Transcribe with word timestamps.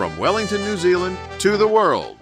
from 0.00 0.16
Wellington, 0.16 0.62
New 0.62 0.78
Zealand 0.78 1.18
to 1.40 1.58
the 1.58 1.68
world. 1.68 2.16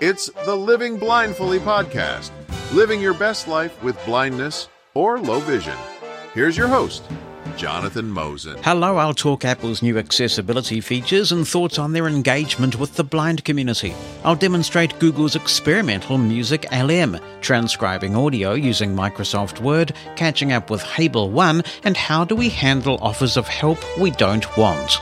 It's 0.00 0.30
the 0.46 0.56
Living 0.56 0.96
Blindfully 0.96 1.58
podcast, 1.58 2.30
living 2.72 3.02
your 3.02 3.12
best 3.12 3.46
life 3.46 3.82
with 3.82 4.02
blindness 4.06 4.70
or 4.94 5.20
low 5.20 5.38
vision. 5.40 5.76
Here's 6.32 6.56
your 6.56 6.68
host, 6.68 7.04
Jonathan 7.54 8.10
Mosen. 8.10 8.56
Hello, 8.64 8.96
I'll 8.96 9.12
talk 9.12 9.44
Apple's 9.44 9.82
new 9.82 9.98
accessibility 9.98 10.80
features 10.80 11.30
and 11.30 11.46
thoughts 11.46 11.78
on 11.78 11.92
their 11.92 12.08
engagement 12.08 12.76
with 12.76 12.94
the 12.94 13.04
blind 13.04 13.44
community. 13.44 13.94
I'll 14.24 14.34
demonstrate 14.34 14.98
Google's 14.98 15.36
experimental 15.36 16.16
Music 16.16 16.64
LM, 16.72 17.20
transcribing 17.42 18.16
audio 18.16 18.54
using 18.54 18.96
Microsoft 18.96 19.60
Word, 19.60 19.92
catching 20.16 20.52
up 20.52 20.70
with 20.70 20.80
Hable 20.80 21.30
One, 21.30 21.62
and 21.84 21.94
how 21.94 22.24
do 22.24 22.34
we 22.34 22.48
handle 22.48 22.96
offers 23.02 23.36
of 23.36 23.46
help 23.46 23.78
we 23.98 24.12
don't 24.12 24.56
want. 24.56 24.98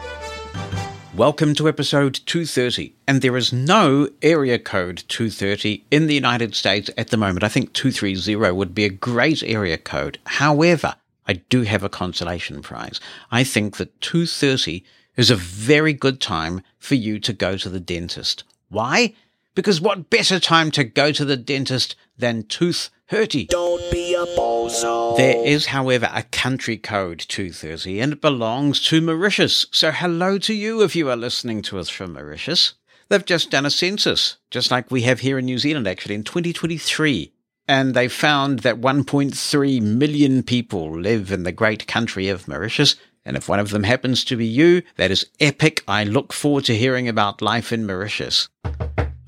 Welcome 1.16 1.54
to 1.54 1.66
episode 1.66 2.20
230. 2.26 2.94
And 3.08 3.22
there 3.22 3.38
is 3.38 3.50
no 3.50 4.10
area 4.20 4.58
code 4.58 5.02
230 5.08 5.82
in 5.90 6.08
the 6.08 6.14
United 6.14 6.54
States 6.54 6.90
at 6.98 7.08
the 7.08 7.16
moment. 7.16 7.42
I 7.42 7.48
think 7.48 7.72
230 7.72 8.36
would 8.52 8.74
be 8.74 8.84
a 8.84 8.90
great 8.90 9.42
area 9.42 9.78
code. 9.78 10.18
However, 10.26 10.94
I 11.26 11.40
do 11.48 11.62
have 11.62 11.82
a 11.82 11.88
consolation 11.88 12.60
prize. 12.60 13.00
I 13.30 13.44
think 13.44 13.78
that 13.78 13.98
2.30 14.02 14.82
is 15.16 15.30
a 15.30 15.36
very 15.36 15.94
good 15.94 16.20
time 16.20 16.60
for 16.78 16.96
you 16.96 17.18
to 17.20 17.32
go 17.32 17.56
to 17.56 17.70
the 17.70 17.80
dentist. 17.80 18.44
Why? 18.68 19.14
Because 19.56 19.80
what 19.80 20.10
better 20.10 20.38
time 20.38 20.70
to 20.72 20.84
go 20.84 21.10
to 21.10 21.24
the 21.24 21.36
dentist 21.36 21.96
than 22.18 22.42
tooth 22.42 22.90
hurty? 23.10 23.48
Don't 23.48 23.90
be 23.90 24.12
a 24.12 24.26
bozo. 24.38 25.16
There 25.16 25.44
is, 25.44 25.66
however, 25.66 26.10
a 26.12 26.24
country 26.24 26.76
code 26.76 27.20
230 27.20 28.00
and 28.00 28.12
it 28.12 28.20
belongs 28.20 28.82
to 28.82 29.00
Mauritius. 29.00 29.64
So 29.72 29.90
hello 29.92 30.36
to 30.38 30.52
you 30.52 30.82
if 30.82 30.94
you 30.94 31.08
are 31.08 31.16
listening 31.16 31.62
to 31.62 31.78
us 31.78 31.88
from 31.88 32.12
Mauritius. 32.12 32.74
They've 33.08 33.24
just 33.24 33.50
done 33.50 33.64
a 33.64 33.70
census, 33.70 34.36
just 34.50 34.70
like 34.70 34.90
we 34.90 35.02
have 35.02 35.20
here 35.20 35.38
in 35.38 35.46
New 35.46 35.58
Zealand 35.58 35.88
actually 35.88 36.16
in 36.16 36.24
2023 36.24 37.32
and 37.66 37.94
they 37.94 38.08
found 38.08 38.58
that 38.58 38.82
1.3 38.82 39.82
million 39.82 40.42
people 40.42 41.00
live 41.00 41.32
in 41.32 41.44
the 41.44 41.50
great 41.50 41.86
country 41.86 42.28
of 42.28 42.46
Mauritius. 42.46 42.96
And 43.24 43.38
if 43.38 43.48
one 43.48 43.58
of 43.58 43.70
them 43.70 43.84
happens 43.84 44.22
to 44.24 44.36
be 44.36 44.46
you, 44.46 44.82
that 44.96 45.10
is 45.10 45.26
epic. 45.40 45.82
I 45.88 46.04
look 46.04 46.34
forward 46.34 46.66
to 46.66 46.76
hearing 46.76 47.08
about 47.08 47.40
life 47.40 47.72
in 47.72 47.86
Mauritius. 47.86 48.48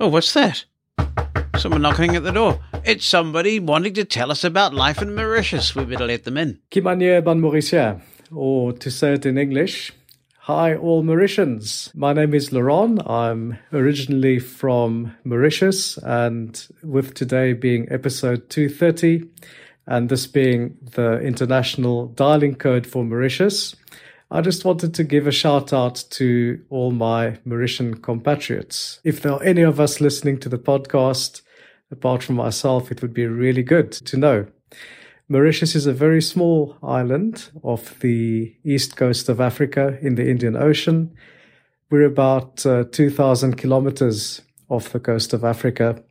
Oh, 0.01 0.07
what's 0.07 0.33
that? 0.35 0.65
Someone 1.57 1.83
knocking 1.83 2.15
at 2.15 2.23
the 2.23 2.31
door. 2.31 2.61
It's 2.85 3.05
somebody 3.05 3.59
wanting 3.59 3.95
to 3.95 4.05
tell 4.05 4.31
us 4.31 4.45
about 4.45 4.73
life 4.73 5.03
in 5.03 5.13
Mauritius. 5.13 5.75
We 5.75 5.87
better 5.87 6.07
let 6.07 6.23
them 6.23 6.37
in. 6.37 6.61
Kimanye 6.71 7.25
Ban 7.25 7.41
Mauricien, 7.41 8.01
or 8.31 8.73
to 8.75 8.93
say 8.93 9.15
it 9.15 9.27
in 9.27 9.37
English, 9.37 9.93
Hi, 10.43 10.77
all 10.77 11.03
Mauritians. 11.03 11.93
My 11.97 12.13
name 12.13 12.33
is 12.33 12.53
Laurent. 12.53 13.03
I'm 13.11 13.59
originally 13.73 14.39
from 14.39 15.17
Mauritius, 15.25 15.99
and 15.99 16.65
with 16.85 17.15
today 17.15 17.53
being 17.53 17.89
episode 17.91 18.49
230, 18.51 19.25
and 19.89 20.09
this 20.09 20.29
being 20.29 20.77
the 20.93 21.19
international 21.19 22.07
dialing 22.07 22.55
code 22.55 22.87
for 22.87 23.05
Mauritius, 23.05 23.75
I 24.31 24.41
just 24.43 24.65
wanted 24.65 24.93
to 24.95 25.05
give 25.05 25.27
a 25.27 25.33
shout 25.33 25.73
out 25.73 26.05
to 26.11 26.63
all 26.69 26.91
my 26.91 27.39
Mauritian 27.47 28.03
compatriots. 28.03 29.01
If 29.05 29.23
there 29.23 29.33
are 29.33 29.43
any 29.43 29.63
of 29.63 29.81
us 29.81 30.01
listening 30.01 30.39
to 30.41 30.49
the 30.49 30.59
podcast, 30.59 31.43
apart 31.91 32.23
from 32.23 32.37
myself, 32.37 32.93
it 32.93 33.01
would 33.01 33.15
be 33.15 33.27
really 33.27 33.63
good 33.63 33.91
to 33.93 34.17
know 34.17 34.47
Mauritius 35.31 35.75
is 35.75 35.87
a 35.87 35.93
very 35.93 36.23
small 36.23 36.79
island 36.83 37.51
off 37.63 37.99
the 37.99 38.57
east 38.65 38.97
coast 38.97 39.29
of 39.29 39.43
Africa 39.43 39.99
in 40.01 40.15
the 40.15 40.27
Indian 40.27 40.57
Ocean. 40.57 41.15
We're 41.91 42.07
about 42.07 42.65
uh, 42.65 42.85
2,000 42.91 43.59
kilometers 43.59 44.41
off 44.71 44.91
the 44.91 45.01
coast 45.01 45.35
of 45.35 45.45
Africa, 45.45 46.03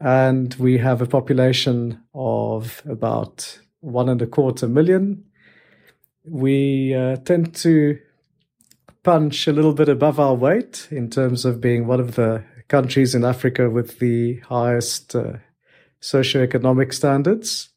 and 0.00 0.52
we 0.54 0.78
have 0.78 1.00
a 1.00 1.06
population 1.06 2.02
of 2.14 2.82
about 2.88 3.60
one 3.78 4.08
and 4.08 4.20
a 4.22 4.26
quarter 4.26 4.66
million. 4.66 5.22
We 6.30 6.94
uh, 6.94 7.16
tend 7.16 7.54
to 7.56 7.98
punch 9.02 9.46
a 9.46 9.52
little 9.52 9.72
bit 9.72 9.88
above 9.88 10.20
our 10.20 10.34
weight 10.34 10.88
in 10.90 11.10
terms 11.10 11.44
of 11.44 11.60
being 11.60 11.86
one 11.86 12.00
of 12.00 12.14
the 12.14 12.44
countries 12.68 13.14
in 13.14 13.24
Africa 13.24 13.70
with 13.70 13.98
the 13.98 14.40
highest 14.40 15.14
uh, 15.14 15.34
socioeconomic 16.00 16.92
standards. 16.92 17.70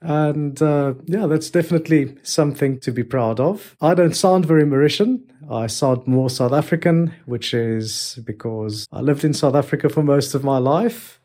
And 0.00 0.60
uh, 0.60 0.94
yeah, 1.06 1.26
that's 1.26 1.50
definitely 1.50 2.16
something 2.22 2.78
to 2.80 2.92
be 2.92 3.02
proud 3.02 3.40
of. 3.40 3.76
I 3.80 3.94
don't 3.94 4.14
sound 4.14 4.44
very 4.44 4.64
Mauritian. 4.64 5.22
I 5.50 5.66
sound 5.66 6.06
more 6.06 6.28
South 6.28 6.52
African, 6.52 7.14
which 7.24 7.54
is 7.54 8.18
because 8.24 8.86
I 8.92 9.00
lived 9.00 9.24
in 9.24 9.32
South 9.32 9.54
Africa 9.54 9.88
for 9.88 10.02
most 10.02 10.34
of 10.34 10.44
my 10.44 10.58
life 10.58 11.20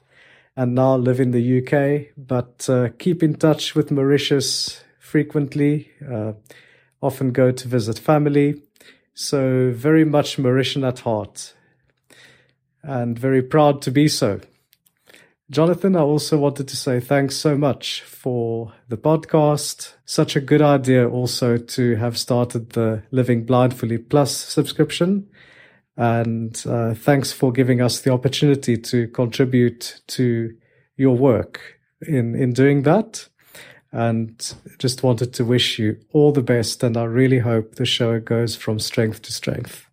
and 0.56 0.76
now 0.76 0.96
live 0.96 1.20
in 1.20 1.32
the 1.32 1.60
UK, 1.60 2.14
but 2.18 2.70
uh, 2.70 2.90
keep 2.98 3.24
in 3.24 3.36
touch 3.36 3.76
with 3.76 3.92
Mauritius 3.92 4.82
frequently, 5.10 5.92
uh, 6.08 6.34
often 7.02 7.32
go 7.32 7.52
to 7.52 7.68
visit 7.68 7.98
family. 7.98 8.62
So, 9.14 9.72
very 9.76 10.06
much 10.06 10.38
Mauritian 10.38 10.88
at 10.88 11.00
heart 11.00 11.54
and 12.84 13.18
very 13.18 13.42
proud 13.42 13.82
to 13.82 13.92
be 13.92 14.08
so. 14.08 14.40
Jonathan, 15.52 15.96
I 15.96 16.02
also 16.02 16.38
wanted 16.38 16.68
to 16.68 16.78
say 16.78 17.00
thanks 17.00 17.36
so 17.36 17.58
much 17.58 18.04
for 18.04 18.72
the 18.88 18.98
podcast. 18.98 19.94
Such 20.06 20.36
a 20.36 20.42
good 20.42 20.62
idea 20.62 21.10
also 21.10 21.58
to 21.58 21.96
have 21.96 22.20
started 22.20 22.70
the 22.70 23.02
Living 23.10 23.46
Blindfully 23.46 23.98
Plus 23.98 24.36
subscription. 24.36 25.28
And 25.98 26.62
uh, 26.68 26.94
thanks 26.94 27.32
for 27.32 27.52
giving 27.52 27.82
us 27.82 28.02
the 28.02 28.14
opportunity 28.14 28.78
to 28.78 29.08
contribute 29.08 30.02
to 30.10 30.56
your 30.98 31.18
work 31.18 31.80
in, 32.08 32.36
in 32.36 32.54
doing 32.54 32.84
that. 32.84 33.28
And 33.92 34.54
just 34.78 35.02
wanted 35.02 35.34
to 35.34 35.46
wish 35.46 35.80
you 35.80 35.98
all 36.14 36.32
the 36.32 36.44
best. 36.44 36.84
And 36.84 36.96
I 36.96 37.06
really 37.06 37.40
hope 37.40 37.76
the 37.76 37.86
show 37.86 38.20
goes 38.20 38.56
from 38.56 38.80
strength 38.80 39.24
to 39.24 39.34
strength. 39.34 39.88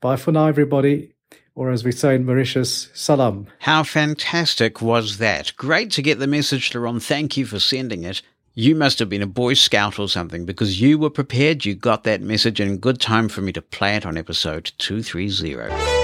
Bye 0.00 0.16
for 0.16 0.32
now, 0.32 0.46
everybody 0.46 1.14
or 1.54 1.70
as 1.70 1.84
we 1.84 1.92
say 1.92 2.14
in 2.14 2.24
Mauritius, 2.24 2.88
salam. 2.94 3.46
How 3.60 3.82
fantastic 3.82 4.82
was 4.82 5.18
that? 5.18 5.52
Great 5.56 5.90
to 5.92 6.02
get 6.02 6.18
the 6.18 6.26
message, 6.26 6.74
Laurent. 6.74 7.02
Thank 7.02 7.36
you 7.36 7.46
for 7.46 7.60
sending 7.60 8.04
it. 8.04 8.22
You 8.54 8.74
must 8.74 8.98
have 9.00 9.08
been 9.08 9.22
a 9.22 9.26
Boy 9.26 9.54
Scout 9.54 9.98
or 9.98 10.08
something 10.08 10.44
because 10.44 10.80
you 10.80 10.98
were 10.98 11.10
prepared. 11.10 11.64
You 11.64 11.74
got 11.74 12.04
that 12.04 12.20
message 12.20 12.60
in 12.60 12.78
good 12.78 13.00
time 13.00 13.28
for 13.28 13.40
me 13.40 13.52
to 13.52 13.62
play 13.62 13.96
it 13.96 14.06
on 14.06 14.16
episode 14.16 14.72
230. 14.78 16.03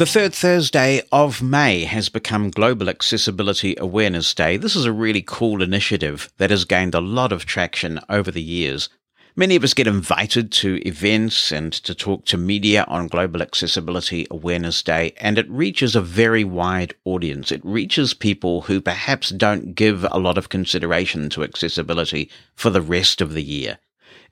The 0.00 0.06
third 0.06 0.32
Thursday 0.32 1.02
of 1.12 1.42
May 1.42 1.84
has 1.84 2.08
become 2.08 2.48
Global 2.48 2.88
Accessibility 2.88 3.76
Awareness 3.76 4.32
Day. 4.32 4.56
This 4.56 4.74
is 4.74 4.86
a 4.86 4.92
really 4.94 5.20
cool 5.20 5.60
initiative 5.60 6.32
that 6.38 6.48
has 6.48 6.64
gained 6.64 6.94
a 6.94 7.02
lot 7.02 7.32
of 7.32 7.44
traction 7.44 8.00
over 8.08 8.30
the 8.30 8.40
years. 8.40 8.88
Many 9.36 9.56
of 9.56 9.62
us 9.62 9.74
get 9.74 9.86
invited 9.86 10.52
to 10.52 10.80
events 10.88 11.52
and 11.52 11.70
to 11.70 11.94
talk 11.94 12.24
to 12.24 12.38
media 12.38 12.86
on 12.88 13.08
Global 13.08 13.42
Accessibility 13.42 14.26
Awareness 14.30 14.82
Day, 14.82 15.12
and 15.18 15.36
it 15.36 15.50
reaches 15.50 15.94
a 15.94 16.00
very 16.00 16.44
wide 16.44 16.94
audience. 17.04 17.52
It 17.52 17.60
reaches 17.62 18.14
people 18.14 18.62
who 18.62 18.80
perhaps 18.80 19.28
don't 19.28 19.74
give 19.74 20.06
a 20.10 20.18
lot 20.18 20.38
of 20.38 20.48
consideration 20.48 21.28
to 21.28 21.44
accessibility 21.44 22.30
for 22.54 22.70
the 22.70 22.80
rest 22.80 23.20
of 23.20 23.34
the 23.34 23.42
year. 23.42 23.76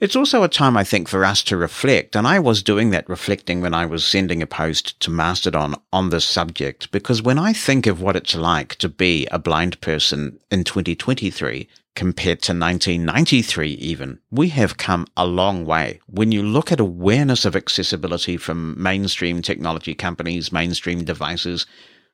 It's 0.00 0.14
also 0.14 0.44
a 0.44 0.48
time, 0.48 0.76
I 0.76 0.84
think, 0.84 1.09
for 1.09 1.25
us 1.25 1.42
to 1.44 1.56
reflect, 1.56 2.14
and 2.14 2.25
I 2.25 2.38
was 2.38 2.62
doing 2.62 2.91
that 2.91 3.09
reflecting 3.09 3.60
when 3.60 3.75
I 3.75 3.84
was 3.84 4.04
sending 4.06 4.41
a 4.41 4.47
post 4.47 5.00
to 5.00 5.10
Mastodon 5.10 5.75
on 5.92 6.10
this 6.10 6.25
subject, 6.25 6.92
because 6.92 7.20
when 7.20 7.36
I 7.36 7.53
think 7.53 7.88
of 7.88 8.00
what 8.00 8.14
it's 8.14 8.37
like 8.37 8.76
to 8.76 8.88
be 8.88 9.26
a 9.32 9.41
blind 9.41 9.81
person 9.81 10.38
in 10.53 10.62
2023, 10.62 11.69
compared 11.97 12.41
to 12.42 12.53
1993 12.53 13.72
even, 13.72 14.20
we 14.31 14.50
have 14.50 14.76
come 14.76 15.04
a 15.16 15.26
long 15.26 15.66
way. 15.66 15.98
When 16.06 16.31
you 16.31 16.44
look 16.44 16.70
at 16.70 16.78
awareness 16.78 17.44
of 17.44 17.56
accessibility 17.56 18.37
from 18.37 18.81
mainstream 18.81 19.43
technology 19.43 19.96
companies, 19.96 20.52
mainstream 20.52 21.02
devices, 21.02 21.67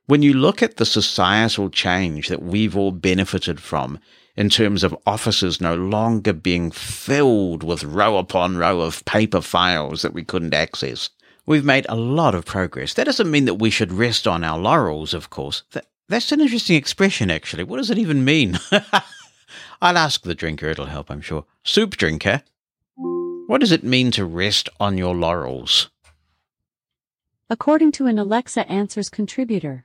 when 0.07 0.23
you 0.23 0.35
look 0.35 0.63
at 0.63 0.77
the 0.77 0.85
societal 0.85 1.71
change 1.71 2.29
that 2.29 2.43
we've 2.43 2.77
all 2.77 2.93
benefited 2.93 3.61
from 3.61 3.99
in 4.37 4.51
terms 4.51 4.83
of 4.85 4.97
offices 5.07 5.61
no 5.61 5.75
longer 5.75 6.33
being 6.33 6.71
filled 6.71 7.63
with 7.63 7.85
row 7.85 8.19
upon 8.19 8.57
row 8.57 8.81
of 8.81 9.05
paper 9.05 9.41
files 9.41 10.03
that 10.03 10.13
we 10.13 10.25
couldn't 10.25 10.55
access, 10.55 11.09
we've 11.47 11.65
made 11.65 11.87
a 11.89 11.95
lot 11.95 12.35
of 12.35 12.45
progress. 12.45 12.95
That 12.95 13.05
doesn't 13.05 13.31
mean 13.31 13.45
that 13.47 13.55
we 13.55 13.71
should 13.71 13.93
rest 13.93 14.27
on 14.27 14.45
our 14.45 14.59
laurels, 14.59 15.15
of 15.15 15.31
course. 15.31 15.63
That, 15.73 15.87
that's 16.09 16.33
an 16.33 16.41
interesting 16.41 16.77
expression, 16.77 17.31
actually. 17.31 17.65
What 17.65 17.79
does 17.79 17.91
it 17.91 17.99
even 17.99 18.25
mean? 18.25 18.59
I'll 19.81 19.99
ask 19.99 20.23
the 20.23 20.35
drinker, 20.35 20.69
it'll 20.69 20.87
help, 20.87 21.11
I'm 21.11 21.21
sure. 21.21 21.47
Soup 21.63 21.97
drinker, 21.97 22.43
what 23.47 23.61
does 23.61 23.73
it 23.73 23.85
mean 23.85 24.11
to 24.13 24.25
rest 24.25 24.69
on 24.81 24.99
your 24.99 25.15
laurels? 25.15 25.91
According 27.51 27.93
to 27.93 28.07
an 28.07 28.19
Alexa 28.19 28.69
Answers 28.71 29.09
contributor, 29.09 29.85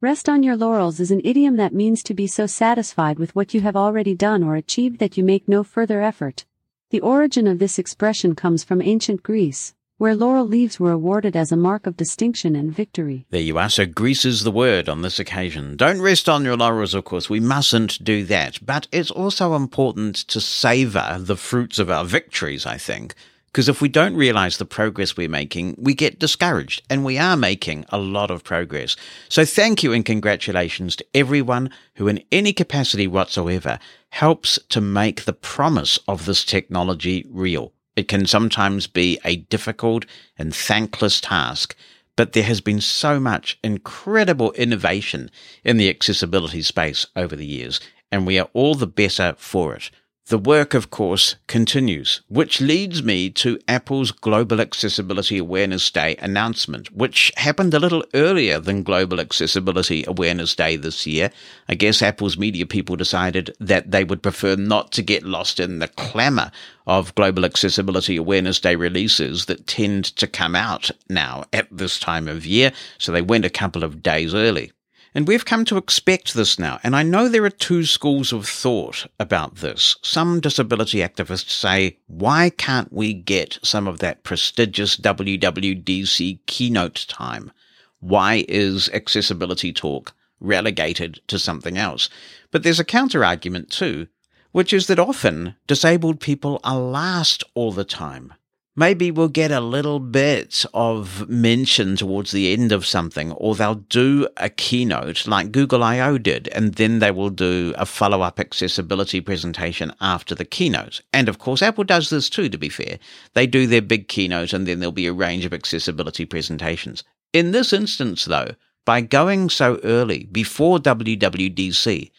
rest 0.00 0.28
on 0.28 0.42
your 0.42 0.56
laurels 0.56 1.00
is 1.00 1.10
an 1.10 1.20
idiom 1.24 1.56
that 1.56 1.74
means 1.74 2.02
to 2.04 2.14
be 2.14 2.26
so 2.26 2.46
satisfied 2.46 3.18
with 3.18 3.34
what 3.34 3.52
you 3.52 3.60
have 3.62 3.76
already 3.76 4.14
done 4.14 4.44
or 4.44 4.54
achieved 4.54 4.98
that 5.00 5.16
you 5.16 5.24
make 5.24 5.48
no 5.48 5.64
further 5.64 6.00
effort. 6.00 6.44
The 6.90 7.00
origin 7.00 7.46
of 7.46 7.58
this 7.58 7.78
expression 7.78 8.34
comes 8.34 8.62
from 8.62 8.80
ancient 8.80 9.22
Greece, 9.22 9.74
where 9.98 10.14
laurel 10.14 10.46
leaves 10.46 10.78
were 10.78 10.92
awarded 10.92 11.34
as 11.34 11.50
a 11.50 11.56
mark 11.56 11.86
of 11.86 11.96
distinction 11.96 12.54
and 12.54 12.72
victory. 12.72 13.26
There 13.30 13.40
you 13.40 13.58
are. 13.58 13.68
So 13.68 13.86
Greece 13.86 14.24
is 14.24 14.44
the 14.44 14.52
word 14.52 14.88
on 14.88 15.02
this 15.02 15.18
occasion. 15.18 15.76
Don't 15.76 16.00
rest 16.00 16.28
on 16.28 16.44
your 16.44 16.56
laurels, 16.56 16.94
of 16.94 17.04
course. 17.04 17.28
We 17.28 17.40
mustn't 17.40 18.02
do 18.04 18.24
that. 18.26 18.64
But 18.64 18.86
it's 18.92 19.10
also 19.10 19.54
important 19.56 20.14
to 20.28 20.40
savour 20.40 21.18
the 21.18 21.36
fruits 21.36 21.80
of 21.80 21.90
our 21.90 22.04
victories, 22.04 22.64
I 22.64 22.78
think. 22.78 23.14
Because 23.52 23.68
if 23.68 23.80
we 23.80 23.88
don't 23.88 24.14
realize 24.14 24.58
the 24.58 24.64
progress 24.64 25.16
we're 25.16 25.28
making, 25.28 25.74
we 25.78 25.94
get 25.94 26.18
discouraged. 26.18 26.82
And 26.90 27.04
we 27.04 27.18
are 27.18 27.36
making 27.36 27.86
a 27.88 27.98
lot 27.98 28.30
of 28.30 28.44
progress. 28.44 28.94
So 29.28 29.44
thank 29.44 29.82
you 29.82 29.92
and 29.92 30.04
congratulations 30.04 30.96
to 30.96 31.06
everyone 31.14 31.70
who, 31.94 32.08
in 32.08 32.22
any 32.30 32.52
capacity 32.52 33.06
whatsoever, 33.06 33.78
helps 34.10 34.58
to 34.68 34.80
make 34.80 35.24
the 35.24 35.32
promise 35.32 35.98
of 36.06 36.26
this 36.26 36.44
technology 36.44 37.26
real. 37.30 37.72
It 37.96 38.06
can 38.06 38.26
sometimes 38.26 38.86
be 38.86 39.18
a 39.24 39.36
difficult 39.36 40.04
and 40.36 40.54
thankless 40.54 41.20
task, 41.20 41.74
but 42.16 42.32
there 42.32 42.44
has 42.44 42.60
been 42.60 42.80
so 42.80 43.18
much 43.18 43.58
incredible 43.64 44.52
innovation 44.52 45.30
in 45.64 45.78
the 45.78 45.88
accessibility 45.88 46.62
space 46.62 47.06
over 47.16 47.34
the 47.34 47.46
years, 47.46 47.80
and 48.12 48.26
we 48.26 48.38
are 48.38 48.48
all 48.52 48.74
the 48.74 48.86
better 48.86 49.34
for 49.36 49.74
it. 49.74 49.90
The 50.28 50.36
work, 50.36 50.74
of 50.74 50.90
course, 50.90 51.36
continues, 51.46 52.20
which 52.28 52.60
leads 52.60 53.02
me 53.02 53.30
to 53.30 53.58
Apple's 53.66 54.12
Global 54.12 54.60
Accessibility 54.60 55.38
Awareness 55.38 55.90
Day 55.90 56.16
announcement, 56.16 56.92
which 56.92 57.32
happened 57.38 57.72
a 57.72 57.78
little 57.78 58.04
earlier 58.12 58.60
than 58.60 58.82
Global 58.82 59.20
Accessibility 59.20 60.04
Awareness 60.06 60.54
Day 60.54 60.76
this 60.76 61.06
year. 61.06 61.30
I 61.66 61.76
guess 61.76 62.02
Apple's 62.02 62.36
media 62.36 62.66
people 62.66 62.94
decided 62.94 63.56
that 63.58 63.90
they 63.90 64.04
would 64.04 64.22
prefer 64.22 64.54
not 64.54 64.92
to 64.92 65.02
get 65.02 65.22
lost 65.22 65.60
in 65.60 65.78
the 65.78 65.88
clamour 65.88 66.50
of 66.86 67.14
Global 67.14 67.46
Accessibility 67.46 68.18
Awareness 68.18 68.60
Day 68.60 68.76
releases 68.76 69.46
that 69.46 69.66
tend 69.66 70.04
to 70.16 70.26
come 70.26 70.54
out 70.54 70.90
now 71.08 71.46
at 71.54 71.68
this 71.72 71.98
time 71.98 72.28
of 72.28 72.44
year, 72.44 72.70
so 72.98 73.12
they 73.12 73.22
went 73.22 73.46
a 73.46 73.50
couple 73.50 73.82
of 73.82 74.02
days 74.02 74.34
early. 74.34 74.72
And 75.18 75.26
we've 75.26 75.44
come 75.44 75.64
to 75.64 75.78
expect 75.78 76.34
this 76.34 76.60
now. 76.60 76.78
And 76.84 76.94
I 76.94 77.02
know 77.02 77.26
there 77.28 77.44
are 77.44 77.50
two 77.50 77.84
schools 77.84 78.32
of 78.32 78.46
thought 78.46 79.08
about 79.18 79.56
this. 79.56 79.96
Some 80.00 80.38
disability 80.38 80.98
activists 80.98 81.50
say, 81.50 81.98
why 82.06 82.50
can't 82.50 82.92
we 82.92 83.14
get 83.14 83.58
some 83.60 83.88
of 83.88 83.98
that 83.98 84.22
prestigious 84.22 84.96
WWDC 84.96 86.38
keynote 86.46 87.04
time? 87.08 87.50
Why 87.98 88.44
is 88.48 88.88
accessibility 88.90 89.72
talk 89.72 90.14
relegated 90.38 91.20
to 91.26 91.40
something 91.40 91.76
else? 91.76 92.08
But 92.52 92.62
there's 92.62 92.78
a 92.78 92.84
counter 92.84 93.24
argument 93.24 93.70
too, 93.72 94.06
which 94.52 94.72
is 94.72 94.86
that 94.86 95.00
often 95.00 95.56
disabled 95.66 96.20
people 96.20 96.60
are 96.62 96.78
last 96.78 97.42
all 97.54 97.72
the 97.72 97.84
time 97.84 98.34
maybe 98.78 99.10
we'll 99.10 99.26
get 99.26 99.50
a 99.50 99.60
little 99.60 99.98
bit 99.98 100.64
of 100.72 101.28
mention 101.28 101.96
towards 101.96 102.30
the 102.30 102.52
end 102.52 102.70
of 102.70 102.86
something, 102.86 103.32
or 103.32 103.56
they'll 103.56 103.74
do 103.74 104.28
a 104.36 104.48
keynote 104.48 105.26
like 105.26 105.50
Google 105.50 105.82
I/O 105.82 106.16
did, 106.16 106.46
and 106.48 106.74
then 106.74 107.00
they 107.00 107.10
will 107.10 107.30
do 107.30 107.74
a 107.76 107.84
follow 107.84 108.22
up 108.22 108.38
accessibility 108.38 109.20
presentation 109.20 109.92
after 110.00 110.32
the 110.32 110.44
keynote. 110.44 111.00
And 111.12 111.28
of 111.28 111.40
course, 111.40 111.60
Apple 111.60 111.82
does 111.82 112.08
this 112.08 112.30
too, 112.30 112.48
to 112.48 112.56
be 112.56 112.68
fair. 112.68 113.00
They 113.34 113.48
do 113.48 113.66
their 113.66 113.82
big 113.82 114.06
keynote, 114.06 114.52
and 114.52 114.64
then 114.64 114.78
there'll 114.78 114.92
be 114.92 115.08
a 115.08 115.12
range 115.12 115.44
of 115.44 115.52
accessibility 115.52 116.24
presentations. 116.24 117.02
In 117.32 117.50
this 117.50 117.72
instance, 117.72 118.26
though, 118.26 118.54
by 118.86 119.00
going 119.00 119.50
so 119.50 119.80
early, 119.82 120.28
before 120.30 120.78
WWDC, 120.78 122.12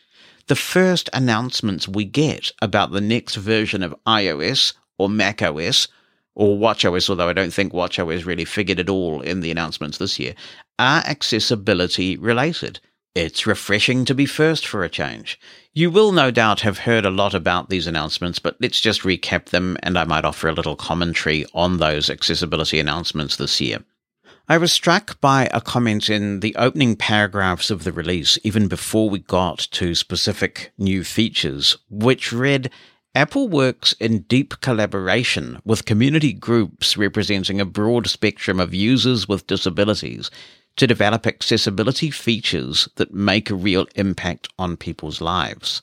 the 0.48 0.56
first 0.58 1.10
announcements 1.14 1.88
we 1.88 2.04
get 2.04 2.52
about 2.62 2.92
the 2.92 3.00
next 3.00 3.36
version 3.36 3.82
of 3.82 3.96
iOS 4.06 4.74
or 4.98 5.08
macOS 5.08 5.88
or 6.40 6.58
WatchOS, 6.58 7.10
although 7.10 7.28
I 7.28 7.34
don't 7.34 7.54
think 7.54 7.74
WatchOS 7.74 8.26
really 8.26 8.46
figured 8.46 8.80
at 8.80 8.88
all 8.88 9.20
in 9.20 9.42
the 9.42 9.52
announcements 9.52 9.98
this 9.98 10.18
year, 10.18 10.34
are 10.80 11.04
accessibility 11.06 12.16
related. 12.16 12.80
It's 13.14 13.46
refreshing 13.46 14.06
to 14.06 14.16
be 14.16 14.26
first 14.26 14.66
for 14.66 14.86
a 14.86 14.90
change. 14.90 15.38
You 15.74 15.92
will 15.92 16.14
no 16.14 16.32
doubt 16.32 16.62
have 16.62 16.80
heard 16.80 17.06
a 17.06 17.10
lot 17.10 17.34
about 17.34 17.70
these 17.70 17.88
announcements, 17.88 18.40
but 18.40 18.56
let's 18.62 18.80
just 18.80 19.02
recap 19.02 19.48
them 19.48 19.76
and 19.84 20.00
I 20.00 20.06
might 20.06 20.24
offer 20.24 20.48
a 20.48 20.54
little 20.54 20.78
commentary 20.78 21.46
on 21.54 21.78
those 21.78 22.10
accessibility 22.10 22.80
announcements 22.80 23.36
this 23.36 23.60
year. 23.60 23.80
I 24.48 24.58
was 24.58 24.72
struck 24.72 25.20
by 25.20 25.50
a 25.54 25.60
comment 25.60 26.10
in 26.10 26.40
the 26.40 26.56
opening 26.56 26.96
paragraphs 26.96 27.70
of 27.70 27.84
the 27.84 27.92
release, 27.92 28.40
even 28.46 28.70
before 28.70 29.10
we 29.10 29.20
got 29.20 29.60
to 29.72 29.94
specific 29.94 30.72
new 30.78 31.04
features, 31.04 31.78
which 31.90 32.32
read, 32.32 32.72
Apple 33.16 33.48
works 33.48 33.94
in 33.94 34.20
deep 34.22 34.62
collaboration 34.62 35.60
with 35.66 35.86
community 35.86 36.32
groups 36.32 36.96
representing 36.96 37.60
a 37.60 37.66
broad 37.66 38.08
spectrum 38.08 38.60
of 38.60 38.74
users 38.74 39.28
with 39.28 39.48
disabilities 39.48 40.30
to 40.76 40.86
develop 40.86 41.26
accessibility 41.26 42.12
features 42.12 42.88
that 42.98 43.14
make 43.14 43.50
a 43.50 43.56
real 43.56 43.88
impact 43.96 44.48
on 44.60 44.78
people's 44.78 45.22
lives. 45.22 45.82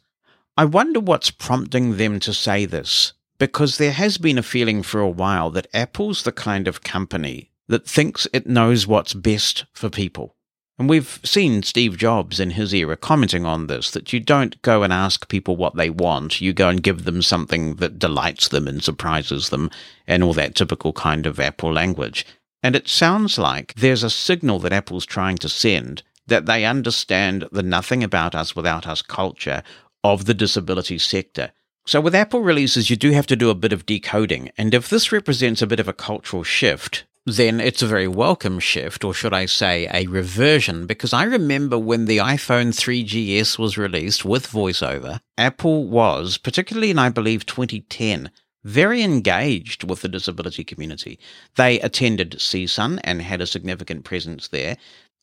I 0.56 0.67
wonder 0.67 1.00
what's 1.00 1.32
prompting 1.32 1.96
them 1.96 2.20
to 2.20 2.32
say 2.32 2.64
this, 2.64 3.12
because 3.38 3.76
there 3.76 3.93
has 3.93 4.19
been 4.19 4.38
a 4.38 4.43
feeling 4.43 4.84
for 4.84 5.00
a 5.00 5.11
while 5.11 5.50
that 5.50 5.67
Apple's 5.75 6.23
the 6.23 6.32
kind 6.32 6.69
of 6.69 6.84
company 6.84 7.50
that 7.67 7.87
thinks 7.87 8.28
it 8.32 8.46
knows 8.46 8.87
what's 8.87 9.14
best 9.14 9.64
for 9.73 9.90
people. 9.90 10.35
And 10.78 10.90
we've 10.90 11.20
seen 11.25 11.62
Steve 11.62 11.96
Jobs 11.96 12.38
in 12.38 12.50
his 12.50 12.75
era 12.75 12.99
commenting 12.99 13.46
on 13.46 13.67
this 13.67 13.90
that 13.93 14.12
you 14.12 14.20
don't 14.20 14.61
go 14.61 14.82
and 14.82 14.93
ask 14.93 15.26
people 15.28 15.56
what 15.56 15.75
they 15.75 15.88
want, 15.88 16.40
you 16.40 16.52
go 16.52 16.69
and 16.69 16.82
give 16.82 17.05
them 17.05 17.23
something 17.23 17.76
that 17.76 17.99
delights 17.99 18.49
them 18.49 18.69
and 18.69 18.84
surprises 18.84 19.49
them, 19.49 19.70
and 20.06 20.23
all 20.23 20.34
that 20.34 20.55
typical 20.55 20.93
kind 20.93 21.26
of 21.26 21.40
Apple 21.40 21.73
language. 21.73 22.26
And 22.62 22.76
it 22.76 22.88
sounds 22.88 23.38
like 23.38 23.73
there's 23.75 24.02
a 24.02 24.11
signal 24.11 24.58
that 24.61 24.73
Apple's 24.73 25.06
trying 25.06 25.38
to 25.38 25.49
send 25.49 26.02
that 26.26 26.46
they 26.46 26.64
understand 26.64 27.49
the 27.52 27.62
nothing 27.62 28.02
about 28.02 28.34
us 28.34 28.55
without 28.55 28.87
us 28.87 29.00
culture 29.00 29.62
of 30.05 30.26
the 30.26 30.34
disability 30.34 30.99
sector. 30.99 31.52
So 31.87 32.00
with 32.00 32.14
Apple 32.14 32.40
releases, 32.40 32.90
you 32.90 32.96
do 32.96 33.12
have 33.12 33.28
to 33.28 33.37
do 33.37 33.49
a 33.49 33.55
bit 33.55 33.73
of 33.73 33.87
decoding. 33.87 34.50
And 34.58 34.75
if 34.75 34.90
this 34.90 35.12
represents 35.12 35.62
a 35.62 35.67
bit 35.67 35.81
of 35.81 35.88
a 35.88 35.93
cultural 35.93 36.43
shift, 36.43 37.05
then 37.26 37.58
it's 37.58 37.82
a 37.82 37.88
very 37.88 38.06
welcome 38.06 38.61
shift, 38.61 39.02
or 39.02 39.12
should 39.12 39.34
I 39.34 39.46
say 39.46 39.88
a 39.93 40.06
reversion, 40.06 40.87
because 40.87 41.12
I 41.12 41.25
remember 41.25 41.76
when 41.76 42.05
the 42.05 42.19
iPhone 42.19 42.69
3GS 42.69 43.58
was 43.58 43.76
released 43.76 44.25
with 44.25 44.46
VoiceOver, 44.46 45.19
Apple 45.37 45.88
was, 45.88 46.38
particularly 46.38 46.90
in 46.90 47.00
I 47.00 47.08
believe 47.08 47.44
2010, 47.44 48.31
very 48.62 49.02
engaged 49.02 49.82
with 49.82 50.02
the 50.02 50.08
disability 50.08 50.62
community. 50.62 51.19
They 51.56 51.81
attended 51.81 52.32
CSUN 52.38 53.00
and 53.02 53.23
had 53.23 53.40
a 53.40 53.47
significant 53.47 54.04
presence 54.04 54.47
there. 54.49 54.76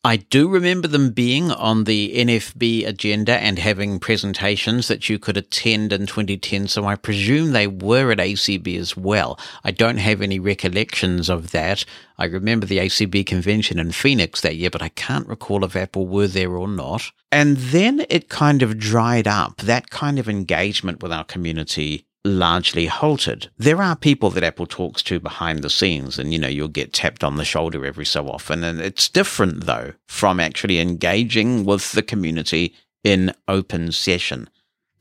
I 0.06 0.16
do 0.16 0.48
remember 0.50 0.86
them 0.86 1.12
being 1.12 1.50
on 1.50 1.84
the 1.84 2.12
NFB 2.14 2.86
agenda 2.86 3.38
and 3.38 3.58
having 3.58 3.98
presentations 3.98 4.86
that 4.88 5.08
you 5.08 5.18
could 5.18 5.38
attend 5.38 5.94
in 5.94 6.06
2010, 6.06 6.68
so 6.68 6.84
I 6.84 6.94
presume 6.94 7.52
they 7.52 7.66
were 7.66 8.12
at 8.12 8.18
ACB 8.18 8.78
as 8.78 8.98
well. 8.98 9.40
I 9.64 9.70
don't 9.70 9.96
have 9.96 10.20
any 10.20 10.38
recollections 10.38 11.30
of 11.30 11.52
that. 11.52 11.86
I 12.18 12.26
remember 12.26 12.66
the 12.66 12.80
ACB 12.80 13.24
convention 13.24 13.78
in 13.78 13.92
Phoenix 13.92 14.42
that 14.42 14.56
year, 14.56 14.68
but 14.68 14.82
I 14.82 14.90
can't 14.90 15.26
recall 15.26 15.64
if 15.64 15.74
Apple 15.74 16.06
were 16.06 16.28
there 16.28 16.54
or 16.54 16.68
not. 16.68 17.10
And 17.32 17.56
then 17.56 18.04
it 18.10 18.28
kind 18.28 18.60
of 18.60 18.76
dried 18.76 19.26
up. 19.26 19.56
That 19.62 19.88
kind 19.88 20.18
of 20.18 20.28
engagement 20.28 21.02
with 21.02 21.12
our 21.12 21.24
community 21.24 22.04
largely 22.24 22.86
halted. 22.86 23.50
There 23.58 23.82
are 23.82 23.94
people 23.94 24.30
that 24.30 24.42
Apple 24.42 24.66
talks 24.66 25.02
to 25.04 25.20
behind 25.20 25.60
the 25.60 25.70
scenes, 25.70 26.18
and 26.18 26.32
you 26.32 26.38
know, 26.38 26.48
you'll 26.48 26.68
get 26.68 26.92
tapped 26.92 27.22
on 27.22 27.36
the 27.36 27.44
shoulder 27.44 27.84
every 27.84 28.06
so 28.06 28.28
often. 28.28 28.64
And 28.64 28.80
it's 28.80 29.08
different, 29.08 29.66
though, 29.66 29.92
from 30.08 30.40
actually 30.40 30.80
engaging 30.80 31.64
with 31.64 31.92
the 31.92 32.02
community 32.02 32.74
in 33.02 33.34
open 33.46 33.92
session. 33.92 34.48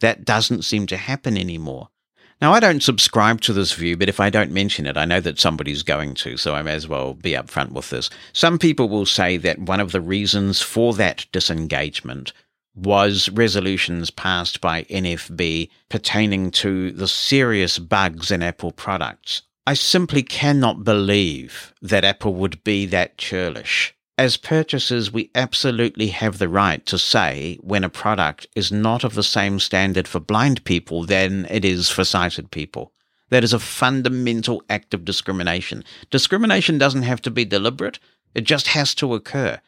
That 0.02 0.26
doesn't 0.26 0.64
seem 0.64 0.86
to 0.88 0.98
happen 0.98 1.38
anymore. 1.38 1.90
Now, 2.42 2.52
I 2.52 2.60
don't 2.60 2.84
subscribe 2.84 3.40
to 3.42 3.54
this 3.54 3.72
view, 3.72 3.96
but 3.96 4.10
if 4.10 4.20
I 4.20 4.30
don't 4.30 4.52
mention 4.52 4.86
it, 4.86 4.98
I 4.98 5.06
know 5.06 5.22
that 5.22 5.40
somebody's 5.40 5.82
going 5.82 6.14
to, 6.16 6.36
so 6.36 6.54
I 6.54 6.62
may 6.62 6.74
as 6.74 6.90
well 6.90 7.14
be 7.14 7.32
upfront 7.32 7.72
with 7.72 7.90
this. 7.90 8.10
Some 8.34 8.60
people 8.60 8.90
will 8.90 9.06
say 9.06 9.38
that 9.38 9.60
one 9.60 9.80
of 9.80 9.94
the 9.94 10.02
reasons 10.02 10.62
for 10.62 10.94
that 10.96 11.26
disengagement 11.32 12.34
was 12.76 13.30
resolutions 13.30 14.10
passed 14.10 14.62
by 14.62 14.84
NFB 14.84 15.70
pertaining 15.90 16.52
to 16.52 16.92
the 16.92 17.08
serious 17.08 17.80
bugs 17.80 18.32
in 18.32 18.42
Apple 18.42 18.72
products. 18.72 19.44
I 19.66 19.76
simply 19.76 20.24
cannot 20.24 20.84
believe 20.84 21.74
that 21.82 22.04
Apple 22.04 22.34
would 22.36 22.64
be 22.64 22.86
that 22.88 23.18
churlish. 23.18 23.96
As 24.18 24.38
purchasers, 24.38 25.12
we 25.12 25.32
absolutely 25.34 26.10
have 26.10 26.38
the 26.38 26.50
right 26.50 26.86
to 26.86 27.00
say 27.00 27.58
when 27.62 27.84
a 27.84 27.90
product 27.90 28.46
is 28.56 28.72
not 28.72 29.04
of 29.04 29.16
the 29.16 29.24
same 29.24 29.60
standard 29.60 30.08
for 30.08 30.20
blind 30.20 30.64
people 30.66 31.06
than 31.06 31.48
it 31.50 31.66
is 31.66 31.90
for 31.90 32.04
sighted 32.04 32.52
people. 32.52 32.92
That 33.30 33.44
is 33.44 33.54
a 33.54 33.60
fundamental 33.60 34.62
act 34.70 34.94
of 34.94 35.06
discrimination. 35.06 35.84
Discrimination 36.12 36.78
doesn't 36.78 37.04
have 37.04 37.22
to 37.24 37.32
be 37.32 37.46
deliberate, 37.46 38.00
it 38.36 38.42
just 38.42 38.68
has 38.68 38.94
to 38.96 39.16
occur. 39.16 39.60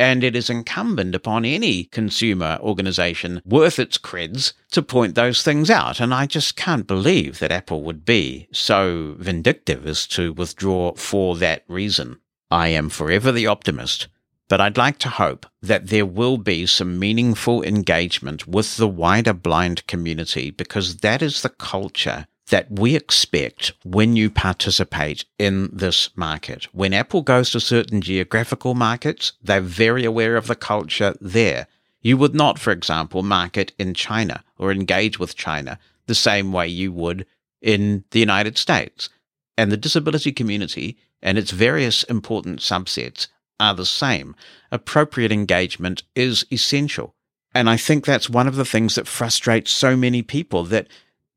And 0.00 0.24
it 0.24 0.34
is 0.34 0.48
incumbent 0.48 1.14
upon 1.14 1.44
any 1.44 1.84
consumer 1.84 2.58
organization 2.62 3.42
worth 3.44 3.78
its 3.78 3.98
creds 3.98 4.54
to 4.70 4.80
point 4.80 5.14
those 5.14 5.42
things 5.42 5.68
out. 5.68 6.00
And 6.00 6.14
I 6.14 6.24
just 6.24 6.56
can't 6.56 6.86
believe 6.86 7.38
that 7.38 7.52
Apple 7.52 7.82
would 7.82 8.06
be 8.06 8.48
so 8.50 9.14
vindictive 9.18 9.86
as 9.86 10.06
to 10.06 10.32
withdraw 10.32 10.94
for 10.94 11.36
that 11.36 11.64
reason. 11.68 12.18
I 12.50 12.68
am 12.68 12.88
forever 12.88 13.30
the 13.30 13.46
optimist, 13.46 14.08
but 14.48 14.58
I'd 14.58 14.78
like 14.78 14.96
to 15.00 15.10
hope 15.10 15.44
that 15.60 15.88
there 15.88 16.06
will 16.06 16.38
be 16.38 16.64
some 16.64 16.98
meaningful 16.98 17.62
engagement 17.62 18.48
with 18.48 18.78
the 18.78 18.88
wider 18.88 19.34
blind 19.34 19.86
community 19.86 20.50
because 20.50 20.96
that 20.96 21.20
is 21.20 21.42
the 21.42 21.50
culture 21.50 22.26
that 22.48 22.70
we 22.70 22.96
expect 22.96 23.72
when 23.84 24.16
you 24.16 24.30
participate 24.30 25.24
in 25.38 25.70
this 25.72 26.10
market. 26.16 26.64
When 26.72 26.92
Apple 26.92 27.22
goes 27.22 27.50
to 27.50 27.60
certain 27.60 28.00
geographical 28.00 28.74
markets, 28.74 29.32
they're 29.42 29.60
very 29.60 30.04
aware 30.04 30.36
of 30.36 30.46
the 30.46 30.56
culture 30.56 31.14
there. 31.20 31.68
You 32.02 32.16
would 32.16 32.34
not, 32.34 32.58
for 32.58 32.72
example, 32.72 33.22
market 33.22 33.72
in 33.78 33.94
China 33.94 34.42
or 34.58 34.72
engage 34.72 35.18
with 35.18 35.36
China 35.36 35.78
the 36.06 36.14
same 36.14 36.52
way 36.52 36.66
you 36.66 36.92
would 36.92 37.26
in 37.60 38.04
the 38.10 38.20
United 38.20 38.58
States. 38.58 39.10
And 39.56 39.70
the 39.70 39.76
disability 39.76 40.32
community 40.32 40.96
and 41.22 41.38
its 41.38 41.50
various 41.50 42.02
important 42.04 42.60
subsets 42.60 43.28
are 43.60 43.74
the 43.74 43.86
same. 43.86 44.34
Appropriate 44.72 45.30
engagement 45.30 46.02
is 46.16 46.46
essential. 46.50 47.14
And 47.54 47.68
I 47.68 47.76
think 47.76 48.04
that's 48.04 48.30
one 48.30 48.48
of 48.48 48.56
the 48.56 48.64
things 48.64 48.94
that 48.94 49.06
frustrates 49.06 49.70
so 49.70 49.96
many 49.96 50.22
people 50.22 50.64
that 50.64 50.88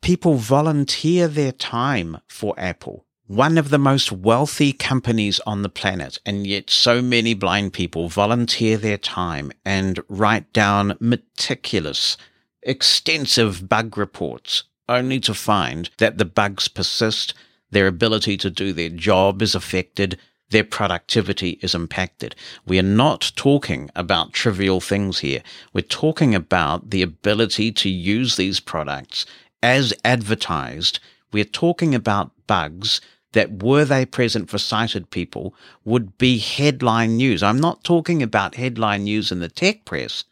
people 0.03 0.35
volunteer 0.35 1.29
their 1.29 1.53
time 1.53 2.17
for 2.27 2.53
Apple, 2.57 3.05
one 3.25 3.57
of 3.57 3.69
the 3.69 3.79
most 3.79 4.11
wealthy 4.11 4.73
companies 4.73 5.39
on 5.47 5.61
the 5.61 5.69
planet, 5.69 6.19
and 6.25 6.45
yet 6.45 6.69
so 6.69 7.01
many 7.01 7.33
blind 7.33 7.71
people 7.71 8.09
volunteer 8.09 8.77
their 8.77 8.97
time 8.97 9.49
and 9.63 10.01
write 10.09 10.51
down 10.51 10.97
meticulous, 10.99 12.17
extensive 12.63 13.69
bug 13.69 13.97
reports, 13.97 14.65
only 14.89 15.21
to 15.21 15.33
find 15.33 15.89
that 15.99 16.17
the 16.17 16.25
bugs 16.25 16.67
persist, 16.67 17.33
their 17.71 17.87
ability 17.87 18.35
to 18.35 18.49
do 18.49 18.73
their 18.73 18.89
job 18.89 19.41
is 19.41 19.55
affected, 19.55 20.19
their 20.49 20.65
productivity 20.65 21.57
is 21.61 21.73
impacted. 21.73 22.35
We 22.67 22.77
are 22.77 22.83
not 22.83 23.31
talking 23.35 23.89
about 23.95 24.33
trivial 24.33 24.81
things 24.81 25.19
here. 25.19 25.41
We're 25.73 25.81
talking 25.81 26.35
about 26.35 26.91
the 26.91 27.01
ability 27.01 27.71
to 27.71 27.89
use 27.89 28.35
these 28.35 28.59
products 28.59 29.25
as 29.63 29.93
advertised, 30.03 30.99
we're 31.31 31.45
talking 31.45 31.95
about 31.95 32.31
bugs 32.45 33.01
that 33.31 33.63
were 33.63 33.85
they 33.85 34.05
present 34.05 34.49
for 34.49 34.59
sighted 34.59 35.09
people 35.09 35.55
would 35.85 36.17
be 36.17 36.37
headline 36.37 37.17
news. 37.17 37.41
I'm 37.41 37.59
not 37.59 37.83
talking 37.83 38.21
about 38.21 38.55
headline 38.55 39.05
news 39.05 39.31
in 39.31 39.39
the 39.39 39.49
tech 39.49 39.85
press. 39.85 40.25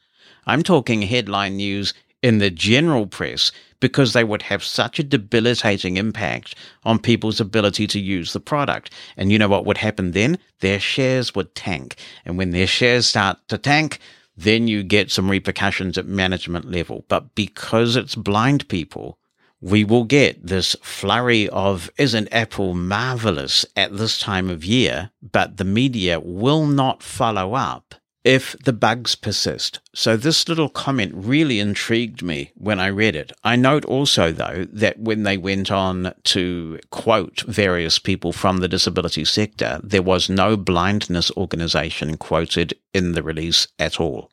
I'm 0.45 0.61
talking 0.61 1.01
headline 1.01 1.55
news 1.55 1.93
in 2.21 2.37
the 2.37 2.51
general 2.51 3.07
press 3.07 3.51
because 3.79 4.13
they 4.13 4.23
would 4.23 4.43
have 4.43 4.63
such 4.63 4.99
a 4.99 5.03
debilitating 5.03 5.97
impact 5.97 6.53
on 6.83 6.99
people's 6.99 7.39
ability 7.39 7.87
to 7.87 7.99
use 7.99 8.33
the 8.33 8.39
product. 8.39 8.91
And 9.17 9.31
you 9.31 9.39
know 9.39 9.47
what 9.47 9.65
would 9.65 9.77
happen 9.77 10.11
then? 10.11 10.37
Their 10.59 10.79
shares 10.79 11.33
would 11.33 11.55
tank. 11.55 11.95
And 12.25 12.37
when 12.37 12.51
their 12.51 12.67
shares 12.67 13.07
start 13.07 13.39
to 13.47 13.57
tank, 13.57 13.97
then 14.37 14.67
you 14.67 14.83
get 14.83 15.09
some 15.09 15.31
repercussions 15.31 15.97
at 15.97 16.05
management 16.05 16.69
level. 16.69 17.05
But 17.07 17.33
because 17.33 17.95
it's 17.95 18.15
blind 18.15 18.67
people, 18.67 19.17
we 19.61 19.83
will 19.83 20.03
get 20.03 20.45
this 20.45 20.75
flurry 20.81 21.47
of 21.49 21.89
isn't 21.97 22.27
Apple 22.31 22.73
marvelous 22.73 23.65
at 23.75 23.95
this 23.95 24.19
time 24.19 24.49
of 24.49 24.65
year, 24.65 25.11
but 25.21 25.57
the 25.57 25.63
media 25.63 26.19
will 26.19 26.65
not 26.65 27.03
follow 27.03 27.53
up 27.53 27.95
if 28.23 28.55
the 28.63 28.73
bugs 28.73 29.15
persist. 29.15 29.79
So 29.93 30.15
this 30.15 30.47
little 30.47 30.69
comment 30.69 31.13
really 31.15 31.59
intrigued 31.59 32.21
me 32.21 32.51
when 32.55 32.79
I 32.79 32.87
read 32.87 33.15
it. 33.15 33.31
I 33.43 33.55
note 33.55 33.85
also 33.85 34.31
though 34.31 34.67
that 34.71 34.99
when 34.99 35.23
they 35.23 35.37
went 35.37 35.71
on 35.71 36.13
to 36.25 36.79
quote 36.91 37.41
various 37.47 37.99
people 37.99 38.31
from 38.31 38.57
the 38.57 38.67
disability 38.67 39.25
sector, 39.25 39.79
there 39.83 40.03
was 40.03 40.29
no 40.29 40.55
blindness 40.57 41.31
organization 41.31 42.17
quoted 42.17 42.73
in 42.93 43.13
the 43.13 43.23
release 43.23 43.67
at 43.79 43.99
all. 43.99 44.31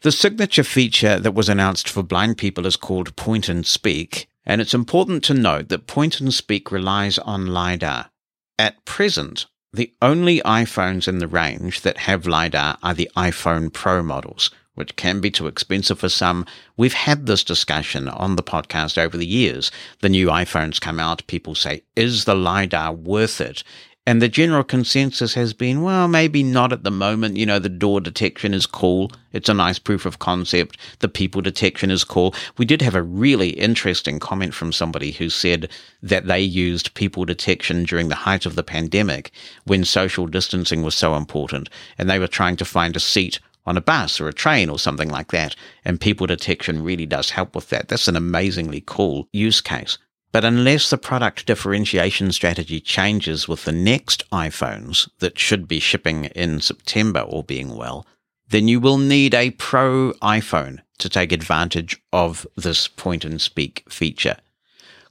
The 0.00 0.10
signature 0.10 0.64
feature 0.64 1.20
that 1.20 1.34
was 1.34 1.48
announced 1.48 1.88
for 1.88 2.02
blind 2.02 2.36
people 2.36 2.66
is 2.66 2.74
called 2.74 3.14
Point 3.14 3.48
and 3.48 3.64
Speak, 3.64 4.26
and 4.44 4.60
it's 4.60 4.74
important 4.74 5.22
to 5.24 5.34
note 5.34 5.68
that 5.68 5.86
Point 5.86 6.20
and 6.20 6.32
Speak 6.32 6.70
relies 6.70 7.18
on 7.18 7.46
LiDAR. 7.46 8.10
At 8.58 8.84
present, 8.84 9.46
the 9.72 9.92
only 10.02 10.40
iPhones 10.40 11.08
in 11.08 11.18
the 11.18 11.28
range 11.28 11.80
that 11.80 11.98
have 11.98 12.26
LiDAR 12.26 12.76
are 12.82 12.94
the 12.94 13.10
iPhone 13.16 13.72
Pro 13.72 14.02
models, 14.02 14.50
which 14.74 14.96
can 14.96 15.20
be 15.20 15.30
too 15.30 15.46
expensive 15.46 15.98
for 15.98 16.08
some. 16.08 16.44
We've 16.76 16.92
had 16.92 17.26
this 17.26 17.44
discussion 17.44 18.08
on 18.08 18.36
the 18.36 18.42
podcast 18.42 18.98
over 18.98 19.16
the 19.16 19.26
years. 19.26 19.70
The 20.00 20.08
new 20.08 20.28
iPhones 20.28 20.80
come 20.80 21.00
out, 21.00 21.26
people 21.26 21.54
say, 21.54 21.82
is 21.96 22.24
the 22.24 22.34
LiDAR 22.34 22.92
worth 22.92 23.40
it? 23.40 23.64
And 24.04 24.20
the 24.20 24.28
general 24.28 24.64
consensus 24.64 25.34
has 25.34 25.52
been, 25.52 25.82
well, 25.82 26.08
maybe 26.08 26.42
not 26.42 26.72
at 26.72 26.82
the 26.82 26.90
moment. 26.90 27.36
You 27.36 27.46
know, 27.46 27.60
the 27.60 27.68
door 27.68 28.00
detection 28.00 28.52
is 28.52 28.66
cool. 28.66 29.12
It's 29.32 29.48
a 29.48 29.54
nice 29.54 29.78
proof 29.78 30.04
of 30.04 30.18
concept. 30.18 30.76
The 30.98 31.08
people 31.08 31.40
detection 31.40 31.88
is 31.88 32.02
cool. 32.02 32.34
We 32.58 32.64
did 32.64 32.82
have 32.82 32.96
a 32.96 33.02
really 33.02 33.50
interesting 33.50 34.18
comment 34.18 34.54
from 34.54 34.72
somebody 34.72 35.12
who 35.12 35.28
said 35.28 35.70
that 36.02 36.26
they 36.26 36.40
used 36.40 36.94
people 36.94 37.24
detection 37.24 37.84
during 37.84 38.08
the 38.08 38.16
height 38.16 38.44
of 38.44 38.56
the 38.56 38.64
pandemic 38.64 39.30
when 39.66 39.84
social 39.84 40.26
distancing 40.26 40.82
was 40.82 40.96
so 40.96 41.14
important 41.14 41.70
and 41.96 42.10
they 42.10 42.18
were 42.18 42.26
trying 42.26 42.56
to 42.56 42.64
find 42.64 42.96
a 42.96 43.00
seat 43.00 43.38
on 43.66 43.76
a 43.76 43.80
bus 43.80 44.20
or 44.20 44.26
a 44.26 44.32
train 44.32 44.68
or 44.68 44.80
something 44.80 45.10
like 45.10 45.30
that. 45.30 45.54
And 45.84 46.00
people 46.00 46.26
detection 46.26 46.82
really 46.82 47.06
does 47.06 47.30
help 47.30 47.54
with 47.54 47.68
that. 47.68 47.86
That's 47.86 48.08
an 48.08 48.16
amazingly 48.16 48.82
cool 48.84 49.28
use 49.32 49.60
case. 49.60 49.96
But 50.32 50.46
unless 50.46 50.88
the 50.88 50.96
product 50.96 51.46
differentiation 51.46 52.32
strategy 52.32 52.80
changes 52.80 53.46
with 53.46 53.66
the 53.66 53.72
next 53.72 54.28
iPhones 54.30 55.08
that 55.18 55.38
should 55.38 55.68
be 55.68 55.78
shipping 55.78 56.24
in 56.24 56.62
September 56.62 57.20
or 57.20 57.44
being 57.44 57.76
well, 57.76 58.06
then 58.48 58.66
you 58.66 58.80
will 58.80 58.98
need 58.98 59.34
a 59.34 59.50
Pro 59.50 60.12
iPhone 60.22 60.80
to 60.98 61.08
take 61.10 61.32
advantage 61.32 62.00
of 62.12 62.46
this 62.56 62.88
point 62.88 63.24
and 63.24 63.40
speak 63.40 63.84
feature. 63.90 64.36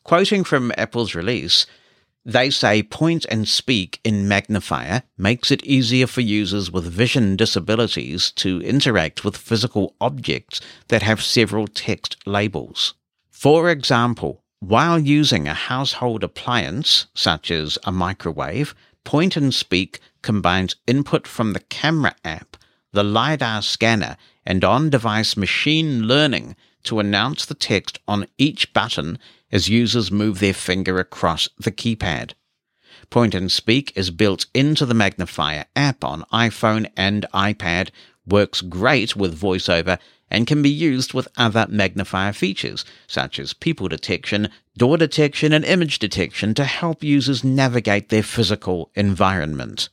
Quoting 0.03 0.43
from 0.43 0.71
Apple's 0.75 1.13
release, 1.13 1.67
they 2.25 2.49
say 2.49 2.81
point 2.81 3.25
and 3.29 3.47
speak 3.47 3.99
in 4.03 4.27
magnifier 4.27 5.03
makes 5.17 5.51
it 5.51 5.63
easier 5.63 6.07
for 6.07 6.21
users 6.21 6.71
with 6.71 6.85
vision 6.85 7.35
disabilities 7.35 8.31
to 8.31 8.61
interact 8.61 9.23
with 9.23 9.37
physical 9.37 9.95
objects 9.99 10.61
that 10.87 11.01
have 11.01 11.23
several 11.23 11.67
text 11.67 12.17
labels. 12.25 12.93
For 13.29 13.69
example, 13.69 14.40
while 14.61 14.99
using 14.99 15.47
a 15.47 15.55
household 15.55 16.23
appliance, 16.23 17.07
such 17.15 17.49
as 17.49 17.79
a 17.83 17.91
microwave, 17.91 18.75
Point 19.03 19.35
and 19.35 19.51
Speak 19.51 19.99
combines 20.21 20.75
input 20.85 21.27
from 21.27 21.53
the 21.53 21.59
camera 21.61 22.15
app, 22.23 22.55
the 22.93 23.03
LiDAR 23.03 23.63
scanner, 23.63 24.17
and 24.45 24.63
on 24.63 24.91
device 24.91 25.35
machine 25.35 26.03
learning 26.03 26.55
to 26.83 26.99
announce 26.99 27.43
the 27.45 27.55
text 27.55 27.99
on 28.07 28.27
each 28.37 28.71
button 28.71 29.17
as 29.51 29.67
users 29.67 30.11
move 30.11 30.39
their 30.39 30.53
finger 30.53 30.99
across 30.99 31.49
the 31.57 31.71
keypad. 31.71 32.33
Point 33.09 33.33
and 33.33 33.51
Speak 33.51 33.91
is 33.95 34.11
built 34.11 34.45
into 34.53 34.85
the 34.85 34.93
Magnifier 34.93 35.65
app 35.75 36.03
on 36.03 36.23
iPhone 36.31 36.87
and 36.95 37.25
iPad, 37.33 37.89
works 38.27 38.61
great 38.61 39.15
with 39.15 39.39
VoiceOver, 39.39 39.97
and 40.31 40.47
can 40.47 40.61
be 40.61 40.69
used 40.69 41.13
with 41.13 41.27
other 41.37 41.67
magnifier 41.69 42.33
features, 42.33 42.85
such 43.05 43.37
as 43.37 43.53
people 43.53 43.87
detection, 43.87 44.49
door 44.77 44.97
detection, 44.97 45.53
and 45.53 45.65
image 45.65 45.99
detection 45.99 46.53
to 46.55 46.63
help 46.63 47.03
users 47.03 47.43
navigate 47.43 48.09
their 48.09 48.23
physical 48.23 48.89
environment. 48.95 49.89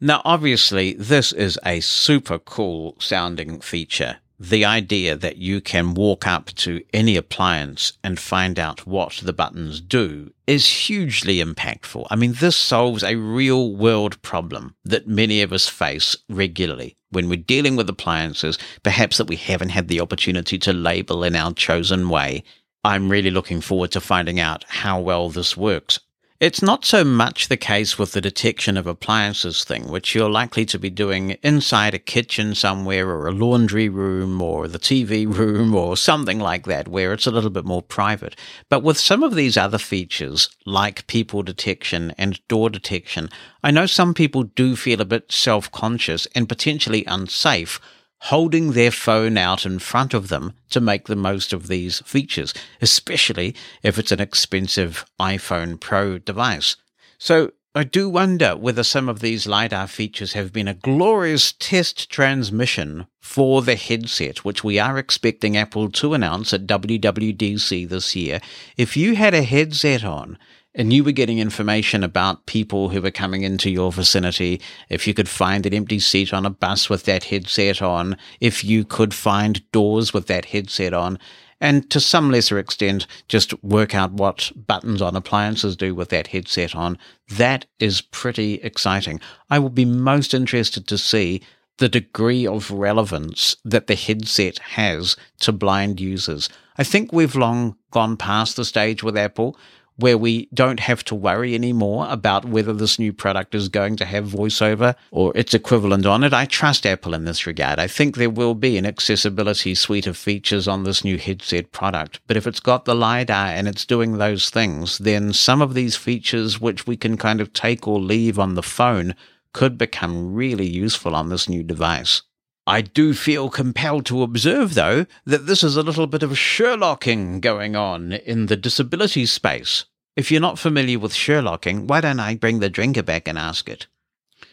Now, 0.00 0.22
obviously, 0.24 0.94
this 0.94 1.32
is 1.32 1.58
a 1.64 1.78
super 1.80 2.38
cool 2.38 2.96
sounding 2.98 3.60
feature. 3.60 4.16
The 4.40 4.64
idea 4.64 5.14
that 5.14 5.36
you 5.36 5.60
can 5.60 5.94
walk 5.94 6.26
up 6.26 6.46
to 6.56 6.82
any 6.92 7.16
appliance 7.16 7.92
and 8.02 8.18
find 8.18 8.58
out 8.58 8.84
what 8.84 9.20
the 9.22 9.32
buttons 9.32 9.80
do 9.80 10.32
is 10.48 10.66
hugely 10.66 11.36
impactful. 11.36 12.08
I 12.10 12.16
mean, 12.16 12.32
this 12.32 12.56
solves 12.56 13.04
a 13.04 13.14
real 13.14 13.76
world 13.76 14.20
problem 14.22 14.74
that 14.84 15.06
many 15.06 15.42
of 15.42 15.52
us 15.52 15.68
face 15.68 16.16
regularly 16.28 16.96
when 17.12 17.28
we're 17.28 17.36
dealing 17.36 17.76
with 17.76 17.88
appliances, 17.88 18.58
perhaps 18.82 19.18
that 19.18 19.28
we 19.28 19.36
haven't 19.36 19.68
had 19.68 19.88
the 19.88 20.00
opportunity 20.00 20.58
to 20.58 20.72
label 20.72 21.22
in 21.22 21.36
our 21.36 21.52
chosen 21.52 22.08
way. 22.08 22.42
I'm 22.84 23.08
really 23.08 23.30
looking 23.30 23.60
forward 23.60 23.92
to 23.92 24.00
finding 24.00 24.40
out 24.40 24.64
how 24.66 24.98
well 24.98 25.28
this 25.28 25.56
works. 25.56 26.00
It's 26.42 26.60
not 26.60 26.84
so 26.84 27.04
much 27.04 27.46
the 27.46 27.56
case 27.56 28.00
with 28.00 28.14
the 28.14 28.20
detection 28.20 28.76
of 28.76 28.88
appliances 28.88 29.62
thing, 29.62 29.86
which 29.86 30.12
you're 30.12 30.28
likely 30.28 30.64
to 30.64 30.76
be 30.76 30.90
doing 30.90 31.36
inside 31.44 31.94
a 31.94 32.00
kitchen 32.00 32.56
somewhere 32.56 33.08
or 33.08 33.28
a 33.28 33.30
laundry 33.30 33.88
room 33.88 34.42
or 34.42 34.66
the 34.66 34.80
TV 34.80 35.24
room 35.38 35.72
or 35.72 35.96
something 35.96 36.40
like 36.40 36.66
that, 36.66 36.88
where 36.88 37.12
it's 37.12 37.28
a 37.28 37.30
little 37.30 37.48
bit 37.48 37.64
more 37.64 37.80
private. 37.80 38.34
But 38.68 38.82
with 38.82 38.98
some 38.98 39.22
of 39.22 39.36
these 39.36 39.56
other 39.56 39.78
features, 39.78 40.50
like 40.66 41.06
people 41.06 41.44
detection 41.44 42.12
and 42.18 42.40
door 42.48 42.70
detection, 42.70 43.28
I 43.62 43.70
know 43.70 43.86
some 43.86 44.12
people 44.12 44.42
do 44.42 44.74
feel 44.74 45.00
a 45.00 45.04
bit 45.04 45.30
self 45.30 45.70
conscious 45.70 46.26
and 46.34 46.48
potentially 46.48 47.04
unsafe 47.06 47.80
holding 48.26 48.72
their 48.72 48.90
phone 48.92 49.36
out 49.36 49.66
in 49.66 49.78
front 49.80 50.14
of 50.14 50.28
them 50.28 50.52
to 50.70 50.80
make 50.80 51.06
the 51.06 51.16
most 51.16 51.52
of 51.52 51.66
these 51.66 52.00
features, 52.00 52.54
especially 52.80 53.54
if 53.82 53.98
it's 53.98 54.12
an 54.12 54.20
expensive 54.20 55.04
iPhone 55.20 55.78
Pro 55.80 56.18
device. 56.18 56.76
So 57.18 57.52
I 57.74 57.84
do 57.84 58.08
wonder 58.08 58.54
whether 58.54 58.84
some 58.84 59.08
of 59.08 59.20
these 59.20 59.46
LiDAR 59.46 59.88
features 59.88 60.34
have 60.34 60.52
been 60.52 60.68
a 60.68 60.74
glorious 60.74 61.52
test 61.52 62.10
transmission 62.10 63.06
for 63.18 63.60
the 63.62 63.76
headset, 63.76 64.44
which 64.44 64.62
we 64.62 64.78
are 64.78 64.98
expecting 64.98 65.56
Apple 65.56 65.90
to 65.92 66.14
announce 66.14 66.52
at 66.52 66.66
WWDC 66.66 67.88
this 67.88 68.14
year. 68.14 68.40
If 68.76 68.96
you 68.96 69.16
had 69.16 69.34
a 69.34 69.42
headset 69.42 70.04
on 70.04 70.38
and 70.74 70.92
you 70.92 71.04
were 71.04 71.12
getting 71.12 71.38
information 71.38 72.02
about 72.02 72.46
people 72.46 72.88
who 72.88 73.02
were 73.02 73.10
coming 73.10 73.42
into 73.42 73.70
your 73.70 73.92
vicinity, 73.92 74.60
if 74.88 75.06
you 75.06 75.14
could 75.14 75.28
find 75.28 75.66
an 75.66 75.74
empty 75.74 75.98
seat 75.98 76.32
on 76.32 76.46
a 76.46 76.50
bus 76.50 76.88
with 76.88 77.04
that 77.04 77.24
headset 77.24 77.82
on, 77.82 78.16
if 78.40 78.64
you 78.64 78.84
could 78.84 79.12
find 79.12 79.70
doors 79.72 80.14
with 80.14 80.26
that 80.28 80.46
headset 80.46 80.94
on, 80.94 81.18
and 81.60 81.88
to 81.90 82.00
some 82.00 82.30
lesser 82.30 82.58
extent, 82.58 83.06
just 83.28 83.54
work 83.62 83.94
out 83.94 84.12
what 84.12 84.50
buttons 84.66 85.00
on 85.00 85.14
appliances 85.14 85.76
do 85.76 85.94
with 85.94 86.08
that 86.08 86.26
headset 86.28 86.74
on. 86.74 86.98
That 87.28 87.66
is 87.78 88.00
pretty 88.00 88.54
exciting. 88.54 89.20
I 89.48 89.60
will 89.60 89.70
be 89.70 89.84
most 89.84 90.34
interested 90.34 90.88
to 90.88 90.98
see 90.98 91.40
the 91.78 91.88
degree 91.88 92.46
of 92.46 92.70
relevance 92.70 93.56
that 93.64 93.86
the 93.86 93.94
headset 93.94 94.58
has 94.58 95.16
to 95.40 95.52
blind 95.52 96.00
users. 96.00 96.48
I 96.78 96.84
think 96.84 97.12
we've 97.12 97.36
long 97.36 97.76
gone 97.92 98.16
past 98.16 98.56
the 98.56 98.64
stage 98.64 99.02
with 99.04 99.16
Apple 99.16 99.56
where 99.96 100.18
we 100.18 100.48
don't 100.54 100.80
have 100.80 101.04
to 101.04 101.14
worry 101.14 101.54
anymore 101.54 102.06
about 102.08 102.44
whether 102.44 102.72
this 102.72 102.98
new 102.98 103.12
product 103.12 103.54
is 103.54 103.68
going 103.68 103.96
to 103.96 104.04
have 104.04 104.26
voiceover 104.26 104.94
or 105.10 105.32
its 105.36 105.54
equivalent 105.54 106.06
on 106.06 106.24
it. 106.24 106.32
I 106.32 106.46
trust 106.46 106.86
Apple 106.86 107.14
in 107.14 107.24
this 107.24 107.46
regard. 107.46 107.78
I 107.78 107.86
think 107.86 108.16
there 108.16 108.30
will 108.30 108.54
be 108.54 108.78
an 108.78 108.86
accessibility 108.86 109.74
suite 109.74 110.06
of 110.06 110.16
features 110.16 110.66
on 110.66 110.84
this 110.84 111.04
new 111.04 111.18
headset 111.18 111.72
product. 111.72 112.20
But 112.26 112.36
if 112.36 112.46
it's 112.46 112.60
got 112.60 112.84
the 112.84 112.94
LiDAR 112.94 113.48
and 113.48 113.68
it's 113.68 113.84
doing 113.84 114.18
those 114.18 114.50
things, 114.50 114.98
then 114.98 115.32
some 115.32 115.62
of 115.62 115.74
these 115.74 115.96
features 115.96 116.60
which 116.60 116.86
we 116.86 116.96
can 116.96 117.16
kind 117.16 117.40
of 117.40 117.52
take 117.52 117.86
or 117.86 118.00
leave 118.00 118.38
on 118.38 118.54
the 118.54 118.62
phone 118.62 119.14
could 119.52 119.76
become 119.76 120.32
really 120.34 120.66
useful 120.66 121.14
on 121.14 121.28
this 121.28 121.48
new 121.48 121.62
device. 121.62 122.22
I 122.66 122.80
do 122.82 123.12
feel 123.12 123.50
compelled 123.50 124.06
to 124.06 124.22
observe, 124.22 124.74
though, 124.74 125.06
that 125.26 125.46
this 125.46 125.64
is 125.64 125.76
a 125.76 125.82
little 125.82 126.06
bit 126.06 126.22
of 126.22 126.30
Sherlocking 126.32 127.40
going 127.40 127.74
on 127.74 128.12
in 128.12 128.46
the 128.46 128.56
disability 128.56 129.26
space. 129.26 129.84
If 130.14 130.30
you're 130.30 130.40
not 130.40 130.58
familiar 130.58 130.98
with 130.98 131.12
Sherlocking, 131.12 131.86
why 131.88 132.00
don't 132.00 132.20
I 132.20 132.36
bring 132.36 132.60
the 132.60 132.70
drinker 132.70 133.02
back 133.02 133.26
and 133.26 133.36
ask 133.36 133.68
it? 133.68 133.86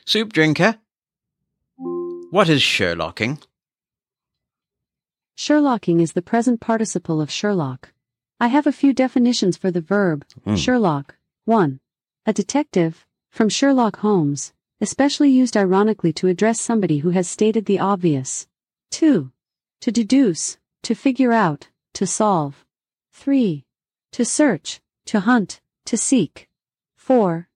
Soup 0.06 0.32
drinker, 0.34 0.80
what 2.32 2.50
is 2.50 2.62
Sherlocking? 2.62 3.44
Sherlocking 5.38 6.02
is 6.02 6.14
the 6.14 6.22
present 6.22 6.60
participle 6.60 7.22
of 7.22 7.32
Sherlock. 7.32 7.94
I 8.40 8.48
have 8.48 8.68
a 8.68 8.72
few 8.72 8.94
definitions 8.94 9.58
for 9.58 9.72
the 9.72 9.82
verb 9.82 10.26
Hmm. 10.46 10.56
Sherlock. 10.56 11.16
1. 11.46 11.80
A 12.26 12.34
detective, 12.34 13.06
from 13.30 13.50
Sherlock 13.50 13.98
Holmes, 13.98 14.54
especially 14.82 15.30
used 15.30 15.58
ironically 15.58 16.14
to 16.14 16.28
address 16.28 16.62
somebody 16.62 17.00
who 17.00 17.10
has 17.10 17.28
stated 17.28 17.66
the 17.66 17.80
obvious. 17.80 18.48
2. 18.92 19.32
To 19.82 19.92
deduce, 19.92 20.58
to 20.84 20.96
figure 20.96 21.34
out, 21.34 21.70
to 21.96 22.08
solve. 22.08 22.66
3. 23.12 23.66
To 24.14 24.24
search, 24.24 24.80
to 25.08 25.20
hunt, 25.20 25.60
to 25.86 25.98
seek. 25.98 26.48
4. 26.96 27.49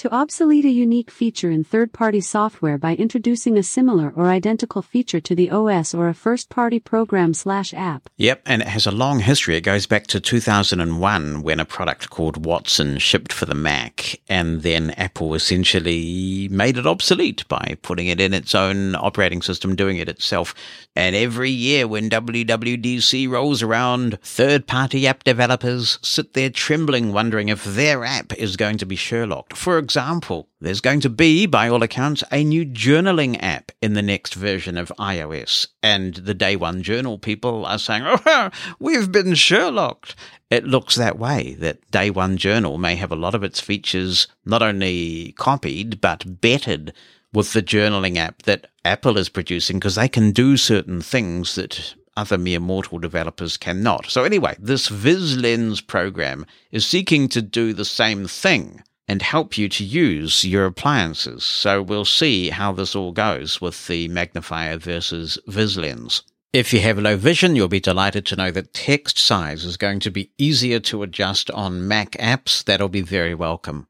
To 0.00 0.14
obsolete 0.14 0.64
a 0.64 0.70
unique 0.70 1.10
feature 1.10 1.50
in 1.50 1.62
third-party 1.62 2.22
software 2.22 2.78
by 2.78 2.94
introducing 2.94 3.58
a 3.58 3.62
similar 3.62 4.10
or 4.16 4.28
identical 4.28 4.80
feature 4.80 5.20
to 5.20 5.34
the 5.34 5.50
OS 5.50 5.92
or 5.92 6.08
a 6.08 6.14
first-party 6.14 6.80
program 6.80 7.34
slash 7.34 7.74
app. 7.74 8.08
Yep, 8.16 8.40
and 8.46 8.62
it 8.62 8.68
has 8.68 8.86
a 8.86 8.92
long 8.92 9.20
history. 9.20 9.56
It 9.56 9.60
goes 9.60 9.86
back 9.86 10.06
to 10.06 10.18
2001 10.18 11.42
when 11.42 11.60
a 11.60 11.66
product 11.66 12.08
called 12.08 12.46
Watson 12.46 12.96
shipped 12.96 13.30
for 13.30 13.44
the 13.44 13.54
Mac, 13.54 14.18
and 14.26 14.62
then 14.62 14.92
Apple 14.92 15.34
essentially 15.34 16.48
made 16.50 16.78
it 16.78 16.86
obsolete 16.86 17.46
by 17.48 17.76
putting 17.82 18.06
it 18.06 18.22
in 18.22 18.32
its 18.32 18.54
own 18.54 18.94
operating 18.94 19.42
system, 19.42 19.76
doing 19.76 19.98
it 19.98 20.08
itself. 20.08 20.54
And 20.96 21.14
every 21.14 21.50
year 21.50 21.86
when 21.86 22.08
WWDC 22.08 23.28
rolls 23.28 23.62
around, 23.62 24.18
third 24.22 24.66
party 24.66 25.06
app 25.06 25.24
developers 25.24 25.98
sit 26.00 26.32
there 26.32 26.48
trembling, 26.48 27.12
wondering 27.12 27.50
if 27.50 27.64
their 27.64 28.02
app 28.02 28.32
is 28.38 28.56
going 28.56 28.78
to 28.78 28.86
be 28.86 28.96
Sherlocked. 28.96 29.58
For 29.58 29.76
example, 29.90 30.48
there's 30.60 30.80
going 30.80 31.00
to 31.00 31.10
be, 31.10 31.46
by 31.46 31.68
all 31.68 31.82
accounts, 31.82 32.22
a 32.30 32.44
new 32.44 32.64
journaling 32.64 33.36
app 33.42 33.72
in 33.82 33.94
the 33.94 34.02
next 34.02 34.34
version 34.34 34.78
of 34.78 34.92
iOS. 35.00 35.66
And 35.82 36.14
the 36.14 36.32
day 36.32 36.54
one 36.54 36.84
journal 36.84 37.18
people 37.18 37.66
are 37.66 37.76
saying, 37.76 38.04
oh, 38.06 38.50
we've 38.78 39.10
been 39.10 39.34
Sherlocked. 39.34 40.14
It 40.48 40.64
looks 40.64 40.94
that 40.94 41.18
way, 41.18 41.54
that 41.54 41.90
day 41.90 42.08
one 42.08 42.36
journal 42.36 42.78
may 42.78 42.94
have 42.94 43.10
a 43.10 43.16
lot 43.16 43.34
of 43.34 43.42
its 43.42 43.58
features 43.58 44.28
not 44.44 44.62
only 44.62 45.32
copied, 45.32 46.00
but 46.00 46.40
bettered 46.40 46.92
with 47.32 47.52
the 47.52 47.62
journaling 47.62 48.16
app 48.16 48.42
that 48.42 48.68
Apple 48.84 49.18
is 49.18 49.28
producing 49.28 49.80
because 49.80 49.96
they 49.96 50.08
can 50.08 50.30
do 50.30 50.56
certain 50.56 51.02
things 51.02 51.56
that 51.56 51.96
other 52.16 52.38
mere 52.38 52.60
mortal 52.60 53.00
developers 53.00 53.56
cannot. 53.56 54.06
So 54.06 54.22
anyway, 54.22 54.54
this 54.60 54.88
VizLens 54.88 55.84
program 55.84 56.46
is 56.70 56.86
seeking 56.86 57.28
to 57.30 57.42
do 57.42 57.72
the 57.72 57.84
same 57.84 58.28
thing 58.28 58.84
and 59.10 59.22
help 59.22 59.58
you 59.58 59.68
to 59.68 59.82
use 59.82 60.44
your 60.44 60.66
appliances. 60.66 61.42
So 61.42 61.82
we'll 61.82 62.04
see 62.04 62.50
how 62.50 62.70
this 62.70 62.94
all 62.94 63.10
goes 63.10 63.60
with 63.60 63.88
the 63.88 64.06
magnifier 64.06 64.78
versus 64.78 65.36
VizLens. 65.48 66.22
If 66.52 66.72
you 66.72 66.78
have 66.82 66.96
low 66.96 67.16
vision, 67.16 67.56
you'll 67.56 67.66
be 67.66 67.80
delighted 67.80 68.24
to 68.26 68.36
know 68.36 68.52
that 68.52 68.72
text 68.72 69.18
size 69.18 69.64
is 69.64 69.76
going 69.76 69.98
to 70.00 70.12
be 70.12 70.30
easier 70.38 70.78
to 70.78 71.02
adjust 71.02 71.50
on 71.50 71.88
Mac 71.88 72.12
apps. 72.12 72.62
That'll 72.62 72.88
be 72.88 73.02
very 73.02 73.34
welcome. 73.34 73.88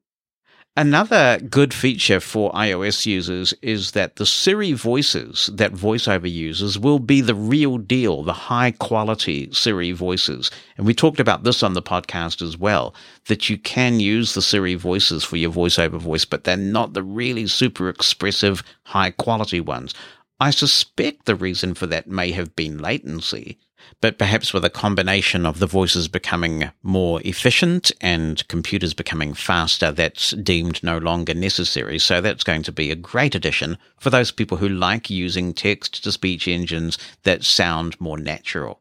Another 0.81 1.39
good 1.41 1.75
feature 1.75 2.21
for 2.21 2.51
iOS 2.53 3.05
users 3.05 3.53
is 3.61 3.91
that 3.91 4.17
the 4.17 4.25
Siri 4.25 4.73
voices 4.73 5.51
that 5.53 5.75
VoiceOver 5.75 6.33
uses 6.33 6.79
will 6.79 6.99
be 6.99 7.21
the 7.21 7.35
real 7.35 7.77
deal, 7.77 8.23
the 8.23 8.33
high 8.33 8.71
quality 8.71 9.51
Siri 9.53 9.93
voices. 9.93 10.51
And 10.79 10.87
we 10.87 10.95
talked 10.95 11.21
about 11.21 11.45
this 11.45 11.63
on 11.63 11.75
the 11.75 11.83
podcast 11.83 12.41
as 12.41 12.57
well, 12.57 12.95
that 13.27 13.51
you 13.51 13.59
can 13.59 14.01
use 14.01 14.33
the 14.33 14.41
Siri 14.41 14.75
voices 14.75 15.23
for 15.23 15.37
your 15.37 15.53
VoiceOver 15.53 15.99
voice, 15.99 16.25
but 16.25 16.45
they're 16.45 16.57
not 16.57 16.95
the 16.95 17.03
really 17.03 17.47
super 17.47 17.91
expressive, 17.91 18.63
high 18.85 19.11
quality 19.11 19.61
ones. 19.61 19.93
I 20.41 20.51
suspect 20.51 21.27
the 21.27 21.35
reason 21.35 21.75
for 21.75 21.89
that 21.89 22.09
may 22.09 22.31
have 22.33 22.57
been 22.57 22.79
latency, 22.79 23.59
but 24.01 24.19
perhaps 24.19 24.53
with 24.53 24.65
a 24.65 24.71
combination 24.71 25.47
of 25.47 25.59
the 25.59 25.67
voices 25.67 26.09
becoming 26.09 26.71
more 26.83 27.21
efficient 27.25 27.93
and 28.01 28.47
computers 28.49 28.95
becoming 28.95 29.35
faster, 29.35 29.93
that's 29.93 30.31
deemed 30.33 30.83
no 30.83 30.99
longer 30.99 31.35
necessary. 31.35 31.99
So 31.99 32.21
that's 32.21 32.45
going 32.45 32.63
to 32.65 32.73
be 32.73 32.91
a 32.91 32.97
great 32.97 33.35
addition 33.35 33.79
for 33.99 34.11
those 34.11 34.31
people 34.31 34.59
who 34.59 34.69
like 34.69 35.11
using 35.11 35.53
text 35.53 36.03
to 36.05 36.13
speech 36.13 36.49
engines 36.49 36.99
that 37.23 37.45
sound 37.45 38.01
more 38.01 38.19
natural. 38.19 38.81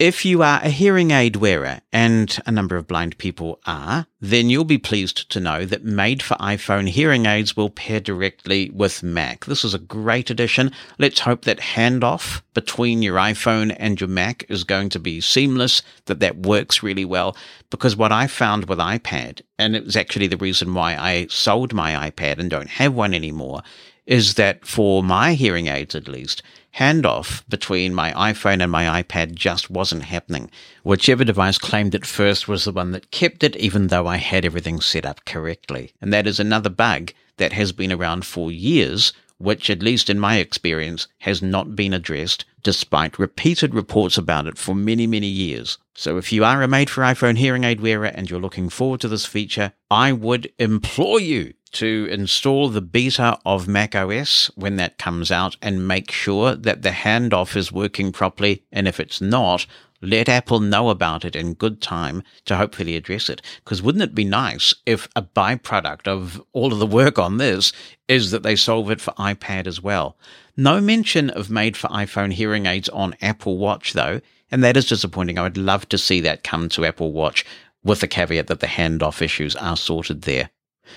If 0.00 0.24
you 0.24 0.42
are 0.42 0.60
a 0.62 0.70
hearing 0.70 1.10
aid 1.10 1.36
wearer, 1.36 1.82
and 1.92 2.34
a 2.46 2.50
number 2.50 2.78
of 2.78 2.86
blind 2.86 3.18
people 3.18 3.60
are, 3.66 4.06
then 4.18 4.48
you'll 4.48 4.64
be 4.64 4.78
pleased 4.78 5.28
to 5.28 5.40
know 5.40 5.66
that 5.66 5.84
made 5.84 6.22
for 6.22 6.38
iPhone 6.38 6.88
hearing 6.88 7.26
aids 7.26 7.54
will 7.54 7.68
pair 7.68 8.00
directly 8.00 8.70
with 8.70 9.02
Mac. 9.02 9.44
This 9.44 9.62
is 9.62 9.74
a 9.74 9.78
great 9.78 10.30
addition. 10.30 10.72
Let's 10.98 11.20
hope 11.20 11.44
that 11.44 11.58
handoff 11.58 12.40
between 12.54 13.02
your 13.02 13.16
iPhone 13.16 13.76
and 13.78 14.00
your 14.00 14.08
Mac 14.08 14.46
is 14.48 14.64
going 14.64 14.88
to 14.88 14.98
be 14.98 15.20
seamless, 15.20 15.82
that 16.06 16.20
that 16.20 16.46
works 16.46 16.82
really 16.82 17.04
well. 17.04 17.36
Because 17.68 17.94
what 17.94 18.10
I 18.10 18.26
found 18.26 18.70
with 18.70 18.78
iPad, 18.78 19.42
and 19.58 19.76
it 19.76 19.84
was 19.84 19.96
actually 19.96 20.28
the 20.28 20.38
reason 20.38 20.72
why 20.72 20.96
I 20.96 21.26
sold 21.26 21.74
my 21.74 22.10
iPad 22.10 22.38
and 22.38 22.48
don't 22.48 22.70
have 22.70 22.94
one 22.94 23.12
anymore, 23.12 23.60
is 24.06 24.34
that 24.34 24.64
for 24.64 25.02
my 25.02 25.34
hearing 25.34 25.66
aids 25.66 25.94
at 25.94 26.08
least, 26.08 26.42
handoff 26.76 27.42
between 27.48 27.94
my 27.94 28.12
iPhone 28.12 28.62
and 28.62 28.70
my 28.70 29.02
iPad 29.02 29.34
just 29.34 29.70
wasn't 29.70 30.04
happening. 30.04 30.50
Whichever 30.82 31.24
device 31.24 31.58
claimed 31.58 31.94
it 31.94 32.06
first 32.06 32.48
was 32.48 32.64
the 32.64 32.72
one 32.72 32.92
that 32.92 33.10
kept 33.10 33.42
it, 33.42 33.56
even 33.56 33.88
though 33.88 34.06
I 34.06 34.16
had 34.16 34.44
everything 34.44 34.80
set 34.80 35.04
up 35.04 35.24
correctly. 35.24 35.92
And 36.00 36.12
that 36.12 36.26
is 36.26 36.38
another 36.40 36.70
bug 36.70 37.12
that 37.38 37.52
has 37.52 37.72
been 37.72 37.92
around 37.92 38.24
for 38.24 38.52
years 38.52 39.12
which, 39.40 39.70
at 39.70 39.82
least 39.82 40.10
in 40.10 40.20
my 40.20 40.36
experience, 40.36 41.08
has 41.20 41.40
not 41.40 41.74
been 41.74 41.94
addressed 41.94 42.44
despite 42.62 43.18
repeated 43.18 43.74
reports 43.74 44.18
about 44.18 44.46
it 44.46 44.58
for 44.58 44.74
many, 44.74 45.06
many 45.06 45.26
years. 45.26 45.78
So 45.94 46.18
if 46.18 46.30
you 46.30 46.44
are 46.44 46.62
a 46.62 46.68
made 46.68 46.90
for 46.90 47.00
iPhone 47.00 47.38
hearing 47.38 47.64
aid 47.64 47.80
wearer 47.80 48.04
and 48.06 48.28
you're 48.28 48.38
looking 48.38 48.68
forward 48.68 49.00
to 49.00 49.08
this 49.08 49.24
feature, 49.24 49.72
I 49.90 50.12
would 50.12 50.52
implore 50.58 51.18
you 51.18 51.54
to 51.72 52.08
install 52.10 52.68
the 52.68 52.82
beta 52.82 53.38
of 53.46 53.66
macOS 53.66 54.50
when 54.56 54.76
that 54.76 54.98
comes 54.98 55.30
out 55.30 55.56
and 55.62 55.88
make 55.88 56.10
sure 56.10 56.54
that 56.54 56.82
the 56.82 56.90
handoff 56.90 57.56
is 57.56 57.72
working 57.72 58.12
properly. 58.12 58.64
And 58.70 58.86
if 58.86 59.00
it's 59.00 59.20
not, 59.20 59.66
let 60.02 60.28
Apple 60.28 60.60
know 60.60 60.88
about 60.88 61.24
it 61.24 61.36
in 61.36 61.54
good 61.54 61.80
time 61.80 62.22
to 62.46 62.56
hopefully 62.56 62.96
address 62.96 63.28
it. 63.28 63.42
Because 63.64 63.82
wouldn't 63.82 64.04
it 64.04 64.14
be 64.14 64.24
nice 64.24 64.74
if 64.86 65.08
a 65.14 65.22
byproduct 65.22 66.08
of 66.08 66.42
all 66.52 66.72
of 66.72 66.78
the 66.78 66.86
work 66.86 67.18
on 67.18 67.36
this 67.36 67.72
is 68.08 68.30
that 68.30 68.42
they 68.42 68.56
solve 68.56 68.90
it 68.90 69.00
for 69.00 69.12
iPad 69.14 69.66
as 69.66 69.82
well? 69.82 70.16
No 70.56 70.80
mention 70.80 71.30
of 71.30 71.50
made 71.50 71.76
for 71.76 71.88
iPhone 71.88 72.32
hearing 72.32 72.66
aids 72.66 72.88
on 72.88 73.14
Apple 73.20 73.58
Watch, 73.58 73.92
though, 73.92 74.20
and 74.50 74.64
that 74.64 74.76
is 74.76 74.86
disappointing. 74.86 75.38
I 75.38 75.42
would 75.42 75.56
love 75.56 75.88
to 75.90 75.98
see 75.98 76.20
that 76.20 76.44
come 76.44 76.68
to 76.70 76.84
Apple 76.84 77.12
Watch 77.12 77.44
with 77.82 78.00
the 78.00 78.08
caveat 78.08 78.46
that 78.48 78.60
the 78.60 78.66
handoff 78.66 79.22
issues 79.22 79.56
are 79.56 79.76
sorted 79.76 80.22
there. 80.22 80.50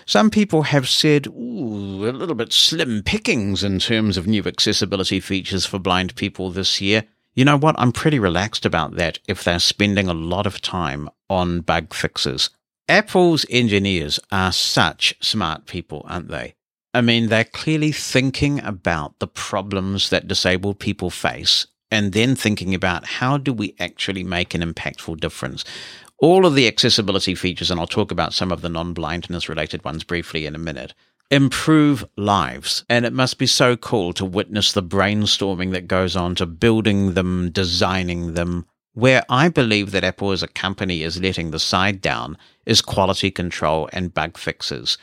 Some 0.05 0.29
people 0.29 0.63
have 0.63 0.89
said, 0.89 1.27
ooh, 1.27 2.09
a 2.09 2.11
little 2.11 2.35
bit 2.35 2.51
slim 2.51 3.03
pickings 3.03 3.63
in 3.63 3.79
terms 3.79 4.17
of 4.17 4.27
new 4.27 4.43
accessibility 4.43 5.19
features 5.19 5.65
for 5.65 5.77
blind 5.77 6.15
people 6.15 6.49
this 6.49 6.81
year. 6.81 7.03
You 7.35 7.45
know 7.45 7.57
what? 7.57 7.75
I'm 7.79 7.91
pretty 7.91 8.19
relaxed 8.19 8.65
about 8.65 8.95
that 8.95 9.19
if 9.27 9.43
they're 9.43 9.59
spending 9.59 10.07
a 10.07 10.13
lot 10.13 10.45
of 10.45 10.61
time 10.61 11.09
on 11.29 11.61
bug 11.61 11.93
fixes. 11.93 12.51
Apple's 12.87 13.45
engineers 13.49 14.19
are 14.31 14.51
such 14.51 15.15
smart 15.19 15.65
people, 15.65 16.05
aren't 16.07 16.27
they? 16.27 16.53
I 16.93 17.01
mean, 17.01 17.29
they're 17.29 17.43
clearly 17.43 17.91
thinking 17.91 18.59
about 18.59 19.17
the 19.17 19.27
problems 19.27 20.09
that 20.11 20.27
disabled 20.27 20.79
people 20.79 21.09
face 21.09 21.65
and 21.89 22.11
then 22.11 22.35
thinking 22.35 22.75
about 22.75 23.05
how 23.05 23.37
do 23.37 23.51
we 23.51 23.75
actually 23.79 24.23
make 24.23 24.53
an 24.53 24.61
impactful 24.61 25.19
difference. 25.19 25.63
All 26.19 26.45
of 26.45 26.53
the 26.53 26.67
accessibility 26.67 27.33
features, 27.33 27.71
and 27.71 27.79
I'll 27.79 27.87
talk 27.87 28.11
about 28.11 28.33
some 28.33 28.51
of 28.51 28.61
the 28.61 28.69
non 28.69 28.93
blindness 28.93 29.49
related 29.49 29.83
ones 29.83 30.03
briefly 30.03 30.45
in 30.45 30.53
a 30.53 30.59
minute, 30.59 30.93
improve 31.31 32.05
lives. 32.17 32.86
And 32.89 33.05
it 33.05 33.13
must 33.13 33.38
be 33.38 33.47
so 33.47 33.75
cool 33.75 34.13
to 34.13 34.25
witness 34.25 34.71
the 34.71 34.83
brainstorming 34.83 35.71
that 35.71 35.88
goes 35.88 36.15
on 36.15 36.36
to 36.36 36.45
building 36.45 37.13
them, 37.13 37.51
designing 37.51 38.33
them. 38.33 38.65
Where 38.93 39.23
I 39.27 39.49
believe 39.49 39.91
that 39.91 40.03
Apple 40.03 40.31
as 40.31 40.43
a 40.43 40.47
company 40.47 41.01
is 41.01 41.19
letting 41.19 41.49
the 41.51 41.59
side 41.59 41.99
down 42.01 42.38
is 42.65 42.81
quality 42.81 43.31
control 43.31 43.89
and 43.91 44.13
bug 44.13 44.38
fixes. 44.38 44.97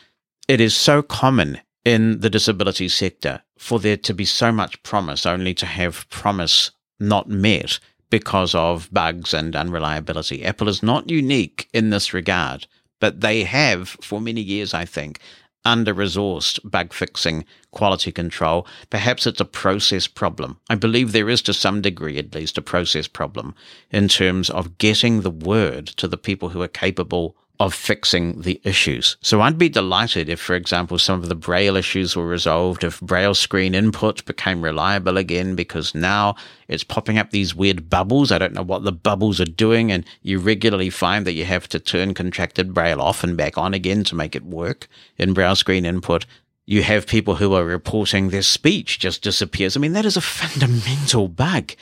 It 0.47 0.61
is 0.61 0.77
so 0.77 1.03
common 1.03 1.61
in 1.85 2.21
the 2.21 2.31
disability 2.31 2.89
sector 2.89 3.43
for 3.59 3.81
there 3.81 3.97
to 3.97 4.15
be 4.15 4.25
so 4.25 4.53
much 4.53 4.83
promise 4.83 5.27
only 5.27 5.55
to 5.55 5.67
have 5.67 6.09
promise 6.11 6.71
not 7.01 7.29
met 7.29 7.81
because 8.11 8.55
of 8.55 8.89
bugs 8.93 9.33
and 9.33 9.57
unreliability. 9.57 10.45
Apple 10.45 10.69
is 10.69 10.83
not 10.83 11.11
unique 11.11 11.69
in 11.73 11.91
this 11.91 12.13
regard, 12.13 12.67
but 13.01 13.21
they 13.21 13.45
have, 13.45 13.89
for 13.89 14.21
many 14.21 14.41
years, 14.41 14.75
I 14.75 14.85
think, 14.85 15.21
under 15.65 15.95
resourced 15.95 16.59
bug 16.65 16.93
fixing, 16.93 17.45
quality 17.71 18.13
control. 18.13 18.67
Perhaps 18.89 19.27
it's 19.27 19.41
a 19.41 19.45
process 19.45 20.07
problem. 20.07 20.59
I 20.69 20.75
believe 20.75 21.13
there 21.13 21.29
is 21.29 21.43
to 21.43 21.55
some 21.55 21.81
degree, 21.81 22.19
at 22.19 22.35
least, 22.35 22.59
a 22.59 22.63
process 22.63 23.07
problem 23.07 23.55
in 23.91 24.09
terms 24.09 24.51
of 24.51 24.79
getting 24.79 25.21
the 25.21 25.31
word 25.31 25.87
to 25.87 26.09
the 26.09 26.17
people 26.17 26.51
who 26.51 26.63
are 26.63 26.69
capable 26.69 27.37
of 27.61 27.75
fixing 27.75 28.41
the 28.41 28.59
issues. 28.65 29.19
So 29.21 29.43
I'd 29.43 29.59
be 29.59 29.69
delighted 29.69 30.31
if, 30.31 30.41
for 30.41 30.55
example, 30.55 30.99
some 30.99 31.23
of 31.23 31.29
the 31.29 31.35
Braille 31.35 31.77
issues 31.77 32.17
were 32.17 32.27
resolved, 32.27 32.83
if 32.83 32.99
Braille 33.03 33.35
screen 33.35 33.75
input 33.75 34.25
became 34.25 34.63
reliable 34.63 35.19
again, 35.19 35.55
because 35.55 35.95
now 35.95 36.37
it's 36.69 36.85
popping 36.85 37.19
up 37.19 37.31
these 37.31 37.55
weird 37.55 37.91
bubbles. 37.91 38.33
I 38.33 38.39
don't 38.39 38.55
know 38.55 38.63
what 38.63 38.85
the 38.85 38.93
bubbles 38.93 39.43
are 39.43 39.45
doing, 39.45 39.93
and 39.93 40.07
you 40.23 40.39
regularly 40.39 40.89
find 40.89 41.27
that 41.27 41.35
you 41.35 41.45
have 41.45 41.69
to 41.69 41.79
turn 41.79 42.15
contracted 42.15 42.73
Braille 42.73 43.01
off 43.01 43.23
and 43.23 43.37
back 43.37 43.59
on 43.59 43.75
again 43.75 44.05
to 44.05 44.15
make 44.15 44.35
it 44.35 44.45
work 44.45 44.89
in 45.19 45.35
Braille 45.35 45.55
screen 45.55 45.85
input. 45.85 46.25
You 46.65 46.83
have 46.83 47.07
people 47.07 47.35
who 47.35 47.53
are 47.53 47.65
reporting 47.65 48.31
their 48.31 48.41
speech 48.41 48.99
just 48.99 49.23
disappears. 49.23 49.77
I 49.77 49.81
mean, 49.81 49.93
that 49.93 50.07
is 50.07 50.17
a 50.17 50.23
fundamental 50.23 51.29
bug. 51.29 51.73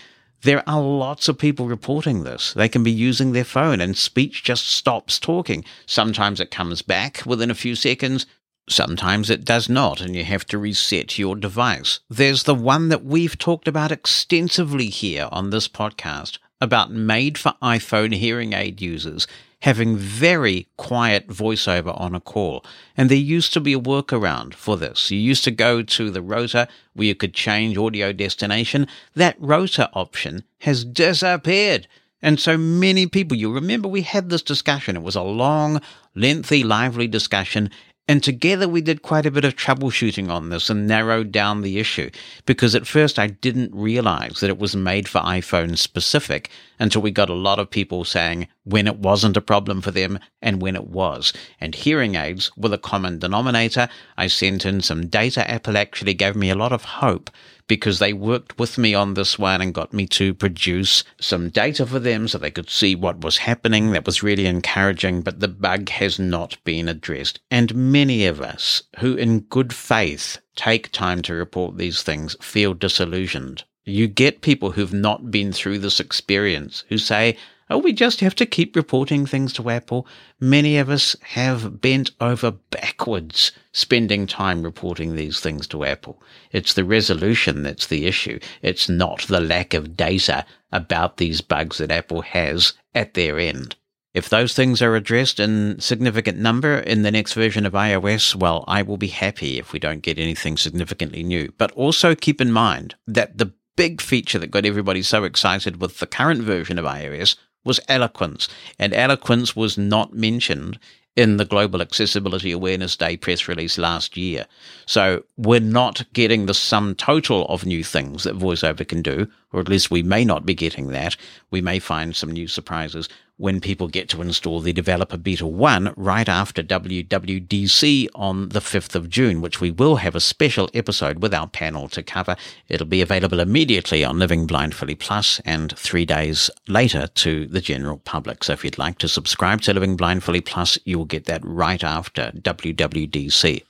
There 0.42 0.68
are 0.68 0.80
lots 0.80 1.28
of 1.28 1.36
people 1.36 1.66
reporting 1.66 2.22
this. 2.22 2.52
They 2.52 2.68
can 2.68 2.84
be 2.84 2.92
using 2.92 3.32
their 3.32 3.44
phone 3.44 3.80
and 3.80 3.96
speech 3.96 4.44
just 4.44 4.68
stops 4.68 5.18
talking. 5.18 5.64
Sometimes 5.84 6.40
it 6.40 6.50
comes 6.50 6.80
back 6.80 7.22
within 7.26 7.50
a 7.50 7.56
few 7.56 7.74
seconds. 7.74 8.24
Sometimes 8.68 9.30
it 9.30 9.44
does 9.44 9.68
not, 9.68 10.00
and 10.00 10.14
you 10.14 10.24
have 10.24 10.44
to 10.46 10.58
reset 10.58 11.18
your 11.18 11.34
device. 11.34 12.00
There's 12.08 12.44
the 12.44 12.54
one 12.54 12.88
that 12.90 13.04
we've 13.04 13.36
talked 13.36 13.66
about 13.66 13.90
extensively 13.90 14.90
here 14.90 15.28
on 15.32 15.50
this 15.50 15.66
podcast 15.68 16.38
about 16.60 16.92
made 16.92 17.38
for 17.38 17.54
iPhone 17.62 18.14
hearing 18.14 18.52
aid 18.52 18.80
users 18.80 19.26
having 19.62 19.96
very 19.96 20.68
quiet 20.76 21.28
voiceover 21.28 21.98
on 22.00 22.14
a 22.14 22.20
call. 22.20 22.64
And 22.96 23.10
there 23.10 23.18
used 23.18 23.52
to 23.54 23.60
be 23.60 23.72
a 23.72 23.80
workaround 23.80 24.54
for 24.54 24.76
this. 24.76 25.10
You 25.10 25.18
used 25.18 25.44
to 25.44 25.50
go 25.50 25.82
to 25.82 26.10
the 26.10 26.22
rotor 26.22 26.68
where 26.94 27.08
you 27.08 27.14
could 27.14 27.34
change 27.34 27.76
audio 27.76 28.12
destination. 28.12 28.86
That 29.14 29.36
rotor 29.38 29.88
option 29.94 30.44
has 30.60 30.84
disappeared. 30.84 31.88
And 32.20 32.40
so 32.40 32.56
many 32.56 33.06
people, 33.06 33.36
you 33.36 33.52
remember 33.52 33.86
we 33.86 34.02
had 34.02 34.28
this 34.28 34.42
discussion. 34.42 34.96
It 34.96 35.02
was 35.02 35.14
a 35.14 35.22
long, 35.22 35.80
lengthy, 36.14 36.64
lively 36.64 37.06
discussion. 37.06 37.70
And 38.10 38.22
together 38.22 38.66
we 38.66 38.80
did 38.80 39.02
quite 39.02 39.26
a 39.26 39.30
bit 39.30 39.44
of 39.44 39.54
troubleshooting 39.54 40.30
on 40.30 40.48
this 40.48 40.70
and 40.70 40.86
narrowed 40.86 41.30
down 41.30 41.60
the 41.60 41.78
issue 41.78 42.08
because 42.46 42.74
at 42.74 42.86
first 42.86 43.18
I 43.18 43.26
didn't 43.26 43.74
realize 43.74 44.40
that 44.40 44.48
it 44.48 44.58
was 44.58 44.74
made 44.74 45.06
for 45.06 45.20
iPhone 45.20 45.76
specific 45.76 46.48
until 46.78 47.02
we 47.02 47.10
got 47.10 47.28
a 47.28 47.34
lot 47.34 47.58
of 47.58 47.68
people 47.68 48.04
saying 48.04 48.48
when 48.64 48.86
it 48.86 48.96
wasn't 48.96 49.36
a 49.36 49.42
problem 49.42 49.82
for 49.82 49.90
them 49.90 50.18
and 50.40 50.62
when 50.62 50.74
it 50.74 50.86
was. 50.86 51.34
And 51.60 51.74
hearing 51.74 52.14
aids 52.14 52.50
were 52.56 52.70
the 52.70 52.78
common 52.78 53.18
denominator. 53.18 53.90
I 54.16 54.28
sent 54.28 54.64
in 54.64 54.80
some 54.80 55.08
data. 55.08 55.48
Apple 55.48 55.76
actually 55.76 56.14
gave 56.14 56.34
me 56.34 56.48
a 56.48 56.54
lot 56.56 56.72
of 56.72 56.84
hope 56.84 57.30
because 57.68 57.98
they 57.98 58.12
worked 58.12 58.58
with 58.58 58.78
me 58.78 58.94
on 58.94 59.14
this 59.14 59.38
one 59.38 59.60
and 59.60 59.74
got 59.74 59.92
me 59.92 60.06
to 60.08 60.34
produce 60.34 61.04
some 61.20 61.50
data 61.50 61.86
for 61.86 61.98
them 61.98 62.26
so 62.26 62.38
they 62.38 62.50
could 62.50 62.70
see 62.70 62.94
what 62.96 63.20
was 63.20 63.38
happening. 63.38 63.92
That 63.92 64.06
was 64.06 64.22
really 64.22 64.46
encouraging, 64.46 65.22
but 65.22 65.38
the 65.40 65.48
bug 65.48 65.90
has 65.90 66.18
not 66.18 66.56
been 66.64 66.88
addressed. 66.88 67.40
And 67.50 67.74
many 67.74 68.26
of 68.26 68.40
us 68.40 68.82
who 68.98 69.14
in 69.14 69.40
good 69.40 69.72
faith 69.72 70.38
take 70.56 70.90
time 70.90 71.22
to 71.22 71.34
report 71.34 71.76
these 71.76 72.02
things 72.02 72.36
feel 72.40 72.74
disillusioned. 72.74 73.62
You 73.84 74.08
get 74.08 74.42
people 74.42 74.72
who've 74.72 74.92
not 74.92 75.30
been 75.30 75.52
through 75.52 75.78
this 75.78 76.00
experience 76.00 76.84
who 76.88 76.98
say, 76.98 77.36
Oh, 77.70 77.78
we 77.78 77.92
just 77.92 78.20
have 78.20 78.34
to 78.36 78.46
keep 78.46 78.74
reporting 78.74 79.26
things 79.26 79.52
to 79.54 79.68
Apple. 79.68 80.06
Many 80.40 80.78
of 80.78 80.88
us 80.88 81.16
have 81.22 81.82
bent 81.82 82.10
over 82.20 82.52
backwards 82.52 83.52
spending 83.72 84.26
time 84.26 84.62
reporting 84.62 85.14
these 85.16 85.40
things 85.40 85.66
to 85.68 85.84
Apple. 85.84 86.22
It's 86.50 86.72
the 86.72 86.84
resolution 86.84 87.62
that's 87.62 87.86
the 87.86 88.06
issue. 88.06 88.38
It's 88.62 88.88
not 88.88 89.22
the 89.22 89.40
lack 89.40 89.74
of 89.74 89.96
data 89.96 90.46
about 90.72 91.18
these 91.18 91.42
bugs 91.42 91.78
that 91.78 91.90
Apple 91.90 92.22
has 92.22 92.72
at 92.94 93.12
their 93.14 93.38
end. 93.38 93.76
If 94.14 94.30
those 94.30 94.54
things 94.54 94.80
are 94.80 94.96
addressed 94.96 95.38
in 95.38 95.78
significant 95.78 96.38
number 96.38 96.78
in 96.78 97.02
the 97.02 97.10
next 97.10 97.34
version 97.34 97.66
of 97.66 97.74
iOS, 97.74 98.34
well, 98.34 98.64
I 98.66 98.80
will 98.80 98.96
be 98.96 99.08
happy 99.08 99.58
if 99.58 99.74
we 99.74 99.78
don't 99.78 100.02
get 100.02 100.18
anything 100.18 100.56
significantly 100.56 101.22
new. 101.22 101.52
But 101.58 101.72
also 101.72 102.14
keep 102.14 102.40
in 102.40 102.50
mind 102.50 102.94
that 103.06 103.36
the 103.36 103.52
big 103.76 104.00
feature 104.00 104.40
that 104.40 104.50
got 104.50 104.64
everybody 104.64 105.02
so 105.02 105.22
excited 105.22 105.80
with 105.80 105.98
the 105.98 106.06
current 106.06 106.42
version 106.42 106.78
of 106.78 106.84
iOS 106.84 107.36
was 107.68 107.78
eloquence, 107.86 108.48
and 108.80 108.92
eloquence 108.92 109.54
was 109.54 109.78
not 109.78 110.12
mentioned 110.12 110.80
in 111.14 111.36
the 111.36 111.44
Global 111.44 111.82
Accessibility 111.82 112.52
Awareness 112.52 112.96
Day 112.96 113.16
press 113.16 113.46
release 113.48 113.76
last 113.76 114.16
year. 114.16 114.46
So 114.86 115.24
we're 115.36 115.60
not 115.60 116.04
getting 116.12 116.46
the 116.46 116.54
sum 116.54 116.94
total 116.94 117.44
of 117.46 117.66
new 117.66 117.84
things 117.84 118.24
that 118.24 118.38
VoiceOver 118.38 118.86
can 118.86 119.02
do, 119.02 119.28
or 119.52 119.60
at 119.60 119.68
least 119.68 119.90
we 119.90 120.02
may 120.02 120.24
not 120.24 120.46
be 120.46 120.54
getting 120.54 120.88
that. 120.88 121.16
We 121.50 121.60
may 121.60 121.78
find 121.78 122.16
some 122.16 122.30
new 122.30 122.46
surprises 122.46 123.08
when 123.38 123.60
people 123.60 123.88
get 123.88 124.08
to 124.10 124.20
install 124.20 124.60
the 124.60 124.72
Developer 124.72 125.16
Beta 125.16 125.46
1 125.46 125.94
right 125.96 126.28
after 126.28 126.62
WWDC 126.62 128.08
on 128.14 128.48
the 128.50 128.60
5th 128.60 128.94
of 128.94 129.08
June, 129.08 129.40
which 129.40 129.60
we 129.60 129.70
will 129.70 129.96
have 129.96 130.14
a 130.14 130.20
special 130.20 130.68
episode 130.74 131.22
with 131.22 131.32
our 131.32 131.46
panel 131.46 131.88
to 131.88 132.02
cover. 132.02 132.36
It'll 132.68 132.86
be 132.86 133.00
available 133.00 133.40
immediately 133.40 134.04
on 134.04 134.18
Living 134.18 134.46
Blindfully 134.46 134.96
Plus 134.96 135.40
and 135.44 135.76
three 135.78 136.04
days 136.04 136.50
later 136.66 137.06
to 137.06 137.46
the 137.46 137.60
general 137.60 137.98
public. 137.98 138.42
So 138.42 138.52
if 138.52 138.64
you'd 138.64 138.76
like 138.76 138.98
to 138.98 139.08
subscribe 139.08 139.62
to 139.62 139.72
Living 139.72 139.96
Blindfully 139.96 140.40
Plus, 140.40 140.76
you 140.84 140.98
will 140.98 141.04
get 141.04 141.26
that 141.26 141.44
right 141.44 141.82
after 141.82 142.32
WWDC. 142.34 143.62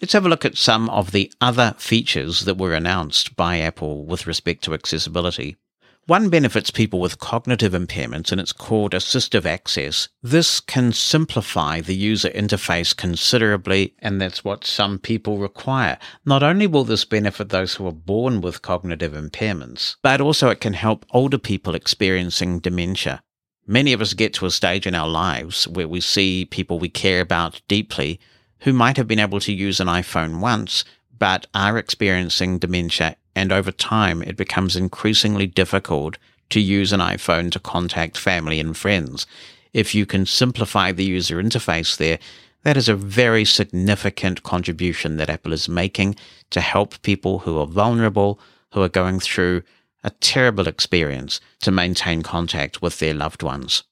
Let's 0.00 0.12
have 0.14 0.26
a 0.26 0.28
look 0.28 0.44
at 0.44 0.56
some 0.56 0.88
of 0.90 1.12
the 1.12 1.32
other 1.40 1.74
features 1.78 2.46
that 2.46 2.58
were 2.58 2.74
announced 2.74 3.36
by 3.36 3.58
Apple 3.58 4.04
with 4.04 4.26
respect 4.26 4.64
to 4.64 4.74
accessibility. 4.74 5.56
One 6.06 6.28
benefits 6.28 6.70
people 6.70 7.00
with 7.00 7.18
cognitive 7.18 7.72
impairments 7.72 8.30
and 8.30 8.38
it's 8.38 8.52
called 8.52 8.92
assistive 8.92 9.46
access. 9.46 10.08
This 10.22 10.60
can 10.60 10.92
simplify 10.92 11.80
the 11.80 11.94
user 11.94 12.28
interface 12.28 12.94
considerably 12.94 13.94
and 14.00 14.20
that's 14.20 14.44
what 14.44 14.66
some 14.66 14.98
people 14.98 15.38
require. 15.38 15.98
Not 16.26 16.42
only 16.42 16.66
will 16.66 16.84
this 16.84 17.06
benefit 17.06 17.48
those 17.48 17.76
who 17.76 17.86
are 17.86 17.92
born 17.92 18.42
with 18.42 18.60
cognitive 18.60 19.12
impairments, 19.12 19.96
but 20.02 20.20
also 20.20 20.50
it 20.50 20.60
can 20.60 20.74
help 20.74 21.06
older 21.12 21.38
people 21.38 21.74
experiencing 21.74 22.58
dementia. 22.58 23.22
Many 23.66 23.94
of 23.94 24.02
us 24.02 24.12
get 24.12 24.34
to 24.34 24.46
a 24.46 24.50
stage 24.50 24.86
in 24.86 24.94
our 24.94 25.08
lives 25.08 25.66
where 25.66 25.88
we 25.88 26.02
see 26.02 26.44
people 26.44 26.78
we 26.78 26.90
care 26.90 27.22
about 27.22 27.62
deeply 27.66 28.20
who 28.60 28.74
might 28.74 28.98
have 28.98 29.08
been 29.08 29.18
able 29.18 29.40
to 29.40 29.54
use 29.54 29.80
an 29.80 29.88
iPhone 29.88 30.40
once, 30.40 30.84
but 31.18 31.46
are 31.54 31.78
experiencing 31.78 32.58
dementia 32.58 33.16
and 33.34 33.52
over 33.52 33.72
time 33.72 34.22
it 34.22 34.36
becomes 34.36 34.76
increasingly 34.76 35.46
difficult 35.46 36.18
to 36.50 36.60
use 36.60 36.92
an 36.92 37.00
iPhone 37.00 37.50
to 37.52 37.58
contact 37.58 38.16
family 38.16 38.60
and 38.60 38.76
friends. 38.76 39.26
If 39.72 39.94
you 39.94 40.06
can 40.06 40.26
simplify 40.26 40.92
the 40.92 41.04
user 41.04 41.42
interface 41.42 41.96
there, 41.96 42.18
that 42.62 42.76
is 42.76 42.88
a 42.88 42.94
very 42.94 43.44
significant 43.44 44.42
contribution 44.42 45.16
that 45.16 45.28
Apple 45.28 45.52
is 45.52 45.68
making 45.68 46.16
to 46.50 46.60
help 46.60 47.00
people 47.02 47.40
who 47.40 47.58
are 47.58 47.66
vulnerable, 47.66 48.38
who 48.72 48.82
are 48.82 48.88
going 48.88 49.20
through 49.20 49.62
a 50.02 50.10
terrible 50.10 50.68
experience 50.68 51.40
to 51.60 51.70
maintain 51.70 52.22
contact 52.22 52.82
with 52.82 52.98
their 52.98 53.14
loved 53.14 53.42
ones. 53.42 53.84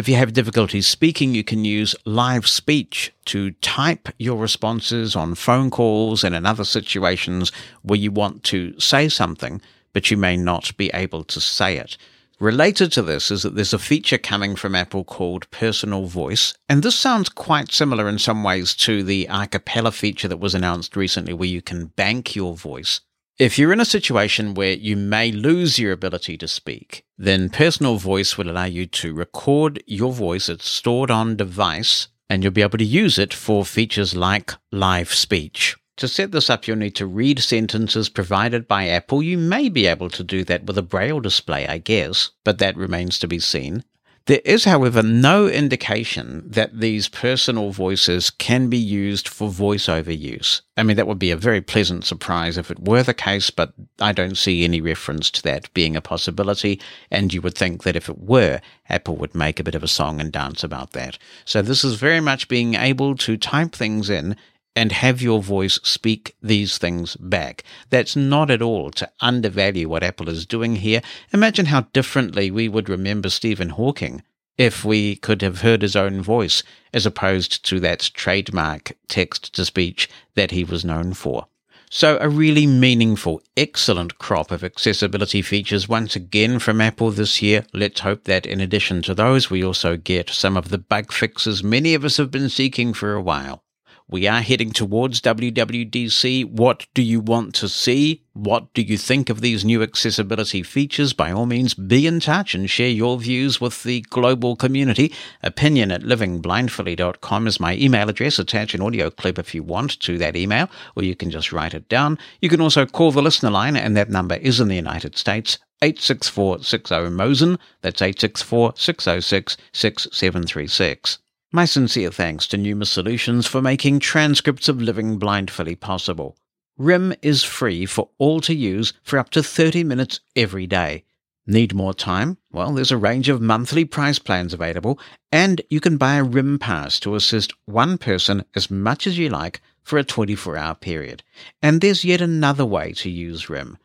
If 0.00 0.08
you 0.08 0.14
have 0.14 0.32
difficulty 0.32 0.80
speaking, 0.80 1.34
you 1.34 1.44
can 1.44 1.66
use 1.66 1.94
live 2.06 2.46
speech 2.46 3.12
to 3.26 3.50
type 3.60 4.08
your 4.18 4.38
responses 4.38 5.14
on 5.14 5.34
phone 5.34 5.68
calls 5.68 6.24
and 6.24 6.34
in 6.34 6.46
other 6.46 6.64
situations 6.64 7.52
where 7.82 7.98
you 7.98 8.10
want 8.10 8.42
to 8.44 8.80
say 8.80 9.10
something, 9.10 9.60
but 9.92 10.10
you 10.10 10.16
may 10.16 10.38
not 10.38 10.74
be 10.78 10.90
able 10.94 11.22
to 11.24 11.38
say 11.38 11.76
it. 11.76 11.98
Related 12.38 12.90
to 12.92 13.02
this 13.02 13.30
is 13.30 13.42
that 13.42 13.56
there's 13.56 13.74
a 13.74 13.78
feature 13.78 14.16
coming 14.16 14.56
from 14.56 14.74
Apple 14.74 15.04
called 15.04 15.50
Personal 15.50 16.06
Voice, 16.06 16.54
and 16.66 16.82
this 16.82 16.98
sounds 16.98 17.28
quite 17.28 17.70
similar 17.70 18.08
in 18.08 18.18
some 18.18 18.42
ways 18.42 18.74
to 18.76 19.02
the 19.02 19.26
Acapela 19.28 19.92
feature 19.92 20.28
that 20.28 20.40
was 20.40 20.54
announced 20.54 20.96
recently 20.96 21.34
where 21.34 21.46
you 21.46 21.60
can 21.60 21.88
bank 21.88 22.34
your 22.34 22.56
voice. 22.56 23.02
If 23.38 23.58
you're 23.58 23.72
in 23.72 23.80
a 23.80 23.86
situation 23.86 24.54
where 24.54 24.72
you 24.72 24.96
may 24.96 25.32
lose 25.32 25.78
your 25.78 25.92
ability 25.92 26.36
to 26.38 26.48
speak, 26.48 27.04
then 27.16 27.48
Personal 27.48 27.96
Voice 27.96 28.36
will 28.36 28.50
allow 28.50 28.64
you 28.64 28.86
to 28.86 29.14
record 29.14 29.82
your 29.86 30.12
voice. 30.12 30.48
It's 30.48 30.68
stored 30.68 31.10
on 31.10 31.36
device 31.36 32.08
and 32.28 32.42
you'll 32.42 32.52
be 32.52 32.62
able 32.62 32.78
to 32.78 32.84
use 32.84 33.18
it 33.18 33.34
for 33.34 33.64
features 33.64 34.14
like 34.14 34.52
live 34.70 35.12
speech. 35.12 35.76
To 35.96 36.08
set 36.08 36.32
this 36.32 36.48
up, 36.48 36.66
you'll 36.66 36.76
need 36.76 36.94
to 36.96 37.06
read 37.06 37.40
sentences 37.40 38.08
provided 38.08 38.66
by 38.66 38.88
Apple. 38.88 39.22
You 39.22 39.36
may 39.36 39.68
be 39.68 39.86
able 39.86 40.08
to 40.10 40.24
do 40.24 40.44
that 40.44 40.64
with 40.64 40.78
a 40.78 40.82
braille 40.82 41.20
display, 41.20 41.66
I 41.66 41.76
guess, 41.78 42.30
but 42.44 42.58
that 42.58 42.76
remains 42.76 43.18
to 43.18 43.28
be 43.28 43.38
seen. 43.38 43.84
There 44.26 44.40
is, 44.44 44.64
however, 44.64 45.02
no 45.02 45.48
indication 45.48 46.44
that 46.46 46.78
these 46.78 47.08
personal 47.08 47.70
voices 47.70 48.30
can 48.30 48.68
be 48.68 48.78
used 48.78 49.26
for 49.26 49.48
voiceover 49.48 50.16
use. 50.16 50.62
I 50.76 50.82
mean, 50.82 50.96
that 50.96 51.06
would 51.06 51.18
be 51.18 51.30
a 51.30 51.36
very 51.36 51.60
pleasant 51.60 52.04
surprise 52.04 52.56
if 52.56 52.70
it 52.70 52.80
were 52.80 53.02
the 53.02 53.14
case, 53.14 53.50
but 53.50 53.72
I 53.98 54.12
don't 54.12 54.36
see 54.36 54.62
any 54.62 54.80
reference 54.80 55.30
to 55.32 55.42
that 55.44 55.72
being 55.74 55.96
a 55.96 56.00
possibility. 56.00 56.80
And 57.10 57.32
you 57.32 57.40
would 57.42 57.56
think 57.56 57.82
that 57.82 57.96
if 57.96 58.08
it 58.08 58.18
were, 58.18 58.60
Apple 58.88 59.16
would 59.16 59.34
make 59.34 59.58
a 59.58 59.64
bit 59.64 59.74
of 59.74 59.82
a 59.82 59.88
song 59.88 60.20
and 60.20 60.30
dance 60.30 60.62
about 60.62 60.92
that. 60.92 61.18
So 61.44 61.62
this 61.62 61.82
is 61.82 61.94
very 61.94 62.20
much 62.20 62.48
being 62.48 62.74
able 62.74 63.16
to 63.16 63.36
type 63.36 63.72
things 63.72 64.10
in 64.10 64.36
and 64.76 64.92
have 64.92 65.20
your 65.20 65.42
voice 65.42 65.78
speak 65.82 66.36
these 66.42 66.78
things 66.78 67.16
back. 67.16 67.64
That's 67.90 68.14
not 68.16 68.50
at 68.50 68.62
all 68.62 68.90
to 68.92 69.10
undervalue 69.20 69.88
what 69.88 70.02
Apple 70.02 70.28
is 70.28 70.46
doing 70.46 70.76
here. 70.76 71.02
Imagine 71.32 71.66
how 71.66 71.82
differently 71.92 72.50
we 72.50 72.68
would 72.68 72.88
remember 72.88 73.30
Stephen 73.30 73.70
Hawking 73.70 74.22
if 74.56 74.84
we 74.84 75.16
could 75.16 75.42
have 75.42 75.62
heard 75.62 75.82
his 75.82 75.96
own 75.96 76.20
voice 76.20 76.62
as 76.92 77.06
opposed 77.06 77.64
to 77.64 77.80
that 77.80 78.10
trademark 78.14 78.92
text 79.08 79.54
to 79.54 79.64
speech 79.64 80.08
that 80.34 80.50
he 80.50 80.64
was 80.64 80.84
known 80.84 81.14
for. 81.14 81.46
So, 81.92 82.18
a 82.20 82.28
really 82.28 82.68
meaningful, 82.68 83.42
excellent 83.56 84.18
crop 84.18 84.52
of 84.52 84.62
accessibility 84.62 85.42
features 85.42 85.88
once 85.88 86.14
again 86.14 86.60
from 86.60 86.80
Apple 86.80 87.10
this 87.10 87.42
year. 87.42 87.66
Let's 87.72 88.00
hope 88.00 88.24
that 88.24 88.46
in 88.46 88.60
addition 88.60 89.02
to 89.02 89.14
those, 89.14 89.50
we 89.50 89.64
also 89.64 89.96
get 89.96 90.30
some 90.30 90.56
of 90.56 90.68
the 90.68 90.78
bug 90.78 91.10
fixes 91.10 91.64
many 91.64 91.94
of 91.94 92.04
us 92.04 92.18
have 92.18 92.30
been 92.30 92.48
seeking 92.48 92.94
for 92.94 93.14
a 93.14 93.22
while. 93.22 93.64
We 94.12 94.26
are 94.26 94.40
heading 94.40 94.72
towards 94.72 95.20
WWDC. 95.20 96.44
What 96.50 96.88
do 96.94 97.02
you 97.02 97.20
want 97.20 97.54
to 97.54 97.68
see? 97.68 98.24
What 98.32 98.74
do 98.74 98.82
you 98.82 98.98
think 98.98 99.30
of 99.30 99.40
these 99.40 99.64
new 99.64 99.84
accessibility 99.84 100.64
features? 100.64 101.12
By 101.12 101.30
all 101.30 101.46
means, 101.46 101.74
be 101.74 102.08
in 102.08 102.18
touch 102.18 102.52
and 102.52 102.68
share 102.68 102.88
your 102.88 103.20
views 103.20 103.60
with 103.60 103.84
the 103.84 104.00
global 104.00 104.56
community. 104.56 105.14
Opinion 105.44 105.92
at 105.92 106.02
livingblindfully.com 106.02 107.46
is 107.46 107.60
my 107.60 107.76
email 107.76 108.08
address. 108.08 108.40
Attach 108.40 108.74
an 108.74 108.82
audio 108.82 109.10
clip 109.10 109.38
if 109.38 109.54
you 109.54 109.62
want 109.62 110.00
to 110.00 110.18
that 110.18 110.34
email, 110.34 110.68
or 110.96 111.04
you 111.04 111.14
can 111.14 111.30
just 111.30 111.52
write 111.52 111.72
it 111.74 111.88
down. 111.88 112.18
You 112.40 112.48
can 112.48 112.60
also 112.60 112.86
call 112.86 113.12
the 113.12 113.22
listener 113.22 113.50
line, 113.50 113.76
and 113.76 113.96
that 113.96 114.10
number 114.10 114.34
is 114.34 114.58
in 114.58 114.66
the 114.66 114.74
United 114.74 115.16
States. 115.16 115.56
86460 115.82 117.10
Mosen. 117.10 117.60
That's 117.82 118.02
864 118.02 118.72
606 118.74 119.56
6736. 119.72 121.18
My 121.52 121.64
sincere 121.64 122.12
thanks 122.12 122.46
to 122.46 122.56
Pneuma 122.56 122.86
Solutions 122.86 123.44
for 123.44 123.60
making 123.60 123.98
transcripts 123.98 124.68
of 124.68 124.80
Living 124.80 125.18
Blindfully 125.18 125.74
possible. 125.74 126.36
RIM 126.78 127.12
is 127.22 127.42
free 127.42 127.86
for 127.86 128.10
all 128.18 128.40
to 128.42 128.54
use 128.54 128.92
for 129.02 129.18
up 129.18 129.30
to 129.30 129.42
30 129.42 129.82
minutes 129.82 130.20
every 130.36 130.68
day. 130.68 131.02
Need 131.48 131.74
more 131.74 131.92
time? 131.92 132.38
Well, 132.52 132.72
there's 132.72 132.92
a 132.92 132.96
range 132.96 133.28
of 133.28 133.40
monthly 133.40 133.84
price 133.84 134.20
plans 134.20 134.54
available, 134.54 135.00
and 135.32 135.60
you 135.68 135.80
can 135.80 135.96
buy 135.96 136.14
a 136.14 136.22
RIM 136.22 136.60
pass 136.60 137.00
to 137.00 137.16
assist 137.16 137.52
one 137.64 137.98
person 137.98 138.44
as 138.54 138.70
much 138.70 139.08
as 139.08 139.18
you 139.18 139.28
like 139.28 139.60
for 139.82 139.98
a 139.98 140.04
24 140.04 140.56
hour 140.56 140.76
period. 140.76 141.24
And 141.60 141.80
there's 141.80 142.04
yet 142.04 142.20
another 142.20 142.64
way 142.64 142.92
to 142.92 143.10
use 143.10 143.50
RIM. 143.50 143.76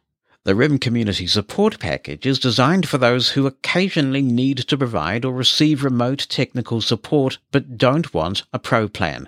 The 0.45 0.53
RIM 0.53 0.77
Community 0.77 1.25
Support 1.25 1.79
Package 1.79 2.27
is 2.27 2.38
designed 2.38 2.88
for 2.88 2.99
those 2.99 3.29
who 3.29 3.47
occasionally 3.47 4.21
need 4.21 4.60
to 4.60 4.77
provide 4.77 5.25
or 5.25 5.34
receive 5.34 5.84
remote 5.84 6.27
technical 6.29 6.81
support 6.81 7.39
but 7.49 7.79
don't 7.79 8.13
want 8.13 8.43
a 8.53 8.60
pro 8.60 8.88
plan. 8.88 9.27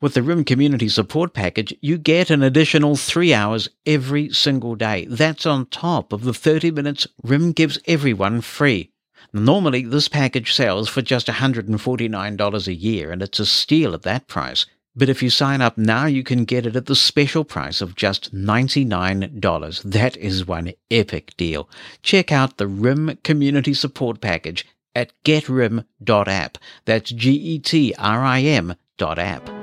With 0.00 0.14
the 0.14 0.22
RIM 0.22 0.44
Community 0.44 0.88
Support 0.88 1.34
Package, 1.34 1.74
you 1.80 1.98
get 1.98 2.30
an 2.30 2.44
additional 2.44 2.94
three 2.94 3.34
hours 3.34 3.70
every 3.86 4.28
single 4.32 4.76
day. 4.76 5.04
That's 5.06 5.46
on 5.46 5.66
top 5.66 6.12
of 6.12 6.22
the 6.22 6.32
30 6.32 6.70
minutes 6.70 7.08
RIM 7.24 7.50
gives 7.50 7.80
everyone 7.88 8.40
free. 8.40 8.92
Normally, 9.32 9.82
this 9.82 10.06
package 10.06 10.52
sells 10.52 10.88
for 10.88 11.02
just 11.02 11.26
$149 11.26 12.66
a 12.68 12.74
year, 12.74 13.10
and 13.10 13.20
it's 13.20 13.40
a 13.40 13.46
steal 13.46 13.94
at 13.94 14.02
that 14.02 14.28
price. 14.28 14.64
But 14.94 15.08
if 15.08 15.22
you 15.22 15.30
sign 15.30 15.60
up 15.60 15.78
now, 15.78 16.06
you 16.06 16.22
can 16.22 16.44
get 16.44 16.66
it 16.66 16.76
at 16.76 16.86
the 16.86 16.94
special 16.94 17.44
price 17.44 17.80
of 17.80 17.96
just 17.96 18.34
$99. 18.34 19.82
That 19.82 20.16
is 20.18 20.46
one 20.46 20.72
epic 20.90 21.34
deal. 21.36 21.68
Check 22.02 22.30
out 22.30 22.58
the 22.58 22.66
RIM 22.66 23.18
Community 23.24 23.72
Support 23.72 24.20
Package 24.20 24.66
at 24.94 25.12
getrim.app. 25.24 26.58
That's 26.84 27.10
G 27.10 27.32
E 27.32 27.58
T 27.58 27.94
R 27.98 28.22
I 28.22 28.40
M 28.42 28.74
dot 28.98 29.18
app. 29.18 29.61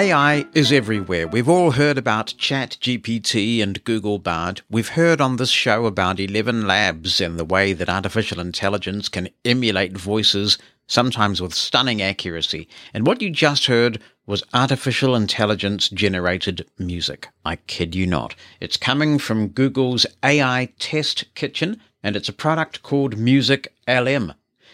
AI 0.00 0.46
is 0.54 0.72
everywhere. 0.72 1.28
We've 1.28 1.46
all 1.46 1.72
heard 1.72 1.98
about 1.98 2.28
ChatGPT 2.38 3.62
and 3.62 3.84
Google 3.84 4.18
Bard. 4.18 4.62
We've 4.70 4.88
heard 4.88 5.20
on 5.20 5.36
this 5.36 5.50
show 5.50 5.84
about 5.84 6.16
ElevenLabs 6.16 7.22
and 7.22 7.38
the 7.38 7.44
way 7.44 7.74
that 7.74 7.90
artificial 7.90 8.40
intelligence 8.40 9.10
can 9.10 9.28
emulate 9.44 9.94
voices, 9.94 10.56
sometimes 10.86 11.42
with 11.42 11.52
stunning 11.52 12.00
accuracy. 12.00 12.66
And 12.94 13.06
what 13.06 13.20
you 13.20 13.28
just 13.28 13.66
heard 13.66 14.00
was 14.24 14.42
artificial 14.54 15.14
intelligence 15.14 15.90
generated 15.90 16.66
music. 16.78 17.28
I 17.44 17.56
kid 17.56 17.94
you 17.94 18.06
not. 18.06 18.34
It's 18.58 18.78
coming 18.78 19.18
from 19.18 19.48
Google's 19.48 20.06
AI 20.24 20.72
Test 20.78 21.26
Kitchen, 21.34 21.78
and 22.02 22.16
it's 22.16 22.30
a 22.30 22.32
product 22.32 22.82
called 22.82 23.18
Music 23.18 23.70
LM. 23.86 24.32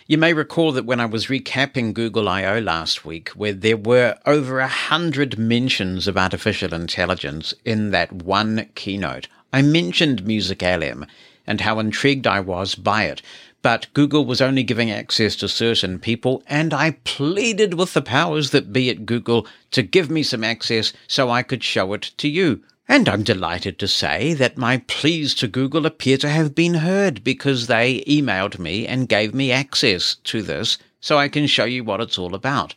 You 0.09 0.19
may 0.19 0.33
recall 0.33 0.71
that 0.71 0.85
when 0.85 1.01
I 1.01 1.07
was 1.07 1.27
recapping 1.27 1.93
Google 1.93 2.29
I/O 2.29 2.61
last 2.61 3.05
week, 3.05 3.31
where 3.31 3.53
there 3.53 3.77
were 3.77 4.17
over 4.25 4.61
a 4.61 4.69
hundred 4.69 5.37
mentions 5.37 6.07
of 6.07 6.17
artificial 6.17 6.73
intelligence 6.73 7.53
in 7.65 7.91
that 7.91 8.13
one 8.13 8.69
keynote, 8.77 9.27
I 9.53 9.63
mentioned 9.63 10.25
Music 10.25 10.63
LM 10.63 11.07
and 11.45 11.61
how 11.61 11.81
intrigued 11.81 12.25
I 12.25 12.39
was 12.39 12.77
by 12.77 13.07
it. 13.07 13.21
But 13.63 13.89
Google 13.95 14.25
was 14.25 14.41
only 14.41 14.63
giving 14.63 14.93
access 14.93 15.35
to 15.37 15.49
certain 15.49 15.99
people, 15.99 16.41
and 16.47 16.73
I 16.73 16.99
pleaded 17.03 17.75
with 17.75 17.93
the 17.93 18.01
powers 18.01 18.51
that 18.51 18.73
be 18.73 18.89
at 18.91 19.07
Google 19.07 19.45
to 19.73 19.83
give 19.83 20.09
me 20.09 20.23
some 20.23 20.45
access 20.45 20.93
so 21.09 21.31
I 21.31 21.43
could 21.43 21.65
show 21.65 21.95
it 21.95 22.13
to 22.19 22.29
you. 22.29 22.63
And 22.89 23.09
I'm 23.09 23.25
delighted 23.25 23.79
to 23.81 23.89
say 23.89 24.33
that 24.35 24.57
my 24.57 24.79
pleas 24.87 25.35
to 25.37 25.49
Google 25.49 25.87
appear 25.87 26.17
to 26.19 26.29
have 26.29 26.55
been 26.55 26.75
heard 26.75 27.25
because 27.25 27.67
they 27.67 28.05
emailed 28.07 28.61
me 28.61 28.87
and 28.87 29.09
gave 29.09 29.35
me 29.35 29.51
access 29.51 30.15
to 30.25 30.41
this 30.41 30.79
so 31.01 31.19
I 31.19 31.29
can 31.29 31.47
show 31.47 31.65
you 31.65 31.83
what 31.83 32.01
it's 32.01 32.19
all 32.19 32.35
about. 32.35 32.75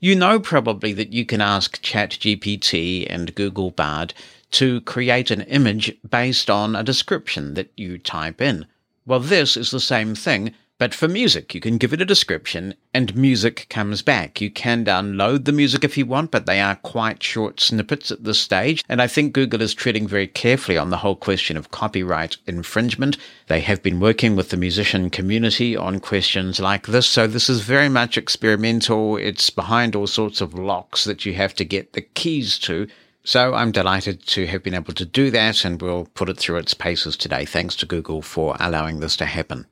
You 0.00 0.14
know 0.14 0.40
probably 0.40 0.92
that 0.94 1.12
you 1.12 1.24
can 1.24 1.40
ask 1.40 1.80
ChatGPT 1.82 3.06
and 3.08 3.34
Google 3.34 3.70
Bard 3.70 4.14
to 4.52 4.80
create 4.82 5.30
an 5.30 5.42
image 5.42 5.96
based 6.08 6.50
on 6.50 6.76
a 6.76 6.82
description 6.82 7.54
that 7.54 7.70
you 7.76 7.98
type 7.98 8.40
in. 8.40 8.66
Well, 9.06 9.20
this 9.20 9.56
is 9.56 9.70
the 9.70 9.80
same 9.80 10.14
thing, 10.14 10.54
but 10.78 10.94
for 10.94 11.08
music, 11.08 11.54
you 11.54 11.60
can 11.60 11.78
give 11.78 11.94
it 11.94 12.02
a 12.02 12.04
description 12.04 12.74
and 12.92 13.16
music 13.16 13.66
comes 13.70 14.02
back. 14.02 14.42
You 14.42 14.50
can 14.50 14.84
download 14.84 15.46
the 15.46 15.52
music 15.52 15.84
if 15.84 15.96
you 15.96 16.04
want, 16.04 16.30
but 16.30 16.44
they 16.44 16.60
are 16.60 16.76
quite 16.76 17.22
short 17.22 17.60
snippets 17.60 18.10
at 18.10 18.24
this 18.24 18.38
stage. 18.38 18.84
And 18.86 19.00
I 19.00 19.06
think 19.06 19.32
Google 19.32 19.62
is 19.62 19.72
treading 19.72 20.06
very 20.06 20.26
carefully 20.26 20.76
on 20.76 20.90
the 20.90 20.98
whole 20.98 21.16
question 21.16 21.56
of 21.56 21.70
copyright 21.70 22.36
infringement. 22.46 23.16
They 23.46 23.60
have 23.60 23.82
been 23.82 24.00
working 24.00 24.36
with 24.36 24.50
the 24.50 24.58
musician 24.58 25.08
community 25.08 25.74
on 25.74 25.98
questions 25.98 26.60
like 26.60 26.86
this. 26.86 27.06
So 27.06 27.26
this 27.26 27.48
is 27.48 27.60
very 27.60 27.88
much 27.88 28.18
experimental. 28.18 29.16
It's 29.16 29.48
behind 29.48 29.96
all 29.96 30.06
sorts 30.06 30.42
of 30.42 30.52
locks 30.52 31.04
that 31.04 31.24
you 31.24 31.32
have 31.34 31.54
to 31.54 31.64
get 31.64 31.94
the 31.94 32.02
keys 32.02 32.58
to. 32.60 32.86
So 33.24 33.54
I'm 33.54 33.72
delighted 33.72 34.26
to 34.26 34.46
have 34.46 34.62
been 34.62 34.74
able 34.74 34.92
to 34.92 35.06
do 35.06 35.30
that 35.30 35.64
and 35.64 35.80
we'll 35.80 36.06
put 36.14 36.28
it 36.28 36.36
through 36.36 36.58
its 36.58 36.74
paces 36.74 37.16
today. 37.16 37.46
Thanks 37.46 37.76
to 37.76 37.86
Google 37.86 38.20
for 38.20 38.56
allowing 38.60 39.00
this 39.00 39.16
to 39.16 39.24
happen. 39.24 39.66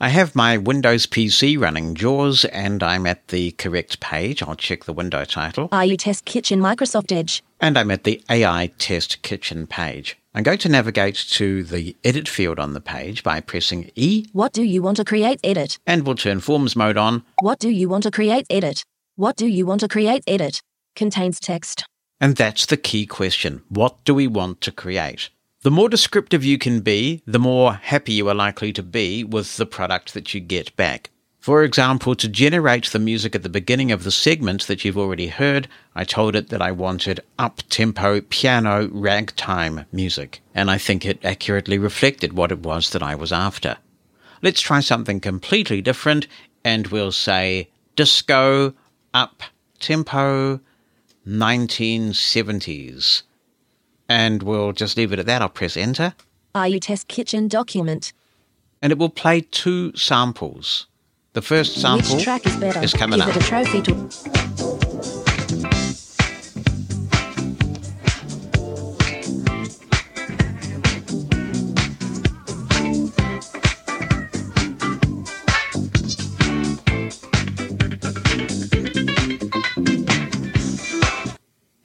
I 0.00 0.08
have 0.08 0.34
my 0.34 0.56
Windows 0.56 1.06
PC 1.06 1.60
running 1.60 1.94
JAWS 1.94 2.44
and 2.46 2.82
I'm 2.82 3.06
at 3.06 3.28
the 3.28 3.52
correct 3.52 4.00
page. 4.00 4.42
I'll 4.42 4.54
check 4.54 4.84
the 4.84 4.92
window 4.92 5.24
title. 5.24 5.68
AI 5.72 5.96
Test 5.96 6.24
Kitchen 6.24 6.60
Microsoft 6.60 7.10
Edge. 7.10 7.42
And 7.60 7.78
I'm 7.78 7.90
at 7.90 8.04
the 8.04 8.22
AI 8.28 8.72
Test 8.78 9.22
Kitchen 9.22 9.66
page. 9.66 10.16
I'm 10.34 10.42
going 10.42 10.58
to 10.58 10.68
navigate 10.68 11.14
to 11.14 11.62
the 11.62 11.96
edit 12.02 12.28
field 12.28 12.58
on 12.58 12.74
the 12.74 12.80
page 12.80 13.22
by 13.22 13.40
pressing 13.40 13.90
E. 13.94 14.26
What 14.32 14.52
do 14.52 14.64
you 14.64 14.82
want 14.82 14.96
to 14.96 15.04
create? 15.04 15.38
Edit. 15.44 15.78
And 15.86 16.04
we'll 16.04 16.16
turn 16.16 16.40
forms 16.40 16.74
mode 16.74 16.96
on. 16.96 17.22
What 17.40 17.60
do 17.60 17.68
you 17.68 17.88
want 17.88 18.02
to 18.02 18.10
create? 18.10 18.46
Edit. 18.50 18.84
What 19.16 19.36
do 19.36 19.46
you 19.46 19.64
want 19.64 19.80
to 19.82 19.88
create? 19.88 20.24
Edit. 20.26 20.60
Contains 20.96 21.38
text. 21.38 21.84
And 22.20 22.36
that's 22.36 22.66
the 22.66 22.76
key 22.76 23.06
question. 23.06 23.62
What 23.68 24.04
do 24.04 24.14
we 24.14 24.26
want 24.26 24.60
to 24.62 24.72
create? 24.72 25.30
The 25.64 25.70
more 25.70 25.88
descriptive 25.88 26.44
you 26.44 26.58
can 26.58 26.80
be, 26.80 27.22
the 27.26 27.38
more 27.38 27.72
happy 27.72 28.12
you 28.12 28.28
are 28.28 28.34
likely 28.34 28.70
to 28.74 28.82
be 28.82 29.24
with 29.24 29.56
the 29.56 29.64
product 29.64 30.12
that 30.12 30.34
you 30.34 30.40
get 30.40 30.76
back. 30.76 31.08
For 31.40 31.64
example, 31.64 32.14
to 32.16 32.28
generate 32.28 32.88
the 32.88 32.98
music 32.98 33.34
at 33.34 33.42
the 33.42 33.48
beginning 33.48 33.90
of 33.90 34.04
the 34.04 34.10
segment 34.10 34.66
that 34.66 34.84
you've 34.84 34.98
already 34.98 35.28
heard, 35.28 35.66
I 35.94 36.04
told 36.04 36.36
it 36.36 36.50
that 36.50 36.60
I 36.60 36.70
wanted 36.70 37.20
up 37.38 37.62
tempo 37.70 38.20
piano 38.20 38.90
ragtime 38.92 39.86
music, 39.90 40.42
and 40.54 40.70
I 40.70 40.76
think 40.76 41.06
it 41.06 41.24
accurately 41.24 41.78
reflected 41.78 42.34
what 42.34 42.52
it 42.52 42.58
was 42.58 42.90
that 42.90 43.02
I 43.02 43.14
was 43.14 43.32
after. 43.32 43.78
Let's 44.42 44.60
try 44.60 44.80
something 44.80 45.18
completely 45.18 45.80
different, 45.80 46.26
and 46.62 46.88
we'll 46.88 47.10
say 47.10 47.70
disco 47.96 48.74
up 49.14 49.42
tempo 49.78 50.60
1970s 51.26 53.22
and 54.08 54.42
we'll 54.42 54.72
just 54.72 54.96
leave 54.96 55.12
it 55.12 55.18
at 55.18 55.26
that. 55.26 55.42
I'll 55.42 55.48
press 55.48 55.76
enter. 55.76 56.14
AI 56.54 56.78
Test 56.78 57.08
Kitchen 57.08 57.48
document. 57.48 58.12
And 58.82 58.92
it 58.92 58.98
will 58.98 59.08
play 59.08 59.40
two 59.40 59.94
samples. 59.96 60.86
The 61.32 61.42
first 61.42 61.80
sample 61.80 62.16
Which 62.16 62.24
track 62.24 62.46
is 62.46 62.56
better? 62.56 62.80
is 62.82 62.92
coming 62.92 63.18
Give 63.18 63.28
up. 63.28 63.36
it 63.36 63.42
a 63.42 63.46
trophy 63.46 63.82
to. 63.82 64.83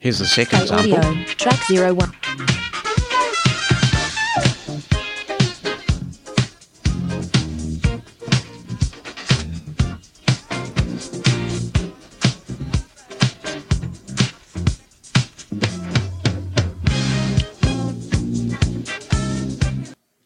Here's 0.00 0.18
the 0.18 0.24
second 0.26 0.66
Play 0.66 0.76
audio. 0.78 1.02
sample. 1.02 1.24
Track 1.34 1.66
zero 1.66 1.92
one. 1.94 2.12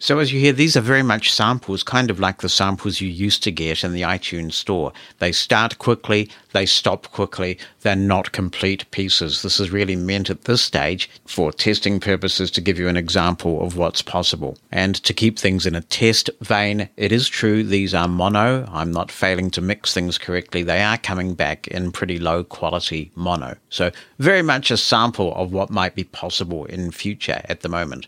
So 0.05 0.19
as 0.19 0.35
you 0.35 0.39
hear, 0.39 0.53
these 0.53 0.77
are 0.77 0.83
very 0.83 1.03
much 1.03 1.33
samples, 1.33 1.83
kind 1.83 2.11
of 2.11 2.21
like 2.21 2.43
the 2.43 2.49
samples 2.51 3.01
you 3.01 3.09
used 3.09 3.43
to 3.45 3.51
get 3.51 3.83
in 3.83 3.95
the 3.95 4.03
iTunes 4.03 4.53
store. 4.53 4.93
They 5.19 5.33
start 5.33 5.79
quickly, 5.79 6.29
they 6.53 6.67
stop 6.67 7.11
quickly, 7.11 7.59
they're 7.81 7.97
not 7.97 8.33
complete 8.33 8.85
pieces. 8.91 9.41
This 9.41 9.59
is 9.59 9.71
really 9.71 9.97
meant 9.97 10.29
at 10.29 10.43
this 10.43 10.61
stage 10.61 11.09
for 11.25 11.53
testing 11.53 12.01
purposes 12.01 12.51
to 12.51 12.61
give 12.61 12.79
you 12.79 12.87
an 12.89 12.99
example 12.99 13.63
of 13.63 13.79
what's 13.79 14.03
possible. 14.03 14.59
And 14.71 14.95
to 15.05 15.15
keep 15.15 15.39
things 15.39 15.65
in 15.65 15.75
a 15.75 15.81
test 15.81 16.29
vein, 16.43 16.91
it 16.99 17.11
is 17.11 17.27
true 17.27 17.65
these 17.65 17.95
are 17.95 18.07
mono. 18.07 18.69
I'm 18.71 18.93
not 18.93 19.11
failing 19.11 19.51
to 19.53 19.63
mix 19.63 19.95
things 19.95 20.19
correctly. 20.19 20.63
They 20.63 20.83
are 20.83 20.99
coming 20.99 21.33
back 21.33 21.67
in 21.69 21.93
pretty 21.93 22.19
low 22.19 22.45
quality 22.45 23.11
mono. 23.15 23.57
So 23.71 23.91
very 24.19 24.43
much 24.43 24.71
a 24.71 24.77
sample 24.77 25.35
of 25.35 25.55
what 25.55 25.71
might 25.71 25.95
be 25.95 26.05
possible 26.05 26.67
in 26.67 26.91
future 26.91 27.41
at 27.47 27.63
the 27.63 27.71
moment. 27.71 28.07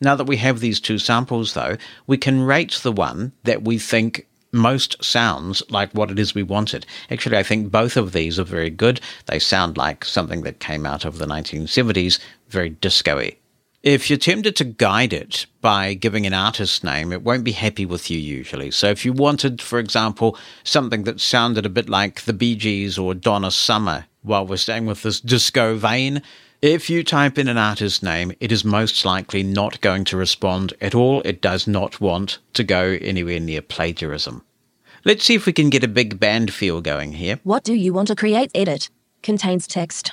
Now 0.00 0.14
that 0.14 0.26
we 0.26 0.36
have 0.36 0.60
these 0.60 0.80
two 0.80 0.98
samples, 0.98 1.54
though, 1.54 1.76
we 2.06 2.18
can 2.18 2.42
rate 2.42 2.80
the 2.82 2.92
one 2.92 3.32
that 3.44 3.62
we 3.62 3.78
think 3.78 4.26
most 4.52 5.02
sounds 5.04 5.62
like 5.70 5.92
what 5.92 6.10
it 6.10 6.18
is 6.18 6.34
we 6.34 6.42
wanted. 6.42 6.86
Actually, 7.10 7.36
I 7.36 7.42
think 7.42 7.70
both 7.70 7.96
of 7.96 8.12
these 8.12 8.38
are 8.38 8.44
very 8.44 8.70
good. 8.70 9.00
They 9.26 9.38
sound 9.38 9.76
like 9.76 10.04
something 10.04 10.42
that 10.42 10.60
came 10.60 10.86
out 10.86 11.04
of 11.04 11.18
the 11.18 11.26
1970s, 11.26 12.18
very 12.48 12.70
disco-y. 12.70 13.36
If 13.82 14.10
you're 14.10 14.18
tempted 14.18 14.56
to 14.56 14.64
guide 14.64 15.12
it 15.12 15.46
by 15.60 15.94
giving 15.94 16.26
an 16.26 16.34
artist 16.34 16.82
name, 16.82 17.12
it 17.12 17.22
won't 17.22 17.44
be 17.44 17.52
happy 17.52 17.86
with 17.86 18.10
you 18.10 18.18
usually. 18.18 18.72
So 18.72 18.88
if 18.88 19.04
you 19.04 19.12
wanted, 19.12 19.62
for 19.62 19.78
example, 19.78 20.36
something 20.64 21.04
that 21.04 21.20
sounded 21.20 21.64
a 21.64 21.70
bit 21.70 21.88
like 21.88 22.22
the 22.22 22.32
Bee 22.32 22.56
Gees 22.56 22.98
or 22.98 23.14
Donna 23.14 23.52
Summer, 23.52 24.06
while 24.22 24.44
we're 24.44 24.56
staying 24.56 24.86
with 24.86 25.02
this 25.02 25.20
disco 25.20 25.76
vein, 25.76 26.20
if 26.62 26.88
you 26.88 27.04
type 27.04 27.38
in 27.38 27.48
an 27.48 27.58
artist's 27.58 28.02
name, 28.02 28.32
it 28.40 28.50
is 28.50 28.64
most 28.64 29.04
likely 29.04 29.42
not 29.42 29.80
going 29.80 30.04
to 30.04 30.16
respond 30.16 30.72
at 30.80 30.94
all. 30.94 31.22
It 31.24 31.40
does 31.40 31.66
not 31.66 32.00
want 32.00 32.38
to 32.54 32.64
go 32.64 32.98
anywhere 33.00 33.40
near 33.40 33.62
plagiarism. 33.62 34.42
Let's 35.04 35.24
see 35.24 35.34
if 35.34 35.46
we 35.46 35.52
can 35.52 35.70
get 35.70 35.84
a 35.84 35.88
big 35.88 36.18
band 36.18 36.52
feel 36.52 36.80
going 36.80 37.12
here. 37.12 37.38
What 37.44 37.62
do 37.62 37.74
you 37.74 37.92
want 37.92 38.08
to 38.08 38.16
create? 38.16 38.50
Edit. 38.54 38.90
Contains 39.22 39.66
text. 39.66 40.12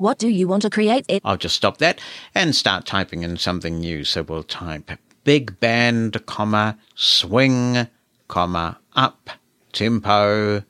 What 0.00 0.18
do 0.18 0.28
you 0.28 0.48
want 0.48 0.62
to 0.62 0.70
create? 0.70 1.04
Edit. 1.08 1.22
I'll 1.24 1.36
just 1.36 1.56
stop 1.56 1.78
that 1.78 2.00
and 2.34 2.54
start 2.54 2.86
typing 2.86 3.22
in 3.22 3.36
something 3.36 3.78
new. 3.78 4.04
So 4.04 4.22
we'll 4.22 4.42
type 4.42 4.90
big 5.24 5.58
band, 5.58 6.24
comma, 6.26 6.78
swing, 6.94 7.86
comma, 8.28 8.78
up, 8.94 9.30
tempo, 9.72 10.62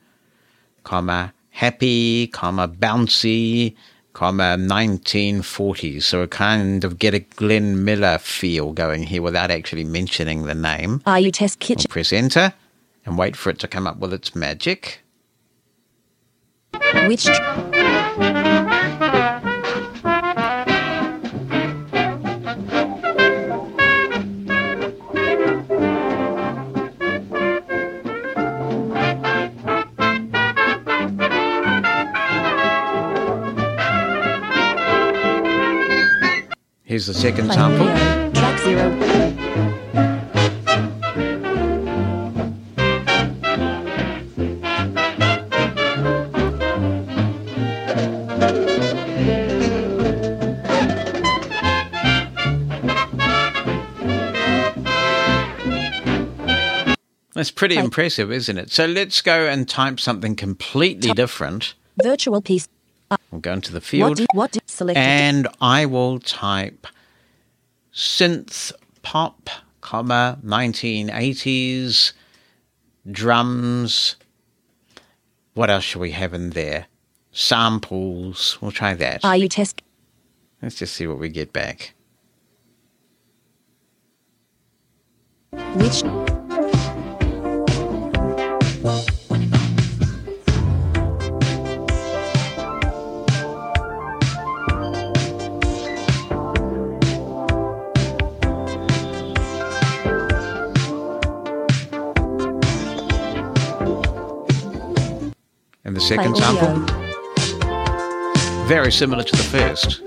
comma, 0.83 1.33
happy, 1.51 2.27
comma, 2.27 2.67
bouncy, 2.67 3.75
comma, 4.17 4.57
1940s. 4.57 5.97
Uh, 5.97 6.01
so 6.01 6.21
we 6.21 6.27
kind 6.27 6.83
of 6.83 6.97
get 6.97 7.13
a 7.13 7.19
Glenn 7.19 7.85
Miller 7.85 8.17
feel 8.17 8.73
going 8.73 9.03
here 9.03 9.21
without 9.21 9.51
actually 9.51 9.83
mentioning 9.83 10.45
the 10.47 10.55
name. 10.55 11.03
AI 11.05 11.29
Test 11.29 11.59
We'll 11.59 11.67
Kitchen. 11.67 11.87
press 11.87 12.11
enter 12.11 12.53
and 13.05 13.15
wait 13.15 13.35
for 13.35 13.51
it 13.51 13.59
to 13.59 13.67
come 13.67 13.85
up 13.85 13.99
with 13.99 14.11
its 14.11 14.35
magic. 14.35 15.01
Which 17.05 17.27
Here's 36.87 37.05
the 37.05 37.13
second 37.13 37.51
sample. 37.51 37.85
Track 38.31 38.59
zero. 38.61 38.97
That's 57.33 57.51
pretty 57.51 57.75
impressive, 57.75 58.31
isn't 58.31 58.57
it? 58.57 58.71
So 58.71 58.85
let's 58.85 59.19
go 59.19 59.45
and 59.45 59.67
type 59.67 59.99
something 59.99 60.37
completely 60.37 61.11
different. 61.11 61.73
Virtual 62.01 62.41
piece. 62.41 62.69
We'll 63.37 63.41
go 63.43 63.53
into 63.53 63.71
the 63.71 63.77
What 63.77 63.83
field 63.83 64.17
do 64.17 64.25
what 64.33 64.51
do 64.51 64.59
selected? 64.65 64.99
and 64.99 65.47
I 65.61 65.85
will 65.85 66.17
type 66.19 66.87
synth 67.93 68.71
pop, 69.03 69.51
comma, 69.79 70.39
1980s, 70.43 72.13
drums. 73.11 74.15
What 75.53 75.69
else 75.69 75.83
shall 75.83 76.01
we 76.01 76.11
have 76.13 76.33
in 76.33 76.49
there? 76.49 76.87
Samples. 77.31 78.57
We'll 78.59 78.71
try 78.71 78.95
that. 78.95 79.23
Are 79.23 79.37
you 79.37 79.47
test? 79.47 79.83
Let's 80.63 80.73
just 80.73 80.95
see 80.95 81.05
what 81.05 81.19
we 81.19 81.29
get 81.29 81.53
back. 81.53 81.93
Which 85.75 86.01
And 105.87 105.95
the 105.95 106.01
play 106.01 106.17
second 106.17 106.33
audio? 106.35 106.85
sample, 106.85 106.85
very 108.67 108.91
similar 108.91 109.23
to 109.23 109.31
the 109.31 109.43
first. 109.43 110.01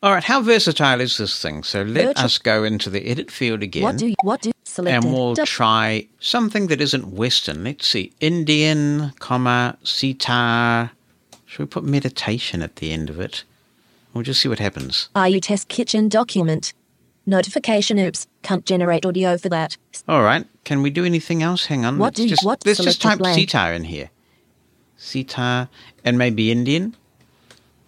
All 0.00 0.12
right, 0.14 0.22
how 0.22 0.40
versatile 0.40 1.00
is 1.00 1.16
this 1.16 1.42
thing? 1.42 1.64
So 1.64 1.82
let 1.82 2.06
Virtual- 2.06 2.24
us 2.24 2.38
go 2.38 2.62
into 2.62 2.88
the 2.88 3.08
edit 3.08 3.30
field 3.32 3.62
again. 3.64 3.82
What 3.82 3.96
do 3.98 4.14
what 4.22 4.40
do 4.40 4.52
selected? 4.78 5.04
and 5.06 5.14
we'll 5.14 5.36
try 5.36 6.06
something 6.20 6.68
that 6.68 6.80
isn't 6.80 7.12
Western. 7.12 7.64
Let's 7.64 7.86
see, 7.86 8.12
Indian, 8.20 9.12
comma, 9.18 9.76
sitar. 9.82 10.92
Should 11.46 11.60
we 11.60 11.66
put 11.66 11.84
meditation 11.84 12.62
at 12.62 12.76
the 12.76 12.92
end 12.92 13.10
of 13.10 13.18
it? 13.20 13.44
We'll 14.12 14.24
just 14.24 14.40
see 14.40 14.48
what 14.48 14.58
happens. 14.58 15.08
AI 15.16 15.38
test 15.38 15.68
kitchen 15.68 16.08
document? 16.08 16.72
Notification. 17.26 17.98
Oops, 17.98 18.26
can't 18.42 18.64
generate 18.64 19.04
audio 19.04 19.36
for 19.36 19.48
that. 19.50 19.76
All 20.08 20.22
right, 20.22 20.46
can 20.64 20.80
we 20.82 20.90
do 20.90 21.04
anything 21.04 21.42
else? 21.42 21.66
Hang 21.66 21.84
on. 21.84 21.98
What 21.98 22.06
let's 22.06 22.20
do- 22.20 22.28
just, 22.28 22.44
what 22.44 22.64
let's 22.64 22.82
just 22.82 23.02
type 23.02 23.18
blank? 23.18 23.38
sitar 23.38 23.72
in 23.72 23.84
here. 23.84 24.10
Sitar 24.96 25.68
and 26.04 26.16
maybe 26.18 26.50
Indian. 26.50 26.96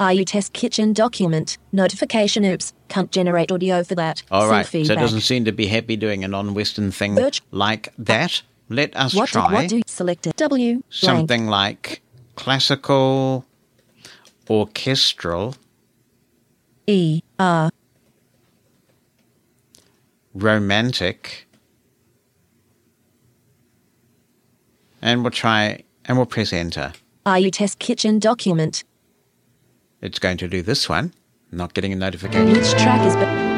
Are 0.01 0.15
you 0.15 0.25
test 0.25 0.55
kitchen 0.55 0.95
document? 0.95 1.59
Notification. 1.73 2.43
Oops, 2.47 2.73
can't 2.89 3.13
generate 3.13 3.53
audio 3.53 3.85
for 3.85 3.95
that. 3.97 4.23
All 4.31 4.41
Send 4.41 4.51
right, 4.51 4.67
so 4.67 4.79
it 4.79 4.97
doesn't 4.97 5.21
seem 5.21 5.45
to 5.45 5.53
be 5.53 5.67
happy 5.67 5.95
doing 5.95 6.25
a 6.25 6.29
non-Western 6.29 6.91
thing 6.91 7.19
like 7.51 7.93
that. 7.99 8.41
Let 8.71 8.97
us 8.97 9.15
What 9.15 9.27
do, 9.27 9.33
try 9.33 9.53
what 9.53 9.69
do 9.69 9.83
selected? 9.87 10.37
W 10.37 10.73
blank. 10.73 10.85
something 10.89 11.49
like 11.49 12.01
classical, 12.35 13.45
orchestral, 14.49 15.57
E 16.87 17.21
R 17.39 17.71
romantic, 20.33 21.47
and 25.03 25.23
we'll 25.23 25.31
try 25.31 25.83
and 26.07 26.17
we'll 26.17 26.25
press 26.27 26.55
enter. 26.55 26.95
Are 27.27 27.39
you 27.39 27.51
test 27.51 27.79
kitchen 27.81 28.19
document? 28.19 28.83
It's 30.01 30.19
going 30.19 30.39
to 30.39 30.49
do 30.49 30.63
this 30.63 30.89
one. 30.89 31.13
Not 31.53 31.75
getting 31.75 31.93
a 31.93 31.97
notification. 31.97 32.53
Which 32.53 32.71
track 32.73 33.07
is? 33.07 33.50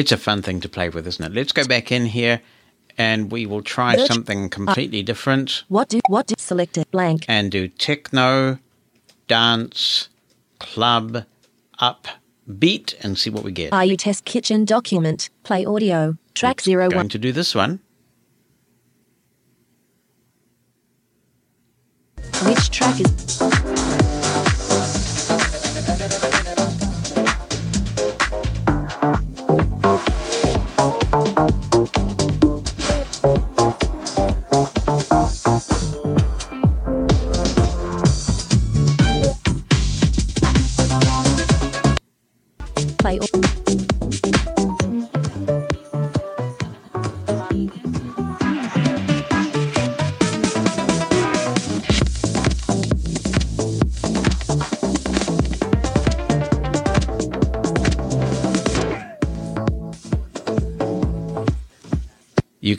It's 0.00 0.12
a 0.12 0.16
fun 0.16 0.40
thing 0.40 0.60
to 0.60 0.68
play 0.68 0.88
with, 0.88 1.06
isn't 1.06 1.22
it? 1.26 1.34
Let's 1.34 1.52
go 1.52 1.66
back 1.66 1.92
in 1.92 2.06
here 2.06 2.40
and 2.96 3.30
we 3.30 3.44
will 3.44 3.60
try 3.60 3.96
Virtu- 3.96 4.06
something 4.14 4.48
completely 4.48 5.02
different 5.02 5.64
What 5.68 5.90
do 5.90 6.00
what 6.08 6.26
do 6.26 6.34
selected 6.38 6.90
blank? 6.90 7.26
and 7.28 7.50
do 7.52 7.68
techno, 7.68 8.58
dance, 9.28 10.08
club, 10.58 11.26
up, 11.78 12.08
beat, 12.58 12.94
and 13.02 13.18
see 13.18 13.28
what 13.28 13.44
we 13.44 13.52
get. 13.52 13.74
Are 13.74 13.84
you 13.84 13.98
test 13.98 14.24
kitchen 14.24 14.64
document? 14.64 15.28
Play 15.42 15.66
audio. 15.66 16.16
Track 16.32 16.62
zero 16.62 16.88
Going 16.88 16.96
one. 16.96 17.08
to 17.10 17.18
do 17.18 17.30
this 17.30 17.54
one. 17.54 17.80
Which 22.46 22.70
track 22.70 22.98
is? 23.00 23.69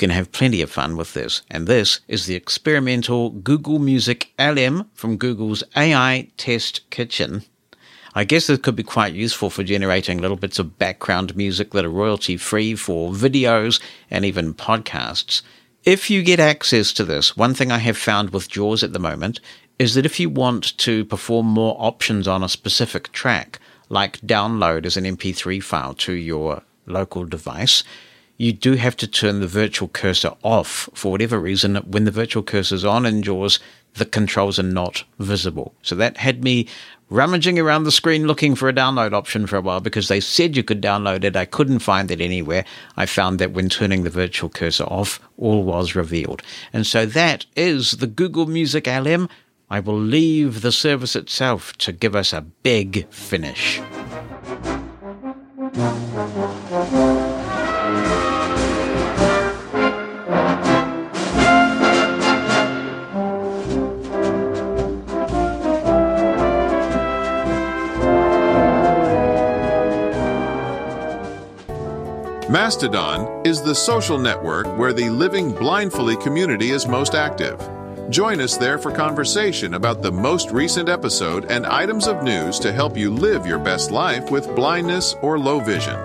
Can 0.02 0.10
have 0.10 0.32
plenty 0.32 0.64
of 0.64 0.72
fun 0.72 0.98
with 0.98 1.14
this. 1.14 1.44
And 1.52 1.68
this 1.68 2.00
is 2.08 2.26
the 2.26 2.34
experimental 2.34 3.30
Google 3.30 3.78
Music 3.78 4.34
LM 4.40 4.90
from 4.96 5.16
Google's 5.16 5.64
AI 5.78 6.32
Test 6.38 6.90
Kitchen. 6.90 7.44
I 8.16 8.24
guess 8.24 8.48
this 8.48 8.58
could 8.58 8.76
be 8.76 8.82
quite 8.82 9.14
useful 9.14 9.52
for 9.52 9.64
generating 9.64 10.18
little 10.18 10.38
bits 10.38 10.58
of 10.58 10.80
background 10.80 11.38
music 11.38 11.70
that 11.72 11.86
are 11.86 11.90
royalty 11.90 12.36
free 12.36 12.74
for 12.74 13.12
videos 13.12 13.80
and 14.10 14.26
even 14.26 14.56
podcasts. 14.56 15.44
If 15.84 16.10
you 16.10 16.24
get 16.24 16.40
access 16.40 16.92
to 16.94 17.06
this, 17.06 17.38
one 17.38 17.54
thing 17.54 17.72
I 17.72 17.78
have 17.78 17.96
found 17.96 18.32
with 18.32 18.50
JAWS 18.50 18.84
at 18.84 18.94
the 18.94 19.00
moment 19.00 19.40
is 19.78 19.94
that 19.94 20.06
if 20.08 20.20
you 20.20 20.32
want 20.32 20.76
to 20.80 21.06
perform 21.06 21.46
more 21.46 21.76
options 21.78 22.28
on 22.28 22.44
a 22.44 22.50
specific 22.50 23.12
track, 23.12 23.60
like 23.88 24.20
download 24.22 24.88
as 24.88 24.98
an 24.98 25.04
MP3 25.04 25.62
file 25.62 25.94
to 25.94 26.14
your 26.14 26.64
local 26.88 27.24
device, 27.24 27.84
you 28.42 28.52
do 28.52 28.74
have 28.74 28.98
to 28.98 29.08
turn 29.08 29.40
the 29.40 29.48
virtual 29.48 29.88
cursor 29.90 30.34
off 30.42 30.90
for 30.96 31.12
whatever 31.12 31.40
reason. 31.40 31.76
When 31.76 32.06
the 32.06 32.12
virtual 32.12 32.42
cursor 32.42 32.74
is 32.74 32.84
on 32.84 33.06
in 33.06 33.22
JAWS, 33.22 33.60
the 33.94 34.06
controls 34.06 34.58
are 34.58 34.64
not 34.64 35.04
visible. 35.20 35.76
So 35.84 35.94
that 35.96 36.18
had 36.18 36.44
me 36.44 36.68
rummaging 37.12 37.60
around 37.60 37.84
the 37.84 37.92
screen 37.92 38.26
looking 38.26 38.56
for 38.56 38.68
a 38.68 38.74
download 38.74 39.14
option 39.14 39.46
for 39.46 39.58
a 39.58 39.62
while 39.62 39.80
because 39.80 40.08
they 40.08 40.20
said 40.20 40.58
you 40.58 40.64
could 40.64 40.82
download 40.82 41.24
it. 41.24 41.36
I 41.36 41.46
couldn't 41.46 41.80
find 41.80 42.10
it 42.10 42.20
anywhere. 42.20 42.66
I 42.98 43.06
found 43.06 43.38
that 43.38 43.52
when 43.52 43.70
turning 43.70 44.04
the 44.04 44.10
virtual 44.10 44.50
cursor 44.50 44.86
off, 44.86 45.20
all 45.38 45.64
was 45.64 45.94
revealed. 45.94 46.42
And 46.74 46.88
so 46.88 47.06
that 47.06 47.46
is 47.56 47.92
the 47.92 48.08
Google 48.08 48.48
Music 48.48 48.88
LM. 48.88 49.30
I 49.70 49.82
will 49.82 50.00
leave 50.00 50.62
the 50.62 50.72
service 50.72 51.16
itself 51.16 51.78
to 51.78 51.92
give 51.92 52.16
us 52.16 52.34
a 52.34 52.42
big 52.42 53.08
finish. 53.10 53.80
Mastodon 72.52 73.46
is 73.46 73.62
the 73.62 73.74
social 73.74 74.18
network 74.18 74.68
where 74.78 74.92
the 74.92 75.10
Living 75.10 75.54
Blindfully 75.54 76.18
community 76.18 76.72
is 76.72 76.86
most 76.86 77.16
active. 77.16 77.58
Join 78.10 78.42
us 78.42 78.58
there 78.58 78.78
for 78.78 78.92
conversation 78.92 79.76
about 79.76 80.02
the 80.02 80.12
most 80.12 80.52
recent 80.52 80.90
episode 80.90 81.46
and 81.46 81.66
items 81.66 82.08
of 82.08 82.24
news 82.24 82.60
to 82.60 82.74
help 82.74 82.98
you 82.98 83.10
live 83.10 83.46
your 83.46 83.58
best 83.58 83.90
life 83.90 84.30
with 84.30 84.54
blindness 84.54 85.16
or 85.22 85.40
low 85.40 85.62
vision. 85.62 85.96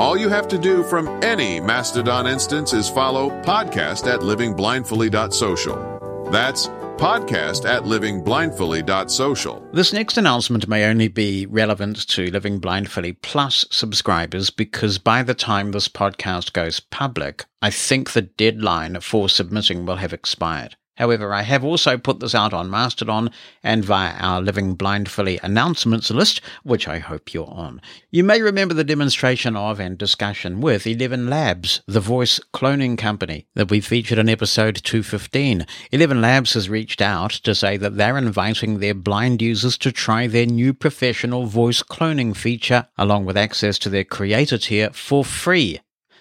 All 0.00 0.16
you 0.16 0.28
have 0.28 0.48
to 0.48 0.58
do 0.58 0.82
from 0.82 1.06
any 1.22 1.60
Mastodon 1.60 2.26
instance 2.26 2.72
is 2.72 2.90
follow 2.90 3.30
podcast 3.42 4.12
at 4.12 4.18
livingblindfully.social. 4.18 6.28
That's 6.32 6.66
podcast 6.98 7.64
at 7.64 7.84
livingblindfully.social. 7.84 9.68
This 9.72 9.92
next 9.92 10.18
announcement 10.18 10.66
may 10.66 10.84
only 10.84 11.06
be 11.06 11.46
relevant 11.46 12.08
to 12.08 12.30
Living 12.30 12.58
Blindfully 12.58 13.12
Plus 13.12 13.64
subscribers 13.70 14.50
because 14.50 14.98
by 14.98 15.22
the 15.22 15.34
time 15.34 15.70
this 15.70 15.88
podcast 15.88 16.52
goes 16.52 16.80
public, 16.80 17.44
I 17.62 17.70
think 17.70 18.12
the 18.12 18.22
deadline 18.22 19.00
for 19.00 19.28
submitting 19.28 19.86
will 19.86 19.96
have 19.96 20.12
expired. 20.12 20.76
However, 20.98 21.32
I 21.32 21.42
have 21.42 21.62
also 21.62 21.96
put 21.96 22.18
this 22.18 22.34
out 22.34 22.52
on 22.52 22.68
Mastodon 22.68 23.30
and 23.62 23.84
via 23.84 24.14
our 24.18 24.42
Living 24.42 24.74
Blindfully 24.74 25.38
announcements 25.44 26.10
list, 26.10 26.40
which 26.64 26.88
I 26.88 26.98
hope 26.98 27.32
you're 27.32 27.48
on. 27.48 27.80
You 28.10 28.24
may 28.24 28.42
remember 28.42 28.74
the 28.74 28.82
demonstration 28.82 29.54
of 29.54 29.78
and 29.78 29.96
discussion 29.96 30.60
with 30.60 30.84
ElevenLabs, 30.84 31.82
the 31.86 32.00
voice 32.00 32.40
cloning 32.52 32.98
company 32.98 33.46
that 33.54 33.70
we 33.70 33.80
featured 33.80 34.18
in 34.18 34.28
episode 34.28 34.74
215. 34.82 35.64
ElevenLabs 35.92 36.54
has 36.54 36.68
reached 36.68 37.00
out 37.00 37.30
to 37.30 37.54
say 37.54 37.76
that 37.76 37.96
they're 37.96 38.18
inviting 38.18 38.80
their 38.80 38.94
blind 38.94 39.40
users 39.40 39.78
to 39.78 39.92
try 39.92 40.26
their 40.26 40.46
new 40.46 40.74
professional 40.74 41.46
voice 41.46 41.80
cloning 41.80 42.36
feature 42.36 42.88
along 42.98 43.24
with 43.24 43.36
access 43.36 43.78
to 43.78 43.88
their 43.88 44.02
creator 44.02 44.58
tier 44.58 44.90
for 44.90 45.24
free. 45.24 45.78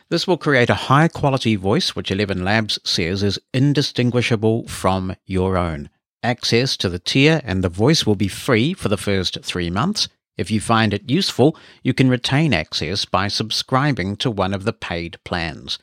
This 0.09 0.25
will 0.25 0.37
create 0.37 0.69
a 0.69 0.87
high 0.87 1.09
quality 1.09 1.57
voice 1.57 1.93
which 1.93 2.09
ElevenLabs 2.09 2.79
says 2.87 3.23
is 3.23 3.39
indistinguishable 3.53 4.65
from 4.67 5.17
your 5.25 5.57
own. 5.57 5.89
Access 6.23 6.77
to 6.77 6.87
the 6.87 6.99
tier 6.99 7.41
and 7.43 7.61
the 7.61 7.69
voice 7.69 8.05
will 8.05 8.15
be 8.15 8.29
free 8.29 8.73
for 8.73 8.87
the 8.87 8.95
first 8.95 9.37
three 9.43 9.69
months. 9.69 10.07
If 10.37 10.49
you 10.49 10.61
find 10.61 10.93
it 10.93 11.09
useful, 11.09 11.57
you 11.83 11.93
can 11.93 12.09
retain 12.09 12.53
access 12.53 13.03
by 13.03 13.27
subscribing 13.27 14.15
to 14.17 14.31
one 14.31 14.53
of 14.53 14.63
the 14.63 14.71
paid 14.71 15.17
plans. 15.25 15.77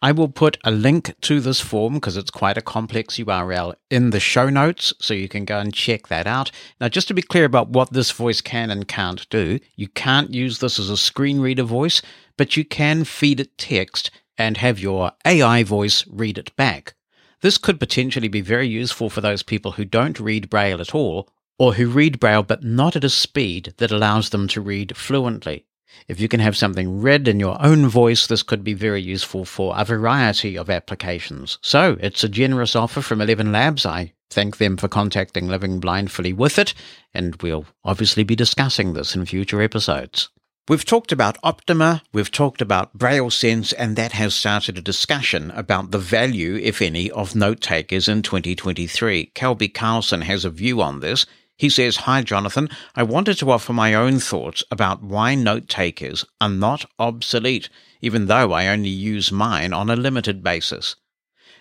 I 0.00 0.12
will 0.12 0.28
put 0.28 0.58
a 0.62 0.70
link 0.70 1.14
to 1.22 1.40
this 1.40 1.60
form 1.60 1.94
because 1.94 2.16
it's 2.16 2.30
quite 2.30 2.56
a 2.56 2.62
complex 2.62 3.16
URL 3.16 3.74
in 3.90 4.10
the 4.10 4.20
show 4.20 4.48
notes, 4.48 4.92
so 5.00 5.12
you 5.12 5.28
can 5.28 5.44
go 5.44 5.58
and 5.58 5.74
check 5.74 6.06
that 6.06 6.26
out. 6.26 6.52
Now, 6.80 6.88
just 6.88 7.08
to 7.08 7.14
be 7.14 7.22
clear 7.22 7.44
about 7.44 7.70
what 7.70 7.92
this 7.92 8.12
voice 8.12 8.40
can 8.40 8.70
and 8.70 8.86
can't 8.86 9.28
do, 9.28 9.58
you 9.74 9.88
can't 9.88 10.32
use 10.32 10.60
this 10.60 10.78
as 10.78 10.88
a 10.88 10.96
screen 10.96 11.40
reader 11.40 11.64
voice, 11.64 12.00
but 12.38 12.56
you 12.56 12.64
can 12.64 13.04
feed 13.04 13.40
it 13.40 13.58
text 13.58 14.10
and 14.38 14.56
have 14.56 14.78
your 14.78 15.12
AI 15.26 15.62
voice 15.64 16.06
read 16.08 16.38
it 16.38 16.56
back. 16.56 16.94
This 17.42 17.58
could 17.58 17.78
potentially 17.78 18.28
be 18.28 18.40
very 18.40 18.66
useful 18.66 19.10
for 19.10 19.20
those 19.20 19.42
people 19.42 19.72
who 19.72 19.84
don't 19.84 20.18
read 20.18 20.48
Braille 20.48 20.80
at 20.80 20.94
all, 20.94 21.28
or 21.58 21.74
who 21.74 21.88
read 21.88 22.18
Braille 22.18 22.42
but 22.42 22.64
not 22.64 22.96
at 22.96 23.04
a 23.04 23.10
speed 23.10 23.74
that 23.76 23.90
allows 23.90 24.30
them 24.30 24.48
to 24.48 24.60
read 24.60 24.96
fluently. 24.96 25.66
If 26.06 26.20
you 26.20 26.28
can 26.28 26.40
have 26.40 26.56
something 26.56 27.00
read 27.00 27.26
in 27.26 27.40
your 27.40 27.60
own 27.60 27.88
voice, 27.88 28.26
this 28.26 28.42
could 28.42 28.62
be 28.62 28.74
very 28.74 29.02
useful 29.02 29.44
for 29.44 29.74
a 29.76 29.84
variety 29.84 30.56
of 30.56 30.70
applications. 30.70 31.58
So 31.60 31.96
it's 32.00 32.22
a 32.22 32.28
generous 32.28 32.76
offer 32.76 33.02
from 33.02 33.18
ElevenLabs. 33.18 33.84
I 33.84 34.12
thank 34.30 34.58
them 34.58 34.76
for 34.76 34.88
contacting 34.88 35.48
Living 35.48 35.80
Blindfully 35.80 36.32
with 36.32 36.58
it, 36.58 36.74
and 37.12 37.40
we'll 37.42 37.66
obviously 37.84 38.22
be 38.22 38.36
discussing 38.36 38.92
this 38.92 39.16
in 39.16 39.24
future 39.24 39.62
episodes. 39.62 40.28
We've 40.68 40.84
talked 40.84 41.12
about 41.12 41.38
Optima, 41.42 42.02
we've 42.12 42.30
talked 42.30 42.60
about 42.60 42.92
Braille 42.92 43.30
Sense, 43.30 43.72
and 43.72 43.96
that 43.96 44.12
has 44.12 44.34
started 44.34 44.76
a 44.76 44.82
discussion 44.82 45.50
about 45.52 45.92
the 45.92 45.98
value, 45.98 46.56
if 46.56 46.82
any, 46.82 47.10
of 47.10 47.34
note 47.34 47.62
takers 47.62 48.06
in 48.06 48.20
2023. 48.20 49.32
Kelby 49.34 49.72
Carlson 49.72 50.20
has 50.20 50.44
a 50.44 50.50
view 50.50 50.82
on 50.82 51.00
this. 51.00 51.24
He 51.56 51.70
says, 51.70 51.96
Hi, 52.04 52.20
Jonathan. 52.20 52.68
I 52.94 53.02
wanted 53.02 53.38
to 53.38 53.50
offer 53.50 53.72
my 53.72 53.94
own 53.94 54.20
thoughts 54.20 54.62
about 54.70 55.02
why 55.02 55.34
note 55.34 55.70
takers 55.70 56.26
are 56.38 56.50
not 56.50 56.84
obsolete, 56.98 57.70
even 58.02 58.26
though 58.26 58.52
I 58.52 58.66
only 58.66 58.90
use 58.90 59.32
mine 59.32 59.72
on 59.72 59.88
a 59.88 59.96
limited 59.96 60.42
basis. 60.42 60.96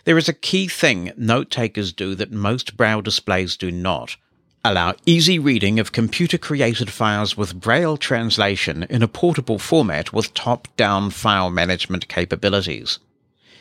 There 0.03 0.17
is 0.17 0.27
a 0.27 0.33
key 0.33 0.67
thing 0.67 1.13
note 1.15 1.49
takers 1.49 1.93
do 1.93 2.13
that 2.15 2.33
most 2.33 2.75
Braille 2.75 3.01
displays 3.01 3.55
do 3.55 3.71
not 3.71 4.17
allow 4.63 4.95
easy 5.05 5.39
reading 5.39 5.79
of 5.79 5.91
computer 5.91 6.37
created 6.37 6.91
files 6.91 7.37
with 7.37 7.59
Braille 7.59 7.97
translation 7.97 8.83
in 8.89 9.01
a 9.01 9.07
portable 9.07 9.59
format 9.59 10.11
with 10.11 10.33
top 10.33 10.67
down 10.75 11.09
file 11.09 11.49
management 11.49 12.07
capabilities. 12.07 12.99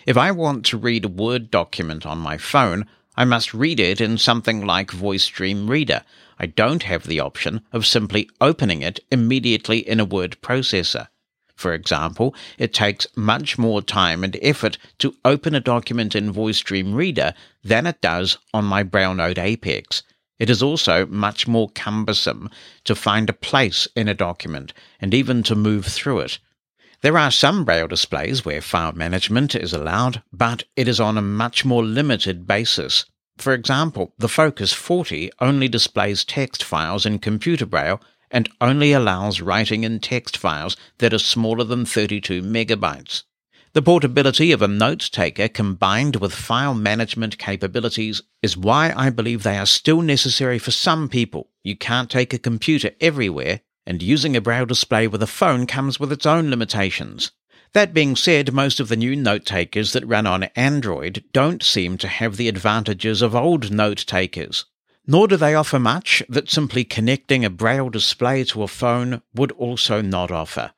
If 0.06 0.16
I 0.16 0.30
want 0.30 0.64
to 0.66 0.78
read 0.78 1.04
a 1.04 1.08
Word 1.08 1.50
document 1.50 2.06
on 2.06 2.18
my 2.18 2.38
phone, 2.38 2.86
I 3.16 3.24
must 3.24 3.54
read 3.54 3.80
it 3.80 4.00
in 4.00 4.18
something 4.18 4.66
like 4.66 4.90
Voice 4.90 5.26
Dream 5.26 5.70
Reader. 5.70 6.02
I 6.38 6.46
don't 6.46 6.82
have 6.82 7.06
the 7.06 7.20
option 7.20 7.62
of 7.72 7.86
simply 7.86 8.28
opening 8.40 8.82
it 8.82 9.00
immediately 9.10 9.78
in 9.78 10.00
a 10.00 10.04
word 10.04 10.36
processor. 10.42 11.08
For 11.54 11.72
example, 11.72 12.34
it 12.58 12.74
takes 12.74 13.06
much 13.16 13.56
more 13.56 13.80
time 13.80 14.22
and 14.22 14.38
effort 14.42 14.76
to 14.98 15.16
open 15.24 15.54
a 15.54 15.60
document 15.60 16.14
in 16.14 16.30
Voice 16.30 16.60
Dream 16.60 16.94
Reader 16.94 17.32
than 17.64 17.86
it 17.86 18.02
does 18.02 18.36
on 18.52 18.66
my 18.66 18.82
Braille 18.82 19.14
Note 19.14 19.38
Apex. 19.38 20.02
It 20.38 20.50
is 20.50 20.62
also 20.62 21.06
much 21.06 21.48
more 21.48 21.70
cumbersome 21.70 22.50
to 22.84 22.94
find 22.94 23.30
a 23.30 23.32
place 23.32 23.88
in 23.96 24.08
a 24.08 24.14
document 24.14 24.72
and 25.00 25.14
even 25.14 25.42
to 25.44 25.54
move 25.54 25.86
through 25.86 26.20
it. 26.20 26.38
There 27.00 27.16
are 27.16 27.30
some 27.30 27.64
Braille 27.64 27.88
displays 27.88 28.44
where 28.44 28.60
file 28.60 28.92
management 28.92 29.54
is 29.54 29.72
allowed, 29.72 30.22
but 30.32 30.64
it 30.76 30.88
is 30.88 31.00
on 31.00 31.16
a 31.16 31.22
much 31.22 31.64
more 31.64 31.84
limited 31.84 32.46
basis. 32.46 33.04
For 33.38 33.52
example, 33.52 34.12
the 34.18 34.28
Focus 34.28 34.72
40 34.72 35.30
only 35.40 35.68
displays 35.68 36.24
text 36.24 36.64
files 36.64 37.06
in 37.06 37.18
computer 37.18 37.66
Braille 37.66 38.00
and 38.30 38.48
only 38.60 38.92
allows 38.92 39.40
writing 39.40 39.84
in 39.84 40.00
text 40.00 40.36
files 40.36 40.76
that 40.98 41.14
are 41.14 41.18
smaller 41.18 41.64
than 41.64 41.84
32 41.84 42.42
megabytes. 42.42 43.22
The 43.76 43.82
portability 43.82 44.52
of 44.52 44.62
a 44.62 44.68
note 44.68 45.10
taker 45.12 45.48
combined 45.48 46.16
with 46.16 46.32
file 46.32 46.72
management 46.72 47.36
capabilities 47.36 48.22
is 48.40 48.56
why 48.56 48.94
I 48.96 49.10
believe 49.10 49.42
they 49.42 49.58
are 49.58 49.66
still 49.66 50.00
necessary 50.00 50.58
for 50.58 50.70
some 50.70 51.10
people. 51.10 51.50
You 51.62 51.76
can't 51.76 52.08
take 52.08 52.32
a 52.32 52.38
computer 52.38 52.92
everywhere, 53.02 53.60
and 53.86 54.02
using 54.02 54.34
a 54.34 54.40
braille 54.40 54.64
display 54.64 55.06
with 55.08 55.22
a 55.22 55.26
phone 55.26 55.66
comes 55.66 56.00
with 56.00 56.10
its 56.10 56.24
own 56.24 56.48
limitations. 56.48 57.32
That 57.74 57.92
being 57.92 58.16
said, 58.16 58.54
most 58.54 58.80
of 58.80 58.88
the 58.88 58.96
new 58.96 59.14
note 59.14 59.44
takers 59.44 59.92
that 59.92 60.06
run 60.06 60.26
on 60.26 60.44
Android 60.56 61.24
don't 61.34 61.62
seem 61.62 61.98
to 61.98 62.08
have 62.08 62.38
the 62.38 62.48
advantages 62.48 63.20
of 63.20 63.36
old 63.36 63.70
note 63.70 64.06
takers. 64.06 64.64
Nor 65.06 65.28
do 65.28 65.36
they 65.36 65.54
offer 65.54 65.78
much 65.78 66.22
that 66.30 66.48
simply 66.48 66.82
connecting 66.82 67.44
a 67.44 67.50
braille 67.50 67.90
display 67.90 68.42
to 68.44 68.62
a 68.62 68.68
phone 68.68 69.20
would 69.34 69.52
also 69.52 70.00
not 70.00 70.30
offer. 70.30 70.72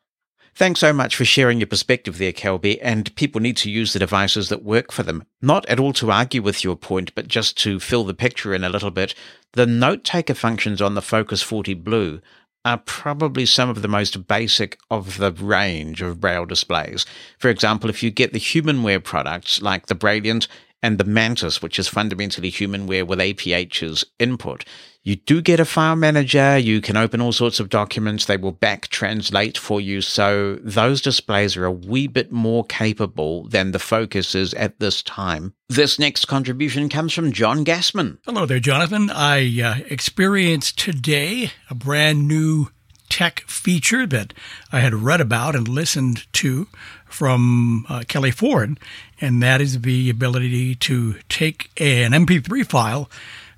Thanks 0.59 0.81
so 0.81 0.93
much 0.93 1.15
for 1.15 1.25
sharing 1.25 1.61
your 1.61 1.69
perspective 1.69 2.19
there, 2.19 2.33
Kelby. 2.33 2.81
And 2.83 3.15
people 3.15 3.41
need 3.41 3.57
to 3.59 3.71
use 3.71 3.93
the 3.93 4.01
devices 4.01 4.49
that 4.49 4.65
work 4.65 4.91
for 4.91 5.05
them. 5.05 5.23
Not 5.41 5.65
at 5.67 5.79
all 5.79 5.93
to 5.93 6.11
argue 6.11 6.43
with 6.43 6.65
your 6.65 6.75
point, 6.75 7.15
but 7.15 7.29
just 7.29 7.57
to 7.59 7.79
fill 7.79 8.03
the 8.03 8.13
picture 8.13 8.53
in 8.53 8.65
a 8.65 8.69
little 8.69 8.91
bit. 8.91 9.15
The 9.53 9.67
note 9.67 10.03
taker 10.03 10.35
functions 10.35 10.83
on 10.83 10.97
the 10.97 11.01
Focus 11.01 11.43
40 11.45 11.75
Blue 11.75 12.21
are 12.65 12.79
probably 12.79 13.47
some 13.47 13.69
of 13.69 13.83
the 13.83 13.87
most 13.87 14.27
basic 14.27 14.77
of 14.91 15.19
the 15.19 15.31
range 15.31 16.03
of 16.03 16.21
Braille 16.21 16.45
displays. 16.45 17.07
For 17.39 17.51
example, 17.51 17.89
if 17.89 18.03
you 18.03 18.11
get 18.11 18.33
the 18.33 18.41
HumanWare 18.41 19.05
products 19.05 19.63
like 19.63 19.87
the 19.87 19.95
Brailliant 19.95 20.49
and 20.83 20.99
the 20.99 21.05
Mantis, 21.05 21.63
which 21.63 21.79
is 21.79 21.87
fundamentally 21.87 22.51
HumanWare 22.51 23.07
with 23.07 23.21
APH's 23.21 24.05
input, 24.19 24.65
you 25.05 25.17
do 25.17 25.41
get 25.41 25.61
a 25.61 25.65
file 25.65 25.97
manager. 25.97 26.59
You 26.59 26.81
can 26.81 26.97
open 26.97 27.21
all 27.21 27.33
sorts 27.33 27.61
of 27.61 27.69
documents. 27.69 28.27
They 28.27 28.37
will 28.37 28.53
back 28.53 28.89
translate 28.89 29.57
for 29.57 29.81
you. 29.81 30.01
So 30.01 30.57
those 30.57 31.01
displays 31.01 31.57
are 31.57 31.65
a 31.65 31.73
wee 31.73 32.09
bit 32.09 32.33
more 32.33 32.65
capable 32.65 33.49
than 33.49 33.71
the 33.71 33.79
Focus 33.79 34.35
is 34.35 34.53
at 34.55 34.81
this 34.81 35.03
time. 35.03 35.55
This 35.69 35.99
next 35.99 36.27
contribution 36.27 36.89
comes 36.89 37.13
from 37.15 37.33
John 37.33 37.65
Gassman. 37.65 38.19
Hello 38.25 38.45
there, 38.45 38.61
Jonathan. 38.61 39.11
I 39.11 39.61
uh, 39.63 39.77
experienced 39.89 40.79
today 40.79 41.53
a 41.71 41.75
brand 41.75 42.29
new 42.29 42.69
tech 43.09 43.41
feature 43.47 44.07
that 44.07 44.35
I 44.73 44.81
had 44.81 44.95
read 44.95 45.21
about 45.21 45.57
and 45.57 45.67
listened 45.67 46.31
to 46.35 46.69
from 47.07 47.87
uh, 47.89 48.03
Kelly 48.07 48.31
Ford, 48.31 48.79
and 49.21 49.43
that 49.43 49.61
is 49.61 49.81
the 49.81 50.11
ability 50.11 50.75
to 50.75 51.15
take 51.29 51.71
an 51.81 52.13
MP3 52.13 52.67
file 52.67 53.09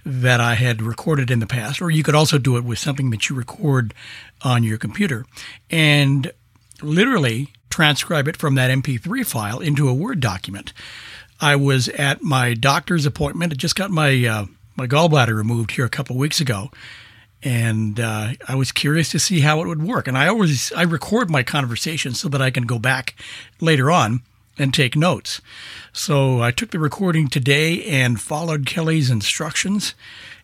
that 0.04 0.40
I 0.40 0.54
had 0.54 0.82
recorded 0.82 1.30
in 1.30 1.40
the 1.40 1.46
past, 1.46 1.82
or 1.82 1.90
you 1.90 2.02
could 2.02 2.14
also 2.14 2.38
do 2.38 2.56
it 2.56 2.64
with 2.64 2.78
something 2.78 3.10
that 3.10 3.28
you 3.28 3.36
record 3.36 3.94
on 4.42 4.62
your 4.62 4.78
computer 4.78 5.26
and 5.70 6.32
literally 6.82 7.48
transcribe 7.68 8.28
it 8.28 8.36
from 8.36 8.54
that 8.54 8.70
MP3 8.70 9.24
file 9.26 9.60
into 9.60 9.88
a 9.88 9.94
Word 9.94 10.20
document. 10.20 10.72
I 11.40 11.56
was 11.56 11.88
at 11.88 12.22
my 12.22 12.54
doctor's 12.54 13.06
appointment. 13.06 13.52
I 13.52 13.56
just 13.56 13.76
got 13.76 13.90
my 13.90 14.26
uh, 14.26 14.46
my 14.76 14.86
gallbladder 14.86 15.34
removed 15.34 15.72
here 15.72 15.84
a 15.84 15.90
couple 15.90 16.16
weeks 16.16 16.40
ago, 16.40 16.70
and 17.42 17.98
uh, 17.98 18.32
I 18.46 18.54
was 18.54 18.72
curious 18.72 19.10
to 19.10 19.18
see 19.18 19.40
how 19.40 19.62
it 19.62 19.66
would 19.66 19.82
work. 19.82 20.06
And 20.06 20.18
I 20.18 20.28
always 20.28 20.72
I 20.72 20.82
record 20.82 21.30
my 21.30 21.42
conversations 21.42 22.20
so 22.20 22.28
that 22.28 22.42
I 22.42 22.50
can 22.50 22.64
go 22.64 22.78
back 22.78 23.14
later 23.60 23.90
on 23.90 24.22
and 24.60 24.72
take 24.72 24.94
notes. 24.94 25.40
So 25.92 26.40
I 26.40 26.50
took 26.50 26.70
the 26.70 26.78
recording 26.78 27.28
today 27.28 27.82
and 27.84 28.20
followed 28.20 28.66
Kelly's 28.66 29.10
instructions, 29.10 29.94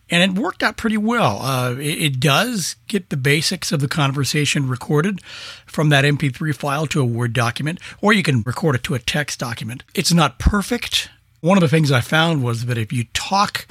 and 0.09 0.23
it 0.23 0.41
worked 0.41 0.63
out 0.63 0.77
pretty 0.77 0.97
well. 0.97 1.41
Uh, 1.41 1.73
it, 1.73 2.01
it, 2.01 2.19
does 2.19 2.75
get 2.87 3.09
the 3.09 3.17
basics 3.17 3.71
of 3.71 3.79
the 3.79 3.87
conversation 3.87 4.67
recorded 4.67 5.21
from 5.65 5.89
that 5.89 6.05
MP3 6.05 6.55
file 6.55 6.87
to 6.87 7.01
a 7.01 7.05
Word 7.05 7.33
document, 7.33 7.79
or 8.01 8.13
you 8.13 8.23
can 8.23 8.41
record 8.45 8.75
it 8.75 8.83
to 8.83 8.95
a 8.95 8.99
text 8.99 9.39
document. 9.39 9.83
It's 9.93 10.13
not 10.13 10.39
perfect. 10.39 11.09
One 11.41 11.57
of 11.57 11.61
the 11.61 11.67
things 11.67 11.91
I 11.91 12.01
found 12.01 12.43
was 12.43 12.65
that 12.65 12.77
if 12.77 12.91
you 12.91 13.05
talk 13.13 13.67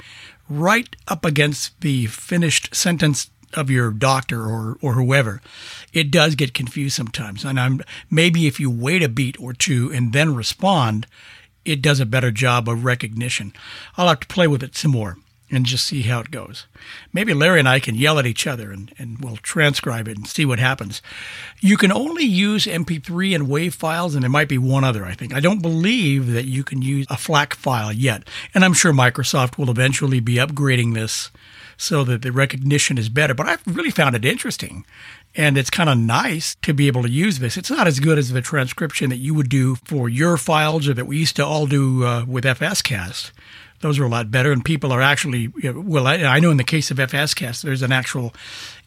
right 0.49 0.95
up 1.07 1.25
against 1.25 1.79
the 1.81 2.05
finished 2.05 2.73
sentence 2.73 3.29
of 3.53 3.69
your 3.69 3.91
doctor 3.91 4.45
or, 4.45 4.77
or 4.81 4.93
whoever, 4.93 5.41
it 5.93 6.11
does 6.11 6.35
get 6.35 6.53
confused 6.53 6.95
sometimes. 6.95 7.45
And 7.45 7.59
I'm 7.59 7.81
maybe 8.09 8.47
if 8.47 8.59
you 8.59 8.69
wait 8.69 9.03
a 9.03 9.09
beat 9.09 9.39
or 9.39 9.53
two 9.53 9.91
and 9.91 10.13
then 10.13 10.35
respond, 10.35 11.07
it 11.65 11.81
does 11.81 11.99
a 11.99 12.05
better 12.05 12.31
job 12.31 12.69
of 12.69 12.85
recognition. 12.85 13.53
I'll 13.97 14.07
have 14.07 14.21
to 14.21 14.27
play 14.27 14.47
with 14.47 14.63
it 14.63 14.75
some 14.75 14.91
more 14.91 15.17
and 15.49 15.65
just 15.65 15.85
see 15.85 16.01
how 16.01 16.19
it 16.19 16.31
goes. 16.31 16.67
Maybe 17.13 17.33
Larry 17.33 17.59
and 17.59 17.69
I 17.69 17.79
can 17.79 17.95
yell 17.95 18.19
at 18.19 18.25
each 18.25 18.45
other 18.45 18.71
and, 18.71 18.93
and 18.97 19.19
we'll 19.23 19.37
transcribe 19.37 20.07
it 20.07 20.17
and 20.17 20.27
see 20.27 20.45
what 20.45 20.59
happens. 20.59 21.01
You 21.61 21.77
can 21.77 21.91
only 21.91 22.25
use 22.25 22.65
MP3 22.65 23.33
and 23.33 23.47
WAV 23.47 23.73
files, 23.73 24.13
and 24.13 24.23
there 24.23 24.29
might 24.29 24.49
be 24.49 24.57
one 24.57 24.83
other, 24.83 25.05
I 25.05 25.13
think. 25.13 25.33
I 25.33 25.39
don't 25.39 25.61
believe 25.61 26.31
that 26.33 26.45
you 26.45 26.63
can 26.63 26.81
use 26.81 27.07
a 27.09 27.15
FLAC 27.15 27.53
file 27.53 27.93
yet. 27.93 28.27
And 28.53 28.65
I'm 28.65 28.73
sure 28.73 28.91
Microsoft 28.91 29.57
will 29.57 29.69
eventually 29.69 30.19
be 30.19 30.35
upgrading 30.35 30.93
this 30.93 31.31
so 31.77 32.03
that 32.03 32.23
the 32.23 32.31
recognition 32.31 32.97
is 32.97 33.09
better. 33.09 33.33
But 33.33 33.47
I've 33.47 33.67
really 33.67 33.91
found 33.91 34.15
it 34.15 34.25
interesting. 34.25 34.85
And 35.35 35.57
it's 35.57 35.69
kind 35.69 35.89
of 35.89 35.97
nice 35.97 36.55
to 36.63 36.73
be 36.73 36.87
able 36.87 37.03
to 37.03 37.09
use 37.09 37.39
this. 37.39 37.57
It's 37.57 37.69
not 37.69 37.87
as 37.87 37.99
good 37.99 38.17
as 38.17 38.31
the 38.31 38.41
transcription 38.41 39.09
that 39.11 39.17
you 39.17 39.33
would 39.35 39.49
do 39.49 39.75
for 39.75 40.09
your 40.09 40.37
files 40.37 40.87
or 40.87 40.93
that 40.95 41.05
we 41.05 41.17
used 41.17 41.35
to 41.35 41.45
all 41.45 41.67
do 41.67 42.05
uh, 42.05 42.25
with 42.25 42.43
FSCast 42.43 43.31
those 43.81 43.99
are 43.99 44.05
a 44.05 44.09
lot 44.09 44.31
better. 44.31 44.51
And 44.51 44.63
people 44.63 44.91
are 44.91 45.01
actually, 45.01 45.49
well, 45.63 46.07
I, 46.07 46.15
I, 46.15 46.39
know 46.39 46.51
in 46.51 46.57
the 46.57 46.63
case 46.63 46.89
of 46.91 46.97
FSCast, 46.97 47.61
there's 47.61 47.81
an 47.81 47.91
actual 47.91 48.33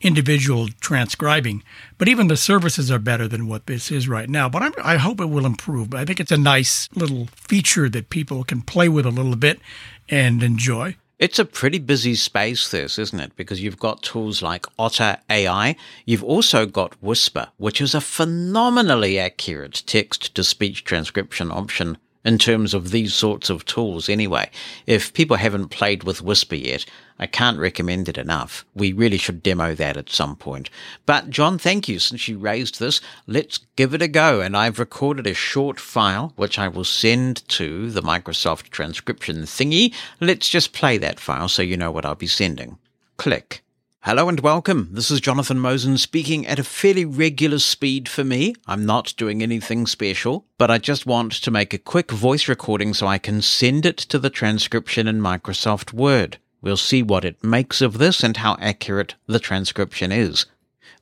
individual 0.00 0.68
transcribing, 0.80 1.62
but 1.98 2.08
even 2.08 2.28
the 2.28 2.36
services 2.36 2.90
are 2.90 2.98
better 2.98 3.28
than 3.28 3.46
what 3.46 3.66
this 3.66 3.90
is 3.90 4.08
right 4.08 4.28
now. 4.28 4.48
But 4.48 4.62
I'm, 4.62 4.72
i 4.82 4.96
hope 4.96 5.20
it 5.20 5.26
will 5.26 5.46
improve. 5.46 5.90
But 5.90 6.00
I 6.00 6.04
think 6.04 6.20
it's 6.20 6.32
a 6.32 6.38
nice 6.38 6.88
little 6.94 7.26
feature 7.34 7.88
that 7.88 8.10
people 8.10 8.44
can 8.44 8.62
play 8.62 8.88
with 8.88 9.06
a 9.06 9.10
little 9.10 9.36
bit 9.36 9.60
and 10.08 10.42
enjoy. 10.42 10.96
It's 11.20 11.38
a 11.38 11.44
pretty 11.44 11.78
busy 11.78 12.14
space, 12.14 12.70
this, 12.70 12.98
isn't 12.98 13.20
it? 13.20 13.36
Because 13.36 13.60
you've 13.60 13.78
got 13.78 14.02
tools 14.02 14.40
like 14.40 14.64
Otter 14.78 15.18
AI. 15.28 15.76
You've 16.06 16.24
also 16.24 16.64
got 16.64 16.94
Whisper, 17.02 17.48
which 17.58 17.82
is 17.82 17.94
a 17.94 18.00
phenomenally 18.00 19.18
accurate 19.18 19.82
text 19.84 20.34
to 20.34 20.42
speech 20.42 20.82
transcription 20.82 21.52
option 21.52 21.98
in 22.24 22.38
terms 22.38 22.74
of 22.74 22.90
these 22.90 23.14
sorts 23.14 23.48
of 23.48 23.64
tools 23.64 24.08
anyway. 24.08 24.50
If 24.86 25.12
people 25.14 25.36
haven't 25.36 25.68
played 25.68 26.04
with 26.04 26.22
Whisper 26.22 26.56
yet, 26.56 26.84
I 27.18 27.26
can't 27.26 27.58
recommend 27.58 28.08
it 28.08 28.18
enough. 28.18 28.64
We 28.74 28.92
really 28.92 29.18
should 29.18 29.42
demo 29.42 29.74
that 29.74 29.96
at 29.96 30.10
some 30.10 30.36
point. 30.36 30.70
But 31.06 31.30
John, 31.30 31.58
thank 31.58 31.88
you. 31.88 31.98
Since 31.98 32.28
you 32.28 32.38
raised 32.38 32.78
this, 32.78 33.00
let's 33.26 33.58
give 33.76 33.94
it 33.94 34.02
a 34.02 34.08
go. 34.08 34.40
And 34.40 34.56
I've 34.56 34.78
recorded 34.78 35.26
a 35.26 35.34
short 35.34 35.80
file, 35.80 36.32
which 36.36 36.58
I 36.58 36.68
will 36.68 36.84
send 36.84 37.46
to 37.50 37.90
the 37.90 38.02
Microsoft 38.02 38.70
transcription 38.70 39.42
thingy. 39.42 39.94
Let's 40.20 40.48
just 40.48 40.72
play 40.72 40.98
that 40.98 41.20
file 41.20 41.48
so 41.48 41.62
you 41.62 41.76
know 41.76 41.90
what 41.90 42.04
I'll 42.04 42.14
be 42.14 42.26
sending. 42.26 42.78
Click. 43.16 43.62
Hello 44.04 44.30
and 44.30 44.40
welcome. 44.40 44.88
This 44.92 45.10
is 45.10 45.20
Jonathan 45.20 45.58
Mosen 45.58 45.98
speaking 45.98 46.46
at 46.46 46.58
a 46.58 46.64
fairly 46.64 47.04
regular 47.04 47.58
speed 47.58 48.08
for 48.08 48.24
me. 48.24 48.54
I'm 48.66 48.86
not 48.86 49.12
doing 49.18 49.42
anything 49.42 49.86
special, 49.86 50.46
but 50.56 50.70
I 50.70 50.78
just 50.78 51.04
want 51.04 51.32
to 51.32 51.50
make 51.50 51.74
a 51.74 51.78
quick 51.78 52.10
voice 52.10 52.48
recording 52.48 52.94
so 52.94 53.06
I 53.06 53.18
can 53.18 53.42
send 53.42 53.84
it 53.84 53.98
to 53.98 54.18
the 54.18 54.30
transcription 54.30 55.06
in 55.06 55.20
Microsoft 55.20 55.92
Word. 55.92 56.38
We'll 56.62 56.78
see 56.78 57.02
what 57.02 57.26
it 57.26 57.44
makes 57.44 57.82
of 57.82 57.98
this 57.98 58.22
and 58.22 58.38
how 58.38 58.56
accurate 58.58 59.16
the 59.26 59.38
transcription 59.38 60.12
is. 60.12 60.46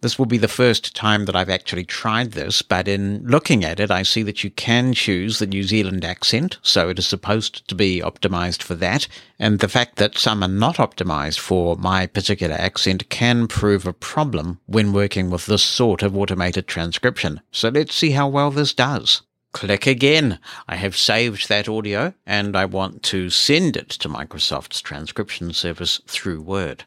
This 0.00 0.16
will 0.16 0.26
be 0.26 0.38
the 0.38 0.46
first 0.46 0.94
time 0.94 1.24
that 1.24 1.34
I've 1.34 1.50
actually 1.50 1.84
tried 1.84 2.30
this, 2.30 2.62
but 2.62 2.86
in 2.86 3.26
looking 3.26 3.64
at 3.64 3.80
it, 3.80 3.90
I 3.90 4.04
see 4.04 4.22
that 4.22 4.44
you 4.44 4.50
can 4.50 4.94
choose 4.94 5.38
the 5.38 5.46
New 5.46 5.64
Zealand 5.64 6.04
accent, 6.04 6.58
so 6.62 6.88
it 6.88 7.00
is 7.00 7.06
supposed 7.08 7.66
to 7.66 7.74
be 7.74 8.00
optimized 8.00 8.62
for 8.62 8.76
that. 8.76 9.08
And 9.40 9.58
the 9.58 9.68
fact 9.68 9.96
that 9.96 10.16
some 10.16 10.44
are 10.44 10.48
not 10.48 10.76
optimized 10.76 11.40
for 11.40 11.74
my 11.76 12.06
particular 12.06 12.54
accent 12.54 13.08
can 13.08 13.48
prove 13.48 13.86
a 13.86 13.92
problem 13.92 14.60
when 14.66 14.92
working 14.92 15.30
with 15.30 15.46
this 15.46 15.64
sort 15.64 16.04
of 16.04 16.16
automated 16.16 16.68
transcription. 16.68 17.40
So 17.50 17.68
let's 17.68 17.94
see 17.94 18.12
how 18.12 18.28
well 18.28 18.52
this 18.52 18.72
does. 18.72 19.22
Click 19.52 19.86
again. 19.88 20.38
I 20.68 20.76
have 20.76 20.96
saved 20.96 21.48
that 21.48 21.68
audio 21.68 22.14
and 22.24 22.56
I 22.56 22.66
want 22.66 23.02
to 23.04 23.30
send 23.30 23.76
it 23.76 23.88
to 23.88 24.08
Microsoft's 24.08 24.80
transcription 24.80 25.52
service 25.52 26.00
through 26.06 26.42
Word. 26.42 26.84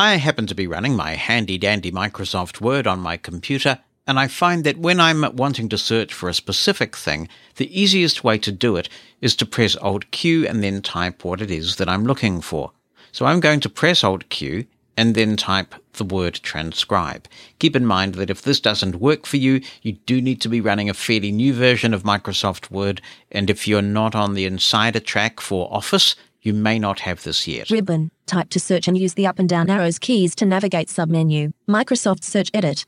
I 0.00 0.16
happen 0.16 0.46
to 0.46 0.54
be 0.54 0.66
running 0.66 0.96
my 0.96 1.10
handy 1.10 1.58
dandy 1.58 1.92
Microsoft 1.92 2.58
Word 2.58 2.86
on 2.86 3.00
my 3.00 3.18
computer, 3.18 3.80
and 4.06 4.18
I 4.18 4.28
find 4.28 4.64
that 4.64 4.78
when 4.78 4.98
I'm 4.98 5.36
wanting 5.36 5.68
to 5.68 5.76
search 5.76 6.14
for 6.14 6.30
a 6.30 6.32
specific 6.32 6.96
thing, 6.96 7.28
the 7.56 7.68
easiest 7.78 8.24
way 8.24 8.38
to 8.38 8.50
do 8.50 8.76
it 8.76 8.88
is 9.20 9.36
to 9.36 9.44
press 9.44 9.76
Alt 9.76 10.10
Q 10.10 10.48
and 10.48 10.62
then 10.62 10.80
type 10.80 11.22
what 11.22 11.42
it 11.42 11.50
is 11.50 11.76
that 11.76 11.86
I'm 11.90 12.06
looking 12.06 12.40
for. 12.40 12.72
So 13.12 13.26
I'm 13.26 13.40
going 13.40 13.60
to 13.60 13.68
press 13.68 14.02
Alt 14.02 14.30
Q 14.30 14.64
and 14.96 15.14
then 15.14 15.36
type 15.36 15.74
the 15.92 16.04
word 16.04 16.32
transcribe. 16.36 17.28
Keep 17.58 17.76
in 17.76 17.84
mind 17.84 18.14
that 18.14 18.30
if 18.30 18.40
this 18.40 18.58
doesn't 18.58 19.02
work 19.02 19.26
for 19.26 19.36
you, 19.36 19.60
you 19.82 19.92
do 19.92 20.22
need 20.22 20.40
to 20.40 20.48
be 20.48 20.62
running 20.62 20.88
a 20.88 20.94
fairly 20.94 21.30
new 21.30 21.52
version 21.52 21.92
of 21.92 22.04
Microsoft 22.04 22.70
Word, 22.70 23.02
and 23.30 23.50
if 23.50 23.68
you're 23.68 23.82
not 23.82 24.14
on 24.14 24.32
the 24.32 24.46
insider 24.46 25.00
track 25.00 25.40
for 25.40 25.70
Office, 25.70 26.16
you 26.42 26.52
may 26.52 26.78
not 26.78 27.00
have 27.00 27.22
this 27.22 27.46
yet. 27.46 27.70
Ribbon. 27.70 28.10
Type 28.26 28.50
to 28.50 28.60
search 28.60 28.88
and 28.88 28.96
use 28.96 29.14
the 29.14 29.26
up 29.26 29.38
and 29.38 29.48
down 29.48 29.68
arrows 29.68 29.98
keys 29.98 30.34
to 30.36 30.46
navigate 30.46 30.88
submenu. 30.88 31.52
Microsoft 31.68 32.24
Search 32.24 32.50
Edit. 32.54 32.86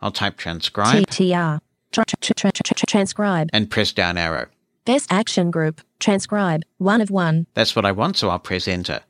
I'll 0.00 0.10
type 0.12 0.36
transcribe. 0.36 1.06
TTR. 1.06 1.60
Tra- 1.92 2.04
tra- 2.04 2.52
tra- 2.52 2.86
transcribe. 2.86 3.50
And 3.52 3.70
press 3.70 3.92
down 3.92 4.18
arrow. 4.18 4.46
Best 4.84 5.10
action 5.12 5.50
group. 5.50 5.80
Transcribe. 6.00 6.62
One 6.78 7.00
of 7.00 7.10
one. 7.10 7.46
That's 7.54 7.74
what 7.74 7.86
I 7.86 7.92
want, 7.92 8.16
so 8.16 8.28
I'll 8.28 8.38
press 8.38 8.68
enter. 8.68 9.00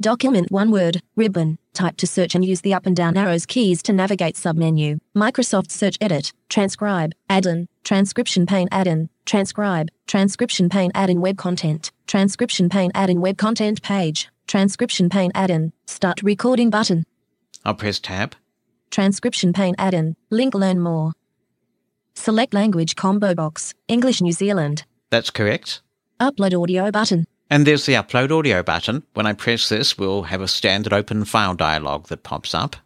Document 0.00 0.50
one 0.50 0.70
word. 0.70 1.02
Ribbon. 1.14 1.58
Type 1.74 1.98
to 1.98 2.06
search 2.06 2.34
and 2.34 2.42
use 2.42 2.62
the 2.62 2.72
up 2.72 2.86
and 2.86 2.96
down 2.96 3.18
arrows 3.18 3.44
keys 3.44 3.82
to 3.82 3.92
navigate 3.92 4.34
submenu. 4.34 4.98
Microsoft 5.14 5.70
Search 5.70 5.98
Edit. 6.00 6.32
Transcribe. 6.48 7.12
Add-in. 7.28 7.68
Transcription 7.84 8.46
pane 8.46 8.68
add-in. 8.72 9.10
Transcribe. 9.26 9.90
Transcription 10.06 10.70
pane 10.70 10.90
add-in 10.94 11.20
web 11.20 11.36
content. 11.36 11.92
Transcription 12.06 12.70
pane 12.70 12.90
add-in 12.94 13.20
web 13.20 13.36
content 13.36 13.82
page. 13.82 14.30
Transcription 14.46 15.10
pane 15.10 15.32
add-in. 15.34 15.70
Start 15.84 16.22
recording 16.22 16.70
button. 16.70 17.04
I'll 17.66 17.74
press 17.74 17.98
tab. 17.98 18.34
Transcription 18.90 19.52
pane 19.52 19.74
add-in. 19.76 20.16
Link 20.30 20.54
learn 20.54 20.80
more. 20.80 21.12
Select 22.14 22.54
language 22.54 22.96
combo 22.96 23.34
box. 23.34 23.74
English 23.86 24.22
New 24.22 24.32
Zealand. 24.32 24.84
That's 25.10 25.28
correct. 25.28 25.82
Upload 26.18 26.58
audio 26.58 26.90
button. 26.90 27.26
And 27.50 27.66
there's 27.66 27.84
the 27.86 27.94
upload 27.94 28.30
audio 28.30 28.62
button. 28.62 29.02
When 29.14 29.26
I 29.26 29.32
press 29.32 29.68
this, 29.68 29.98
we'll 29.98 30.22
have 30.22 30.40
a 30.40 30.48
standard 30.48 30.92
open 30.92 31.24
file 31.24 31.54
dialog 31.54 32.06
that 32.06 32.22
pops 32.22 32.54
up. 32.54 32.76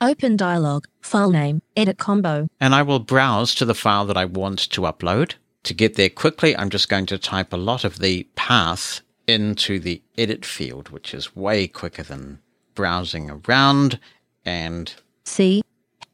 Open 0.00 0.36
dialog, 0.36 0.84
file 1.00 1.30
name, 1.30 1.60
edit 1.76 1.98
combo. 1.98 2.46
And 2.60 2.74
I 2.74 2.82
will 2.82 3.00
browse 3.00 3.54
to 3.56 3.64
the 3.64 3.74
file 3.74 4.04
that 4.06 4.16
I 4.16 4.24
want 4.24 4.60
to 4.70 4.82
upload. 4.82 5.34
To 5.64 5.74
get 5.74 5.96
there 5.96 6.08
quickly, 6.08 6.56
I'm 6.56 6.70
just 6.70 6.88
going 6.88 7.06
to 7.06 7.18
type 7.18 7.52
a 7.52 7.56
lot 7.56 7.82
of 7.84 7.98
the 7.98 8.22
path 8.36 9.00
into 9.26 9.80
the 9.80 10.00
edit 10.16 10.44
field, 10.44 10.90
which 10.90 11.12
is 11.12 11.34
way 11.34 11.66
quicker 11.66 12.04
than 12.04 12.38
browsing 12.76 13.28
around 13.28 13.98
and 14.44 14.94
C. 15.24 15.62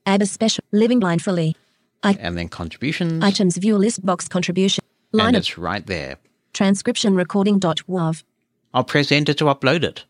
Add 0.07 0.23
a 0.23 0.27
special 0.27 0.65
living 0.73 0.99
blindfully. 0.99 1.55
I- 2.03 2.17
and 2.19 2.39
then 2.39 2.49
contributions. 2.49 3.23
Items 3.23 3.59
view 3.59 3.77
list 3.77 4.05
box 4.05 4.27
contribution. 4.29 4.83
Line 5.13 5.29
and 5.29 5.37
it's 5.37 5.59
right 5.59 5.87
there. 5.87 6.17
Transcription 6.55 7.15
recording.wav. 7.15 8.23
I'll 8.73 8.85
press 8.85 9.13
enter 9.13 9.35
to 9.35 9.45
upload 9.45 9.85
it. 9.85 10.05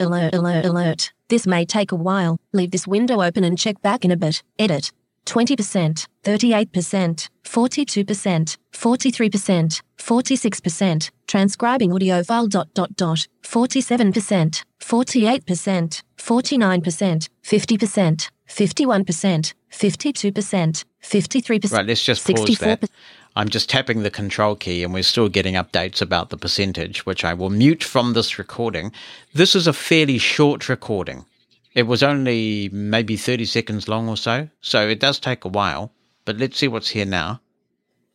Alert, 0.00 0.34
alert, 0.34 0.64
alert. 0.64 1.12
This 1.28 1.46
may 1.46 1.64
take 1.64 1.92
a 1.92 1.96
while. 1.96 2.38
Leave 2.52 2.70
this 2.70 2.86
window 2.86 3.22
open 3.22 3.44
and 3.44 3.58
check 3.58 3.80
back 3.82 4.04
in 4.04 4.10
a 4.10 4.16
bit. 4.16 4.42
Edit. 4.58 4.90
20%, 5.26 6.06
38%, 6.24 7.28
42%, 7.44 8.56
43%, 8.72 9.82
46%, 9.98 11.10
transcribing 11.26 11.92
audio 11.92 12.22
file 12.22 12.46
dot 12.46 12.72
dot 12.72 12.96
dot, 12.96 13.26
47%, 13.42 14.64
48%, 14.80 16.02
49%, 16.16 17.28
50%, 17.44 18.30
51%, 18.48 19.54
52%, 19.70 20.84
53%. 21.02 21.72
Right, 21.72 21.86
let's 21.86 22.02
just 22.02 22.26
pause 22.26 22.48
64%. 22.48 22.58
that. 22.60 22.90
I'm 23.38 23.50
just 23.50 23.70
tapping 23.70 24.02
the 24.02 24.10
control 24.10 24.56
key 24.56 24.82
and 24.82 24.92
we're 24.92 25.04
still 25.04 25.28
getting 25.28 25.54
updates 25.54 26.02
about 26.02 26.30
the 26.30 26.36
percentage, 26.36 27.06
which 27.06 27.24
I 27.24 27.34
will 27.34 27.50
mute 27.50 27.84
from 27.84 28.12
this 28.12 28.36
recording. 28.36 28.90
This 29.32 29.54
is 29.54 29.68
a 29.68 29.72
fairly 29.72 30.18
short 30.18 30.68
recording. 30.68 31.24
It 31.72 31.84
was 31.84 32.02
only 32.02 32.68
maybe 32.72 33.16
30 33.16 33.44
seconds 33.44 33.86
long 33.86 34.08
or 34.08 34.16
so, 34.16 34.48
so 34.60 34.88
it 34.88 34.98
does 34.98 35.20
take 35.20 35.44
a 35.44 35.48
while, 35.48 35.92
but 36.24 36.36
let's 36.36 36.58
see 36.58 36.66
what's 36.66 36.88
here 36.88 37.04
now. 37.04 37.40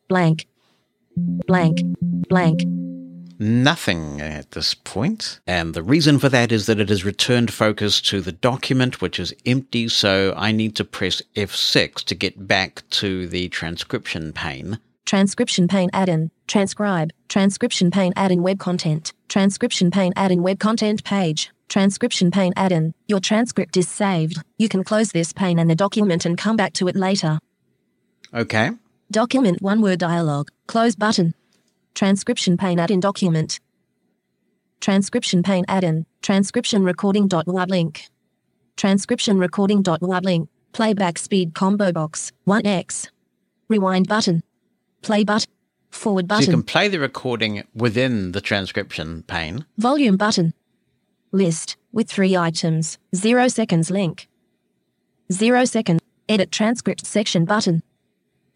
blank, 0.09 0.45
blank, 1.47 1.79
blank. 2.27 2.59
Nothing 3.39 4.19
at 4.19 4.51
this 4.51 4.73
point. 4.73 5.39
And 5.47 5.73
the 5.73 5.83
reason 5.83 6.19
for 6.19 6.27
that 6.27 6.51
is 6.51 6.65
that 6.65 6.81
it 6.81 6.89
has 6.89 7.05
returned 7.05 7.53
focus 7.53 8.01
to 8.01 8.19
the 8.19 8.33
document, 8.33 8.99
which 8.99 9.21
is 9.21 9.33
empty. 9.45 9.87
So 9.87 10.33
I 10.35 10.51
need 10.51 10.75
to 10.75 10.83
press 10.83 11.21
F6 11.37 12.03
to 12.03 12.13
get 12.13 12.45
back 12.45 12.83
to 12.89 13.25
the 13.25 13.47
transcription 13.47 14.33
pane. 14.33 14.79
Transcription 15.05 15.67
pane 15.67 15.89
add-in, 15.91 16.31
transcribe, 16.47 17.11
transcription 17.27 17.91
pane 17.91 18.13
add-in 18.15 18.41
web 18.41 18.57
content, 18.57 19.13
transcription 19.27 19.91
pane 19.91 20.13
add-in 20.15 20.41
web 20.41 20.59
content 20.59 21.03
page, 21.03 21.51
transcription 21.67 22.31
pane 22.31 22.53
add-in. 22.55 22.93
Your 23.07 23.19
transcript 23.19 23.75
is 23.75 23.87
saved. 23.87 24.41
You 24.57 24.69
can 24.69 24.83
close 24.83 25.11
this 25.11 25.33
pane 25.33 25.59
and 25.59 25.69
the 25.69 25.75
document 25.75 26.25
and 26.25 26.37
come 26.37 26.55
back 26.55 26.73
to 26.73 26.87
it 26.87 26.95
later. 26.95 27.39
Okay. 28.33 28.71
Document 29.11 29.61
one 29.61 29.81
word 29.81 29.99
dialog. 29.99 30.49
Close 30.67 30.95
button. 30.95 31.35
Transcription 31.93 32.57
pane 32.57 32.79
add-in 32.79 33.01
document. 33.01 33.59
Transcription 34.79 35.43
pane 35.43 35.65
add-in. 35.67 36.05
Transcription 36.21 36.83
recording 36.83 37.27
dot 37.27 37.45
web 37.45 37.69
link. 37.69 38.07
Transcription 38.77 39.37
recording 39.37 39.81
dot 39.81 40.01
web 40.01 40.23
link. 40.23 40.49
Playback 40.71 41.17
speed 41.17 41.53
combo 41.53 41.91
box 41.91 42.31
1x. 42.47 43.09
Rewind 43.67 44.07
button. 44.07 44.41
Play 45.03 45.23
button. 45.23 45.51
Forward 45.91 46.31
So 46.31 46.39
you 46.39 46.47
can 46.47 46.63
play 46.63 46.87
the 46.87 46.99
recording 46.99 47.63
within 47.75 48.31
the 48.31 48.41
transcription 48.41 49.23
pane. 49.23 49.65
Volume 49.77 50.17
button. 50.17 50.53
List 51.31 51.77
with 51.91 52.09
three 52.09 52.35
items. 52.35 52.97
Zero 53.15 53.47
seconds 53.47 53.91
link. 53.91 54.27
Zero 55.31 55.65
second. 55.65 55.99
Edit 56.27 56.51
transcript 56.51 57.05
section 57.05 57.45
button. 57.45 57.83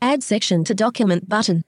Add 0.02 0.24
section 0.24 0.64
to 0.64 0.74
document 0.74 1.30
button. 1.30 1.64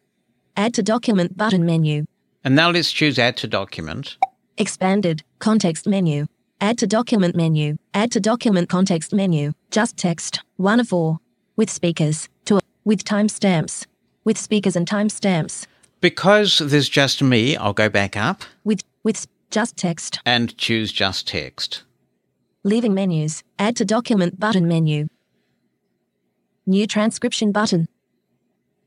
Add 0.55 0.73
to 0.75 0.83
document 0.83 1.37
button 1.37 1.65
menu. 1.65 2.05
And 2.43 2.55
now 2.55 2.71
let's 2.71 2.91
choose 2.91 3.19
Add 3.19 3.37
to 3.37 3.47
Document. 3.47 4.17
Expanded 4.57 5.23
context 5.39 5.85
menu. 5.87 6.25
Add 6.61 6.77
to 6.79 6.87
document 6.87 7.35
menu. 7.35 7.77
Add 7.93 8.11
to 8.13 8.19
document 8.19 8.69
context 8.69 9.13
menu. 9.13 9.53
Just 9.71 9.97
text. 9.97 10.41
One 10.57 10.79
of 10.79 10.89
four. 10.89 11.19
With 11.55 11.69
speakers. 11.69 12.27
Two. 12.45 12.59
With 12.85 13.03
timestamps. 13.03 13.85
With 14.23 14.37
speakers 14.37 14.75
and 14.75 14.87
timestamps. 14.87 15.65
Because 16.01 16.59
there's 16.59 16.89
just 16.89 17.21
me, 17.21 17.55
I'll 17.57 17.73
go 17.73 17.89
back 17.89 18.15
up 18.15 18.43
With 18.63 18.83
with 19.03 19.27
just 19.51 19.75
text. 19.77 20.19
and 20.25 20.55
choose 20.57 20.91
Just 20.91 21.27
Text. 21.27 21.83
Leaving 22.63 22.93
menus. 22.93 23.43
Add 23.57 23.75
to 23.77 23.85
document 23.85 24.39
button 24.39 24.67
menu. 24.67 25.07
New 26.65 26.85
transcription 26.85 27.51
button. 27.51 27.87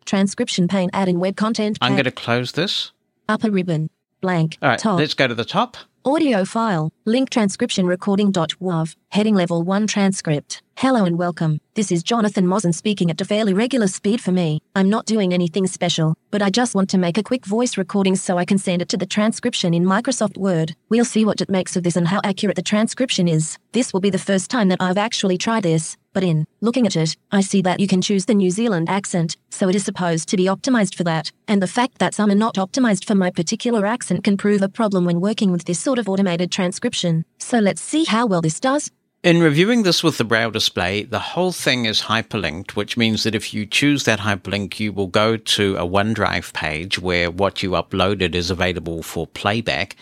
Transcription 0.05 0.68
pane 0.68 0.91
add 0.93 1.09
in 1.09 1.18
web 1.20 1.37
content. 1.37 1.78
I'm 1.80 1.93
going 1.93 2.05
to 2.05 2.11
close 2.11 2.53
this. 2.53 2.93
Upper 3.28 3.51
ribbon. 3.51 3.91
Blank. 4.20 4.59
All 4.62 4.68
right, 4.68 4.78
top. 4.78 4.99
let's 4.99 5.14
go 5.14 5.26
to 5.26 5.35
the 5.35 5.45
top. 5.45 5.76
Audio 6.05 6.44
file. 6.44 6.90
Link 7.05 7.30
transcription 7.30 7.86
recording. 7.86 8.32
WAV. 8.32 8.96
Heading 9.11 9.36
level 9.36 9.62
1 9.62 9.86
transcript. 9.86 10.61
Hello 10.76 11.05
and 11.05 11.16
welcome. 11.16 11.61
This 11.74 11.92
is 11.92 12.03
Jonathan 12.03 12.44
Mosen 12.44 12.74
speaking 12.74 13.09
at 13.09 13.20
a 13.20 13.24
fairly 13.24 13.55
regular 13.55 13.86
speed 13.86 14.20
for 14.20 14.32
me. 14.32 14.59
I'm 14.74 14.90
not 14.90 15.07
doing 15.07 15.32
anything 15.32 15.68
special, 15.68 16.16
but 16.32 16.42
I 16.42 16.50
just 16.50 16.74
want 16.74 16.90
to 16.90 16.98
make 16.98 17.18
a 17.18 17.22
quick 17.22 17.46
voice 17.46 17.78
recording 17.78 18.16
so 18.16 18.36
I 18.36 18.44
can 18.44 18.59
send 18.59 18.82
it 18.82 18.88
to 18.88 18.96
the 18.96 19.07
transcription 19.07 19.74
in 19.74 19.84
Microsoft 19.84 20.36
Word. 20.36 20.74
We'll 20.88 21.05
see 21.05 21.24
what 21.24 21.40
it 21.40 21.48
makes 21.48 21.76
of 21.76 21.84
this 21.84 21.94
and 21.94 22.09
how 22.09 22.20
accurate 22.24 22.57
the 22.57 22.62
transcription 22.62 23.28
is. 23.28 23.57
This 23.70 23.92
will 23.92 24.00
be 24.00 24.11
the 24.11 24.18
first 24.18 24.50
time 24.50 24.70
that 24.70 24.82
I've 24.82 24.98
actually 24.98 25.38
tried 25.38 25.62
this, 25.62 25.96
but 26.13 26.23
in 26.23 26.47
looking 26.61 26.87
at 26.87 26.97
it, 26.97 27.17
I 27.31 27.41
see 27.41 27.63
that 27.63 27.81
you 27.81 27.87
can 27.87 28.03
choose 28.03 28.27
the 28.27 28.35
New 28.35 28.51
Zealand 28.51 28.89
accent, 28.89 29.37
so 29.51 29.69
it 29.69 29.75
is 29.75 29.85
supposed 29.85 30.29
to 30.29 30.37
be 30.37 30.45
optimized 30.45 30.95
for 30.95 31.05
that. 31.05 31.33
And 31.49 31.63
the 31.63 31.67
fact 31.67 31.99
that 31.99 32.15
some 32.15 32.31
are 32.31 32.35
not 32.35 32.57
optimized 32.57 33.05
for 33.05 33.15
my 33.15 33.31
particular 33.31 33.87
accent 33.87 34.25
can 34.25 34.37
prove 34.37 34.63
a 34.63 34.69
problem 34.69 35.05
when 35.05 35.21
working 35.21 35.53
with 35.53 35.65
this 35.65 35.81
sort 35.81 35.99
of 35.99 36.09
automated 36.09 36.53
transcription. 36.53 37.25
So 37.39 37.59
let's 37.59 37.81
see 37.81 38.05
how 38.05 38.27
well 38.27 38.41
this 38.41 38.61
does. 38.61 38.91
In 39.23 39.41
reviewing 39.41 39.85
this 39.85 40.03
with 40.03 40.19
the 40.19 40.25
Braille 40.25 40.51
display, 40.51 41.05
the 41.05 41.21
whole 41.21 41.53
thing 41.53 41.85
is 41.85 42.03
hyperlinked, 42.03 42.73
which 42.73 42.97
means 42.97 43.23
that 43.23 43.37
if 43.37 43.55
you 43.55 43.67
choose 43.67 44.03
that 44.03 44.19
hyperlink, 44.19 44.81
you 44.81 44.93
will 44.93 45.07
go 45.07 45.37
to 45.37 45.77
a 45.77 45.87
OneDrive 45.87 46.53
page 46.53 46.99
where 46.99 47.31
what 47.31 47.63
you 47.63 47.71
uploaded 47.71 48.35
is 48.35 48.51
available 48.51 49.01
for 49.05 49.29
playback. 49.29 49.95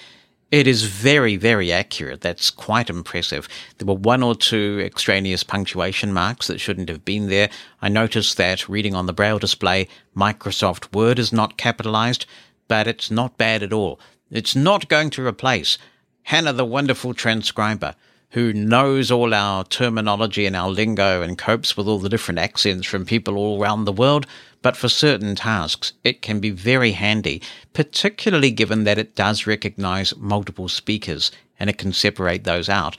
It 0.51 0.67
is 0.67 0.83
very, 0.83 1.37
very 1.37 1.71
accurate. 1.71 2.23
That's 2.23 2.51
quite 2.51 2.91
impressive. 2.91 3.49
There 3.79 3.87
were 3.87 3.95
one 3.95 4.21
or 4.21 4.35
two 4.35 4.83
extraneous 4.85 5.45
punctuation 5.45 6.13
marks 6.13 6.49
that 6.49 6.59
shouldn't 6.59 6.89
have 6.89 7.05
been 7.05 7.29
there. 7.29 7.51
I 7.81 7.89
noticed 7.89 8.37
that 8.37 8.69
reading 8.69 8.97
on 8.97 9.07
the 9.07 9.13
Braille 9.13 9.39
display, 9.39 9.87
Microsoft 10.17 10.93
Word 10.93 11.21
is 11.21 11.33
not 11.33 11.57
capitalized, 11.57 12.27
but 12.67 12.89
it's 12.89 13.13
not 13.13 13.39
bad 13.39 13.63
at 13.63 13.73
all. 13.73 14.01
It's 14.29 14.57
not 14.57 14.89
going 14.89 15.11
to 15.11 15.25
replace 15.25 15.79
Hannah, 16.25 16.53
the 16.53 16.65
wonderful 16.65 17.15
transcriber, 17.15 17.95
who 18.31 18.53
knows 18.53 19.11
all 19.11 19.35
our 19.35 19.65
terminology 19.65 20.47
and 20.47 20.55
our 20.55 20.71
lingo 20.71 21.23
and 21.23 21.37
copes 21.37 21.77
with 21.77 21.89
all 21.89 21.99
the 21.99 22.09
different 22.09 22.39
accents 22.39 22.87
from 22.87 23.05
people 23.05 23.37
all 23.37 23.61
around 23.61 23.85
the 23.85 23.93
world. 23.93 24.27
But 24.63 24.77
for 24.77 24.89
certain 24.89 25.35
tasks, 25.35 25.95
it 26.05 26.23
can 26.23 26.39
be 26.39 26.51
very 26.51 26.93
handy, 26.93 27.43
particularly 27.73 28.51
given 28.51 28.85
that 28.85 28.99
it 28.99 29.17
does 29.17 29.47
recognize 29.47 30.17
multiple 30.17 30.69
speakers 30.69 31.33
and 31.59 31.69
it 31.69 31.79
can 31.79 31.93
separate 31.93 32.45
those 32.45 32.69
out. 32.69 32.97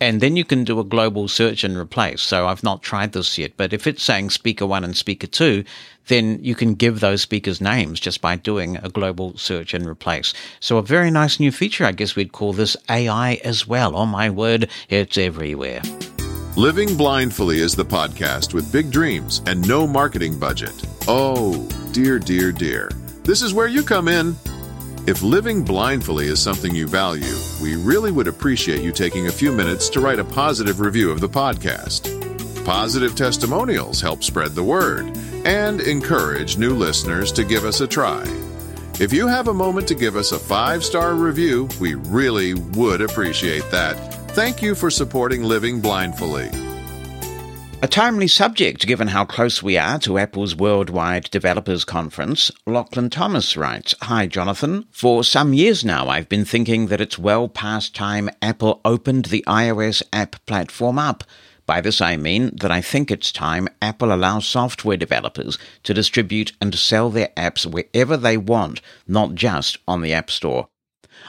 And 0.00 0.20
then 0.20 0.34
you 0.36 0.44
can 0.44 0.64
do 0.64 0.80
a 0.80 0.84
global 0.84 1.28
search 1.28 1.62
and 1.62 1.76
replace. 1.76 2.22
So 2.22 2.46
I've 2.46 2.62
not 2.62 2.82
tried 2.82 3.12
this 3.12 3.36
yet, 3.36 3.52
but 3.56 3.72
if 3.72 3.86
it's 3.86 4.02
saying 4.02 4.30
speaker 4.30 4.66
one 4.66 4.82
and 4.82 4.96
speaker 4.96 5.26
two, 5.26 5.64
then 6.06 6.42
you 6.42 6.54
can 6.54 6.74
give 6.74 7.00
those 7.00 7.22
speakers 7.22 7.60
names 7.60 8.00
just 8.00 8.20
by 8.20 8.36
doing 8.36 8.76
a 8.78 8.88
global 8.88 9.36
search 9.36 9.74
and 9.74 9.86
replace. 9.86 10.32
So 10.58 10.78
a 10.78 10.82
very 10.82 11.10
nice 11.10 11.38
new 11.38 11.52
feature. 11.52 11.84
I 11.84 11.92
guess 11.92 12.16
we'd 12.16 12.32
call 12.32 12.52
this 12.52 12.76
AI 12.88 13.40
as 13.44 13.66
well. 13.66 13.94
Oh 13.94 14.06
my 14.06 14.30
word, 14.30 14.70
it's 14.88 15.18
everywhere. 15.18 15.82
Living 16.56 16.96
Blindfully 16.96 17.60
is 17.60 17.76
the 17.76 17.84
podcast 17.84 18.54
with 18.54 18.72
big 18.72 18.90
dreams 18.90 19.40
and 19.46 19.66
no 19.68 19.86
marketing 19.86 20.38
budget. 20.38 20.74
Oh, 21.06 21.68
dear, 21.92 22.18
dear, 22.18 22.50
dear. 22.52 22.90
This 23.22 23.40
is 23.40 23.54
where 23.54 23.68
you 23.68 23.82
come 23.82 24.08
in. 24.08 24.34
If 25.06 25.22
living 25.22 25.64
blindfully 25.64 26.26
is 26.26 26.42
something 26.42 26.74
you 26.74 26.86
value, 26.86 27.34
we 27.62 27.74
really 27.74 28.12
would 28.12 28.28
appreciate 28.28 28.82
you 28.82 28.92
taking 28.92 29.26
a 29.26 29.32
few 29.32 29.50
minutes 29.50 29.88
to 29.90 30.00
write 30.00 30.18
a 30.18 30.24
positive 30.24 30.78
review 30.78 31.10
of 31.10 31.20
the 31.20 31.28
podcast. 31.28 32.04
Positive 32.66 33.14
testimonials 33.14 34.00
help 34.00 34.22
spread 34.22 34.52
the 34.52 34.62
word 34.62 35.16
and 35.46 35.80
encourage 35.80 36.58
new 36.58 36.74
listeners 36.74 37.32
to 37.32 37.44
give 37.44 37.64
us 37.64 37.80
a 37.80 37.86
try. 37.86 38.22
If 39.00 39.12
you 39.12 39.26
have 39.26 39.48
a 39.48 39.54
moment 39.54 39.88
to 39.88 39.94
give 39.94 40.16
us 40.16 40.32
a 40.32 40.38
five 40.38 40.84
star 40.84 41.14
review, 41.14 41.68
we 41.80 41.94
really 41.94 42.52
would 42.52 43.00
appreciate 43.00 43.68
that. 43.70 43.94
Thank 44.32 44.60
you 44.60 44.74
for 44.74 44.90
supporting 44.90 45.42
Living 45.42 45.80
Blindfully. 45.80 46.50
A 47.82 47.88
timely 47.88 48.28
subject 48.28 48.86
given 48.86 49.08
how 49.08 49.24
close 49.24 49.62
we 49.62 49.78
are 49.78 49.98
to 50.00 50.18
Apple's 50.18 50.54
Worldwide 50.54 51.30
Developers 51.30 51.82
Conference, 51.82 52.50
Lachlan 52.66 53.08
Thomas 53.08 53.56
writes 53.56 53.94
Hi, 54.02 54.26
Jonathan. 54.26 54.84
For 54.90 55.24
some 55.24 55.54
years 55.54 55.82
now, 55.82 56.06
I've 56.06 56.28
been 56.28 56.44
thinking 56.44 56.88
that 56.88 57.00
it's 57.00 57.18
well 57.18 57.48
past 57.48 57.94
time 57.94 58.28
Apple 58.42 58.82
opened 58.84 59.26
the 59.26 59.42
iOS 59.46 60.02
app 60.12 60.44
platform 60.44 60.98
up. 60.98 61.24
By 61.64 61.80
this 61.80 62.02
I 62.02 62.18
mean 62.18 62.54
that 62.56 62.70
I 62.70 62.82
think 62.82 63.10
it's 63.10 63.32
time 63.32 63.66
Apple 63.80 64.12
allows 64.12 64.46
software 64.46 64.98
developers 64.98 65.56
to 65.84 65.94
distribute 65.94 66.52
and 66.60 66.74
sell 66.74 67.08
their 67.08 67.28
apps 67.34 67.64
wherever 67.64 68.18
they 68.18 68.36
want, 68.36 68.82
not 69.08 69.34
just 69.34 69.78
on 69.88 70.02
the 70.02 70.12
App 70.12 70.30
Store. 70.30 70.68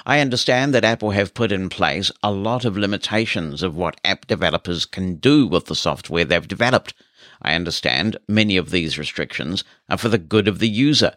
I 0.06 0.20
understand 0.20 0.74
that 0.74 0.84
Apple 0.84 1.12
have 1.12 1.34
put 1.34 1.52
in 1.52 1.70
place 1.70 2.12
a 2.24 2.32
lot 2.32 2.66
of 2.66 2.78
limitations 2.78 3.62
of 3.62 3.76
what 3.76 4.02
app 4.04 4.26
developers 4.26 4.86
can 4.86 5.16
do 5.16 5.46
with 5.46 5.68
the 5.68 5.76
software 5.76 6.26
they've 6.26 6.48
developed. 6.48 6.94
I 7.42 7.54
understand 7.54 8.18
many 8.28 8.58
of 8.58 8.72
these 8.72 8.98
restrictions 8.98 9.64
are 9.90 9.98
for 9.98 10.10
the 10.10 10.18
good 10.18 10.48
of 10.48 10.60
the 10.60 10.70
user. 10.70 11.14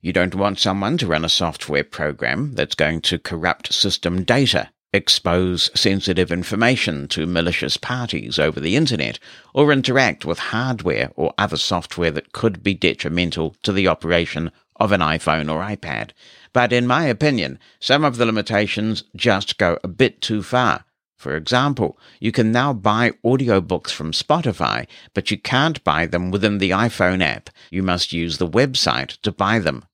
You 0.00 0.12
don't 0.12 0.36
want 0.36 0.60
someone 0.60 0.98
to 0.98 1.08
run 1.08 1.24
a 1.24 1.28
software 1.28 1.82
program 1.82 2.54
that's 2.54 2.76
going 2.76 3.00
to 3.02 3.18
corrupt 3.18 3.72
system 3.72 4.22
data, 4.22 4.70
expose 4.92 5.70
sensitive 5.74 6.30
information 6.30 7.08
to 7.08 7.26
malicious 7.26 7.76
parties 7.76 8.38
over 8.38 8.60
the 8.60 8.76
internet, 8.76 9.18
or 9.52 9.72
interact 9.72 10.24
with 10.24 10.38
hardware 10.38 11.10
or 11.16 11.34
other 11.36 11.56
software 11.56 12.12
that 12.12 12.32
could 12.32 12.62
be 12.62 12.74
detrimental 12.74 13.56
to 13.64 13.72
the 13.72 13.88
operation 13.88 14.52
of 14.76 14.92
an 14.92 15.00
iPhone 15.00 15.52
or 15.52 15.60
iPad. 15.60 16.10
But 16.52 16.72
in 16.72 16.86
my 16.86 17.04
opinion, 17.04 17.58
some 17.80 18.04
of 18.04 18.16
the 18.16 18.26
limitations 18.26 19.04
just 19.14 19.58
go 19.58 19.78
a 19.82 19.88
bit 19.88 20.20
too 20.20 20.42
far. 20.42 20.84
For 21.16 21.34
example, 21.34 21.98
you 22.20 22.30
can 22.30 22.52
now 22.52 22.72
buy 22.72 23.10
audiobooks 23.24 23.90
from 23.90 24.12
Spotify, 24.12 24.86
but 25.14 25.32
you 25.32 25.38
can't 25.38 25.82
buy 25.82 26.06
them 26.06 26.30
within 26.30 26.58
the 26.58 26.70
iPhone 26.70 27.22
app. 27.22 27.50
You 27.70 27.82
must 27.82 28.12
use 28.12 28.38
the 28.38 28.48
website 28.48 29.20
to 29.22 29.32
buy 29.32 29.58
them. 29.58 29.84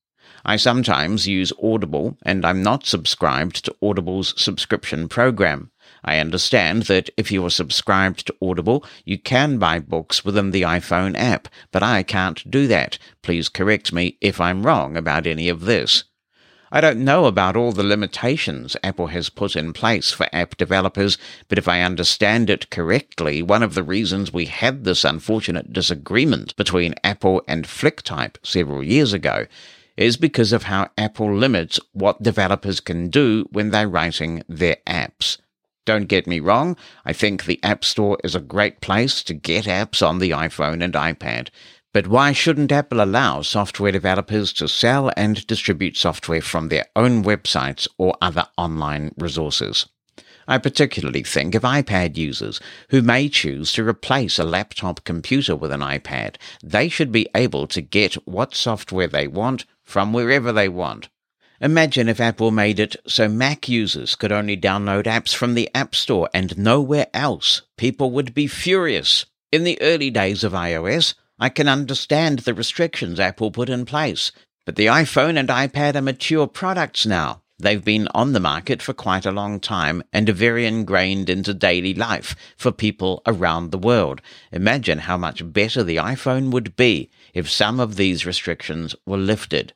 I 0.47 0.57
sometimes 0.57 1.27
use 1.27 1.51
Audible, 1.61 2.19
and 2.21 2.45
I'm 2.45 2.61
not 2.61 2.85
subscribed 2.85 3.65
to 3.65 3.75
Audible's 3.81 4.39
subscription 4.39 5.07
program. 5.07 5.71
I 6.03 6.19
understand 6.19 6.83
that 6.83 7.09
if 7.17 7.31
you 7.31 7.43
are 7.45 7.49
subscribed 7.49 8.27
to 8.27 8.35
Audible, 8.39 8.85
you 9.03 9.17
can 9.17 9.57
buy 9.57 9.79
books 9.79 10.23
within 10.23 10.51
the 10.51 10.61
iPhone 10.61 11.17
app, 11.17 11.47
but 11.71 11.81
I 11.81 12.03
can't 12.03 12.49
do 12.51 12.67
that. 12.67 12.99
Please 13.23 13.49
correct 13.49 13.91
me 13.91 14.19
if 14.21 14.39
I'm 14.39 14.67
wrong 14.67 14.95
about 14.95 15.25
any 15.25 15.49
of 15.49 15.61
this. 15.61 16.03
I 16.75 16.81
don't 16.81 17.05
know 17.05 17.23
about 17.23 17.55
all 17.55 17.71
the 17.71 17.85
limitations 17.85 18.75
Apple 18.83 19.07
has 19.07 19.29
put 19.29 19.55
in 19.55 19.71
place 19.71 20.11
for 20.11 20.27
app 20.33 20.57
developers, 20.57 21.17
but 21.47 21.57
if 21.57 21.69
I 21.69 21.79
understand 21.79 22.49
it 22.49 22.69
correctly, 22.69 23.41
one 23.41 23.63
of 23.63 23.75
the 23.75 23.81
reasons 23.81 24.33
we 24.33 24.47
had 24.47 24.83
this 24.83 25.05
unfortunate 25.05 25.71
disagreement 25.71 26.53
between 26.57 26.95
Apple 27.01 27.41
and 27.47 27.63
FlickType 27.63 28.35
several 28.43 28.83
years 28.83 29.13
ago 29.13 29.45
is 29.95 30.17
because 30.17 30.51
of 30.51 30.63
how 30.63 30.89
Apple 30.97 31.33
limits 31.33 31.79
what 31.93 32.21
developers 32.21 32.81
can 32.81 33.09
do 33.09 33.47
when 33.53 33.69
they're 33.69 33.87
writing 33.87 34.43
their 34.49 34.75
apps. 34.85 35.37
Don't 35.85 36.09
get 36.09 36.27
me 36.27 36.41
wrong, 36.41 36.75
I 37.05 37.13
think 37.13 37.45
the 37.45 37.63
App 37.63 37.85
Store 37.85 38.17
is 38.21 38.35
a 38.35 38.41
great 38.41 38.81
place 38.81 39.23
to 39.23 39.33
get 39.33 39.63
apps 39.63 40.05
on 40.05 40.19
the 40.19 40.31
iPhone 40.31 40.83
and 40.83 40.93
iPad. 40.93 41.51
But 41.95 42.07
why 42.07 42.33
shouldn't 42.33 42.73
Apple 42.73 43.01
allow 43.01 43.41
software 43.41 43.93
developers 43.93 44.51
to 44.55 44.67
sell 44.67 45.13
and 45.15 45.47
distribute 45.47 45.95
software 45.95 46.41
from 46.41 46.67
their 46.67 46.87
own 46.93 47.23
websites 47.23 47.87
or 47.97 48.17
other 48.21 48.47
online 48.57 49.13
resources? 49.17 49.85
I 50.45 50.57
particularly 50.57 51.23
think 51.23 51.55
of 51.55 51.61
iPad 51.61 52.17
users 52.17 52.59
who 52.89 53.01
may 53.01 53.29
choose 53.29 53.71
to 53.71 53.87
replace 53.87 54.37
a 54.37 54.43
laptop 54.43 55.05
computer 55.05 55.55
with 55.55 55.71
an 55.71 55.79
iPad. 55.79 56.35
They 56.61 56.89
should 56.89 57.13
be 57.13 57.29
able 57.33 57.65
to 57.67 57.79
get 57.79 58.15
what 58.27 58.55
software 58.55 59.07
they 59.07 59.29
want 59.29 59.63
from 59.81 60.11
wherever 60.11 60.51
they 60.51 60.67
want. 60.67 61.07
Imagine 61.61 62.09
if 62.09 62.19
Apple 62.19 62.51
made 62.51 62.77
it 62.77 62.97
so 63.07 63.29
Mac 63.29 63.69
users 63.69 64.15
could 64.15 64.33
only 64.33 64.57
download 64.57 65.03
apps 65.03 65.33
from 65.33 65.53
the 65.53 65.69
App 65.73 65.95
Store 65.95 66.29
and 66.33 66.57
nowhere 66.57 67.07
else. 67.13 67.61
People 67.77 68.11
would 68.11 68.33
be 68.33 68.47
furious. 68.47 69.25
In 69.49 69.63
the 69.63 69.81
early 69.81 70.09
days 70.09 70.43
of 70.43 70.51
iOS, 70.51 71.13
I 71.37 71.49
can 71.49 71.67
understand 71.67 72.39
the 72.39 72.53
restrictions 72.53 73.19
Apple 73.19 73.51
put 73.51 73.69
in 73.69 73.85
place, 73.85 74.31
but 74.65 74.77
the 74.77 74.85
iPhone 74.85 75.37
and 75.37 75.49
iPad 75.49 75.95
are 75.95 76.01
mature 76.01 76.47
products 76.47 77.05
now. 77.05 77.41
They've 77.57 77.83
been 77.83 78.07
on 78.13 78.33
the 78.33 78.39
market 78.39 78.81
for 78.81 78.93
quite 78.93 79.25
a 79.25 79.31
long 79.31 79.59
time 79.59 80.03
and 80.11 80.29
are 80.29 80.33
very 80.33 80.65
ingrained 80.65 81.29
into 81.29 81.53
daily 81.53 81.93
life 81.93 82.35
for 82.57 82.71
people 82.71 83.21
around 83.25 83.71
the 83.71 83.77
world. 83.77 84.21
Imagine 84.51 84.99
how 84.99 85.17
much 85.17 85.53
better 85.53 85.83
the 85.83 85.95
iPhone 85.97 86.51
would 86.51 86.75
be 86.75 87.09
if 87.33 87.49
some 87.49 87.79
of 87.79 87.95
these 87.95 88.25
restrictions 88.25 88.95
were 89.05 89.17
lifted. 89.17 89.73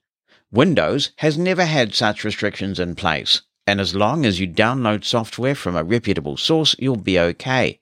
Windows 0.51 1.11
has 1.17 1.37
never 1.37 1.65
had 1.65 1.93
such 1.93 2.23
restrictions 2.23 2.79
in 2.79 2.95
place, 2.95 3.43
and 3.67 3.79
as 3.79 3.95
long 3.95 4.25
as 4.25 4.39
you 4.39 4.47
download 4.47 5.03
software 5.05 5.55
from 5.55 5.75
a 5.75 5.83
reputable 5.83 6.37
source, 6.37 6.75
you'll 6.79 6.95
be 6.95 7.19
okay. 7.19 7.78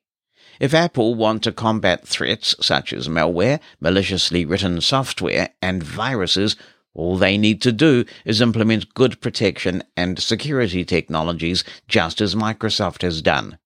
If 0.60 0.74
Apple 0.74 1.16
want 1.16 1.44
to 1.44 1.52
combat 1.52 2.08
threats 2.08 2.56
such 2.62 2.94
as 2.94 3.08
malware, 3.08 3.60
maliciously 3.80 4.46
written 4.46 4.82
software, 4.82 5.50
and 5.62 5.84
viruses, 5.84 6.56
all 6.94 7.18
they 7.18 7.38
need 7.38 7.62
to 7.62 7.72
do 7.72 8.06
is 8.26 8.42
implement 8.42 8.94
good 8.96 9.22
protection 9.22 9.84
and 9.96 10.20
security 10.20 10.84
technologies 10.84 11.64
just 11.88 12.22
as 12.22 12.34
Microsoft 12.34 13.04
has 13.04 13.22
done. 13.22 13.60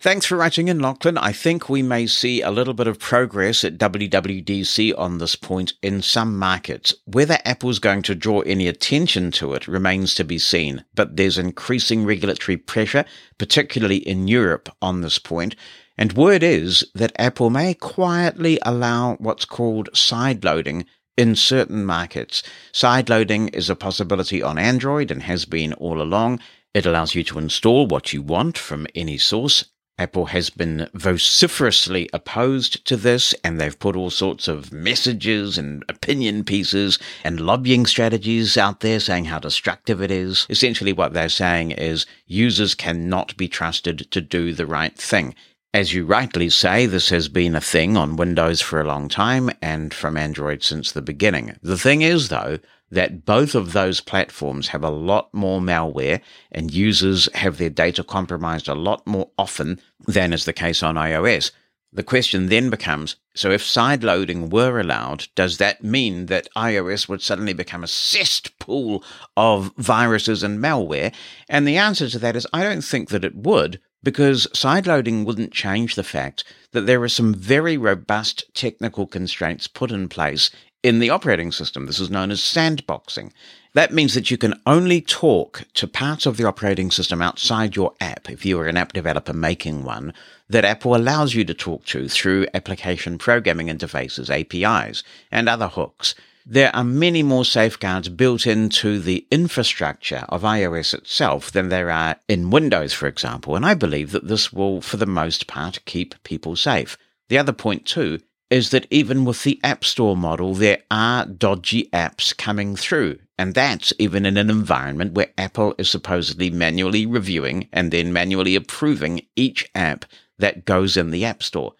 Thanks 0.00 0.26
for 0.26 0.36
writing 0.36 0.68
in, 0.68 0.80
Lachlan. 0.80 1.16
I 1.16 1.32
think 1.32 1.68
we 1.68 1.82
may 1.82 2.06
see 2.06 2.42
a 2.42 2.50
little 2.50 2.74
bit 2.74 2.86
of 2.86 2.98
progress 2.98 3.64
at 3.64 3.78
WWDC 3.78 4.92
on 4.98 5.18
this 5.18 5.36
point 5.36 5.74
in 5.82 6.02
some 6.02 6.38
markets. 6.38 6.94
Whether 7.06 7.38
Apple's 7.44 7.78
going 7.78 8.02
to 8.02 8.14
draw 8.14 8.40
any 8.40 8.66
attention 8.66 9.30
to 9.32 9.54
it 9.54 9.68
remains 9.68 10.14
to 10.16 10.24
be 10.24 10.38
seen, 10.38 10.84
but 10.94 11.16
there's 11.16 11.38
increasing 11.38 12.04
regulatory 12.04 12.56
pressure, 12.56 13.06
particularly 13.38 13.96
in 13.96 14.28
Europe, 14.28 14.68
on 14.82 15.00
this 15.00 15.18
point. 15.18 15.54
And 15.96 16.12
word 16.12 16.42
is 16.42 16.84
that 16.94 17.12
Apple 17.18 17.50
may 17.50 17.74
quietly 17.74 18.58
allow 18.62 19.14
what's 19.16 19.44
called 19.44 19.90
sideloading 19.92 20.86
in 21.16 21.36
certain 21.36 21.84
markets. 21.84 22.42
Sideloading 22.72 23.54
is 23.54 23.70
a 23.70 23.76
possibility 23.76 24.42
on 24.42 24.58
Android 24.58 25.10
and 25.10 25.22
has 25.22 25.44
been 25.44 25.72
all 25.74 26.02
along. 26.02 26.40
It 26.74 26.86
allows 26.86 27.14
you 27.14 27.22
to 27.24 27.38
install 27.38 27.86
what 27.86 28.12
you 28.12 28.22
want 28.22 28.58
from 28.58 28.86
any 28.94 29.18
source 29.18 29.64
Apple 29.96 30.26
has 30.26 30.50
been 30.50 30.88
vociferously 30.92 32.10
opposed 32.12 32.84
to 32.86 32.96
this, 32.96 33.32
and 33.44 33.60
they've 33.60 33.78
put 33.78 33.94
all 33.94 34.10
sorts 34.10 34.48
of 34.48 34.72
messages 34.72 35.56
and 35.56 35.84
opinion 35.88 36.42
pieces 36.42 36.98
and 37.22 37.40
lobbying 37.40 37.86
strategies 37.86 38.56
out 38.56 38.80
there 38.80 38.98
saying 38.98 39.26
how 39.26 39.38
destructive 39.38 40.02
it 40.02 40.10
is. 40.10 40.48
Essentially, 40.50 40.92
what 40.92 41.12
they're 41.12 41.28
saying 41.28 41.70
is 41.70 42.06
users 42.26 42.74
cannot 42.74 43.36
be 43.36 43.46
trusted 43.46 44.10
to 44.10 44.20
do 44.20 44.52
the 44.52 44.66
right 44.66 44.96
thing. 44.96 45.32
As 45.74 45.92
you 45.92 46.04
rightly 46.06 46.50
say, 46.50 46.86
this 46.86 47.08
has 47.08 47.26
been 47.26 47.56
a 47.56 47.60
thing 47.60 47.96
on 47.96 48.14
Windows 48.14 48.60
for 48.60 48.80
a 48.80 48.86
long 48.86 49.08
time 49.08 49.50
and 49.60 49.92
from 49.92 50.16
Android 50.16 50.62
since 50.62 50.92
the 50.92 51.02
beginning. 51.02 51.56
The 51.62 51.76
thing 51.76 52.02
is, 52.02 52.28
though, 52.28 52.60
that 52.92 53.24
both 53.24 53.56
of 53.56 53.72
those 53.72 54.00
platforms 54.00 54.68
have 54.68 54.84
a 54.84 54.88
lot 54.88 55.34
more 55.34 55.58
malware 55.58 56.20
and 56.52 56.72
users 56.72 57.28
have 57.34 57.58
their 57.58 57.70
data 57.70 58.04
compromised 58.04 58.68
a 58.68 58.76
lot 58.76 59.04
more 59.04 59.30
often 59.36 59.80
than 60.06 60.32
is 60.32 60.44
the 60.44 60.52
case 60.52 60.80
on 60.80 60.94
iOS. 60.94 61.50
The 61.92 62.04
question 62.04 62.46
then 62.46 62.70
becomes 62.70 63.16
so 63.34 63.50
if 63.50 63.64
sideloading 63.64 64.50
were 64.50 64.78
allowed, 64.78 65.26
does 65.34 65.58
that 65.58 65.82
mean 65.82 66.26
that 66.26 66.46
iOS 66.56 67.08
would 67.08 67.20
suddenly 67.20 67.52
become 67.52 67.82
a 67.82 67.88
cesspool 67.88 69.02
of 69.36 69.72
viruses 69.76 70.44
and 70.44 70.60
malware? 70.60 71.12
And 71.48 71.66
the 71.66 71.78
answer 71.78 72.08
to 72.10 72.20
that 72.20 72.36
is 72.36 72.46
I 72.52 72.62
don't 72.62 72.84
think 72.84 73.08
that 73.08 73.24
it 73.24 73.34
would, 73.34 73.80
because 74.04 74.46
sideloading 74.48 75.24
wouldn't 75.24 75.52
change 75.52 75.94
the 75.94 76.04
fact 76.04 76.44
that 76.72 76.86
there 76.86 77.02
are 77.02 77.08
some 77.08 77.34
very 77.34 77.76
robust 77.76 78.44
technical 78.54 79.06
constraints 79.06 79.66
put 79.66 79.90
in 79.90 80.08
place 80.08 80.50
in 80.84 80.98
the 80.98 81.10
operating 81.10 81.50
system. 81.50 81.86
This 81.86 81.98
is 81.98 82.10
known 82.10 82.30
as 82.30 82.40
sandboxing. 82.40 83.32
That 83.72 83.92
means 83.92 84.14
that 84.14 84.30
you 84.30 84.36
can 84.36 84.60
only 84.66 85.00
talk 85.00 85.64
to 85.74 85.88
parts 85.88 86.26
of 86.26 86.36
the 86.36 86.44
operating 86.44 86.90
system 86.90 87.22
outside 87.22 87.74
your 87.74 87.94
app, 88.00 88.30
if 88.30 88.44
you 88.44 88.60
are 88.60 88.66
an 88.66 88.76
app 88.76 88.92
developer 88.92 89.32
making 89.32 89.82
one, 89.82 90.12
that 90.48 90.64
Apple 90.64 90.94
allows 90.94 91.34
you 91.34 91.44
to 91.46 91.54
talk 91.54 91.84
to 91.86 92.06
through 92.06 92.46
application 92.54 93.18
programming 93.18 93.68
interfaces, 93.68 94.28
APIs, 94.30 95.02
and 95.32 95.48
other 95.48 95.68
hooks. 95.68 96.14
There 96.46 96.76
are 96.76 96.84
many 96.84 97.22
more 97.22 97.46
safeguards 97.46 98.10
built 98.10 98.46
into 98.46 98.98
the 98.98 99.26
infrastructure 99.30 100.26
of 100.28 100.42
iOS 100.42 100.92
itself 100.92 101.50
than 101.50 101.70
there 101.70 101.90
are 101.90 102.16
in 102.28 102.50
Windows, 102.50 102.92
for 102.92 103.06
example, 103.06 103.56
and 103.56 103.64
I 103.64 103.72
believe 103.72 104.12
that 104.12 104.28
this 104.28 104.52
will, 104.52 104.82
for 104.82 104.98
the 104.98 105.06
most 105.06 105.46
part, 105.46 105.82
keep 105.86 106.22
people 106.22 106.54
safe. 106.54 106.98
The 107.30 107.38
other 107.38 107.54
point, 107.54 107.86
too, 107.86 108.20
is 108.50 108.70
that 108.70 108.86
even 108.90 109.24
with 109.24 109.42
the 109.42 109.58
App 109.64 109.86
Store 109.86 110.18
model, 110.18 110.52
there 110.52 110.82
are 110.90 111.24
dodgy 111.24 111.88
apps 111.94 112.36
coming 112.36 112.76
through. 112.76 113.20
And 113.38 113.54
that's 113.54 113.94
even 113.98 114.26
in 114.26 114.36
an 114.36 114.50
environment 114.50 115.14
where 115.14 115.32
Apple 115.38 115.74
is 115.78 115.90
supposedly 115.90 116.50
manually 116.50 117.06
reviewing 117.06 117.68
and 117.72 117.90
then 117.90 118.12
manually 118.12 118.54
approving 118.54 119.22
each 119.34 119.70
app 119.74 120.04
that 120.38 120.66
goes 120.66 120.98
in 120.98 121.10
the 121.10 121.24
App 121.24 121.42
Store. 121.42 121.72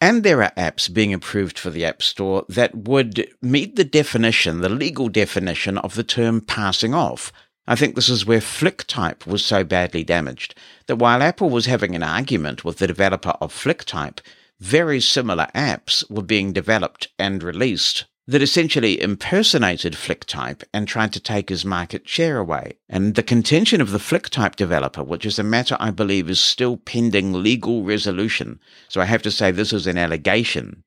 And 0.00 0.22
there 0.22 0.42
are 0.42 0.52
apps 0.56 0.92
being 0.92 1.12
approved 1.12 1.58
for 1.58 1.70
the 1.70 1.84
App 1.84 2.02
Store 2.02 2.44
that 2.48 2.74
would 2.74 3.28
meet 3.42 3.74
the 3.74 3.84
definition, 3.84 4.60
the 4.60 4.68
legal 4.68 5.08
definition 5.08 5.76
of 5.78 5.94
the 5.94 6.04
term 6.04 6.40
passing 6.40 6.94
off. 6.94 7.32
I 7.66 7.74
think 7.74 7.94
this 7.94 8.08
is 8.08 8.24
where 8.24 8.40
FlickType 8.40 9.26
was 9.26 9.44
so 9.44 9.64
badly 9.64 10.04
damaged 10.04 10.54
that 10.86 10.96
while 10.96 11.22
Apple 11.22 11.50
was 11.50 11.66
having 11.66 11.96
an 11.96 12.02
argument 12.02 12.64
with 12.64 12.78
the 12.78 12.86
developer 12.86 13.34
of 13.40 13.52
FlickType, 13.52 14.20
very 14.60 15.00
similar 15.00 15.48
apps 15.54 16.08
were 16.10 16.22
being 16.22 16.52
developed 16.52 17.08
and 17.18 17.42
released 17.42 18.04
that 18.28 18.42
essentially 18.42 19.00
impersonated 19.00 19.94
FlickType 19.94 20.62
and 20.74 20.86
tried 20.86 21.14
to 21.14 21.18
take 21.18 21.48
his 21.48 21.64
market 21.64 22.06
share 22.06 22.36
away. 22.36 22.76
And 22.86 23.14
the 23.14 23.22
contention 23.22 23.80
of 23.80 23.90
the 23.90 23.98
FlickType 23.98 24.54
developer, 24.54 25.02
which 25.02 25.24
is 25.24 25.38
a 25.38 25.42
matter 25.42 25.78
I 25.80 25.90
believe 25.90 26.28
is 26.28 26.38
still 26.38 26.76
pending 26.76 27.32
legal 27.32 27.84
resolution, 27.84 28.60
so 28.86 29.00
I 29.00 29.06
have 29.06 29.22
to 29.22 29.30
say 29.30 29.50
this 29.50 29.72
is 29.72 29.86
an 29.86 29.96
allegation, 29.96 30.84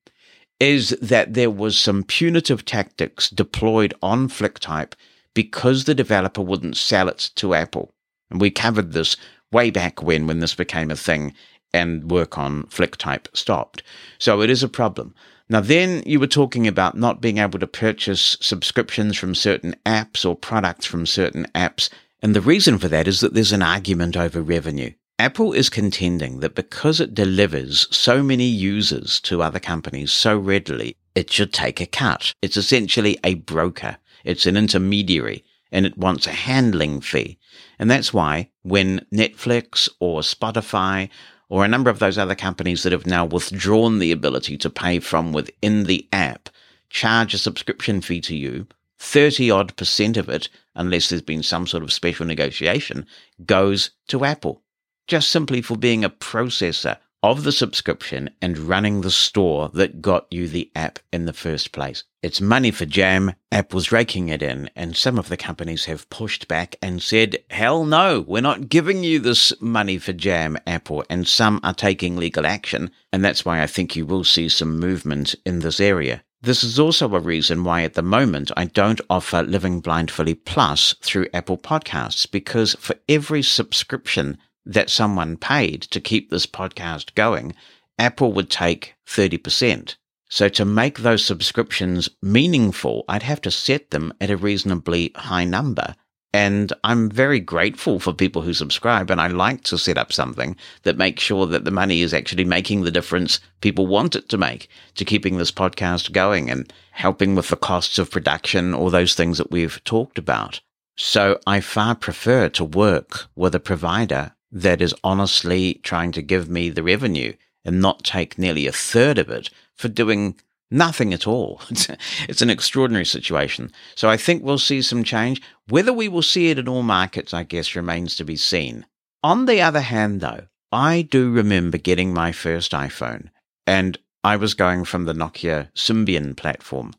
is 0.60 0.90
that 1.02 1.34
there 1.34 1.50
was 1.50 1.76
some 1.76 2.04
punitive 2.04 2.64
tactics 2.64 3.28
deployed 3.28 3.92
on 4.00 4.28
FlickType 4.28 4.92
because 5.34 5.84
the 5.84 5.96
developer 5.96 6.42
wouldn't 6.42 6.76
sell 6.76 7.08
it 7.08 7.30
to 7.34 7.54
Apple. 7.54 7.92
And 8.30 8.40
we 8.40 8.52
covered 8.52 8.92
this 8.92 9.16
way 9.50 9.70
back 9.70 10.00
when, 10.00 10.28
when 10.28 10.38
this 10.38 10.54
became 10.54 10.92
a 10.92 10.96
thing 10.96 11.34
and 11.74 12.08
work 12.08 12.38
on 12.38 12.64
FlickType 12.64 13.26
stopped. 13.36 13.82
So 14.18 14.42
it 14.42 14.50
is 14.50 14.62
a 14.62 14.68
problem. 14.68 15.12
Now, 15.52 15.60
then 15.60 16.02
you 16.06 16.18
were 16.18 16.26
talking 16.26 16.66
about 16.66 16.96
not 16.96 17.20
being 17.20 17.36
able 17.36 17.58
to 17.58 17.66
purchase 17.66 18.38
subscriptions 18.40 19.18
from 19.18 19.34
certain 19.34 19.76
apps 19.84 20.24
or 20.24 20.34
products 20.34 20.86
from 20.86 21.04
certain 21.04 21.46
apps. 21.54 21.90
And 22.22 22.34
the 22.34 22.40
reason 22.40 22.78
for 22.78 22.88
that 22.88 23.06
is 23.06 23.20
that 23.20 23.34
there's 23.34 23.52
an 23.52 23.60
argument 23.60 24.16
over 24.16 24.40
revenue. 24.40 24.94
Apple 25.18 25.52
is 25.52 25.68
contending 25.68 26.40
that 26.40 26.54
because 26.54 27.00
it 27.00 27.12
delivers 27.12 27.86
so 27.94 28.22
many 28.22 28.46
users 28.46 29.20
to 29.20 29.42
other 29.42 29.60
companies 29.60 30.10
so 30.10 30.38
readily, 30.38 30.96
it 31.14 31.30
should 31.30 31.52
take 31.52 31.82
a 31.82 31.86
cut. 31.86 32.32
It's 32.40 32.56
essentially 32.56 33.18
a 33.22 33.34
broker. 33.34 33.98
It's 34.24 34.46
an 34.46 34.56
intermediary 34.56 35.44
and 35.70 35.84
it 35.84 35.98
wants 35.98 36.26
a 36.26 36.32
handling 36.32 37.02
fee. 37.02 37.38
And 37.78 37.90
that's 37.90 38.14
why 38.14 38.48
when 38.62 39.04
Netflix 39.12 39.90
or 40.00 40.22
Spotify 40.22 41.10
or 41.52 41.66
a 41.66 41.68
number 41.68 41.90
of 41.90 41.98
those 41.98 42.16
other 42.16 42.34
companies 42.34 42.82
that 42.82 42.92
have 42.92 43.06
now 43.06 43.26
withdrawn 43.26 43.98
the 43.98 44.10
ability 44.10 44.56
to 44.56 44.70
pay 44.70 44.98
from 44.98 45.34
within 45.34 45.84
the 45.84 46.08
app 46.10 46.48
charge 46.88 47.34
a 47.34 47.38
subscription 47.38 48.00
fee 48.00 48.22
to 48.22 48.34
you, 48.34 48.66
30 48.98 49.50
odd 49.50 49.76
percent 49.76 50.16
of 50.16 50.30
it, 50.30 50.48
unless 50.74 51.10
there's 51.10 51.20
been 51.20 51.42
some 51.42 51.66
sort 51.66 51.82
of 51.82 51.92
special 51.92 52.24
negotiation, 52.24 53.04
goes 53.44 53.90
to 54.08 54.24
Apple. 54.24 54.62
Just 55.06 55.28
simply 55.28 55.60
for 55.60 55.76
being 55.76 56.02
a 56.02 56.08
processor 56.08 56.96
of 57.22 57.44
the 57.44 57.52
subscription 57.52 58.30
and 58.40 58.58
running 58.58 59.00
the 59.00 59.10
store 59.10 59.68
that 59.74 60.02
got 60.02 60.26
you 60.30 60.48
the 60.48 60.70
app 60.74 60.98
in 61.12 61.24
the 61.24 61.32
first 61.32 61.72
place. 61.72 62.02
It's 62.22 62.40
money 62.40 62.70
for 62.70 62.84
jam. 62.84 63.34
Apple's 63.50 63.92
raking 63.92 64.28
it 64.28 64.42
in, 64.42 64.70
and 64.74 64.96
some 64.96 65.18
of 65.18 65.28
the 65.28 65.36
companies 65.36 65.84
have 65.84 66.10
pushed 66.10 66.48
back 66.48 66.76
and 66.82 67.02
said, 67.02 67.38
hell 67.50 67.84
no, 67.84 68.20
we're 68.20 68.40
not 68.40 68.68
giving 68.68 69.04
you 69.04 69.18
this 69.18 69.52
money 69.60 69.98
for 69.98 70.12
jam, 70.12 70.58
Apple. 70.66 71.04
And 71.08 71.26
some 71.26 71.60
are 71.62 71.74
taking 71.74 72.16
legal 72.16 72.46
action. 72.46 72.90
And 73.12 73.24
that's 73.24 73.44
why 73.44 73.62
I 73.62 73.66
think 73.66 73.94
you 73.94 74.06
will 74.06 74.24
see 74.24 74.48
some 74.48 74.78
movement 74.78 75.34
in 75.46 75.60
this 75.60 75.80
area. 75.80 76.22
This 76.44 76.64
is 76.64 76.80
also 76.80 77.14
a 77.14 77.20
reason 77.20 77.62
why 77.62 77.82
at 77.82 77.94
the 77.94 78.02
moment 78.02 78.50
I 78.56 78.64
don't 78.64 79.00
offer 79.08 79.44
Living 79.44 79.78
Blindfully 79.78 80.34
Plus 80.34 80.92
through 81.00 81.28
Apple 81.32 81.56
Podcasts 81.56 82.28
because 82.28 82.74
for 82.80 82.96
every 83.08 83.42
subscription 83.42 84.38
that 84.64 84.90
someone 84.90 85.36
paid 85.36 85.82
to 85.82 86.00
keep 86.00 86.30
this 86.30 86.46
podcast 86.46 87.14
going, 87.14 87.54
Apple 87.98 88.32
would 88.32 88.50
take 88.50 88.94
30%. 89.06 89.96
So 90.28 90.48
to 90.48 90.64
make 90.64 91.00
those 91.00 91.24
subscriptions 91.24 92.08
meaningful, 92.22 93.04
I'd 93.08 93.22
have 93.22 93.40
to 93.42 93.50
set 93.50 93.90
them 93.90 94.14
at 94.20 94.30
a 94.30 94.36
reasonably 94.36 95.12
high 95.14 95.44
number. 95.44 95.94
And 96.32 96.72
I'm 96.82 97.10
very 97.10 97.40
grateful 97.40 98.00
for 98.00 98.14
people 98.14 98.40
who 98.40 98.54
subscribe, 98.54 99.10
and 99.10 99.20
I 99.20 99.26
like 99.26 99.64
to 99.64 99.76
set 99.76 99.98
up 99.98 100.10
something 100.10 100.56
that 100.84 100.96
makes 100.96 101.22
sure 101.22 101.46
that 101.46 101.66
the 101.66 101.70
money 101.70 102.00
is 102.00 102.14
actually 102.14 102.46
making 102.46 102.82
the 102.82 102.90
difference 102.90 103.40
people 103.60 103.86
want 103.86 104.16
it 104.16 104.30
to 104.30 104.38
make 104.38 104.68
to 104.94 105.04
keeping 105.04 105.36
this 105.36 105.52
podcast 105.52 106.12
going 106.12 106.50
and 106.50 106.72
helping 106.92 107.34
with 107.34 107.48
the 107.48 107.56
costs 107.56 107.98
of 107.98 108.10
production, 108.10 108.72
all 108.72 108.88
those 108.88 109.14
things 109.14 109.36
that 109.36 109.50
we've 109.50 109.84
talked 109.84 110.16
about. 110.16 110.62
So 110.96 111.38
I 111.46 111.60
far 111.60 111.94
prefer 111.94 112.48
to 112.50 112.64
work 112.64 113.26
with 113.36 113.54
a 113.54 113.60
provider 113.60 114.32
that 114.52 114.82
is 114.82 114.94
honestly 115.02 115.80
trying 115.82 116.12
to 116.12 116.22
give 116.22 116.48
me 116.48 116.68
the 116.68 116.82
revenue 116.82 117.32
and 117.64 117.80
not 117.80 118.04
take 118.04 118.38
nearly 118.38 118.66
a 118.66 118.72
third 118.72 119.18
of 119.18 119.30
it 119.30 119.50
for 119.74 119.88
doing 119.88 120.36
nothing 120.70 121.12
at 121.12 121.26
all. 121.26 121.60
It's, 121.70 121.88
it's 122.28 122.42
an 122.42 122.50
extraordinary 122.50 123.06
situation. 123.06 123.72
So 123.94 124.08
I 124.08 124.16
think 124.16 124.42
we'll 124.42 124.58
see 124.58 124.82
some 124.82 125.04
change. 125.04 125.40
Whether 125.68 125.92
we 125.92 126.08
will 126.08 126.22
see 126.22 126.50
it 126.50 126.58
in 126.58 126.68
all 126.68 126.82
markets, 126.82 127.32
I 127.32 127.44
guess, 127.44 127.74
remains 127.74 128.16
to 128.16 128.24
be 128.24 128.36
seen. 128.36 128.86
On 129.22 129.46
the 129.46 129.60
other 129.60 129.80
hand, 129.80 130.20
though, 130.20 130.46
I 130.70 131.02
do 131.02 131.30
remember 131.30 131.78
getting 131.78 132.12
my 132.12 132.32
first 132.32 132.72
iPhone 132.72 133.30
and 133.66 133.98
I 134.24 134.36
was 134.36 134.54
going 134.54 134.84
from 134.84 135.04
the 135.04 135.12
Nokia 135.12 135.72
Symbian 135.74 136.36
platform. 136.36 136.94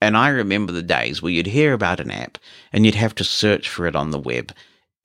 And 0.00 0.16
I 0.16 0.28
remember 0.28 0.72
the 0.72 0.82
days 0.82 1.20
where 1.20 1.32
you'd 1.32 1.46
hear 1.46 1.72
about 1.72 2.00
an 2.00 2.10
app 2.10 2.38
and 2.72 2.84
you'd 2.84 2.94
have 2.94 3.14
to 3.16 3.24
search 3.24 3.68
for 3.68 3.86
it 3.86 3.94
on 3.94 4.10
the 4.10 4.18
web 4.18 4.52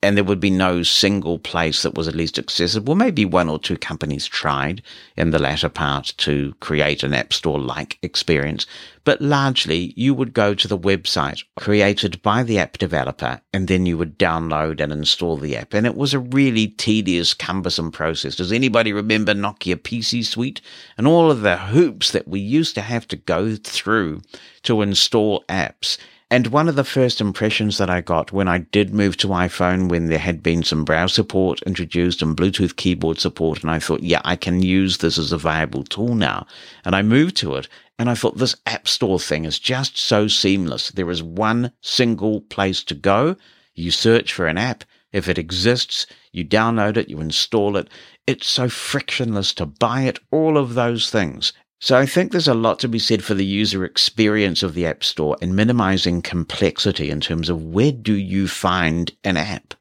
and 0.02 0.16
there 0.16 0.24
would 0.24 0.40
be 0.40 0.50
no 0.50 0.82
single 0.82 1.38
place 1.38 1.82
that 1.82 1.94
was 1.94 2.06
at 2.06 2.14
least 2.14 2.38
accessible. 2.38 2.94
Maybe 2.94 3.24
one 3.24 3.48
or 3.48 3.58
two 3.58 3.76
companies 3.78 4.26
tried 4.26 4.82
in 5.16 5.30
the 5.30 5.38
latter 5.38 5.68
part 5.68 6.12
to 6.18 6.54
create 6.60 7.02
an 7.02 7.14
app 7.14 7.32
store 7.32 7.58
like 7.58 7.98
experience, 8.02 8.66
but 9.04 9.22
largely 9.22 9.94
you 9.96 10.12
would 10.12 10.34
go 10.34 10.54
to 10.54 10.68
the 10.68 10.78
website 10.78 11.42
created 11.56 12.20
by 12.22 12.42
the 12.42 12.58
app 12.58 12.76
developer 12.76 13.40
and 13.54 13.68
then 13.68 13.86
you 13.86 13.96
would 13.96 14.18
download 14.18 14.80
and 14.80 14.92
install 14.92 15.38
the 15.38 15.56
app. 15.56 15.72
And 15.72 15.86
it 15.86 15.96
was 15.96 16.12
a 16.12 16.18
really 16.18 16.68
tedious, 16.68 17.32
cumbersome 17.32 17.90
process. 17.90 18.36
Does 18.36 18.52
anybody 18.52 18.92
remember 18.92 19.32
Nokia 19.32 19.76
PC 19.76 20.24
Suite 20.24 20.60
and 20.98 21.06
all 21.06 21.30
of 21.30 21.40
the 21.40 21.56
hoops 21.56 22.12
that 22.12 22.28
we 22.28 22.38
used 22.38 22.74
to 22.74 22.82
have 22.82 23.08
to 23.08 23.16
go 23.16 23.56
through 23.56 24.20
to 24.64 24.82
install 24.82 25.42
apps? 25.48 25.96
And 26.28 26.48
one 26.48 26.68
of 26.68 26.74
the 26.74 26.82
first 26.82 27.20
impressions 27.20 27.78
that 27.78 27.88
I 27.88 28.00
got 28.00 28.32
when 28.32 28.48
I 28.48 28.58
did 28.58 28.92
move 28.92 29.16
to 29.18 29.28
iPhone, 29.28 29.88
when 29.88 30.06
there 30.06 30.18
had 30.18 30.42
been 30.42 30.64
some 30.64 30.84
Braille 30.84 31.06
support 31.06 31.62
introduced 31.62 32.20
and 32.20 32.36
Bluetooth 32.36 32.74
keyboard 32.74 33.20
support, 33.20 33.62
and 33.62 33.70
I 33.70 33.78
thought, 33.78 34.02
yeah, 34.02 34.20
I 34.24 34.34
can 34.34 34.60
use 34.60 34.98
this 34.98 35.18
as 35.18 35.30
a 35.30 35.38
viable 35.38 35.84
tool 35.84 36.16
now. 36.16 36.44
And 36.84 36.96
I 36.96 37.02
moved 37.02 37.36
to 37.36 37.54
it, 37.54 37.68
and 37.96 38.10
I 38.10 38.16
thought 38.16 38.38
this 38.38 38.56
App 38.66 38.88
Store 38.88 39.20
thing 39.20 39.44
is 39.44 39.60
just 39.60 39.98
so 39.98 40.26
seamless. 40.26 40.90
There 40.90 41.10
is 41.12 41.22
one 41.22 41.70
single 41.80 42.40
place 42.40 42.82
to 42.84 42.94
go. 42.96 43.36
You 43.76 43.92
search 43.92 44.32
for 44.32 44.48
an 44.48 44.58
app. 44.58 44.82
If 45.12 45.28
it 45.28 45.38
exists, 45.38 46.06
you 46.32 46.44
download 46.44 46.96
it, 46.96 47.08
you 47.08 47.20
install 47.20 47.76
it. 47.76 47.88
It's 48.26 48.48
so 48.48 48.68
frictionless 48.68 49.54
to 49.54 49.66
buy 49.66 50.02
it, 50.02 50.18
all 50.32 50.58
of 50.58 50.74
those 50.74 51.08
things. 51.08 51.52
So 51.80 51.96
I 51.96 52.06
think 52.06 52.32
there's 52.32 52.48
a 52.48 52.54
lot 52.54 52.78
to 52.80 52.88
be 52.88 52.98
said 52.98 53.22
for 53.22 53.34
the 53.34 53.44
user 53.44 53.84
experience 53.84 54.62
of 54.62 54.74
the 54.74 54.86
App 54.86 55.04
Store 55.04 55.36
and 55.42 55.54
minimizing 55.54 56.22
complexity 56.22 57.10
in 57.10 57.20
terms 57.20 57.48
of 57.48 57.62
where 57.62 57.92
do 57.92 58.14
you 58.14 58.48
find 58.48 59.12
an 59.24 59.36
app? 59.36 59.74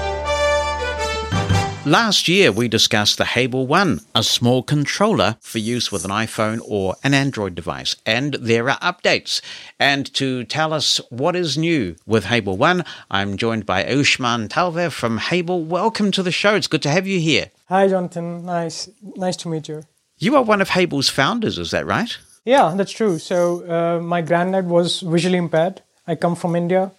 Last 1.86 2.28
year, 2.28 2.52
we 2.52 2.68
discussed 2.68 3.18
the 3.18 3.26
Hable 3.26 3.66
One, 3.66 4.02
a 4.14 4.22
small 4.22 4.62
controller 4.62 5.38
for 5.42 5.58
use 5.58 5.92
with 5.92 6.06
an 6.06 6.12
iPhone 6.12 6.60
or 6.64 6.96
an 7.04 7.16
Android 7.16 7.56
device. 7.56 7.96
And 8.06 8.36
there 8.36 8.70
are 8.70 8.78
updates. 8.82 9.42
And 9.80 10.06
to 10.14 10.44
tell 10.44 10.74
us 10.74 11.02
what 11.10 11.36
is 11.36 11.58
new 11.58 11.96
with 12.06 12.26
Hable 12.26 12.56
One, 12.56 12.86
I'm 13.10 13.36
joined 13.36 13.66
by 13.66 13.84
Ushman 13.84 14.48
Talver 14.48 14.92
from 14.92 15.18
Hable. 15.18 15.64
Welcome 15.64 16.12
to 16.12 16.22
the 16.22 16.32
show. 16.32 16.54
It's 16.54 16.68
good 16.68 16.84
to 16.84 16.90
have 16.92 17.08
you 17.08 17.20
here. 17.20 17.50
Hi, 17.68 17.88
Jonathan. 17.88 18.46
Nice, 18.46 18.88
nice 19.16 19.36
to 19.38 19.50
meet 19.50 19.68
you. 19.68 19.82
You 20.20 20.36
are 20.36 20.44
one 20.44 20.62
of 20.62 20.70
Hable's 20.70 21.10
founders, 21.10 21.58
is 21.58 21.72
that 21.72 21.88
right? 21.88 22.16
Yeah, 22.46 22.76
that's 22.78 22.92
true. 22.92 23.18
So, 23.18 23.68
uh, 23.68 24.00
my 24.00 24.22
granddad 24.22 24.68
was 24.68 25.02
visually 25.02 25.40
impaired. 25.40 25.82
I 26.06 26.14
come 26.14 26.36
from 26.36 26.56
India 26.56 26.92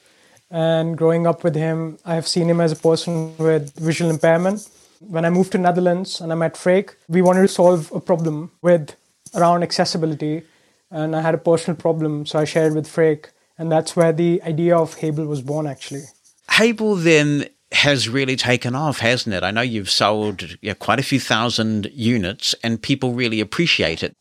and 0.53 0.97
growing 0.97 1.27
up 1.27 1.43
with 1.43 1.57
him, 1.57 1.99
I 2.05 2.15
have 2.15 2.29
seen 2.29 2.49
him 2.49 2.61
as 2.61 2.73
a 2.73 2.77
person 2.77 3.35
with 3.39 3.75
visual 3.75 4.11
impairment. 4.11 4.69
When 5.01 5.25
I 5.25 5.31
moved 5.31 5.53
to 5.53 5.59
Netherlands 5.59 6.21
and 6.21 6.31
I 6.31 6.37
met 6.37 6.57
Freek, 6.57 6.95
we 7.09 7.23
wanted 7.23 7.41
to 7.41 7.49
solve 7.49 7.91
a 7.93 8.01
problem 8.01 8.53
with 8.61 8.95
around 9.35 9.63
accessibility, 9.63 10.43
and 10.91 11.17
I 11.17 11.23
had 11.23 11.35
a 11.35 11.39
personal 11.39 11.77
problem, 11.77 12.27
so 12.27 12.39
I 12.39 12.45
shared 12.45 12.75
with 12.75 12.87
Freek, 12.87 13.31
and 13.57 13.73
that's 13.73 13.97
where 13.97 14.13
the 14.13 14.43
idea 14.43 14.77
of 14.77 14.99
Hable 14.99 15.25
was 15.25 15.41
born. 15.41 15.67
Actually, 15.67 16.03
Hable 16.51 16.97
then 16.97 17.47
has 17.73 18.09
really 18.09 18.37
taken 18.37 18.75
off, 18.75 18.99
hasn't 18.99 19.35
it? 19.35 19.43
I 19.43 19.51
know 19.51 19.63
you've 19.63 19.91
sold 19.91 20.59
yeah, 20.61 20.75
quite 20.75 21.01
a 21.01 21.03
few 21.03 21.19
thousand 21.19 21.91
units, 21.95 22.55
and 22.63 22.81
people 22.81 23.15
really 23.15 23.41
appreciate 23.41 24.03
it. 24.03 24.15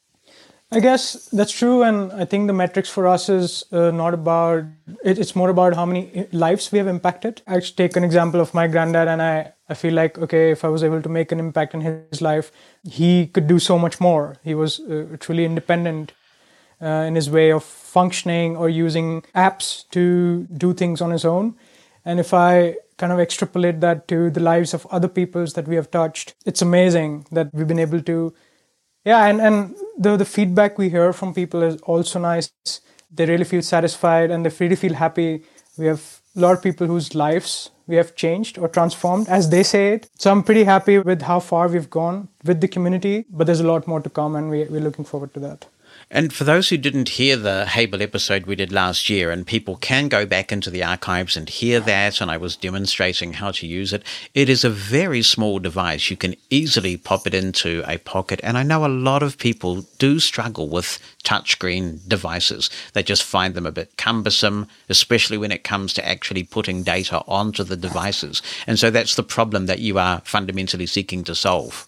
I 0.73 0.79
guess 0.79 1.27
that's 1.33 1.51
true, 1.51 1.83
and 1.83 2.13
I 2.13 2.23
think 2.23 2.47
the 2.47 2.53
metrics 2.53 2.89
for 2.89 3.05
us 3.05 3.27
is 3.27 3.65
uh, 3.73 3.91
not 3.91 4.13
about 4.13 4.63
it, 5.03 5.19
it's 5.19 5.35
more 5.35 5.49
about 5.49 5.75
how 5.75 5.85
many 5.85 6.27
lives 6.31 6.71
we 6.71 6.77
have 6.77 6.87
impacted. 6.87 7.41
I 7.45 7.59
take 7.59 7.97
an 7.97 8.05
example 8.05 8.39
of 8.39 8.53
my 8.53 8.67
granddad, 8.67 9.09
and 9.09 9.21
I 9.21 9.51
I 9.67 9.73
feel 9.73 9.93
like 9.93 10.17
okay, 10.17 10.51
if 10.51 10.63
I 10.63 10.69
was 10.69 10.81
able 10.81 11.01
to 11.01 11.09
make 11.09 11.33
an 11.33 11.39
impact 11.39 11.73
in 11.73 11.81
his 11.81 12.21
life, 12.21 12.53
he 12.83 13.27
could 13.27 13.47
do 13.47 13.59
so 13.59 13.77
much 13.77 13.99
more. 13.99 14.37
He 14.45 14.55
was 14.55 14.79
uh, 14.79 15.17
truly 15.19 15.43
independent 15.43 16.13
uh, 16.81 17.03
in 17.07 17.15
his 17.15 17.29
way 17.29 17.51
of 17.51 17.65
functioning 17.65 18.55
or 18.55 18.69
using 18.69 19.23
apps 19.35 19.89
to 19.89 20.47
do 20.57 20.73
things 20.73 21.01
on 21.01 21.11
his 21.11 21.25
own. 21.25 21.55
And 22.05 22.17
if 22.17 22.33
I 22.33 22.75
kind 22.97 23.11
of 23.11 23.19
extrapolate 23.19 23.81
that 23.81 24.07
to 24.07 24.29
the 24.29 24.39
lives 24.39 24.73
of 24.73 24.85
other 24.89 25.09
peoples 25.09 25.53
that 25.53 25.67
we 25.67 25.75
have 25.75 25.91
touched, 25.91 26.33
it's 26.45 26.61
amazing 26.61 27.25
that 27.31 27.53
we've 27.53 27.67
been 27.67 27.79
able 27.79 28.01
to 28.03 28.33
yeah 29.05 29.25
and 29.25 29.41
and 29.41 29.75
the 29.97 30.15
the 30.17 30.25
feedback 30.25 30.77
we 30.77 30.89
hear 30.89 31.13
from 31.13 31.33
people 31.33 31.61
is 31.63 31.81
also 31.83 32.19
nice. 32.19 32.51
They 33.13 33.25
really 33.25 33.43
feel 33.43 33.61
satisfied 33.61 34.31
and 34.31 34.45
they 34.45 34.51
really 34.59 34.75
feel 34.75 34.93
happy. 34.93 35.43
We 35.77 35.85
have 35.87 36.03
a 36.35 36.39
lot 36.39 36.53
of 36.57 36.61
people 36.63 36.87
whose 36.87 37.13
lives 37.13 37.71
we 37.87 37.95
have 37.97 38.15
changed 38.15 38.57
or 38.57 38.67
transformed 38.69 39.27
as 39.27 39.49
they 39.49 39.63
say 39.63 39.93
it. 39.95 40.09
So 40.17 40.31
i'm 40.31 40.43
pretty 40.43 40.63
happy 40.63 40.97
with 40.99 41.21
how 41.23 41.39
far 41.39 41.67
we've 41.67 41.89
gone 41.89 42.29
with 42.45 42.61
the 42.61 42.67
community 42.67 43.25
but 43.29 43.47
there's 43.47 43.59
a 43.59 43.67
lot 43.67 43.87
more 43.87 43.99
to 44.01 44.09
come 44.09 44.35
and 44.35 44.49
we, 44.49 44.63
we're 44.65 44.79
looking 44.87 45.03
forward 45.03 45.33
to 45.33 45.39
that 45.41 45.65
And 46.13 46.33
for 46.33 46.43
those 46.43 46.67
who 46.67 46.75
didn't 46.75 47.07
hear 47.07 47.37
the 47.37 47.65
Hable 47.65 48.01
episode 48.01 48.45
we 48.45 48.57
did 48.57 48.69
last 48.69 49.09
year, 49.09 49.31
and 49.31 49.47
people 49.47 49.77
can 49.77 50.09
go 50.09 50.25
back 50.25 50.51
into 50.51 50.69
the 50.69 50.83
archives 50.83 51.37
and 51.37 51.47
hear 51.47 51.79
that, 51.79 52.19
and 52.19 52.29
I 52.29 52.35
was 52.35 52.57
demonstrating 52.57 53.31
how 53.31 53.51
to 53.51 53.65
use 53.65 53.93
it, 53.93 54.03
it 54.33 54.49
is 54.49 54.65
a 54.65 54.69
very 54.69 55.21
small 55.21 55.57
device. 55.59 56.09
You 56.09 56.17
can 56.17 56.35
easily 56.49 56.97
pop 56.97 57.27
it 57.27 57.33
into 57.33 57.81
a 57.89 57.97
pocket. 57.97 58.41
And 58.43 58.57
I 58.57 58.63
know 58.63 58.85
a 58.85 58.87
lot 58.87 59.23
of 59.23 59.37
people 59.37 59.83
do 59.99 60.19
struggle 60.19 60.67
with 60.67 60.99
touchscreen 61.23 62.05
devices. 62.05 62.69
They 62.91 63.03
just 63.03 63.23
find 63.23 63.53
them 63.53 63.65
a 63.65 63.71
bit 63.71 63.95
cumbersome, 63.95 64.67
especially 64.89 65.37
when 65.37 65.53
it 65.53 65.63
comes 65.63 65.93
to 65.93 66.05
actually 66.05 66.43
putting 66.43 66.83
data 66.83 67.23
onto 67.25 67.63
the 67.63 67.77
devices. 67.77 68.41
And 68.67 68.77
so 68.77 68.89
that's 68.89 69.15
the 69.15 69.23
problem 69.23 69.67
that 69.67 69.79
you 69.79 69.97
are 69.97 70.21
fundamentally 70.25 70.87
seeking 70.87 71.23
to 71.23 71.35
solve. 71.35 71.87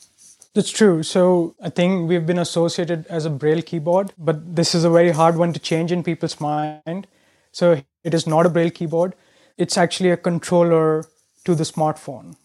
That's 0.54 0.70
true. 0.70 1.02
So 1.02 1.56
I 1.62 1.70
think 1.70 2.08
we've 2.08 2.28
been 2.28 2.38
associated 2.38 3.08
as 3.08 3.26
a 3.26 3.30
Braille 3.30 3.64
keyboard, 3.64 4.14
but 4.20 4.56
this 4.56 4.76
is 4.76 4.84
a 4.84 4.90
very 4.90 5.12
hard 5.12 5.36
one 5.36 5.52
to 5.54 5.60
change 5.60 5.92
in 5.92 6.04
people's 6.04 6.40
mind. 6.40 7.08
So 7.52 7.82
it 8.04 8.14
is 8.14 8.28
not 8.28 8.46
a 8.46 8.50
Braille 8.50 8.70
keyboard. 8.70 9.16
It's 9.58 9.78
actually 9.78 10.12
a 10.12 10.18
controller 10.18 11.06
to 11.46 11.56
the 11.56 11.64
smartphone. 11.64 12.36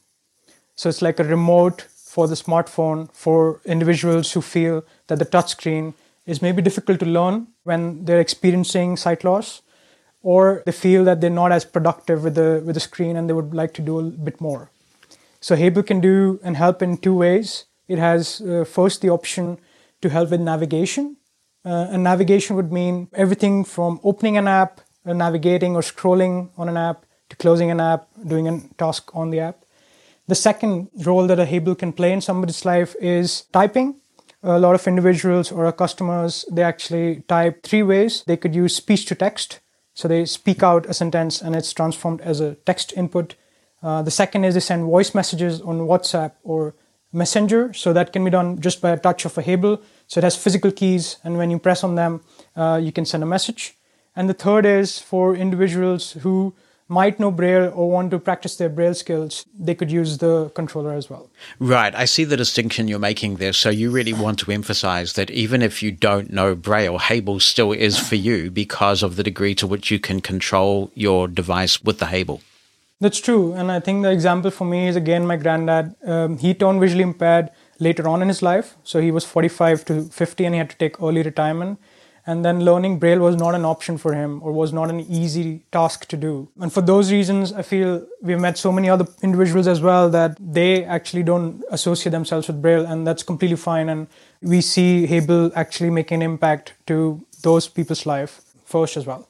So 0.75 0.89
it's 0.89 1.03
like 1.03 1.21
a 1.21 1.25
remote 1.25 1.83
for 1.83 2.27
the 2.27 2.35
smartphone 2.35 3.13
for 3.13 3.61
individuals 3.67 4.33
who 4.33 4.41
feel 4.41 4.85
that 5.09 5.19
the 5.19 5.27
touchscreen 5.27 5.93
is 6.25 6.41
maybe 6.41 6.63
difficult 6.63 7.01
to 7.01 7.07
learn 7.07 7.49
when 7.65 8.05
they're 8.05 8.21
experiencing 8.21 8.97
sight 8.97 9.25
loss 9.25 9.63
or 10.23 10.63
they 10.65 10.73
feel 10.73 11.05
that 11.05 11.21
they're 11.21 11.31
not 11.31 11.53
as 11.53 11.65
productive 11.65 12.25
with 12.25 12.35
the 12.35 12.63
with 12.65 12.75
the 12.75 12.81
screen 12.81 13.17
and 13.17 13.29
they 13.29 13.35
would 13.35 13.55
like 13.55 13.75
to 13.75 13.83
do 13.83 13.99
a 13.99 14.03
bit 14.03 14.41
more. 14.41 14.71
So 15.41 15.57
Hable 15.57 15.83
can 15.83 16.01
do 16.01 16.41
and 16.43 16.57
help 16.57 16.83
in 16.83 16.97
two 16.97 17.15
ways. 17.15 17.65
It 17.89 17.99
has 17.99 18.41
uh, 18.41 18.65
first 18.65 19.01
the 19.01 19.11
option 19.11 19.59
to 20.03 20.09
help 20.09 20.31
with 20.31 20.41
navigation. 20.41 21.17
Uh, 21.65 21.89
and 21.91 22.05
navigation 22.05 22.55
would 22.57 22.73
mean 22.73 23.09
everything 23.15 23.65
from 23.65 24.01
opening 24.05 24.37
an 24.37 24.47
app, 24.47 24.81
uh, 25.05 25.13
navigating 25.13 25.75
or 25.75 25.81
scrolling 25.83 26.51
on 26.57 26.69
an 26.69 26.77
app, 26.77 27.05
to 27.31 27.37
closing 27.37 27.71
an 27.71 27.81
app, 27.81 28.09
doing 28.27 28.49
a 28.49 28.61
task 28.79 29.11
on 29.15 29.31
the 29.31 29.41
app. 29.41 29.65
The 30.29 30.35
second 30.35 30.89
role 31.05 31.27
that 31.27 31.41
a 31.41 31.47
Hable 31.47 31.75
can 31.75 31.93
play 31.93 32.13
in 32.13 32.21
somebody's 32.21 32.65
life 32.65 32.95
is 33.01 33.43
typing. 33.53 33.97
A 34.43 34.59
lot 34.59 34.75
of 34.75 34.87
individuals 34.87 35.51
or 35.51 35.67
our 35.67 35.73
customers, 35.73 36.45
they 36.53 36.63
actually 36.63 37.23
type 37.29 37.63
three 37.63 37.83
ways. 37.83 38.23
They 38.27 38.37
could 38.37 38.55
use 38.55 38.77
speech 38.77 39.07
to 39.07 39.15
text. 39.15 39.61
So 39.95 40.07
they 40.07 40.27
speak 40.27 40.63
out 40.63 40.87
a 40.87 40.95
sentence 40.95 41.43
and 41.43 41.57
it's 41.57 41.73
transformed 41.73 42.21
as 42.21 42.41
a 42.41 42.55
text 42.55 42.93
input. 42.97 43.35
Uh, 43.83 44.03
the 44.03 44.11
second 44.11 44.45
is 44.45 44.55
they 44.55 44.61
send 44.61 44.85
voice 44.85 45.15
messages 45.15 45.61
on 45.61 45.81
WhatsApp 45.81 46.33
or 46.45 46.75
Messenger. 47.13 47.73
So 47.73 47.93
that 47.93 48.13
can 48.13 48.25
be 48.25 48.31
done 48.31 48.61
just 48.61 48.81
by 48.81 48.91
a 48.91 48.99
touch 48.99 49.25
of 49.25 49.37
a 49.39 49.43
Hable. 49.43 49.81
So 50.07 50.19
it 50.19 50.25
has 50.25 50.37
physical 50.37 50.71
keys, 50.73 51.17
and 51.25 51.37
when 51.37 51.51
you 51.51 51.59
press 51.59 51.85
on 51.85 51.95
them, 51.95 52.23
uh, 52.57 52.81
you 52.83 52.93
can 52.93 53.05
send 53.05 53.23
a 53.23 53.27
message. 53.27 53.77
And 54.17 54.29
the 54.29 54.35
third 54.35 54.67
is 54.67 54.99
for 54.99 55.37
individuals 55.37 56.13
who 56.13 56.55
might 56.89 57.21
know 57.21 57.31
Braille 57.31 57.71
or 57.75 57.91
want 57.91 58.11
to 58.11 58.19
practice 58.19 58.57
their 58.57 58.71
Braille 58.71 58.95
skills, 58.95 59.45
they 59.59 59.75
could 59.75 59.91
use 59.91 60.19
the 60.19 60.51
controller 60.55 60.95
as 60.95 61.11
well. 61.11 61.31
Right. 61.59 61.95
I 61.95 62.07
see 62.07 62.25
the 62.25 62.37
distinction 62.37 62.89
you're 62.89 62.99
making 62.99 63.37
there. 63.37 63.53
So 63.53 63.69
you 63.69 63.91
really 63.91 64.15
want 64.15 64.39
to 64.41 64.51
emphasize 64.51 65.13
that 65.13 65.31
even 65.31 65.61
if 65.61 65.83
you 65.83 65.93
don't 65.93 66.31
know 66.31 66.55
Braille, 66.55 66.99
Hable 66.99 67.41
still 67.41 67.73
is 67.73 67.99
for 67.99 68.17
you 68.17 68.51
because 68.51 69.03
of 69.03 69.17
the 69.17 69.23
degree 69.23 69.55
to 69.57 69.67
which 69.67 69.91
you 69.91 70.01
can 70.01 70.21
control 70.21 70.91
your 70.95 71.29
device 71.29 71.83
with 71.83 71.99
the 71.99 72.07
Hable. 72.07 72.41
That's 73.01 73.21
true. 73.21 73.53
And 73.53 73.71
I 73.71 73.79
think 73.79 74.03
the 74.03 74.11
example 74.11 74.51
for 74.51 74.65
me 74.65 74.89
is 74.89 74.97
again 74.97 75.27
my 75.27 75.37
granddad. 75.37 75.95
Um, 76.05 76.37
he 76.39 76.53
turned 76.53 76.81
visually 76.81 77.05
impaired 77.05 77.51
later 77.79 78.09
on 78.09 78.23
in 78.23 78.29
his 78.29 78.43
life. 78.43 78.77
So 78.83 79.01
he 79.01 79.13
was 79.13 79.25
45 79.25 79.85
to 79.87 80.03
50 80.05 80.45
and 80.45 80.55
he 80.55 80.59
had 80.59 80.71
to 80.71 80.77
take 80.77 81.01
early 81.01 81.23
retirement. 81.23 81.79
And 82.27 82.45
then 82.45 82.61
learning 82.61 82.99
Braille 82.99 83.21
was 83.21 83.37
not 83.37 83.55
an 83.55 83.65
option 83.65 83.97
for 83.97 84.13
him 84.13 84.43
or 84.43 84.53
was 84.53 84.71
not 84.73 84.91
an 84.91 85.01
easy 85.01 85.63
task 85.73 86.07
to 86.09 86.17
do. 86.17 86.49
And 86.61 86.71
for 86.71 86.83
those 86.83 87.11
reasons, 87.11 87.53
I 87.55 87.63
feel 87.63 88.07
we've 88.21 88.39
met 88.39 88.59
so 88.59 88.71
many 88.71 88.91
other 88.91 89.07
individuals 89.23 89.67
as 89.67 89.81
well 89.81 90.11
that 90.11 90.37
they 90.39 90.85
actually 90.85 91.23
don't 91.23 91.65
associate 91.71 92.11
themselves 92.11 92.47
with 92.49 92.61
Braille, 92.61 92.85
and 92.85 93.07
that's 93.07 93.23
completely 93.23 93.57
fine. 93.57 93.89
And 93.89 94.09
we 94.43 94.61
see 94.61 95.07
Hable 95.07 95.51
actually 95.55 95.89
making 95.89 96.17
an 96.23 96.31
impact 96.31 96.75
to 96.89 97.25
those 97.41 97.67
people's 97.67 98.05
life 98.05 98.43
first 98.67 98.99
as 98.99 99.07
well. 99.07 99.27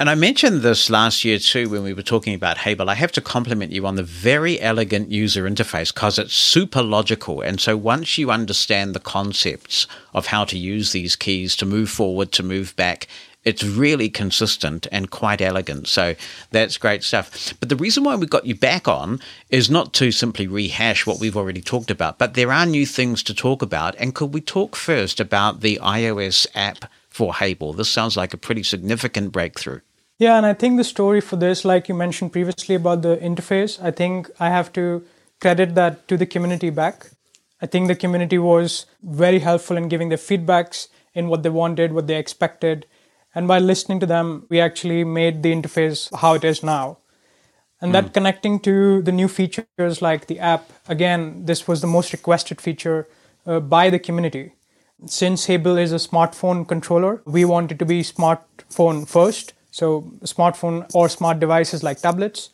And 0.00 0.08
I 0.08 0.14
mentioned 0.14 0.62
this 0.62 0.88
last 0.88 1.26
year 1.26 1.38
too 1.38 1.68
when 1.68 1.82
we 1.82 1.92
were 1.92 2.00
talking 2.00 2.32
about 2.32 2.56
Hable. 2.56 2.88
I 2.88 2.94
have 2.94 3.12
to 3.12 3.20
compliment 3.20 3.70
you 3.70 3.84
on 3.84 3.96
the 3.96 4.02
very 4.02 4.58
elegant 4.58 5.10
user 5.10 5.44
interface 5.44 5.92
because 5.92 6.18
it's 6.18 6.32
super 6.32 6.82
logical. 6.82 7.42
And 7.42 7.60
so 7.60 7.76
once 7.76 8.16
you 8.16 8.30
understand 8.30 8.94
the 8.94 9.00
concepts 9.00 9.86
of 10.14 10.28
how 10.28 10.46
to 10.46 10.56
use 10.56 10.92
these 10.92 11.16
keys 11.16 11.54
to 11.56 11.66
move 11.66 11.90
forward, 11.90 12.32
to 12.32 12.42
move 12.42 12.74
back, 12.76 13.08
it's 13.44 13.62
really 13.62 14.08
consistent 14.08 14.86
and 14.90 15.10
quite 15.10 15.42
elegant. 15.42 15.86
So 15.86 16.14
that's 16.50 16.78
great 16.78 17.02
stuff. 17.02 17.52
But 17.60 17.68
the 17.68 17.76
reason 17.76 18.02
why 18.02 18.16
we 18.16 18.26
got 18.26 18.46
you 18.46 18.54
back 18.54 18.88
on 18.88 19.20
is 19.50 19.68
not 19.68 19.92
to 19.94 20.12
simply 20.12 20.46
rehash 20.46 21.06
what 21.06 21.20
we've 21.20 21.36
already 21.36 21.60
talked 21.60 21.90
about, 21.90 22.18
but 22.18 22.32
there 22.32 22.52
are 22.52 22.64
new 22.64 22.86
things 22.86 23.22
to 23.24 23.34
talk 23.34 23.60
about. 23.60 23.96
And 23.98 24.14
could 24.14 24.32
we 24.32 24.40
talk 24.40 24.76
first 24.76 25.20
about 25.20 25.60
the 25.60 25.78
iOS 25.82 26.46
app 26.54 26.90
for 27.10 27.34
Hable? 27.34 27.74
This 27.74 27.90
sounds 27.90 28.16
like 28.16 28.32
a 28.32 28.38
pretty 28.38 28.62
significant 28.62 29.30
breakthrough. 29.30 29.80
Yeah, 30.20 30.36
and 30.36 30.44
I 30.44 30.52
think 30.52 30.76
the 30.76 30.84
story 30.84 31.22
for 31.22 31.36
this, 31.36 31.64
like 31.64 31.88
you 31.88 31.94
mentioned 31.94 32.32
previously 32.32 32.74
about 32.74 33.00
the 33.00 33.16
interface, 33.16 33.82
I 33.82 33.90
think 33.90 34.30
I 34.38 34.50
have 34.50 34.70
to 34.74 35.02
credit 35.40 35.74
that 35.76 36.06
to 36.08 36.18
the 36.18 36.26
community 36.26 36.68
back. 36.68 37.06
I 37.62 37.66
think 37.66 37.88
the 37.88 37.94
community 37.94 38.36
was 38.36 38.84
very 39.02 39.38
helpful 39.38 39.78
in 39.78 39.88
giving 39.88 40.10
their 40.10 40.18
feedbacks 40.18 40.88
in 41.14 41.28
what 41.28 41.42
they 41.42 41.48
wanted, 41.48 41.94
what 41.94 42.06
they 42.06 42.16
expected. 42.16 42.84
And 43.34 43.48
by 43.48 43.60
listening 43.60 43.98
to 44.00 44.06
them, 44.06 44.44
we 44.50 44.60
actually 44.60 45.04
made 45.04 45.42
the 45.42 45.54
interface 45.54 46.14
how 46.14 46.34
it 46.34 46.44
is 46.44 46.62
now. 46.62 46.98
And 47.80 47.94
that 47.94 48.08
mm. 48.08 48.12
connecting 48.12 48.60
to 48.60 49.00
the 49.00 49.12
new 49.12 49.26
features 49.26 50.02
like 50.02 50.26
the 50.26 50.38
app, 50.38 50.70
again, 50.86 51.46
this 51.46 51.66
was 51.66 51.80
the 51.80 51.86
most 51.86 52.12
requested 52.12 52.60
feature 52.60 53.08
uh, 53.46 53.58
by 53.58 53.88
the 53.88 53.98
community. 53.98 54.52
Since 55.06 55.46
Hable 55.46 55.78
is 55.78 55.92
a 55.92 55.96
smartphone 55.96 56.68
controller, 56.68 57.22
we 57.24 57.46
wanted 57.46 57.78
to 57.78 57.86
be 57.86 58.02
smartphone 58.02 59.08
first 59.08 59.54
so 59.70 60.02
smartphone 60.24 60.88
or 60.94 61.08
smart 61.08 61.40
devices 61.40 61.82
like 61.82 62.00
tablets. 62.00 62.50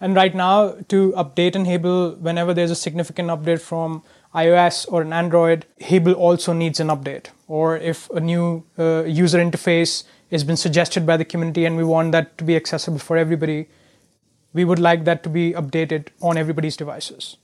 And 0.00 0.14
right 0.14 0.34
now, 0.34 0.76
to 0.88 1.12
update 1.16 1.66
Hable, 1.66 2.12
whenever 2.16 2.54
there's 2.54 2.70
a 2.70 2.76
significant 2.76 3.28
update 3.28 3.60
from 3.60 4.02
iOS 4.34 4.86
or 4.92 5.02
an 5.02 5.12
Android, 5.12 5.66
Hable 5.78 6.12
also 6.12 6.52
needs 6.52 6.78
an 6.78 6.88
update. 6.88 7.26
Or 7.48 7.76
if 7.76 8.08
a 8.10 8.20
new 8.20 8.64
uh, 8.78 9.04
user 9.04 9.38
interface 9.38 10.04
has 10.30 10.44
been 10.44 10.56
suggested 10.56 11.04
by 11.04 11.16
the 11.16 11.24
community 11.24 11.64
and 11.64 11.76
we 11.76 11.84
want 11.84 12.12
that 12.12 12.38
to 12.38 12.44
be 12.44 12.54
accessible 12.54 12.98
for 12.98 13.16
everybody, 13.16 13.68
we 14.52 14.64
would 14.64 14.78
like 14.78 15.04
that 15.04 15.22
to 15.22 15.28
be 15.28 15.52
updated 15.52 16.08
on 16.20 16.36
everybody's 16.36 16.76
devices. 16.76 17.36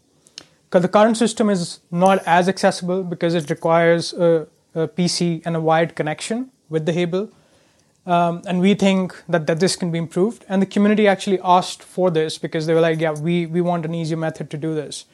Because 0.66 0.82
the 0.82 0.88
current 0.88 1.16
system 1.16 1.50
is 1.50 1.80
not 1.90 2.22
as 2.26 2.48
accessible 2.48 3.02
because 3.02 3.34
it 3.34 3.48
requires 3.50 4.12
a, 4.12 4.46
a 4.74 4.88
PC 4.88 5.42
and 5.46 5.56
a 5.56 5.60
wired 5.60 5.94
connection 5.94 6.50
with 6.68 6.86
the 6.86 6.92
Hable 6.92 7.30
um, 8.06 8.42
and 8.46 8.60
we 8.60 8.74
think 8.74 9.14
that, 9.28 9.46
that 9.46 9.60
this 9.60 9.76
can 9.76 9.90
be 9.90 9.98
improved. 9.98 10.44
And 10.48 10.60
the 10.60 10.66
community 10.66 11.08
actually 11.08 11.40
asked 11.42 11.82
for 11.82 12.10
this 12.10 12.38
because 12.38 12.66
they 12.66 12.74
were 12.74 12.80
like, 12.80 13.00
yeah, 13.00 13.12
we, 13.12 13.46
we 13.46 13.60
want 13.60 13.84
an 13.84 13.94
easier 13.94 14.16
method 14.16 14.50
to 14.50 14.56
do 14.56 14.74
this. 14.74 15.06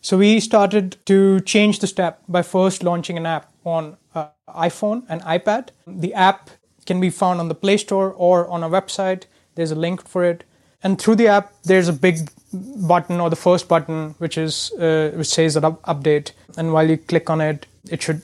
So 0.00 0.16
we 0.16 0.40
started 0.40 0.96
to 1.06 1.40
change 1.40 1.80
the 1.80 1.86
step 1.86 2.22
by 2.28 2.42
first 2.42 2.82
launching 2.82 3.16
an 3.16 3.26
app 3.26 3.52
on 3.64 3.96
uh, 4.14 4.28
iPhone 4.48 5.04
and 5.08 5.20
iPad. 5.22 5.70
The 5.86 6.14
app 6.14 6.50
can 6.86 7.00
be 7.00 7.10
found 7.10 7.40
on 7.40 7.48
the 7.48 7.54
Play 7.54 7.76
Store 7.76 8.12
or 8.12 8.48
on 8.48 8.62
our 8.62 8.70
website. 8.70 9.24
There's 9.56 9.72
a 9.72 9.74
link 9.74 10.06
for 10.06 10.24
it. 10.24 10.44
And 10.82 11.00
through 11.00 11.16
the 11.16 11.26
app, 11.26 11.52
there's 11.64 11.88
a 11.88 11.92
big 11.92 12.30
button 12.52 13.20
or 13.20 13.28
the 13.28 13.36
first 13.36 13.68
button 13.68 14.14
which 14.18 14.38
is 14.38 14.72
uh, 14.78 15.10
which 15.14 15.26
says 15.26 15.54
that 15.54 15.64
up- 15.64 15.82
update. 15.82 16.30
And 16.56 16.72
while 16.72 16.88
you 16.88 16.96
click 16.96 17.28
on 17.28 17.40
it, 17.40 17.66
it 17.90 18.00
should 18.00 18.22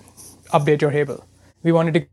update 0.52 0.80
your 0.80 0.92
Hable. 0.92 1.26
We 1.64 1.72
wanted 1.72 1.94
to 1.94 2.06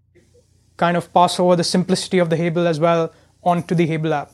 kind 0.82 0.98
of 0.98 1.14
pass 1.14 1.40
over 1.40 1.56
the 1.56 1.64
simplicity 1.64 2.18
of 2.18 2.30
the 2.32 2.38
Hable 2.44 2.68
as 2.74 2.80
well 2.80 3.14
onto 3.44 3.76
the 3.76 3.86
Hable 3.86 4.14
app. 4.14 4.32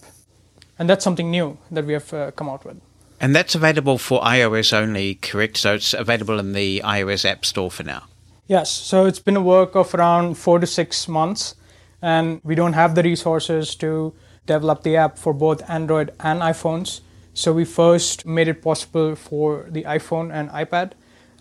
And 0.80 0.90
that's 0.90 1.04
something 1.04 1.30
new 1.30 1.58
that 1.72 1.86
we 1.86 1.94
have 1.94 2.14
uh, 2.14 2.32
come 2.32 2.50
out 2.50 2.64
with. 2.66 2.80
And 3.20 3.36
that's 3.36 3.56
available 3.56 3.98
for 3.98 4.22
iOS 4.22 4.72
only, 4.74 5.16
correct? 5.16 5.58
So 5.58 5.74
it's 5.76 5.94
available 5.94 6.40
in 6.40 6.54
the 6.54 6.82
iOS 6.86 7.26
App 7.26 7.46
Store 7.46 7.72
for 7.72 7.84
now? 7.84 8.04
Yes. 8.48 8.72
So 8.72 9.06
it's 9.06 9.20
been 9.20 9.36
a 9.36 9.42
work 9.42 9.76
of 9.76 9.94
around 9.94 10.38
four 10.38 10.60
to 10.60 10.68
six 10.68 11.08
months, 11.08 11.56
and 12.02 12.40
we 12.44 12.56
don't 12.56 12.74
have 12.74 12.96
the 12.96 13.04
resources 13.04 13.76
to 13.76 14.14
develop 14.46 14.84
the 14.84 14.96
app 14.96 15.18
for 15.18 15.34
both 15.34 15.70
Android 15.70 16.12
and 16.20 16.42
iPhones. 16.42 17.02
So 17.34 17.52
we 17.52 17.66
first 17.66 18.26
made 18.26 18.48
it 18.48 18.62
possible 18.62 19.16
for 19.16 19.66
the 19.70 19.84
iPhone 19.84 20.32
and 20.32 20.50
iPad, 20.52 20.92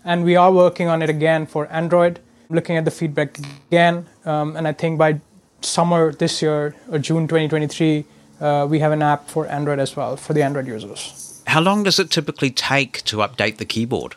and 0.03 0.25
we 0.25 0.35
are 0.35 0.51
working 0.51 0.89
on 0.89 1.01
it 1.01 1.09
again 1.09 1.45
for 1.45 1.71
Android 1.71 2.19
looking 2.49 2.77
at 2.77 2.85
the 2.85 2.91
feedback 2.91 3.37
again, 3.69 4.07
um, 4.25 4.55
and 4.55 4.67
I 4.67 4.73
think 4.73 4.97
by 4.97 5.19
summer 5.61 6.11
this 6.11 6.41
year 6.41 6.75
or 6.91 6.99
June 6.99 7.27
2023, 7.27 8.05
uh, 8.39 8.67
we 8.69 8.79
have 8.79 8.91
an 8.91 9.01
app 9.01 9.27
for 9.29 9.47
Android 9.47 9.79
as 9.79 9.95
well 9.95 10.15
for 10.17 10.33
the 10.33 10.43
Android 10.43 10.67
users. 10.67 11.41
How 11.47 11.61
long 11.61 11.83
does 11.83 11.99
it 11.99 12.11
typically 12.11 12.51
take 12.51 13.03
to 13.05 13.17
update 13.17 13.57
the 13.57 13.65
keyboard? 13.65 14.15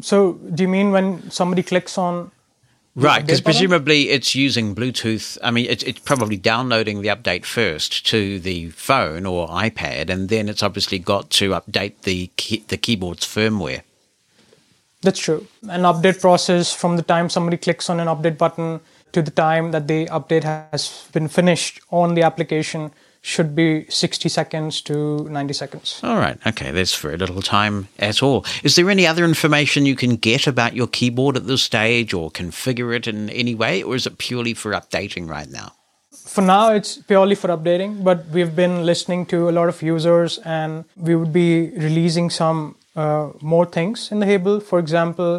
So, 0.00 0.34
do 0.54 0.62
you 0.62 0.68
mean 0.68 0.92
when 0.92 1.30
somebody 1.30 1.62
clicks 1.62 1.98
on 1.98 2.30
Right, 2.96 3.24
because 3.24 3.40
presumably 3.40 4.10
it's 4.10 4.34
using 4.34 4.74
Bluetooth. 4.74 5.38
I 5.44 5.52
mean, 5.52 5.66
it's, 5.68 5.84
it's 5.84 6.00
probably 6.00 6.36
downloading 6.36 7.02
the 7.02 7.08
update 7.08 7.44
first 7.44 8.04
to 8.06 8.40
the 8.40 8.70
phone 8.70 9.26
or 9.26 9.46
iPad, 9.48 10.10
and 10.10 10.28
then 10.28 10.48
it's 10.48 10.62
obviously 10.62 10.98
got 10.98 11.30
to 11.30 11.50
update 11.50 12.00
the 12.02 12.30
key, 12.36 12.64
the 12.66 12.76
keyboard's 12.76 13.24
firmware. 13.24 13.82
That's 15.02 15.18
true. 15.18 15.46
An 15.68 15.82
update 15.82 16.20
process 16.20 16.74
from 16.74 16.96
the 16.96 17.02
time 17.02 17.30
somebody 17.30 17.56
clicks 17.56 17.88
on 17.88 18.00
an 18.00 18.06
update 18.06 18.36
button 18.36 18.80
to 19.12 19.22
the 19.22 19.30
time 19.30 19.70
that 19.72 19.88
the 19.88 20.06
update 20.06 20.44
has 20.44 21.08
been 21.12 21.28
finished 21.28 21.80
on 21.90 22.14
the 22.14 22.22
application 22.22 22.92
should 23.22 23.54
be 23.54 23.84
60 23.88 24.28
seconds 24.28 24.80
to 24.82 25.28
90 25.28 25.52
seconds. 25.52 26.00
All 26.02 26.16
right, 26.16 26.38
okay, 26.46 26.70
that's 26.70 26.96
very 26.96 27.16
little 27.16 27.42
time 27.42 27.88
at 27.98 28.22
all. 28.22 28.46
Is 28.62 28.76
there 28.76 28.88
any 28.88 29.06
other 29.06 29.24
information 29.24 29.84
you 29.84 29.96
can 29.96 30.16
get 30.16 30.46
about 30.46 30.74
your 30.74 30.86
keyboard 30.86 31.36
at 31.36 31.46
this 31.46 31.62
stage 31.62 32.14
or 32.14 32.30
configure 32.30 32.96
it 32.96 33.06
in 33.06 33.28
any 33.30 33.54
way, 33.54 33.82
or 33.82 33.94
is 33.94 34.06
it 34.06 34.18
purely 34.18 34.54
for 34.54 34.72
updating 34.72 35.28
right 35.28 35.50
now? 35.50 35.72
For 36.12 36.42
now, 36.42 36.72
it's 36.72 36.96
purely 36.96 37.34
for 37.34 37.48
updating, 37.48 38.04
but 38.04 38.26
we've 38.28 38.54
been 38.54 38.86
listening 38.86 39.26
to 39.26 39.48
a 39.48 39.52
lot 39.52 39.68
of 39.68 39.82
users 39.82 40.38
and 40.38 40.84
we 40.96 41.14
would 41.16 41.32
be 41.32 41.70
releasing 41.70 42.30
some 42.30 42.76
uh, 43.00 43.24
more 43.54 43.66
things 43.76 44.10
in 44.12 44.18
the 44.20 44.26
Hable. 44.26 44.60
For 44.70 44.78
example, 44.84 45.32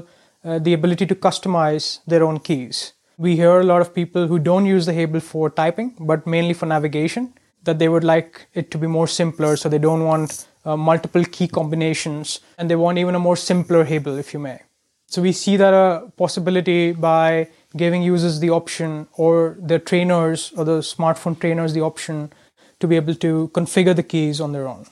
uh, 0.44 0.60
the 0.68 0.74
ability 0.80 1.06
to 1.12 1.16
customize 1.28 1.86
their 2.12 2.24
own 2.28 2.40
keys. 2.48 2.94
We 3.18 3.36
hear 3.42 3.60
a 3.60 3.68
lot 3.72 3.82
of 3.86 3.94
people 4.00 4.28
who 4.28 4.40
don't 4.40 4.66
use 4.76 4.86
the 4.86 4.94
Hable 5.00 5.24
for 5.32 5.50
typing, 5.50 5.90
but 6.12 6.26
mainly 6.36 6.56
for 6.62 6.66
navigation, 6.66 7.34
that 7.64 7.78
they 7.78 7.90
would 7.94 8.04
like 8.04 8.48
it 8.54 8.72
to 8.72 8.78
be 8.84 8.88
more 8.88 9.08
simpler, 9.08 9.56
so 9.56 9.70
they 9.70 9.84
don't 9.88 10.04
want 10.12 10.48
uh, 10.66 10.76
multiple 10.76 11.24
key 11.36 11.48
combinations 11.48 12.40
and 12.58 12.70
they 12.70 12.76
want 12.76 12.98
even 12.98 13.16
a 13.16 13.20
more 13.20 13.36
simpler 13.36 13.84
Hable, 13.84 14.18
if 14.18 14.34
you 14.34 14.40
may. 14.40 14.60
So 15.08 15.22
we 15.22 15.34
see 15.34 15.58
that 15.58 15.74
a 15.74 16.12
possibility 16.24 16.94
by 16.94 17.48
giving 17.76 18.02
users 18.02 18.40
the 18.40 18.50
option 18.50 19.08
or 19.14 19.58
their 19.60 19.80
trainers 19.80 20.52
or 20.58 20.64
the 20.64 20.80
smartphone 20.80 21.40
trainers 21.40 21.74
the 21.74 21.82
option 21.82 22.32
to 22.80 22.88
be 22.88 22.96
able 22.96 23.16
to 23.16 23.50
configure 23.54 23.96
the 23.96 24.04
keys 24.04 24.42
on 24.42 24.52
their 24.54 24.68
own. 24.68 24.86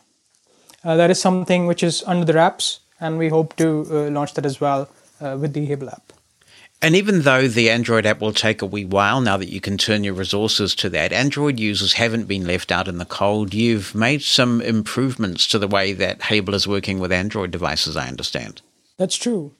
Uh, 0.83 0.95
that 0.95 1.09
is 1.09 1.19
something 1.19 1.67
which 1.67 1.83
is 1.83 2.03
under 2.07 2.25
the 2.25 2.33
wraps, 2.33 2.79
and 2.99 3.17
we 3.17 3.29
hope 3.29 3.55
to 3.57 3.85
uh, 3.89 4.09
launch 4.09 4.33
that 4.33 4.45
as 4.45 4.61
well 4.61 4.89
uh, 5.21 5.37
with 5.39 5.53
the 5.53 5.65
Hable 5.65 5.89
app. 5.89 6.13
And 6.81 6.95
even 6.95 7.23
though 7.23 7.47
the 7.49 7.69
Android 7.69 8.05
app 8.05 8.21
will 8.21 8.31
take 8.31 8.61
a 8.61 8.65
wee 8.65 8.85
while 8.85 9.19
now 9.19 9.35
that 9.35 9.51
you 9.51 9.59
can 9.59 9.77
turn 9.77 10.05
your 10.05 10.13
resources 10.13 10.73
to 10.75 10.89
that, 10.91 11.11
Android 11.11 11.59
users 11.59 11.93
haven't 11.93 12.25
been 12.25 12.47
left 12.47 12.71
out 12.71 12.87
in 12.87 12.99
the 12.99 13.05
cold. 13.05 13.53
You've 13.53 13.93
made 13.93 14.21
some 14.21 14.61
improvements 14.61 15.45
to 15.47 15.59
the 15.59 15.67
way 15.67 15.91
that 15.91 16.21
Hable 16.21 16.53
is 16.53 16.69
working 16.69 16.99
with 16.99 17.11
Android 17.11 17.51
devices, 17.51 17.97
I 17.97 18.07
understand. 18.07 18.61
That's 18.95 19.17
true. 19.17 19.51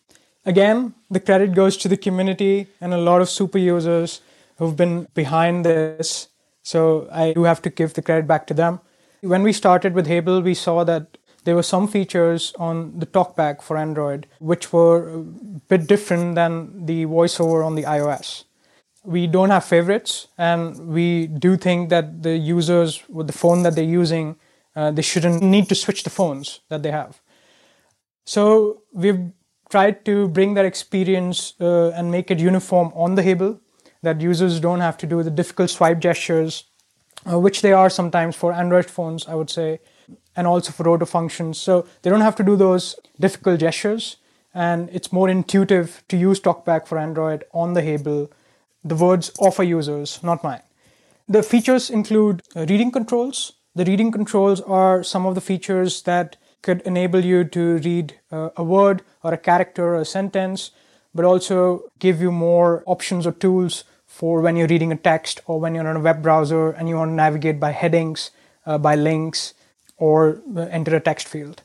Again, 0.45 0.93
the 1.11 1.19
credit 1.19 1.53
goes 1.53 1.75
to 1.77 1.89
the 1.89 1.97
community 1.97 2.67
and 2.79 2.93
a 2.93 2.97
lot 2.97 3.21
of 3.21 3.29
super 3.29 3.57
users 3.57 4.21
who've 4.57 4.77
been 4.77 5.07
behind 5.13 5.65
this. 5.65 6.29
So 6.63 7.09
I 7.11 7.33
do 7.33 7.43
have 7.43 7.61
to 7.63 7.69
give 7.69 7.95
the 7.95 8.01
credit 8.01 8.27
back 8.27 8.47
to 8.47 8.53
them. 8.53 8.79
When 9.21 9.43
we 9.43 9.51
started 9.51 9.93
with 9.93 10.07
Hable, 10.07 10.41
we 10.41 10.53
saw 10.53 10.83
that 10.85 11.17
there 11.43 11.55
were 11.55 11.63
some 11.63 11.87
features 11.87 12.53
on 12.57 12.99
the 12.99 13.05
TalkBack 13.05 13.61
for 13.61 13.77
Android 13.77 14.27
which 14.39 14.71
were 14.71 15.09
a 15.09 15.17
bit 15.67 15.87
different 15.87 16.35
than 16.35 16.85
the 16.85 17.05
voiceover 17.05 17.65
on 17.65 17.75
the 17.75 17.83
iOS. 17.83 18.45
We 19.03 19.27
don't 19.27 19.49
have 19.49 19.63
favorites, 19.63 20.27
and 20.37 20.87
we 20.87 21.27
do 21.27 21.55
think 21.57 21.89
that 21.89 22.21
the 22.21 22.37
users 22.37 23.01
with 23.09 23.27
the 23.27 23.33
phone 23.33 23.63
that 23.63 23.75
they're 23.75 23.83
using, 23.83 24.35
uh, 24.75 24.91
they 24.91 25.01
shouldn't 25.01 25.41
need 25.41 25.69
to 25.69 25.75
switch 25.75 26.03
the 26.03 26.09
phones 26.09 26.59
that 26.69 26.83
they 26.83 26.91
have. 26.91 27.21
So 28.25 28.83
we've 28.91 29.31
tried 29.69 30.03
to 30.05 30.27
bring 30.27 30.53
that 30.55 30.65
experience 30.65 31.53
uh, 31.61 31.89
and 31.91 32.11
make 32.11 32.29
it 32.29 32.39
uniform 32.39 32.91
on 32.93 33.15
the 33.15 33.23
Hable, 33.23 33.59
that 34.03 34.21
users 34.21 34.59
don't 34.59 34.81
have 34.81 34.97
to 34.97 35.07
do 35.07 35.23
the 35.23 35.31
difficult 35.31 35.69
swipe 35.69 35.99
gestures, 35.99 36.65
uh, 37.25 37.39
which 37.39 37.61
they 37.61 37.73
are 37.73 37.89
sometimes 37.89 38.35
for 38.35 38.53
Android 38.53 38.85
phones, 38.85 39.27
I 39.27 39.35
would 39.35 39.49
say, 39.49 39.79
and 40.35 40.47
also 40.47 40.71
for 40.71 40.83
rotor 40.83 41.05
functions. 41.05 41.57
So 41.57 41.85
they 42.01 42.09
don't 42.09 42.21
have 42.21 42.35
to 42.37 42.43
do 42.43 42.55
those 42.55 42.95
difficult 43.19 43.59
gestures, 43.59 44.17
and 44.53 44.89
it's 44.91 45.11
more 45.11 45.29
intuitive 45.29 46.03
to 46.07 46.17
use 46.17 46.39
TalkBack 46.39 46.87
for 46.87 46.97
Android 46.97 47.43
on 47.53 47.73
the 47.73 47.81
Hable. 47.81 48.31
The 48.83 48.95
words 48.95 49.31
offer 49.39 49.63
users, 49.63 50.23
not 50.23 50.43
mine. 50.43 50.61
The 51.27 51.43
features 51.43 51.89
include 51.89 52.41
uh, 52.55 52.65
reading 52.67 52.91
controls. 52.91 53.53
The 53.75 53.85
reading 53.85 54.11
controls 54.11 54.61
are 54.61 55.03
some 55.03 55.25
of 55.25 55.35
the 55.35 55.41
features 55.41 56.01
that 56.03 56.37
could 56.61 56.81
enable 56.81 57.23
you 57.23 57.43
to 57.43 57.77
read 57.77 58.15
uh, 58.31 58.49
a 58.57 58.63
word 58.63 59.03
or 59.23 59.33
a 59.33 59.37
character 59.37 59.95
or 59.95 60.01
a 60.01 60.05
sentence, 60.05 60.71
but 61.13 61.25
also 61.25 61.83
give 61.99 62.21
you 62.21 62.31
more 62.31 62.83
options 62.85 63.27
or 63.27 63.31
tools 63.31 63.83
for 64.19 64.41
when 64.41 64.57
you're 64.57 64.67
reading 64.67 64.91
a 64.91 64.97
text 64.97 65.39
or 65.45 65.61
when 65.61 65.73
you're 65.73 65.87
on 65.87 65.95
a 65.95 66.01
web 66.01 66.21
browser 66.21 66.71
and 66.71 66.89
you 66.89 66.95
want 66.95 67.07
to 67.09 67.15
navigate 67.15 67.57
by 67.57 67.71
headings, 67.71 68.31
uh, 68.65 68.77
by 68.77 68.93
links, 68.93 69.53
or 69.95 70.41
uh, 70.57 70.61
enter 70.77 70.93
a 70.93 70.99
text 70.99 71.29
field. 71.29 71.63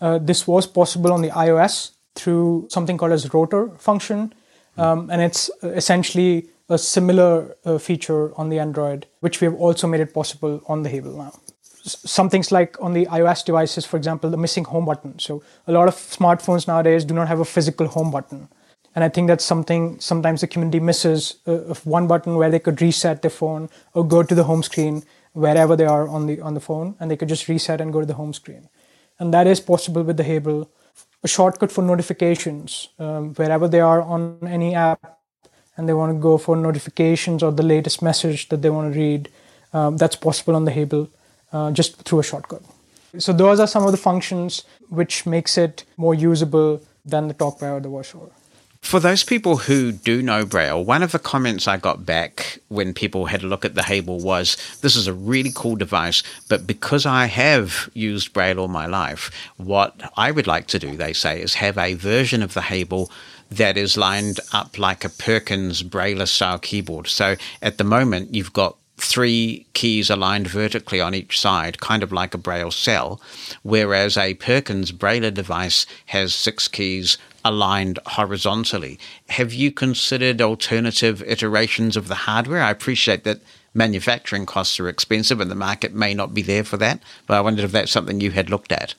Uh, 0.00 0.16
this 0.16 0.46
was 0.46 0.64
possible 0.64 1.12
on 1.12 1.22
the 1.22 1.30
iOS 1.30 1.90
through 2.14 2.68
something 2.70 2.96
called 2.96 3.10
as 3.10 3.34
rotor 3.34 3.70
function, 3.70 4.32
um, 4.76 5.10
and 5.10 5.20
it's 5.20 5.50
essentially 5.62 6.46
a 6.68 6.78
similar 6.78 7.56
uh, 7.64 7.78
feature 7.78 8.32
on 8.36 8.48
the 8.48 8.60
Android, 8.60 9.06
which 9.18 9.40
we 9.40 9.46
have 9.46 9.56
also 9.56 9.88
made 9.88 10.00
it 10.00 10.14
possible 10.14 10.62
on 10.68 10.84
the 10.84 10.88
Hable 10.90 11.18
now 11.18 11.32
some 11.88 12.28
things 12.28 12.52
like 12.52 12.76
on 12.82 12.92
the 12.92 13.06
iOS 13.06 13.42
devices, 13.44 13.86
for 13.86 13.96
example, 13.96 14.28
the 14.28 14.36
missing 14.36 14.64
home 14.64 14.84
button. 14.84 15.18
So 15.18 15.42
a 15.66 15.72
lot 15.72 15.88
of 15.88 15.94
smartphones 15.94 16.66
nowadays 16.66 17.04
do 17.04 17.14
not 17.14 17.28
have 17.28 17.40
a 17.40 17.46
physical 17.46 17.86
home 17.86 18.10
button. 18.10 18.48
And 18.98 19.04
I 19.04 19.08
think 19.08 19.28
that's 19.28 19.44
something 19.44 20.00
sometimes 20.00 20.40
the 20.40 20.48
community 20.48 20.80
misses 20.80 21.36
uh, 21.46 21.52
of 21.72 21.86
one 21.86 22.08
button 22.08 22.34
where 22.34 22.50
they 22.50 22.58
could 22.58 22.82
reset 22.82 23.22
their 23.22 23.30
phone 23.30 23.68
or 23.94 24.04
go 24.04 24.24
to 24.24 24.34
the 24.34 24.42
home 24.42 24.64
screen 24.64 25.04
wherever 25.34 25.76
they 25.76 25.84
are 25.84 26.08
on 26.08 26.26
the 26.26 26.40
on 26.40 26.54
the 26.54 26.60
phone, 26.60 26.96
and 26.98 27.08
they 27.08 27.16
could 27.16 27.28
just 27.28 27.46
reset 27.46 27.80
and 27.80 27.92
go 27.92 28.00
to 28.00 28.06
the 28.06 28.14
home 28.14 28.32
screen. 28.32 28.68
And 29.20 29.32
that 29.32 29.46
is 29.46 29.60
possible 29.60 30.02
with 30.02 30.16
the 30.16 30.24
Hable. 30.24 30.68
A 31.22 31.28
shortcut 31.28 31.70
for 31.70 31.82
notifications 31.82 32.88
um, 32.98 33.34
wherever 33.34 33.68
they 33.68 33.78
are 33.90 34.02
on 34.02 34.40
any 34.48 34.74
app, 34.74 35.20
and 35.76 35.88
they 35.88 35.94
want 35.94 36.12
to 36.16 36.18
go 36.20 36.36
for 36.36 36.56
notifications 36.56 37.44
or 37.44 37.52
the 37.52 37.68
latest 37.74 38.02
message 38.02 38.48
that 38.48 38.62
they 38.62 38.70
want 38.70 38.92
to 38.92 38.98
read. 38.98 39.30
Um, 39.72 39.96
that's 39.96 40.16
possible 40.16 40.56
on 40.56 40.64
the 40.64 40.72
Hable 40.72 41.08
uh, 41.52 41.70
just 41.70 42.02
through 42.02 42.18
a 42.18 42.24
shortcut. 42.24 42.62
So 43.18 43.32
those 43.32 43.60
are 43.60 43.68
some 43.68 43.86
of 43.86 43.92
the 43.92 44.02
functions 44.10 44.64
which 44.88 45.24
makes 45.24 45.56
it 45.56 45.84
more 45.96 46.16
usable 46.16 46.82
than 47.04 47.28
the 47.28 47.34
TalkBack 47.34 47.72
or 47.76 47.80
the 47.80 47.88
VoiceOver. 47.88 48.32
For 48.80 49.00
those 49.00 49.22
people 49.22 49.58
who 49.58 49.92
do 49.92 50.22
know 50.22 50.46
Braille, 50.46 50.82
one 50.82 51.02
of 51.02 51.12
the 51.12 51.18
comments 51.18 51.68
I 51.68 51.76
got 51.76 52.06
back 52.06 52.58
when 52.68 52.94
people 52.94 53.26
had 53.26 53.42
a 53.42 53.46
look 53.46 53.64
at 53.64 53.74
the 53.74 53.82
Hable 53.82 54.18
was, 54.18 54.56
This 54.80 54.96
is 54.96 55.06
a 55.06 55.12
really 55.12 55.52
cool 55.54 55.76
device, 55.76 56.22
but 56.48 56.66
because 56.66 57.04
I 57.04 57.26
have 57.26 57.90
used 57.92 58.32
Braille 58.32 58.58
all 58.58 58.68
my 58.68 58.86
life, 58.86 59.30
what 59.56 60.10
I 60.16 60.30
would 60.30 60.46
like 60.46 60.68
to 60.68 60.78
do, 60.78 60.96
they 60.96 61.12
say, 61.12 61.42
is 61.42 61.54
have 61.54 61.76
a 61.76 61.94
version 61.94 62.42
of 62.42 62.54
the 62.54 62.62
Hable 62.62 63.10
that 63.50 63.76
is 63.76 63.96
lined 63.96 64.40
up 64.52 64.78
like 64.78 65.04
a 65.04 65.10
Perkins 65.10 65.82
Braille 65.82 66.26
style 66.26 66.58
keyboard. 66.58 67.08
So 67.08 67.36
at 67.60 67.78
the 67.78 67.84
moment, 67.84 68.34
you've 68.34 68.52
got 68.52 68.76
three 69.00 69.66
keys 69.72 70.10
aligned 70.10 70.48
vertically 70.48 71.00
on 71.00 71.14
each 71.14 71.38
side, 71.38 71.80
kind 71.80 72.02
of 72.02 72.12
like 72.12 72.34
a 72.34 72.38
Braille 72.38 72.70
cell, 72.70 73.20
whereas 73.62 74.16
a 74.16 74.34
Perkins 74.34 74.92
Braille 74.92 75.30
device 75.30 75.86
has 76.06 76.34
six 76.34 76.68
keys 76.68 77.16
aligned 77.44 77.98
horizontally. 78.06 78.98
Have 79.30 79.54
you 79.54 79.70
considered 79.70 80.42
alternative 80.42 81.22
iterations 81.22 81.96
of 81.96 82.08
the 82.08 82.14
hardware? 82.26 82.62
I 82.62 82.70
appreciate 82.70 83.24
that 83.24 83.40
manufacturing 83.72 84.46
costs 84.46 84.80
are 84.80 84.88
expensive 84.88 85.40
and 85.40 85.50
the 85.50 85.54
market 85.54 85.94
may 85.94 86.12
not 86.14 86.34
be 86.34 86.42
there 86.42 86.64
for 86.64 86.76
that, 86.78 87.00
but 87.26 87.36
I 87.36 87.40
wondered 87.40 87.64
if 87.64 87.72
that's 87.72 87.92
something 87.92 88.20
you 88.20 88.32
had 88.32 88.50
looked 88.50 88.72
at. 88.72 88.94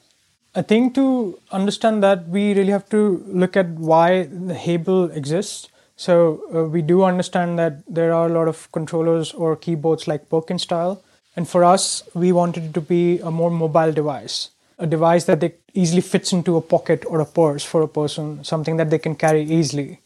I 0.56 0.64
think 0.64 0.96
to 0.96 1.40
understand 1.52 2.02
that, 2.04 2.28
we 2.28 2.54
really 2.54 2.72
have 2.72 2.90
to 2.90 3.24
look 3.28 3.56
at 3.56 3.68
why 3.70 4.24
the 4.24 4.56
Hable 4.56 5.12
exists 5.12 5.70
so 6.00 6.42
uh, 6.56 6.64
we 6.64 6.82
do 6.82 7.04
understand 7.04 7.60
that 7.60 7.84
there 7.86 8.14
are 8.14 8.28
a 8.28 8.32
lot 8.32 8.48
of 8.48 8.72
controllers 8.72 9.34
or 9.34 9.58
keyboards 9.58 10.08
like 10.08 10.30
Perkins 10.30 10.62
style. 10.62 11.04
And 11.36 11.46
for 11.46 11.66
us, 11.66 12.04
we 12.14 12.32
wanted 12.32 12.64
it 12.64 12.74
to 12.76 12.82
be 12.82 13.20
a 13.20 13.30
more 13.30 13.52
mobile 13.52 13.92
device, 13.92 14.52
a 14.78 14.88
device 14.88 15.26
that 15.26 15.42
they 15.42 15.56
easily 15.74 16.00
fits 16.00 16.32
into 16.32 16.56
a 16.56 16.62
pocket 16.62 17.04
or 17.06 17.20
a 17.20 17.26
purse 17.26 17.66
for 17.66 17.82
a 17.82 17.88
person, 17.90 18.46
something 18.46 18.78
that 18.78 18.90
they 18.90 18.98
can 18.98 19.14
carry 19.14 19.44
easily. 19.44 20.00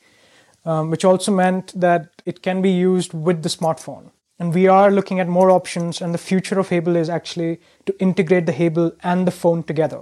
Um, 0.65 0.89
which 0.89 1.05
also 1.05 1.31
meant 1.31 1.79
that 1.79 2.09
it 2.25 2.41
can 2.41 2.63
be 2.63 2.71
used 2.71 3.13
with 3.13 3.43
the 3.43 3.49
smartphone. 3.49 4.09
And 4.39 4.51
we 4.51 4.67
are 4.67 4.89
looking 4.89 5.19
at 5.19 5.27
more 5.27 5.51
options, 5.51 6.01
and 6.01 6.11
the 6.11 6.17
future 6.29 6.57
of 6.57 6.69
Hable 6.69 6.95
is 6.95 7.09
actually 7.09 7.59
to 7.85 7.95
integrate 8.01 8.47
the 8.47 8.51
Hable 8.53 8.93
and 9.03 9.27
the 9.27 9.31
phone 9.31 9.61
together. 9.61 10.01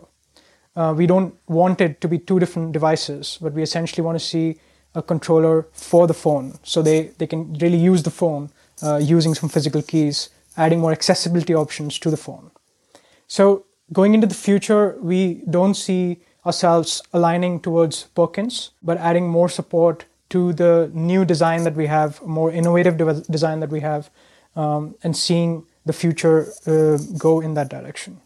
Uh, 0.74 0.94
we 0.96 1.06
don't 1.06 1.36
want 1.48 1.82
it 1.82 2.00
to 2.00 2.08
be 2.08 2.18
two 2.18 2.40
different 2.40 2.72
devices, 2.72 3.40
but 3.42 3.52
we 3.54 3.62
essentially 3.62 4.06
want 4.06 4.18
to 4.18 4.26
see 4.26 4.58
a 4.96 5.02
controller 5.02 5.68
for 5.72 6.08
the 6.08 6.14
phone 6.14 6.58
so 6.64 6.82
they, 6.82 7.12
they 7.18 7.28
can 7.28 7.54
really 7.56 7.78
use 7.78 8.04
the 8.04 8.12
phone 8.12 8.50
uh, 8.84 8.98
using 8.98 9.34
some 9.34 9.50
physical 9.50 9.82
keys, 9.82 10.30
adding 10.58 10.80
more 10.80 10.92
accessibility 10.92 11.54
options 11.54 12.00
to 12.00 12.10
the 12.10 12.18
phone. 12.18 12.52
So, 13.28 13.66
going 13.94 14.14
into 14.14 14.28
the 14.28 14.36
future, 14.36 14.98
we 15.02 15.44
don't 15.50 15.76
see 15.76 16.20
ourselves 16.46 17.02
aligning 17.14 17.60
towards 17.60 18.04
Perkins, 18.16 18.72
but 18.82 18.98
adding 18.98 19.30
more 19.30 19.50
support 19.50 20.06
to 20.30 20.54
the 20.54 20.90
new 20.94 21.26
design 21.26 21.64
that 21.64 21.76
we 21.76 21.88
have, 21.88 22.22
more 22.22 22.52
innovative 22.52 22.98
de- 22.98 23.22
design 23.30 23.60
that 23.60 23.70
we 23.70 23.82
have, 23.82 24.10
um, 24.56 24.96
and 25.04 25.16
seeing 25.16 25.66
the 25.86 25.94
future 25.94 26.52
uh, 26.68 26.98
go 27.18 27.40
in 27.42 27.54
that 27.54 27.70
direction. 27.70 28.20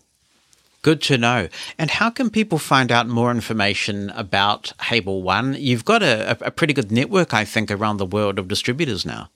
Good 0.85 1.01
to 1.09 1.17
know. 1.17 1.47
And 1.79 1.89
how 1.89 2.11
can 2.11 2.29
people 2.29 2.59
find 2.59 2.91
out 2.91 3.07
more 3.07 3.31
information 3.31 4.11
about 4.11 4.71
Hable 4.83 5.23
One? 5.23 5.55
You've 5.57 5.83
got 5.83 6.03
a, 6.03 6.37
a 6.45 6.51
pretty 6.51 6.73
good 6.73 6.91
network, 6.91 7.33
I 7.33 7.43
think, 7.43 7.71
around 7.71 7.97
the 7.97 8.05
world 8.05 8.37
of 8.37 8.47
distributors 8.47 9.03
now. 9.03 9.31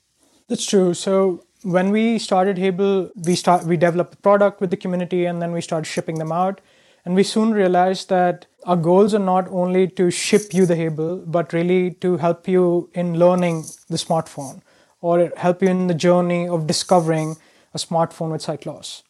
That's 0.48 0.64
true. 0.64 0.94
So 0.94 1.44
when 1.64 1.90
we 1.90 2.20
started 2.20 2.60
Hable, 2.60 3.10
we 3.26 3.34
start 3.34 3.66
we 3.66 3.78
developed 3.78 4.12
the 4.12 4.18
product 4.18 4.62
with 4.62 4.70
the 4.70 4.78
community, 4.78 5.26
and 5.26 5.42
then 5.42 5.52
we 5.52 5.62
started 5.62 5.88
shipping 5.90 6.20
them 6.20 6.32
out. 6.32 6.62
And 7.04 7.16
we 7.16 7.24
soon 7.24 7.52
realized 7.52 8.10
that 8.10 8.46
our 8.66 8.78
goals 8.78 9.16
are 9.16 9.26
not 9.34 9.48
only 9.48 9.88
to 9.88 10.12
ship 10.12 10.54
you 10.54 10.68
the 10.68 10.76
Hable, 10.76 11.18
but 11.26 11.52
really 11.52 11.96
to 12.06 12.18
help 12.18 12.48
you 12.48 12.92
in 12.94 13.18
learning 13.18 13.64
the 13.88 13.98
smartphone 13.98 14.62
or 15.02 15.32
help 15.36 15.64
you 15.64 15.70
in 15.70 15.88
the 15.88 15.96
journey 15.96 16.48
of 16.48 16.68
discovering 16.68 17.38
a 17.74 17.80
smartphone 17.80 18.32
with 18.32 18.44
Cyclos 18.44 19.02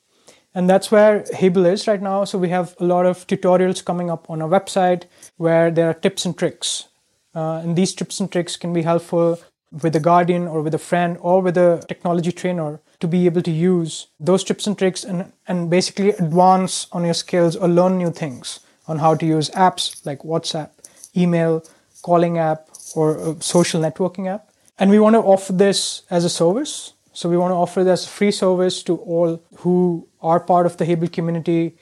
and 0.55 0.69
that's 0.69 0.91
where 0.91 1.25
Hable 1.33 1.65
is 1.65 1.87
right 1.87 2.01
now. 2.01 2.23
So 2.25 2.37
we 2.37 2.49
have 2.49 2.75
a 2.79 2.85
lot 2.85 3.05
of 3.05 3.27
tutorials 3.27 3.83
coming 3.83 4.09
up 4.09 4.29
on 4.29 4.41
our 4.41 4.49
website 4.49 5.03
where 5.37 5.69
there 5.71 5.89
are 5.89 5.93
tips 5.93 6.25
and 6.25 6.37
tricks. 6.37 6.87
Uh, 7.35 7.61
and 7.63 7.75
these 7.75 7.93
tips 7.93 8.19
and 8.19 8.31
tricks 8.31 8.57
can 8.57 8.73
be 8.73 8.81
helpful 8.81 9.39
with 9.71 9.95
a 9.95 9.99
guardian 9.99 10.47
or 10.47 10.61
with 10.61 10.73
a 10.73 10.79
friend 10.79 11.17
or 11.21 11.41
with 11.41 11.57
a 11.57 11.83
technology 11.87 12.31
trainer 12.31 12.79
to 12.99 13.07
be 13.07 13.25
able 13.25 13.41
to 13.43 13.51
use 13.51 14.07
those 14.19 14.43
tips 14.43 14.65
and 14.65 14.77
tricks 14.77 15.03
and, 15.03 15.31
and 15.47 15.69
basically 15.69 16.09
advance 16.09 16.87
on 16.91 17.05
your 17.05 17.13
skills 17.13 17.55
or 17.55 17.67
learn 17.67 17.97
new 17.97 18.11
things 18.11 18.59
on 18.87 18.97
how 18.97 19.13
to 19.13 19.25
use 19.25 19.49
apps 19.51 20.03
like 20.05 20.19
WhatsApp, 20.19 20.71
email, 21.15 21.63
calling 22.01 22.39
app, 22.39 22.69
or 22.95 23.37
social 23.39 23.79
networking 23.79 24.27
app. 24.27 24.49
And 24.79 24.89
we 24.89 24.99
want 24.99 25.13
to 25.13 25.19
offer 25.19 25.53
this 25.53 26.03
as 26.09 26.25
a 26.25 26.29
service. 26.29 26.93
So 27.19 27.27
we 27.27 27.35
want 27.35 27.51
to 27.51 27.55
offer 27.55 27.83
this 27.83 28.07
free 28.07 28.31
service 28.31 28.81
to 28.83 28.95
all 28.95 29.43
who 29.57 30.07
are 30.21 30.39
part 30.39 30.65
of 30.65 30.77
the 30.77 30.85
Hable 30.85 31.09
community, 31.09 31.75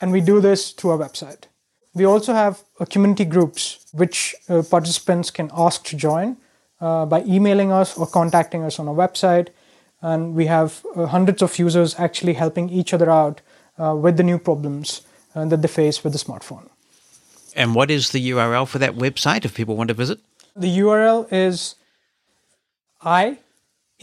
and 0.00 0.10
we 0.10 0.20
do 0.20 0.40
this 0.40 0.72
through 0.72 0.90
our 0.90 0.98
website. 0.98 1.44
We 1.94 2.04
also 2.04 2.34
have 2.34 2.64
community 2.90 3.26
groups 3.26 3.86
which 3.92 4.34
uh, 4.48 4.62
participants 4.68 5.30
can 5.30 5.52
ask 5.56 5.84
to 5.84 5.96
join 5.96 6.36
uh, 6.80 7.06
by 7.06 7.22
emailing 7.22 7.70
us 7.70 7.96
or 7.96 8.08
contacting 8.08 8.64
us 8.64 8.80
on 8.80 8.88
our 8.88 8.94
website. 8.96 9.50
And 10.02 10.34
we 10.34 10.46
have 10.46 10.84
uh, 10.96 11.06
hundreds 11.06 11.40
of 11.40 11.56
users 11.56 11.94
actually 12.00 12.32
helping 12.32 12.70
each 12.70 12.92
other 12.92 13.08
out 13.08 13.40
uh, 13.78 13.94
with 13.94 14.16
the 14.16 14.24
new 14.24 14.40
problems 14.40 15.02
uh, 15.36 15.44
that 15.44 15.62
they 15.62 15.68
face 15.68 16.02
with 16.02 16.12
the 16.12 16.18
smartphone. 16.18 16.68
And 17.54 17.76
what 17.76 17.88
is 17.88 18.10
the 18.10 18.30
URL 18.30 18.66
for 18.66 18.80
that 18.80 18.96
website 18.96 19.44
if 19.44 19.54
people 19.54 19.76
want 19.76 19.88
to 19.88 19.94
visit? 19.94 20.18
The 20.56 20.78
URL 20.78 21.32
is 21.32 21.76
I 23.00 23.38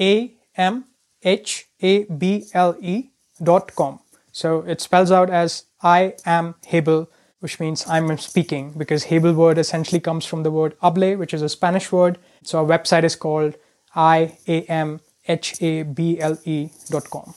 A 0.01 0.33
M 0.57 0.85
H 1.23 1.67
A 1.81 2.05
B 2.05 2.45
L 2.53 2.75
E 2.81 3.11
dot 3.41 3.75
com. 3.75 3.99
So 4.31 4.61
it 4.61 4.81
spells 4.81 5.11
out 5.11 5.29
as 5.29 5.65
I 5.83 6.15
am 6.25 6.55
Hable, 6.65 7.09
which 7.39 7.59
means 7.59 7.87
I'm 7.87 8.17
speaking 8.17 8.73
because 8.77 9.05
Hable 9.05 9.33
word 9.33 9.57
essentially 9.57 9.99
comes 9.99 10.25
from 10.25 10.43
the 10.43 10.51
word 10.51 10.75
hable, 10.81 11.17
which 11.17 11.33
is 11.33 11.41
a 11.41 11.49
Spanish 11.49 11.91
word. 11.91 12.17
So 12.43 12.59
our 12.59 12.65
website 12.65 13.03
is 13.03 13.15
called 13.15 13.55
I 13.95 14.37
A 14.47 14.63
M 14.63 14.99
H 15.27 15.61
A 15.61 15.83
B 15.83 16.19
L 16.19 16.37
E 16.45 16.69
dot 16.89 17.09
com. 17.09 17.33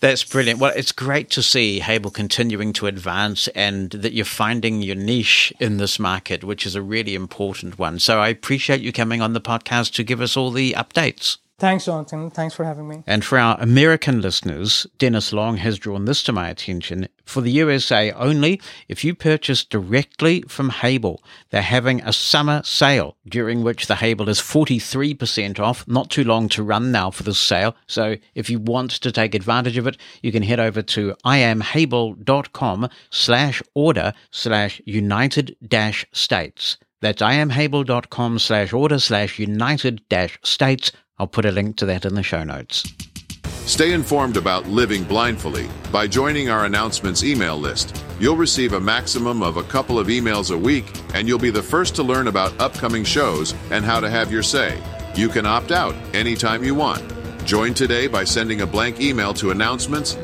That's 0.00 0.24
brilliant. 0.24 0.60
Well, 0.60 0.72
it's 0.76 0.92
great 0.92 1.30
to 1.30 1.42
see 1.42 1.80
Hable 1.80 2.10
continuing 2.10 2.74
to 2.74 2.86
advance 2.86 3.48
and 3.48 3.90
that 3.92 4.12
you're 4.12 4.26
finding 4.26 4.82
your 4.82 4.96
niche 4.96 5.50
in 5.60 5.78
this 5.78 5.98
market, 5.98 6.44
which 6.44 6.66
is 6.66 6.74
a 6.74 6.82
really 6.82 7.14
important 7.14 7.78
one. 7.78 7.98
So 7.98 8.20
I 8.20 8.28
appreciate 8.28 8.82
you 8.82 8.92
coming 8.92 9.22
on 9.22 9.32
the 9.32 9.40
podcast 9.40 9.94
to 9.94 10.04
give 10.04 10.20
us 10.20 10.36
all 10.36 10.50
the 10.50 10.72
updates. 10.72 11.38
Thanks, 11.56 11.84
Jonathan. 11.84 12.30
Thanks 12.30 12.52
for 12.54 12.64
having 12.64 12.88
me. 12.88 13.04
And 13.06 13.24
for 13.24 13.38
our 13.38 13.56
American 13.60 14.20
listeners, 14.20 14.88
Dennis 14.98 15.32
Long 15.32 15.58
has 15.58 15.78
drawn 15.78 16.04
this 16.04 16.20
to 16.24 16.32
my 16.32 16.48
attention. 16.48 17.08
For 17.24 17.40
the 17.40 17.52
USA 17.52 18.10
only, 18.12 18.60
if 18.88 19.04
you 19.04 19.14
purchase 19.14 19.64
directly 19.64 20.42
from 20.48 20.70
Hable, 20.70 21.22
they're 21.50 21.62
having 21.62 22.02
a 22.02 22.12
summer 22.12 22.60
sale 22.64 23.16
during 23.28 23.62
which 23.62 23.86
the 23.86 23.96
Hable 23.96 24.28
is 24.28 24.40
43% 24.40 25.60
off. 25.60 25.86
Not 25.86 26.10
too 26.10 26.24
long 26.24 26.48
to 26.50 26.62
run 26.64 26.90
now 26.90 27.12
for 27.12 27.22
this 27.22 27.38
sale. 27.38 27.76
So 27.86 28.16
if 28.34 28.50
you 28.50 28.58
want 28.58 28.90
to 28.90 29.12
take 29.12 29.36
advantage 29.36 29.76
of 29.76 29.86
it, 29.86 29.96
you 30.22 30.32
can 30.32 30.42
head 30.42 30.58
over 30.58 30.82
to 30.82 31.14
iamhable.com 31.24 32.88
slash 33.10 33.62
order 33.74 34.12
slash 34.32 34.82
united 34.84 35.56
dash 35.64 36.04
states. 36.10 36.78
That's 37.00 37.20
iamhable.com 37.20 38.38
slash 38.38 38.72
order 38.72 38.98
slash 38.98 39.38
united 39.38 40.08
dash 40.08 40.38
states 40.42 40.90
I'll 41.18 41.26
put 41.26 41.44
a 41.44 41.52
link 41.52 41.76
to 41.76 41.86
that 41.86 42.04
in 42.04 42.14
the 42.14 42.22
show 42.22 42.44
notes. 42.44 42.92
Stay 43.66 43.92
informed 43.92 44.36
about 44.36 44.68
living 44.68 45.04
blindfully 45.04 45.68
by 45.90 46.06
joining 46.06 46.50
our 46.50 46.66
announcements 46.66 47.24
email 47.24 47.56
list. 47.56 48.04
You'll 48.20 48.36
receive 48.36 48.74
a 48.74 48.80
maximum 48.80 49.42
of 49.42 49.56
a 49.56 49.62
couple 49.62 49.98
of 49.98 50.08
emails 50.08 50.54
a 50.54 50.58
week, 50.58 50.84
and 51.14 51.26
you'll 51.26 51.38
be 51.38 51.50
the 51.50 51.62
first 51.62 51.94
to 51.96 52.02
learn 52.02 52.28
about 52.28 52.58
upcoming 52.60 53.04
shows 53.04 53.54
and 53.70 53.84
how 53.84 54.00
to 54.00 54.10
have 54.10 54.30
your 54.30 54.42
say. 54.42 54.78
You 55.14 55.28
can 55.28 55.46
opt 55.46 55.72
out 55.72 55.94
anytime 56.14 56.62
you 56.62 56.74
want. 56.74 57.02
Join 57.46 57.72
today 57.72 58.06
by 58.06 58.24
sending 58.24 58.60
a 58.60 58.66
blank 58.66 59.00
email 59.00 59.32
to 59.34 59.50
announcements 59.50 60.14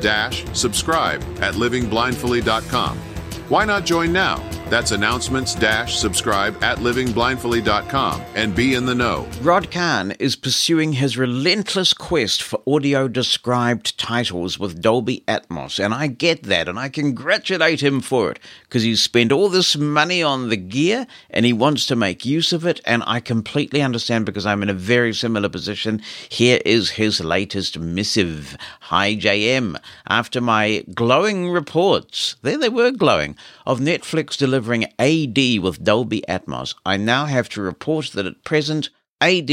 subscribe 0.53 1.21
at 1.41 1.55
livingblindfully.com. 1.55 3.10
Why 3.51 3.65
not 3.65 3.83
join 3.83 4.13
now? 4.13 4.37
That's 4.69 4.91
announcements 4.91 5.55
dash 5.55 5.97
subscribe 5.97 6.63
at 6.63 6.77
livingblindfully.com 6.77 8.21
and 8.35 8.55
be 8.55 8.73
in 8.73 8.85
the 8.85 8.95
know. 8.95 9.27
Rod 9.41 9.69
Kahn 9.69 10.11
is 10.11 10.37
pursuing 10.37 10.93
his 10.93 11.17
relentless 11.17 11.93
quest 11.93 12.41
for 12.41 12.61
audio 12.65 13.09
described 13.09 13.97
titles 13.99 14.57
with 14.57 14.81
Dolby 14.81 15.25
Atmos, 15.27 15.83
and 15.83 15.93
I 15.93 16.07
get 16.07 16.43
that, 16.43 16.69
and 16.69 16.79
I 16.79 16.87
congratulate 16.87 17.83
him 17.83 17.99
for 17.99 18.31
it 18.31 18.39
because 18.63 18.83
he's 18.83 19.03
spent 19.03 19.33
all 19.33 19.49
this 19.49 19.75
money 19.75 20.23
on 20.23 20.47
the 20.47 20.55
gear 20.55 21.05
and 21.29 21.45
he 21.45 21.51
wants 21.51 21.85
to 21.87 21.97
make 21.97 22.25
use 22.25 22.53
of 22.53 22.65
it, 22.65 22.79
and 22.85 23.03
I 23.05 23.19
completely 23.19 23.81
understand 23.81 24.25
because 24.25 24.45
I'm 24.45 24.63
in 24.63 24.69
a 24.69 24.73
very 24.73 25.13
similar 25.13 25.49
position. 25.49 26.01
Here 26.29 26.61
is 26.65 26.91
his 26.91 27.19
latest 27.19 27.77
missive. 27.77 28.55
Hi, 28.83 29.17
JM. 29.17 29.75
After 30.07 30.39
my 30.39 30.85
glowing 30.95 31.49
reports, 31.49 32.37
there 32.41 32.57
they 32.57 32.69
were 32.69 32.91
glowing, 32.91 33.35
of 33.65 33.79
Netflix 33.79 34.37
delivering 34.37 34.85
AD 34.99 35.61
with 35.63 35.83
Dolby 35.83 36.23
Atmos, 36.27 36.75
I 36.85 36.97
now 36.97 37.25
have 37.25 37.49
to 37.49 37.61
report 37.61 38.07
that 38.13 38.25
at 38.25 38.43
present 38.43 38.89
AD 39.21 39.49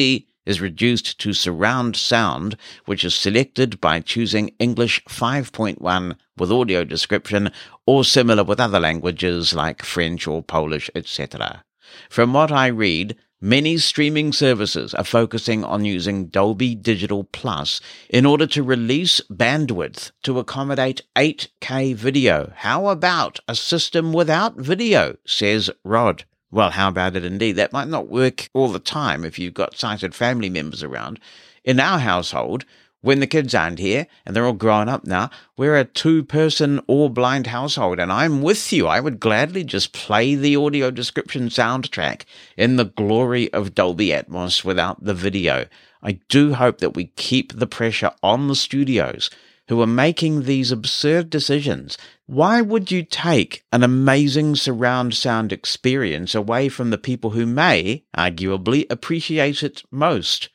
is 0.49 0.61
reduced 0.63 1.19
to 1.21 1.35
surround 1.35 1.95
sound, 1.95 2.57
which 2.87 3.05
is 3.05 3.15
selected 3.15 3.81
by 3.81 4.01
choosing 4.01 4.51
English 4.59 5.05
5.1 5.05 6.17
with 6.39 6.51
audio 6.51 6.85
description 6.85 7.51
or 7.87 8.03
similar 8.03 8.43
with 8.43 8.59
other 8.59 8.81
languages 8.81 9.53
like 9.53 9.83
French 9.83 10.27
or 10.27 10.43
Polish, 10.43 10.91
etc. 10.95 11.65
From 12.09 12.33
what 12.33 12.51
I 12.51 12.69
read, 12.69 13.17
Many 13.41 13.79
streaming 13.79 14.33
services 14.33 14.95
are 14.95 15.05
focusing 15.05 15.63
on 15.63 15.85
using 15.85 16.27
Dolby 16.27 16.75
Digital 16.75 17.23
Plus 17.23 17.81
in 18.11 18.27
order 18.27 18.49
to 18.49 18.65
release 18.65 19.21
bandwidth 19.31 20.11
to 20.25 20.41
accommodate 20.41 21.03
8K 21.15 21.95
video. 21.95 22.53
How 22.57 22.89
about 22.89 23.39
a 23.47 23.55
system 23.55 24.13
without 24.13 24.57
video? 24.57 25.19
says 25.25 25.71
Rod. 25.85 26.25
Well, 26.51 26.71
how 26.71 26.89
about 26.89 27.15
it 27.15 27.25
indeed? 27.25 27.53
That 27.53 27.73
might 27.73 27.87
not 27.87 28.09
work 28.09 28.49
all 28.55 28.73
the 28.73 28.81
time 28.81 29.25
if 29.25 29.39
you've 29.39 29.55
got 29.55 29.79
sighted 29.79 30.17
family 30.17 30.51
members 30.51 30.83
around. 30.83 31.21
In 31.63 31.79
our 31.79 32.01
household, 32.01 32.65
when 33.01 33.21
the 33.21 33.27
kids 33.27 33.55
aren't 33.55 33.79
here 33.79 34.07
and 34.27 34.35
they're 34.35 34.47
all 34.47 34.53
grown 34.53 34.89
up 34.89 35.07
now, 35.07 35.31
we're 35.57 35.77
a 35.77 35.85
two 35.85 36.25
person 36.25 36.81
all 36.87 37.09
blind 37.09 37.47
household. 37.47 37.99
And 37.99 38.13
I'm 38.13 38.43
with 38.43 38.73
you. 38.73 38.87
I 38.87 39.01
would 39.01 39.21
gladly 39.21 39.65
just 39.65 39.93
play 39.93 40.35
the 40.35 40.57
audio 40.57 40.91
description 40.91 41.49
soundtrack 41.49 42.23
in 42.57 42.77
the 42.77 42.85
glory 42.85 43.53
of 43.53 43.75
Dolby 43.75 44.09
Atmos 44.09 44.65
without 44.65 45.05
the 45.05 45.15
video. 45.15 45.67
I 46.03 46.13
do 46.29 46.55
hope 46.55 46.79
that 46.79 46.95
we 46.95 47.07
keep 47.17 47.53
the 47.53 47.67
pressure 47.67 48.13
on 48.23 48.49
the 48.49 48.55
studios 48.55 49.31
who 49.69 49.81
are 49.83 49.87
making 49.87 50.43
these 50.43 50.73
absurd 50.73 51.31
decisions. 51.31 51.99
Why 52.27 52.61
would 52.61 52.91
you 52.91 53.03
take 53.03 53.65
an 53.73 53.83
amazing 53.83 54.57
surround 54.57 55.15
sound 55.15 55.53
experience 55.53 56.35
away 56.35 56.69
from 56.69 56.91
the 56.91 56.99
people 56.99 57.31
who 57.31 57.47
may, 57.47 58.05
arguably, 58.17 58.87
appreciate 58.91 59.63
it 59.63 59.83
most? 59.91 60.49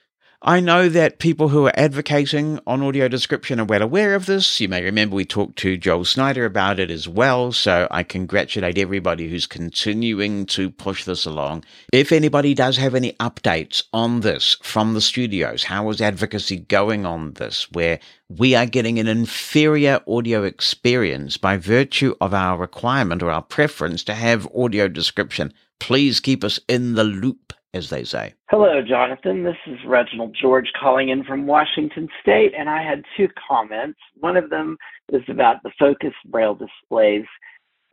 I 0.46 0.60
know 0.60 0.90
that 0.90 1.20
people 1.20 1.48
who 1.48 1.68
are 1.68 1.80
advocating 1.80 2.60
on 2.68 2.84
audio 2.84 3.08
description 3.08 3.62
are 3.62 3.66
well 3.66 3.82
aware 3.82 4.14
of 4.14 4.26
this. 4.26 4.60
You 4.60 4.68
may 4.68 4.84
remember 4.84 5.16
we 5.16 5.24
talked 5.24 5.56
to 5.60 5.78
Joel 5.78 6.04
Snyder 6.04 6.44
about 6.44 6.82
it 6.82 6.92
as 6.92 7.08
well. 7.08 7.54
So 7.54 7.88
I 7.90 8.04
congratulate 8.04 8.78
everybody 8.78 9.30
who's 9.30 9.48
continuing 9.48 10.46
to 10.48 10.70
push 10.70 11.06
this 11.06 11.26
along. 11.26 11.64
If 11.94 12.12
anybody 12.12 12.54
does 12.54 12.76
have 12.76 12.94
any 12.94 13.14
updates 13.22 13.84
on 13.94 14.20
this 14.20 14.58
from 14.62 14.96
the 14.96 15.00
studios, 15.00 15.64
how 15.64 15.90
is 15.92 16.02
advocacy 16.02 16.58
going 16.58 17.06
on 17.06 17.36
this, 17.36 17.72
where 17.72 18.02
we 18.28 18.54
are 18.54 18.66
getting 18.66 19.00
an 19.00 19.08
inferior 19.08 20.02
audio 20.10 20.44
experience 20.44 21.38
by 21.38 21.56
virtue 21.56 22.16
of 22.20 22.34
our 22.34 22.58
requirement 22.58 23.24
or 23.24 23.32
our 23.32 23.44
preference 23.44 24.04
to 24.04 24.14
have 24.14 24.46
audio 24.54 24.90
description? 24.90 25.54
Please 25.80 26.20
keep 26.20 26.44
us 26.44 26.60
in 26.68 26.96
the 26.96 27.04
loop 27.04 27.43
as 27.74 27.90
they 27.90 28.04
say. 28.04 28.34
Hello, 28.50 28.82
Jonathan. 28.82 29.44
This 29.44 29.58
is 29.66 29.78
Reginald 29.86 30.36
George 30.40 30.72
calling 30.80 31.10
in 31.10 31.24
from 31.24 31.48
Washington 31.48 32.08
State, 32.22 32.54
and 32.58 32.70
I 32.70 32.84
had 32.84 33.04
two 33.18 33.28
comments. 33.48 34.00
One 34.20 34.38
of 34.38 34.50
them 34.50 34.78
is 35.12 35.24
about 35.28 35.64
the 35.64 35.72
Focus 35.80 36.14
Braille 36.26 36.56
displays, 36.56 37.26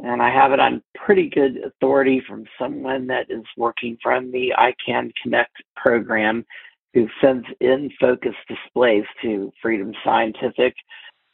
and 0.02 0.22
I 0.22 0.30
have 0.30 0.52
it 0.52 0.60
on 0.60 0.82
pretty 0.94 1.28
good 1.28 1.58
authority 1.64 2.22
from 2.28 2.44
someone 2.58 3.06
that 3.06 3.30
is 3.30 3.44
working 3.56 3.96
from 4.02 4.30
the 4.30 4.52
ICANN 4.58 5.12
Connect 5.22 5.56
program 5.76 6.44
who 6.92 7.08
sends 7.20 7.46
in 7.60 7.90
Focus 8.00 8.34
displays 8.48 9.04
to 9.22 9.52
Freedom 9.62 9.92
Scientific 10.04 10.74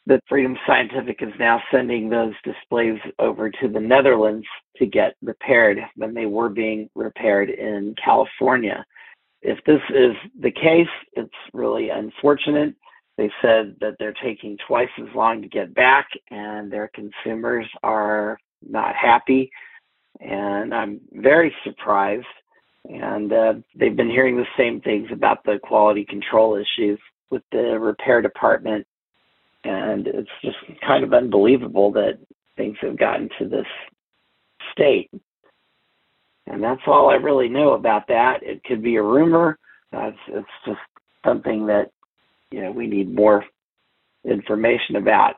that 0.07 0.23
Freedom 0.29 0.55
Scientific 0.65 1.21
is 1.21 1.33
now 1.37 1.61
sending 1.69 2.09
those 2.09 2.33
displays 2.43 2.97
over 3.19 3.49
to 3.49 3.67
the 3.67 3.79
Netherlands 3.79 4.47
to 4.77 4.85
get 4.85 5.15
repaired 5.21 5.79
when 5.97 6.13
they 6.13 6.25
were 6.25 6.47
being 6.49 6.89
repaired 6.95 7.49
in 7.49 7.93
California. 8.03 8.85
If 9.41 9.59
this 9.65 9.81
is 9.89 10.15
the 10.39 10.51
case, 10.51 10.87
it's 11.13 11.29
really 11.53 11.89
unfortunate. 11.89 12.73
They 13.17 13.29
said 13.41 13.75
that 13.81 13.95
they're 13.99 14.13
taking 14.23 14.57
twice 14.65 14.89
as 14.97 15.13
long 15.13 15.41
to 15.41 15.49
get 15.49 15.73
back, 15.73 16.07
and 16.31 16.71
their 16.71 16.89
consumers 16.93 17.67
are 17.83 18.39
not 18.67 18.95
happy. 18.95 19.51
And 20.21 20.73
I'm 20.73 21.01
very 21.11 21.53
surprised. 21.65 22.25
And 22.85 23.33
uh, 23.33 23.53
they've 23.75 23.95
been 23.95 24.09
hearing 24.09 24.37
the 24.37 24.45
same 24.57 24.79
things 24.79 25.09
about 25.11 25.43
the 25.43 25.59
quality 25.61 26.05
control 26.05 26.55
issues 26.55 26.99
with 27.29 27.43
the 27.51 27.77
repair 27.77 28.21
department 28.21 28.87
and 29.63 30.07
it's 30.07 30.29
just 30.43 30.57
kind 30.85 31.03
of 31.03 31.13
unbelievable 31.13 31.91
that 31.93 32.19
things 32.55 32.77
have 32.81 32.97
gotten 32.97 33.29
to 33.39 33.47
this 33.47 33.65
state. 34.71 35.09
And 36.47 36.63
that's 36.63 36.81
all 36.87 37.09
I 37.09 37.15
really 37.15 37.49
know 37.49 37.73
about 37.73 38.07
that. 38.07 38.41
It 38.41 38.63
could 38.63 38.81
be 38.81 38.95
a 38.95 39.03
rumor. 39.03 39.57
That's 39.91 40.17
it's 40.29 40.47
just 40.65 40.79
something 41.25 41.65
that 41.67 41.91
you 42.51 42.61
know 42.61 42.71
we 42.71 42.87
need 42.87 43.13
more 43.13 43.43
information 44.25 44.95
about. 44.95 45.35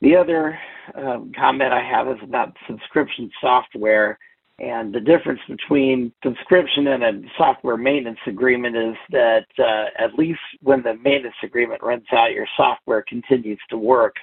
The 0.00 0.16
other 0.16 0.58
um, 0.96 1.32
comment 1.38 1.72
I 1.72 1.82
have 1.82 2.08
is 2.08 2.22
about 2.22 2.56
subscription 2.66 3.30
software 3.40 4.18
and 4.58 4.94
the 4.94 5.00
difference 5.00 5.40
between 5.48 6.12
subscription 6.22 6.88
and 6.88 7.02
a 7.02 7.22
software 7.36 7.76
maintenance 7.76 8.18
agreement 8.26 8.76
is 8.76 8.96
that 9.10 9.46
uh, 9.58 9.86
at 9.98 10.14
least 10.14 10.40
when 10.60 10.82
the 10.82 10.94
maintenance 10.94 11.34
agreement 11.42 11.82
runs 11.82 12.04
out, 12.12 12.32
your 12.32 12.46
software 12.56 13.02
continues 13.08 13.58
to 13.70 13.78
work 13.78 14.14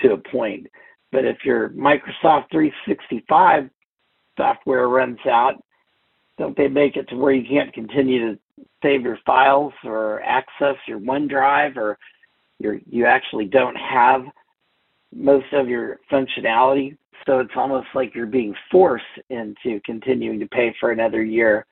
to 0.00 0.12
a 0.12 0.16
point. 0.16 0.66
But 1.12 1.24
if 1.24 1.38
your 1.44 1.70
Microsoft 1.70 2.50
365 2.52 3.68
software 4.36 4.88
runs 4.88 5.18
out, 5.26 5.62
don't 6.38 6.56
they 6.56 6.68
make 6.68 6.96
it 6.96 7.08
to 7.08 7.16
where 7.16 7.32
you 7.32 7.46
can't 7.46 7.72
continue 7.74 8.32
to 8.32 8.38
save 8.82 9.02
your 9.02 9.18
files 9.26 9.74
or 9.84 10.22
access 10.22 10.76
your 10.86 11.00
OneDrive 11.00 11.76
or 11.76 11.98
you 12.58 12.80
you 12.88 13.04
actually 13.04 13.46
don't 13.46 13.76
have 13.76 14.22
most 15.12 15.52
of 15.52 15.68
your 15.68 15.98
functionality 16.10 16.96
so 17.26 17.38
it's 17.38 17.52
almost 17.56 17.88
like 17.94 18.14
you're 18.14 18.26
being 18.26 18.54
forced 18.70 19.04
into 19.28 19.80
continuing 19.84 20.40
to 20.40 20.46
pay 20.48 20.74
for 20.80 20.90
another 20.90 21.22
year 21.22 21.66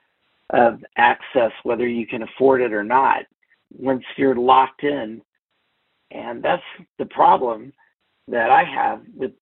of 0.50 0.82
access, 0.96 1.52
whether 1.62 1.86
you 1.86 2.06
can 2.06 2.22
afford 2.22 2.60
it 2.60 2.72
or 2.72 2.84
not, 2.84 3.22
once 3.70 4.04
you're 4.16 4.36
locked 4.36 4.84
in. 4.84 5.20
And 6.10 6.42
that's 6.42 6.62
the 6.98 7.06
problem 7.06 7.72
that 8.28 8.50
I 8.50 8.64
have 8.64 9.02
with 9.14 9.32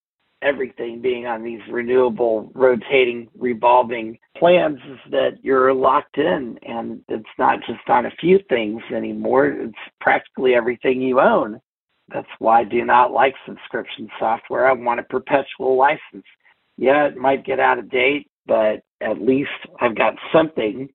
everything 0.43 1.01
being 1.01 1.27
on 1.27 1.43
these 1.43 1.61
renewable, 1.71 2.51
rotating, 2.55 3.29
revolving 3.39 4.19
plans 4.37 4.79
is 4.91 4.99
that 5.11 5.39
you're 5.43 5.73
locked 5.73 6.19
in 6.19 6.59
and 6.63 7.01
it's 7.09 7.25
not 7.39 7.61
just 7.67 7.89
on 7.89 8.07
a 8.07 8.17
few 8.21 8.39
things 8.49 8.83
anymore. 8.95 9.47
It's 9.47 9.75
practically 10.01 10.55
everything 10.55 11.01
you 11.01 11.21
own. 11.21 11.61
That's 12.13 12.29
why 12.39 12.61
I 12.61 12.65
do 12.65 12.85
not 12.85 13.13
like 13.13 13.35
subscription 13.47 14.09
software. 14.19 14.69
I 14.69 14.73
want 14.73 15.01
a 15.01 15.05
perpetual 15.05 15.77
license. 15.77 16.27
Yeah, 16.77 17.07
it 17.07 17.17
might 17.17 17.45
get 17.45 17.59
out 17.59 17.79
of 17.79 17.91
date, 17.91 18.31
but 18.47 18.83
at 19.01 19.21
least 19.21 19.51
I've 19.81 19.97
got 19.97 20.15
something 20.33 20.89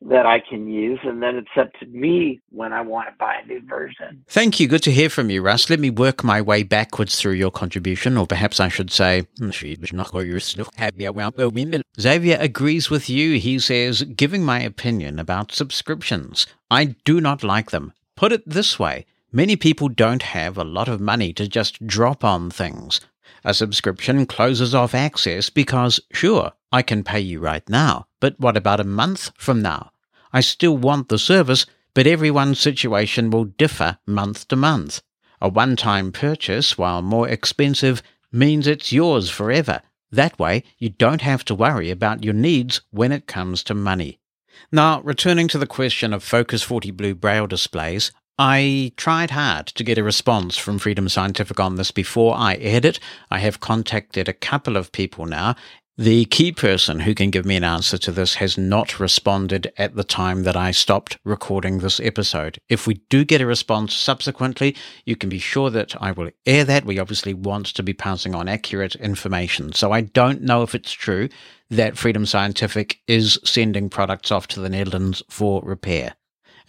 that 0.00 0.26
I 0.26 0.40
can 0.48 0.68
use, 0.68 1.00
and 1.02 1.20
then 1.20 1.34
it's 1.34 1.48
up 1.58 1.72
to 1.80 1.86
me 1.86 2.40
when 2.50 2.72
I 2.72 2.82
want 2.82 3.08
to 3.08 3.14
buy 3.18 3.34
a 3.42 3.46
new 3.46 3.60
version. 3.66 4.24
Thank 4.28 4.60
you. 4.60 4.68
Good 4.68 4.84
to 4.84 4.92
hear 4.92 5.10
from 5.10 5.28
you, 5.28 5.42
Russ. 5.42 5.68
Let 5.68 5.80
me 5.80 5.90
work 5.90 6.22
my 6.22 6.40
way 6.40 6.62
backwards 6.62 7.18
through 7.20 7.32
your 7.32 7.50
contribution, 7.50 8.16
or 8.16 8.24
perhaps 8.24 8.60
I 8.60 8.68
should 8.68 8.92
say, 8.92 9.24
hmm, 9.38 9.50
Xavier 12.00 12.36
agrees 12.40 12.90
with 12.90 13.10
you. 13.10 13.40
He 13.40 13.58
says, 13.58 14.02
giving 14.04 14.44
my 14.44 14.60
opinion 14.60 15.18
about 15.18 15.50
subscriptions, 15.50 16.46
I 16.70 16.94
do 17.04 17.20
not 17.20 17.42
like 17.42 17.72
them. 17.72 17.92
Put 18.14 18.30
it 18.30 18.48
this 18.48 18.78
way 18.78 19.04
Many 19.30 19.56
people 19.56 19.90
don't 19.90 20.22
have 20.22 20.56
a 20.56 20.64
lot 20.64 20.88
of 20.88 21.02
money 21.02 21.34
to 21.34 21.46
just 21.46 21.86
drop 21.86 22.24
on 22.24 22.48
things. 22.50 23.02
A 23.44 23.52
subscription 23.52 24.24
closes 24.24 24.74
off 24.74 24.94
access 24.94 25.50
because, 25.50 26.00
sure, 26.12 26.52
I 26.72 26.80
can 26.80 27.04
pay 27.04 27.20
you 27.20 27.38
right 27.38 27.68
now, 27.68 28.06
but 28.20 28.40
what 28.40 28.56
about 28.56 28.80
a 28.80 28.84
month 28.84 29.30
from 29.36 29.60
now? 29.60 29.92
I 30.32 30.40
still 30.40 30.78
want 30.78 31.10
the 31.10 31.18
service, 31.18 31.66
but 31.92 32.06
everyone's 32.06 32.58
situation 32.58 33.28
will 33.28 33.44
differ 33.44 33.98
month 34.06 34.48
to 34.48 34.56
month. 34.56 35.02
A 35.42 35.48
one 35.50 35.76
time 35.76 36.10
purchase, 36.10 36.78
while 36.78 37.02
more 37.02 37.28
expensive, 37.28 38.02
means 38.32 38.66
it's 38.66 38.92
yours 38.92 39.28
forever. 39.28 39.82
That 40.10 40.38
way, 40.38 40.64
you 40.78 40.88
don't 40.88 41.20
have 41.20 41.44
to 41.46 41.54
worry 41.54 41.90
about 41.90 42.24
your 42.24 42.34
needs 42.34 42.80
when 42.92 43.12
it 43.12 43.26
comes 43.26 43.62
to 43.64 43.74
money. 43.74 44.20
Now, 44.72 45.02
returning 45.02 45.48
to 45.48 45.58
the 45.58 45.66
question 45.66 46.14
of 46.14 46.24
Focus 46.24 46.62
40 46.62 46.92
Blue 46.92 47.14
Braille 47.14 47.46
displays, 47.46 48.10
I 48.40 48.92
tried 48.96 49.32
hard 49.32 49.66
to 49.66 49.82
get 49.82 49.98
a 49.98 50.04
response 50.04 50.56
from 50.56 50.78
Freedom 50.78 51.08
Scientific 51.08 51.58
on 51.58 51.74
this 51.74 51.90
before 51.90 52.36
I 52.36 52.54
aired 52.60 52.84
it. 52.84 53.00
I 53.32 53.40
have 53.40 53.58
contacted 53.58 54.28
a 54.28 54.32
couple 54.32 54.76
of 54.76 54.92
people 54.92 55.26
now. 55.26 55.56
The 55.96 56.24
key 56.26 56.52
person 56.52 57.00
who 57.00 57.16
can 57.16 57.30
give 57.30 57.44
me 57.44 57.56
an 57.56 57.64
answer 57.64 57.98
to 57.98 58.12
this 58.12 58.34
has 58.34 58.56
not 58.56 59.00
responded 59.00 59.72
at 59.76 59.96
the 59.96 60.04
time 60.04 60.44
that 60.44 60.56
I 60.56 60.70
stopped 60.70 61.18
recording 61.24 61.78
this 61.78 61.98
episode. 61.98 62.60
If 62.68 62.86
we 62.86 63.00
do 63.08 63.24
get 63.24 63.40
a 63.40 63.46
response 63.46 63.94
subsequently, 63.94 64.76
you 65.04 65.16
can 65.16 65.28
be 65.28 65.40
sure 65.40 65.70
that 65.70 66.00
I 66.00 66.12
will 66.12 66.30
air 66.46 66.62
that. 66.62 66.84
We 66.84 67.00
obviously 67.00 67.34
want 67.34 67.66
to 67.66 67.82
be 67.82 67.92
passing 67.92 68.36
on 68.36 68.46
accurate 68.46 68.94
information. 68.94 69.72
So 69.72 69.90
I 69.90 70.02
don't 70.02 70.42
know 70.42 70.62
if 70.62 70.76
it's 70.76 70.92
true 70.92 71.28
that 71.70 71.98
Freedom 71.98 72.24
Scientific 72.24 73.00
is 73.08 73.40
sending 73.42 73.90
products 73.90 74.30
off 74.30 74.46
to 74.48 74.60
the 74.60 74.68
Netherlands 74.68 75.24
for 75.28 75.60
repair. 75.64 76.14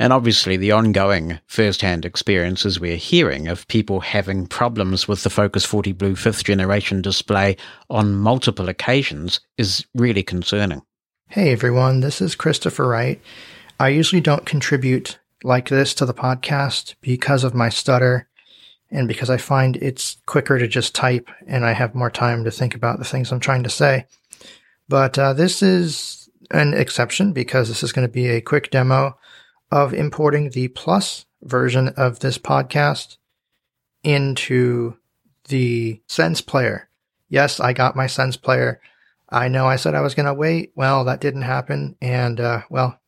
And 0.01 0.13
obviously, 0.13 0.55
the 0.55 0.71
ongoing 0.71 1.39
first 1.45 1.81
hand 1.81 2.05
experiences 2.05 2.79
we're 2.79 2.95
hearing 2.95 3.49
of 3.49 3.67
people 3.67 3.99
having 3.99 4.47
problems 4.47 5.09
with 5.09 5.23
the 5.23 5.29
Focus 5.29 5.65
40 5.65 5.91
Blue 5.91 6.15
fifth 6.15 6.45
generation 6.45 7.01
display 7.01 7.57
on 7.89 8.15
multiple 8.15 8.69
occasions 8.69 9.41
is 9.57 9.85
really 9.93 10.23
concerning. 10.23 10.83
Hey 11.27 11.51
everyone, 11.51 11.99
this 11.99 12.21
is 12.21 12.33
Christopher 12.33 12.87
Wright. 12.87 13.21
I 13.77 13.89
usually 13.89 14.21
don't 14.21 14.45
contribute 14.45 15.19
like 15.43 15.67
this 15.67 15.93
to 15.95 16.05
the 16.05 16.13
podcast 16.13 16.95
because 17.01 17.43
of 17.43 17.53
my 17.53 17.67
stutter 17.67 18.29
and 18.89 19.05
because 19.05 19.29
I 19.29 19.35
find 19.35 19.75
it's 19.77 20.17
quicker 20.25 20.57
to 20.57 20.67
just 20.67 20.95
type 20.95 21.29
and 21.45 21.65
I 21.65 21.73
have 21.73 21.93
more 21.93 22.09
time 22.09 22.45
to 22.45 22.51
think 22.51 22.73
about 22.73 22.99
the 22.99 23.05
things 23.05 23.33
I'm 23.33 23.41
trying 23.41 23.63
to 23.63 23.69
say. 23.69 24.05
But 24.87 25.19
uh, 25.19 25.33
this 25.33 25.61
is 25.61 26.29
an 26.51 26.73
exception 26.73 27.33
because 27.33 27.67
this 27.67 27.83
is 27.83 27.91
going 27.91 28.07
to 28.07 28.11
be 28.11 28.29
a 28.29 28.41
quick 28.41 28.71
demo 28.71 29.17
of 29.71 29.93
importing 29.93 30.49
the 30.49 30.67
plus 30.69 31.25
version 31.41 31.89
of 31.89 32.19
this 32.19 32.37
podcast 32.37 33.17
into 34.03 34.97
the 35.47 36.01
SensePlayer. 36.07 36.83
Yes, 37.27 37.59
I 37.59 37.73
got 37.73 37.95
my 37.95 38.05
SensePlayer. 38.05 38.77
I 39.29 39.47
know 39.47 39.67
I 39.67 39.75
said 39.75 39.93
I 39.93 40.01
was 40.01 40.15
going 40.15 40.25
to 40.25 40.33
wait. 40.33 40.71
Well, 40.75 41.05
that 41.05 41.21
didn't 41.21 41.43
happen. 41.43 41.95
And, 42.01 42.39
uh, 42.39 42.61
well, 42.69 42.99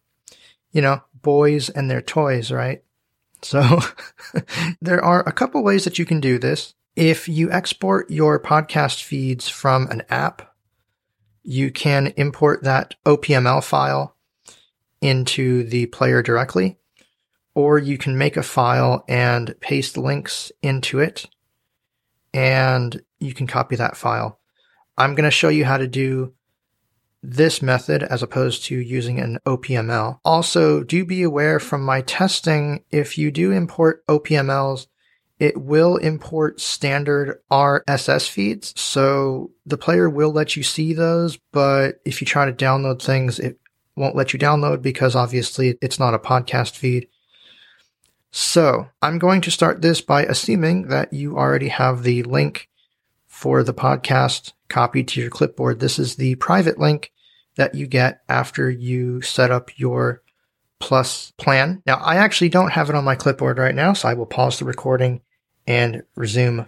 you 0.71 0.81
know, 0.81 1.01
boys 1.21 1.69
and 1.69 1.89
their 1.89 2.01
toys, 2.01 2.51
right? 2.51 2.83
So 3.41 3.79
there 4.81 5.03
are 5.03 5.27
a 5.27 5.31
couple 5.31 5.63
ways 5.63 5.83
that 5.85 5.97
you 5.97 6.05
can 6.05 6.19
do 6.19 6.37
this. 6.37 6.75
If 6.95 7.27
you 7.27 7.51
export 7.51 8.11
your 8.11 8.39
podcast 8.39 9.01
feeds 9.01 9.47
from 9.47 9.87
an 9.87 10.03
app, 10.09 10.53
you 11.43 11.71
can 11.71 12.07
import 12.17 12.63
that 12.63 12.95
OPML 13.05 13.63
file 13.63 14.15
into 15.01 15.63
the 15.63 15.87
player 15.87 16.21
directly, 16.21 16.77
or 17.55 17.77
you 17.79 17.97
can 17.97 18.17
make 18.17 18.37
a 18.37 18.43
file 18.43 19.03
and 19.07 19.55
paste 19.59 19.97
links 19.97 20.51
into 20.61 20.99
it, 20.99 21.25
and 22.33 23.01
you 23.19 23.33
can 23.33 23.47
copy 23.47 23.75
that 23.75 23.97
file. 23.97 24.39
I'm 24.97 25.15
going 25.15 25.25
to 25.25 25.31
show 25.31 25.49
you 25.49 25.65
how 25.65 25.77
to 25.77 25.87
do 25.87 26.33
this 27.23 27.61
method 27.61 28.03
as 28.03 28.23
opposed 28.23 28.63
to 28.65 28.75
using 28.75 29.19
an 29.19 29.37
OPML. 29.45 30.19
Also, 30.25 30.83
do 30.83 31.05
be 31.05 31.23
aware 31.23 31.59
from 31.59 31.83
my 31.83 32.01
testing, 32.01 32.83
if 32.89 33.17
you 33.17 33.31
do 33.31 33.51
import 33.51 34.05
OPMLs, 34.07 34.87
it 35.39 35.57
will 35.59 35.97
import 35.97 36.61
standard 36.61 37.41
RSS 37.51 38.29
feeds. 38.29 38.79
So 38.79 39.51
the 39.65 39.77
player 39.77 40.09
will 40.09 40.31
let 40.31 40.55
you 40.55 40.63
see 40.63 40.93
those, 40.93 41.37
but 41.51 41.99
if 42.05 42.21
you 42.21 42.27
try 42.27 42.45
to 42.45 42.53
download 42.53 43.01
things, 43.01 43.39
it 43.39 43.59
won't 44.01 44.15
let 44.15 44.33
you 44.33 44.39
download 44.39 44.81
because 44.81 45.15
obviously 45.15 45.77
it's 45.79 45.99
not 45.99 46.15
a 46.15 46.19
podcast 46.19 46.75
feed. 46.75 47.07
So 48.31 48.89
I'm 49.01 49.19
going 49.19 49.41
to 49.41 49.51
start 49.51 49.81
this 49.81 50.01
by 50.01 50.23
assuming 50.23 50.87
that 50.87 51.13
you 51.13 51.37
already 51.37 51.67
have 51.67 52.03
the 52.03 52.23
link 52.23 52.67
for 53.27 53.63
the 53.63 53.73
podcast 53.73 54.53
copied 54.69 55.07
to 55.09 55.21
your 55.21 55.29
clipboard. 55.29 55.79
This 55.79 55.99
is 55.99 56.15
the 56.15 56.35
private 56.35 56.79
link 56.79 57.11
that 57.55 57.75
you 57.75 57.85
get 57.85 58.21
after 58.27 58.69
you 58.69 59.21
set 59.21 59.51
up 59.51 59.77
your 59.77 60.23
plus 60.79 61.31
plan. 61.37 61.83
Now, 61.85 61.97
I 61.97 62.15
actually 62.15 62.49
don't 62.49 62.71
have 62.71 62.89
it 62.89 62.95
on 62.95 63.03
my 63.03 63.15
clipboard 63.15 63.59
right 63.59 63.75
now, 63.75 63.93
so 63.93 64.09
I 64.09 64.15
will 64.15 64.25
pause 64.25 64.57
the 64.57 64.65
recording 64.65 65.21
and 65.67 66.03
resume 66.15 66.65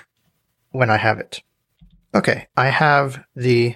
when 0.70 0.90
I 0.90 0.98
have 0.98 1.18
it. 1.18 1.42
Okay, 2.14 2.48
I 2.56 2.68
have 2.68 3.24
the 3.36 3.76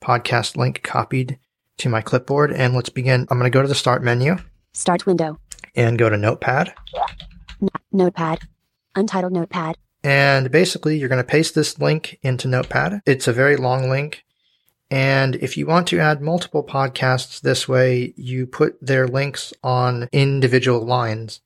podcast 0.00 0.56
link 0.56 0.82
copied 0.84 1.38
to 1.78 1.88
my 1.88 2.00
clipboard, 2.00 2.52
and 2.52 2.74
let's 2.74 2.88
begin. 2.88 3.26
I'm 3.30 3.38
going 3.38 3.50
to 3.50 3.54
go 3.56 3.62
to 3.62 3.68
the 3.68 3.74
start 3.74 4.02
menu 4.02 4.36
Start 4.72 5.06
window. 5.06 5.38
and 5.74 5.98
go 5.98 6.08
to 6.08 6.16
Notepad. 6.16 6.74
Notepad. 7.92 8.40
Untitled 8.94 9.32
notepad. 9.32 9.76
And 10.02 10.50
basically, 10.50 10.98
you're 10.98 11.08
going 11.08 11.22
to 11.22 11.28
paste 11.28 11.54
this 11.54 11.78
link 11.78 12.18
into 12.22 12.48
Notepad. 12.48 13.00
It's 13.06 13.28
a 13.28 13.32
very 13.32 13.56
long 13.56 13.90
link. 13.90 14.24
And 14.90 15.34
if 15.36 15.56
you 15.56 15.66
want 15.66 15.88
to 15.88 15.98
add 15.98 16.22
multiple 16.22 16.64
podcasts 16.64 17.40
this 17.40 17.66
way, 17.68 18.14
you 18.16 18.46
put 18.46 18.78
their 18.80 19.08
links 19.08 19.52
on 19.64 20.08
individual 20.12 20.80
lines. 20.86 21.40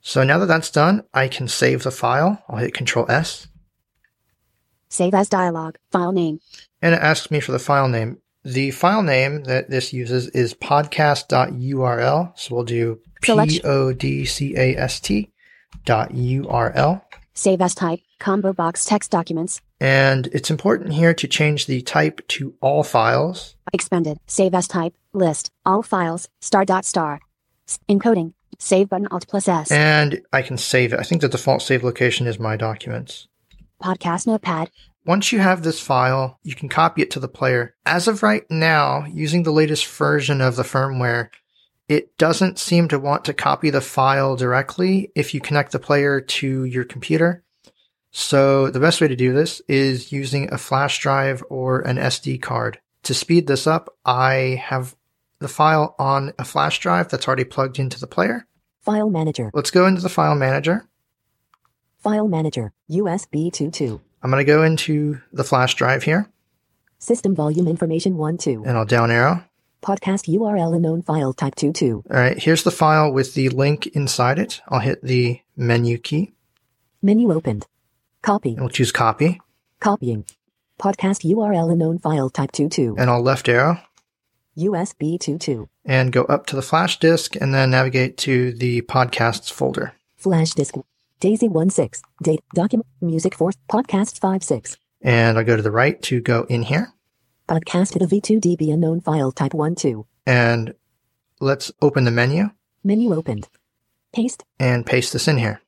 So 0.00 0.24
now 0.24 0.38
that 0.38 0.46
that's 0.46 0.70
done, 0.70 1.04
I 1.14 1.28
can 1.28 1.46
save 1.48 1.84
the 1.84 1.90
file. 1.90 2.42
I'll 2.48 2.56
hit 2.58 2.74
Control 2.74 3.06
S 3.10 3.46
Save 4.88 5.14
as 5.14 5.28
dialog. 5.28 5.76
File 5.92 6.12
name. 6.12 6.40
and 6.82 6.94
it 6.94 7.00
asks 7.00 7.30
me 7.30 7.40
for 7.40 7.52
the 7.52 7.58
file 7.58 7.88
name. 7.88 8.18
The 8.46 8.70
file 8.70 9.02
name 9.02 9.42
that 9.42 9.70
this 9.70 9.92
uses 9.92 10.28
is 10.28 10.54
podcast.url. 10.54 12.38
So 12.38 12.54
we'll 12.54 12.62
do 12.62 13.00
P 13.20 13.60
O 13.64 13.92
D 13.92 14.24
C 14.24 14.54
A 14.56 14.76
S 14.76 15.00
T 15.00 15.32
dot 15.84 16.12
URL. 16.12 17.02
Save 17.34 17.60
as 17.60 17.74
type. 17.74 17.98
Combo 18.20 18.52
box 18.52 18.84
text 18.84 19.10
documents. 19.10 19.60
And 19.80 20.28
it's 20.28 20.48
important 20.48 20.92
here 20.92 21.12
to 21.12 21.26
change 21.26 21.66
the 21.66 21.82
type 21.82 22.24
to 22.28 22.54
all 22.60 22.84
files. 22.84 23.56
Expanded. 23.72 24.20
Save 24.28 24.54
as 24.54 24.68
type. 24.68 24.94
List. 25.12 25.50
All 25.64 25.82
files. 25.82 26.28
Star 26.40 26.64
dot 26.64 26.84
star. 26.84 27.18
Encoding. 27.88 28.32
Save 28.60 28.90
button 28.90 29.08
Alt 29.10 29.26
plus 29.26 29.48
S. 29.48 29.72
And 29.72 30.22
I 30.32 30.42
can 30.42 30.56
save 30.56 30.92
it. 30.92 31.00
I 31.00 31.02
think 31.02 31.20
the 31.20 31.28
default 31.28 31.62
save 31.62 31.82
location 31.82 32.28
is 32.28 32.38
my 32.38 32.56
documents. 32.56 33.26
Podcast 33.82 34.28
notepad. 34.28 34.70
Once 35.06 35.30
you 35.30 35.38
have 35.38 35.62
this 35.62 35.80
file, 35.80 36.40
you 36.42 36.52
can 36.52 36.68
copy 36.68 37.00
it 37.00 37.12
to 37.12 37.20
the 37.20 37.28
player. 37.28 37.76
As 37.86 38.08
of 38.08 38.24
right 38.24 38.44
now, 38.50 39.04
using 39.06 39.44
the 39.44 39.52
latest 39.52 39.86
version 39.86 40.40
of 40.40 40.56
the 40.56 40.64
firmware, 40.64 41.28
it 41.88 42.18
doesn't 42.18 42.58
seem 42.58 42.88
to 42.88 42.98
want 42.98 43.24
to 43.26 43.32
copy 43.32 43.70
the 43.70 43.80
file 43.80 44.34
directly 44.34 45.12
if 45.14 45.32
you 45.32 45.40
connect 45.40 45.70
the 45.70 45.78
player 45.78 46.20
to 46.20 46.64
your 46.64 46.82
computer. 46.82 47.44
So 48.10 48.68
the 48.68 48.80
best 48.80 49.00
way 49.00 49.06
to 49.06 49.14
do 49.14 49.32
this 49.32 49.62
is 49.68 50.10
using 50.10 50.52
a 50.52 50.58
flash 50.58 50.98
drive 50.98 51.44
or 51.48 51.82
an 51.82 51.98
SD 51.98 52.42
card. 52.42 52.80
To 53.04 53.14
speed 53.14 53.46
this 53.46 53.68
up, 53.68 53.94
I 54.04 54.60
have 54.64 54.96
the 55.38 55.46
file 55.46 55.94
on 56.00 56.32
a 56.36 56.44
flash 56.44 56.80
drive 56.80 57.10
that's 57.10 57.28
already 57.28 57.44
plugged 57.44 57.78
into 57.78 58.00
the 58.00 58.08
player. 58.08 58.48
File 58.80 59.10
Manager. 59.10 59.52
Let's 59.54 59.70
go 59.70 59.86
into 59.86 60.00
the 60.00 60.08
file 60.08 60.34
manager. 60.34 60.88
File 61.98 62.26
Manager. 62.26 62.72
USB 62.90 63.52
22. 63.52 64.00
I'm 64.26 64.32
going 64.32 64.44
to 64.44 64.52
go 64.52 64.64
into 64.64 65.20
the 65.32 65.44
flash 65.44 65.76
drive 65.76 66.02
here 66.02 66.28
System 66.98 67.36
volume 67.36 67.68
information 67.68 68.16
1 68.16 68.38
2. 68.38 68.64
and 68.66 68.76
I'll 68.76 68.84
down 68.84 69.12
arrow. 69.12 69.44
Podcast 69.82 70.26
URL 70.28 70.74
unknown 70.74 71.02
file 71.02 71.32
type 71.32 71.54
2 71.54 71.72
2. 71.72 72.02
All 72.10 72.16
right, 72.16 72.36
here's 72.36 72.64
the 72.64 72.72
file 72.72 73.12
with 73.12 73.34
the 73.34 73.50
link 73.50 73.86
inside 73.86 74.40
it. 74.40 74.60
I'll 74.66 74.80
hit 74.80 75.00
the 75.00 75.42
menu 75.56 75.96
key 75.98 76.32
Menu 77.00 77.32
opened. 77.32 77.68
Copy. 78.20 78.48
and 78.54 78.62
we'll 78.62 78.68
choose 78.68 78.90
copy 78.90 79.40
Copying. 79.78 80.24
Podcast 80.76 81.22
URL 81.24 81.70
unknown 81.70 82.00
file 82.00 82.28
type 82.28 82.50
2 82.50 82.68
2. 82.68 82.96
and 82.98 83.08
I'll 83.08 83.22
left 83.22 83.48
arrow 83.48 83.78
USB 84.58 85.20
2 85.20 85.38
2. 85.38 85.68
and 85.84 86.12
go 86.12 86.24
up 86.24 86.46
to 86.46 86.56
the 86.56 86.62
flash 86.62 86.98
disk 86.98 87.36
and 87.36 87.54
then 87.54 87.70
navigate 87.70 88.16
to 88.18 88.52
the 88.54 88.82
podcasts 88.82 89.52
folder. 89.52 89.92
Flash 90.16 90.50
disk. 90.54 90.74
Daisy 91.20 91.48
1 91.48 91.70
6. 91.70 92.02
Date. 92.22 92.40
Document. 92.54 92.86
Music 93.00 93.34
4. 93.34 93.52
Podcast 93.70 94.18
5 94.18 94.42
6. 94.42 94.76
And 95.02 95.38
I'll 95.38 95.44
go 95.44 95.56
to 95.56 95.62
the 95.62 95.70
right 95.70 96.00
to 96.02 96.20
go 96.20 96.44
in 96.48 96.62
here 96.62 96.92
Podcast 97.48 97.92
to 97.92 97.98
the 98.00 98.06
V2DB 98.06 98.72
unknown 98.72 99.00
file 99.00 99.30
type 99.32 99.54
1 99.54 99.74
2. 99.76 100.06
and 100.26 100.74
let's 101.40 101.70
open 101.82 102.04
the 102.04 102.10
menu 102.10 102.50
Menu 102.82 103.14
opened. 103.14 103.48
Paste. 104.12 104.44
and 104.58 104.86
paste 104.86 105.12
this 105.12 105.28
in 105.28 105.38
here. 105.38 105.60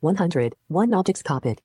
100. 0.00 0.54
1 0.68 0.94
objects 0.94 1.22
copied. 1.22 1.60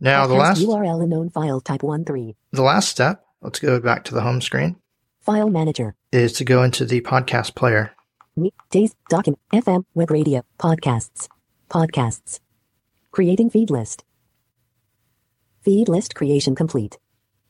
Now 0.00 0.26
the 0.26 0.34
last 0.34 0.60
URL 0.62 1.02
unknown 1.02 1.30
file 1.30 1.60
type 1.60 1.82
1 1.82 2.04
3. 2.04 2.36
the 2.52 2.62
last 2.62 2.88
step, 2.88 3.24
let's 3.42 3.58
go 3.58 3.80
back 3.80 4.04
to 4.04 4.14
the 4.14 4.20
home 4.22 4.40
screen, 4.40 4.76
File 5.20 5.50
Manager. 5.50 5.94
is 6.12 6.32
to 6.34 6.44
go 6.44 6.62
into 6.62 6.84
the 6.84 7.00
podcast 7.00 7.54
player. 7.54 7.92
Me, 8.36 8.52
Days, 8.70 8.94
Document, 9.08 9.40
FM, 9.52 9.84
Web 9.94 10.10
Radio, 10.12 10.42
Podcasts. 10.58 11.28
Podcasts. 11.68 12.40
Creating 13.10 13.50
feed 13.50 13.68
list. 13.68 14.04
Feed 15.60 15.88
list 15.88 16.14
creation 16.14 16.54
complete. 16.54 16.98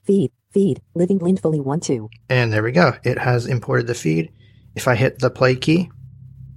Feed, 0.03 0.33
feed, 0.51 0.83
living 0.95 1.19
blindfully 1.19 1.61
1 1.61 1.81
2. 1.81 2.11
And 2.29 2.53
there 2.53 2.63
we 2.63 2.73
go. 2.73 2.95
It 3.05 3.19
has 3.19 3.47
imported 3.47 3.87
the 3.87 3.95
feed. 3.95 4.33
If 4.75 4.89
I 4.89 4.97
hit 4.97 5.21
the 5.21 5.31
play 5.31 5.55
key, 5.55 5.91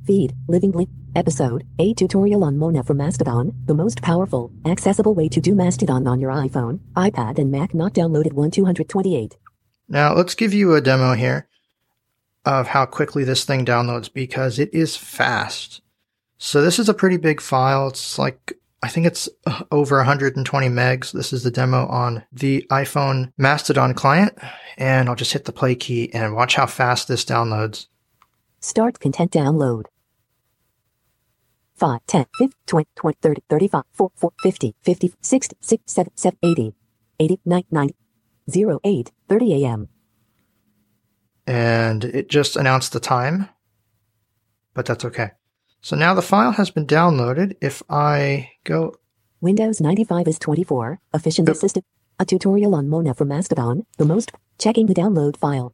Feed, 0.06 0.34
living 0.48 0.72
blind. 0.72 0.90
Episode, 1.14 1.66
a 1.78 1.94
tutorial 1.94 2.44
on 2.46 2.58
Mona 2.58 2.84
for 2.84 2.94
Mastodon, 2.94 3.54
the 3.66 3.74
most 3.74 4.02
powerful, 4.02 4.50
accessible 4.66 5.14
way 5.14 5.28
to 5.28 5.42
do 5.42 5.54
Mastodon 5.54 6.08
on 6.08 6.22
your 6.22 6.32
iPhone, 6.32 6.80
iPad, 6.96 7.38
and 7.38 7.52
Mac. 7.52 7.74
Not 7.74 7.94
downloaded 7.94 8.32
1 8.32 8.50
228. 8.52 9.38
Now 9.90 10.14
let's 10.16 10.36
give 10.36 10.54
you 10.54 10.74
a 10.74 10.82
demo 10.82 11.14
here 11.14 11.50
of 12.46 12.68
how 12.68 12.86
quickly 12.86 13.26
this 13.26 13.44
thing 13.44 13.66
downloads 13.66 14.12
because 14.12 14.58
it 14.58 14.74
is 14.74 14.96
fast. 14.96 15.82
So 16.44 16.64
this 16.64 16.80
is 16.80 16.90
a 16.90 16.96
pretty 16.96 17.18
big 17.18 17.40
file. 17.40 17.90
It's 17.90 18.18
like, 18.18 18.58
I 18.82 18.88
think 18.88 19.06
it's 19.06 19.30
uh, 19.46 19.64
over 19.70 19.98
120 19.98 20.70
megs. 20.70 21.12
This 21.12 21.34
is 21.34 21.44
the 21.44 21.52
demo 21.52 21.86
on 21.86 22.24
the 22.32 22.66
iPhone 22.72 23.32
Mastodon 23.38 23.94
client. 23.94 24.36
And 24.76 25.08
I'll 25.08 25.16
just 25.16 25.34
hit 25.34 25.46
the 25.46 25.52
play 25.52 25.76
key 25.76 26.12
and 26.16 26.34
watch 26.34 26.56
how 26.56 26.66
fast 26.66 27.08
this 27.08 27.24
downloads. 27.24 27.86
Start 28.60 29.00
content 29.00 29.32
download. 29.32 29.84
5, 31.76 32.00
10, 32.08 32.26
15, 32.40 32.54
20, 32.66 32.90
20, 32.96 33.18
30, 33.22 33.44
35, 33.48 33.84
4, 33.94 34.12
4, 34.16 34.32
50, 34.42 34.76
50, 34.82 35.14
60, 35.22 35.58
6, 35.62 35.84
7, 35.86 36.12
7, 36.16 36.40
80, 36.42 36.74
80, 37.20 37.40
90, 37.46 37.68
90, 37.70 37.96
0, 38.50 38.80
8, 38.84 39.12
30 39.30 39.64
a.m. 39.64 39.90
And 41.46 42.04
it 42.04 42.30
just 42.30 42.56
announced 42.56 42.94
the 42.94 43.00
time, 43.00 43.48
but 44.74 44.88
that's 44.88 45.06
okay. 45.06 45.34
So 45.82 45.96
now 45.96 46.14
the 46.14 46.22
file 46.22 46.52
has 46.54 46.70
been 46.70 46.86
downloaded. 46.86 47.56
If 47.60 47.82
I 47.90 48.52
go 48.64 48.96
Windows 49.42 49.82
95 49.82 50.28
is 50.28 50.38
24, 50.38 51.00
efficiency 51.16 51.54
system. 51.56 51.84
A 52.20 52.26
tutorial 52.26 52.76
on 52.76 52.88
Mona 52.88 53.16
for 53.16 53.26
Mastodon, 53.26 53.88
the 53.98 54.06
most, 54.06 54.32
checking 54.60 54.86
the 54.86 54.94
download 54.94 55.36
file. 55.36 55.74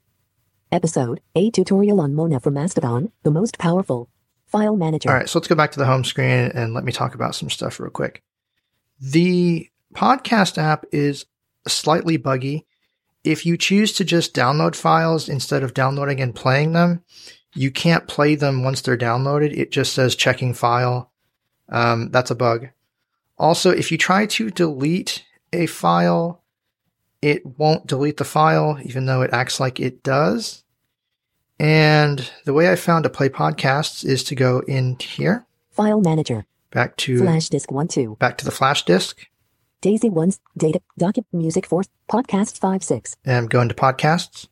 Episode, 0.72 1.20
a 1.36 1.52
tutorial 1.52 2.00
on 2.00 2.16
Mona 2.16 2.40
for 2.40 2.50
Mastodon, 2.50 3.12
the 3.24 3.32
most 3.32 3.58
powerful. 3.58 4.10
File 4.46 4.78
manager. 4.78 5.10
All 5.10 5.16
right, 5.16 5.28
so 5.28 5.40
let's 5.40 5.50
go 5.50 5.56
back 5.56 5.74
to 5.74 5.80
the 5.80 5.86
home 5.86 6.06
screen 6.06 6.52
and 6.54 6.74
let 6.74 6.86
me 6.86 6.94
talk 6.94 7.14
about 7.14 7.36
some 7.36 7.50
stuff 7.50 7.82
real 7.82 7.90
quick. 7.90 8.24
The 9.02 9.70
podcast 9.94 10.58
app 10.58 10.86
is 10.94 11.26
slightly 11.68 12.16
buggy. 12.16 12.66
If 13.26 13.46
you 13.46 13.58
choose 13.58 13.92
to 13.94 14.06
just 14.06 14.34
download 14.34 14.76
files 14.76 15.28
instead 15.28 15.64
of 15.64 15.74
downloading 15.74 16.22
and 16.22 16.34
playing 16.34 16.72
them, 16.72 17.04
you 17.58 17.72
can't 17.72 18.08
play 18.08 18.36
them 18.36 18.64
once 18.64 18.82
they're 18.82 18.98
downloaded. 18.98 19.58
It 19.58 19.72
just 19.72 19.94
says 19.94 20.16
checking 20.16 20.54
file. 20.54 21.12
Um, 21.70 22.10
that's 22.12 22.32
a 22.32 22.36
bug. 22.36 22.68
Also, 23.38 23.72
if 23.72 23.92
you 23.92 23.98
try 23.98 24.26
to 24.26 24.50
delete 24.50 25.24
a 25.54 25.66
file, 25.66 26.44
it 27.22 27.46
won't 27.58 27.88
delete 27.88 28.18
the 28.18 28.24
file, 28.26 28.78
even 28.84 29.06
though 29.06 29.22
it 29.22 29.32
acts 29.34 29.60
like 29.60 29.80
it 29.80 30.04
does. 30.04 30.64
And 31.60 32.30
the 32.46 32.54
way 32.54 32.72
I 32.72 32.76
found 32.76 33.04
to 33.04 33.10
play 33.10 33.30
podcasts 33.30 34.06
is 34.06 34.24
to 34.26 34.36
go 34.36 34.60
in 34.68 34.98
here, 35.00 35.46
File 35.72 36.02
manager. 36.02 36.46
back 36.72 36.96
to 36.98 37.20
Flash 37.20 37.50
disk 37.50 37.72
1 37.72 37.88
2. 37.88 38.18
back 38.20 38.38
to 38.38 38.46
the 38.46 38.52
flash 38.52 38.86
disk, 38.86 39.26
Daisy 39.82 40.10
1's 40.10 40.40
data. 40.58 40.82
Document 40.98 41.28
music 41.34 41.66
4. 41.68 41.84
Podcast 42.10 42.60
5 42.60 42.84
6. 42.84 43.16
and 43.26 43.50
go 43.50 43.62
into 43.62 43.76
podcasts. 43.76 44.48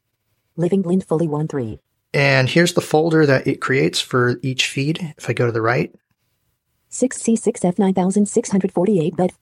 Living 0.55 0.81
blind 0.81 1.05
fully 1.05 1.27
1 1.27 1.47
3. 1.47 1.79
And 2.15 2.49
here's 2.49 2.73
the 2.73 2.81
folder 2.81 3.25
that 3.25 3.45
it 3.45 3.59
creates 3.59 3.99
for 3.99 4.39
each 4.41 4.67
feed. 4.67 5.13
If 5.17 5.29
I 5.29 5.33
go 5.33 5.45
to 5.45 5.51
the 5.51 5.61
right, 5.61 5.93
6C6F 6.89 7.77
9648 7.77 9.15
bed. 9.17 9.33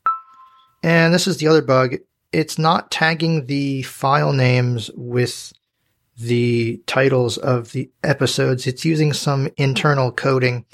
and 0.82 1.14
this 1.14 1.28
is 1.28 1.38
the 1.38 1.48
other 1.48 1.62
bug. 1.62 1.98
It's 2.32 2.58
not 2.58 2.90
tagging 2.90 3.46
the 3.46 3.84
file 3.84 4.34
names 4.34 4.90
with 4.96 5.54
the 6.18 6.82
titles 6.88 7.38
of 7.38 7.74
the 7.74 7.92
episodes. 8.04 8.66
It's 8.66 8.84
using 8.84 9.14
some 9.14 9.50
internal 9.58 10.12
coding. 10.12 10.66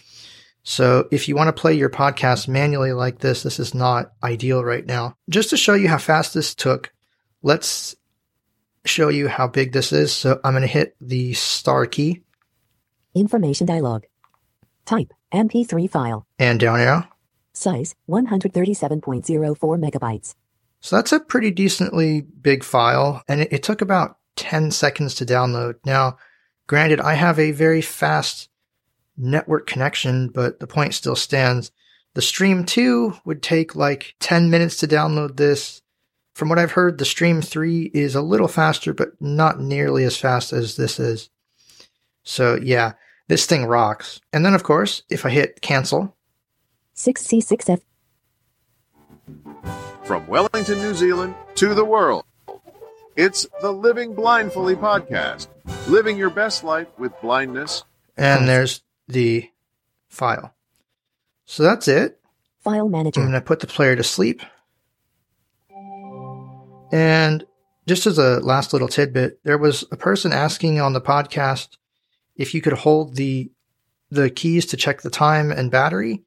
So 0.64 1.10
if 1.12 1.28
you 1.28 1.36
want 1.36 1.54
to 1.54 1.62
play 1.62 1.74
your 1.74 1.90
podcast 1.90 2.48
manually 2.48 2.94
like 2.94 3.20
this, 3.20 3.44
this 3.44 3.60
is 3.60 3.74
not 3.74 4.14
ideal 4.24 4.64
right 4.64 4.86
now. 4.86 5.18
Just 5.30 5.50
to 5.50 5.58
show 5.58 5.74
you 5.74 5.90
how 5.90 5.98
fast 5.98 6.34
this 6.34 6.56
took, 6.56 6.94
let's 7.42 7.94
show 8.90 9.10
you 9.10 9.28
how 9.28 9.48
big 9.48 9.72
this 9.72 9.92
is. 9.92 10.12
So 10.12 10.40
I'm 10.44 10.54
going 10.54 10.62
to 10.62 10.68
hit 10.68 10.96
the 11.00 11.34
star 11.34 11.86
key. 11.86 12.24
Information 13.16 13.66
dialog. 13.66 14.04
Type 14.86 15.14
MP3 15.34 15.90
file. 15.90 16.26
And 16.38 16.60
down 16.60 16.80
arrow. 16.80 17.08
Size 17.54 17.96
137.04 18.10 19.58
megabytes. 19.60 20.36
So 20.82 20.96
that's 20.96 21.12
a 21.12 21.20
pretty 21.20 21.52
decently 21.52 22.22
big 22.22 22.64
file, 22.64 23.22
and 23.28 23.42
it, 23.42 23.52
it 23.52 23.64
took 23.64 23.82
about 23.82 24.18
10 24.38 24.72
seconds 24.72 25.16
to 25.16 25.26
download. 25.26 25.76
Now, 25.86 26.18
granted, 26.68 27.02
I 27.02 27.16
have 27.16 27.38
a 27.38 27.52
very 27.52 27.82
fast 27.82 28.50
network 29.18 29.68
connection, 29.68 30.30
but 30.30 30.60
the 30.60 30.68
point 30.68 30.94
still 30.94 31.18
stands. 31.18 31.72
The 32.14 32.22
Stream 32.22 32.66
2 32.66 33.16
would 33.26 33.44
take 33.44 33.76
like 33.76 34.16
10 34.20 34.50
minutes 34.50 34.78
to 34.78 34.88
download 34.88 35.36
this. 35.36 35.82
From 36.40 36.48
what 36.48 36.58
I've 36.58 36.72
heard, 36.72 37.00
the 37.00 37.04
Stream 37.04 37.42
3 37.42 37.92
is 37.94 38.16
a 38.16 38.22
little 38.22 38.48
faster, 38.48 38.94
but 38.94 39.10
not 39.20 39.60
nearly 39.60 40.06
as 40.06 40.16
fast 40.16 40.54
as 40.54 40.78
this 40.78 40.98
is. 40.98 41.30
So, 42.24 42.56
yeah, 42.56 42.94
this 43.28 43.46
thing 43.46 43.66
rocks. 43.66 44.22
And 44.32 44.46
then, 44.46 44.54
of 44.54 44.64
course, 44.64 45.04
if 45.10 45.26
I 45.26 45.32
hit 45.32 45.60
cancel, 45.60 46.16
6C6F. 46.96 47.82
From 50.06 50.26
Wellington, 50.28 50.80
New 50.80 50.94
Zealand 50.94 51.36
to 51.56 51.74
the 51.76 51.84
world, 51.84 52.24
it's 53.18 53.46
the 53.60 53.74
Living 53.74 54.16
Blindfully 54.16 54.78
podcast, 54.78 55.48
living 55.90 56.18
your 56.18 56.30
best 56.30 56.64
life 56.64 56.88
with 56.98 57.12
blindness. 57.20 57.84
and 58.16 58.48
there's 58.48 58.82
the 59.10 59.50
file. 60.08 60.56
So 61.44 61.64
that's 61.64 61.90
it. 61.90 62.22
File 62.62 62.88
manager. 62.88 63.20
I'm 63.20 63.26
manager. 63.26 63.32
going 63.32 63.34
to 63.34 63.42
put 63.42 63.60
the 63.60 63.68
player 63.68 63.98
to 63.98 64.04
sleep. 64.06 64.42
And 66.92 67.46
just 67.88 68.06
as 68.06 68.18
a 68.18 68.40
last 68.40 68.74
little 68.74 68.88
tidbit, 68.88 69.40
there 69.44 69.58
was 69.58 69.84
a 69.92 69.98
person 69.98 70.32
asking 70.32 70.80
on 70.80 70.94
the 70.94 71.02
podcast 71.02 71.78
if 72.36 72.54
you 72.54 72.62
could 72.62 72.74
hold 72.74 73.16
the 73.16 73.52
the 74.12 74.30
keys 74.30 74.66
to 74.68 74.78
check 74.78 75.02
the 75.02 75.10
time 75.10 75.52
and 75.52 75.70
battery. 75.70 76.24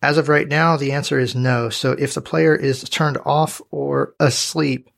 As 0.00 0.18
of 0.18 0.28
right 0.28 0.48
now, 0.48 0.76
the 0.76 0.90
answer 0.90 1.20
is 1.20 1.36
no. 1.36 1.68
So 1.68 1.92
if 1.92 2.14
the 2.14 2.20
player 2.20 2.56
is 2.56 2.82
turned 2.82 3.18
off 3.24 3.60
or 3.70 4.14
asleep, 4.18 4.90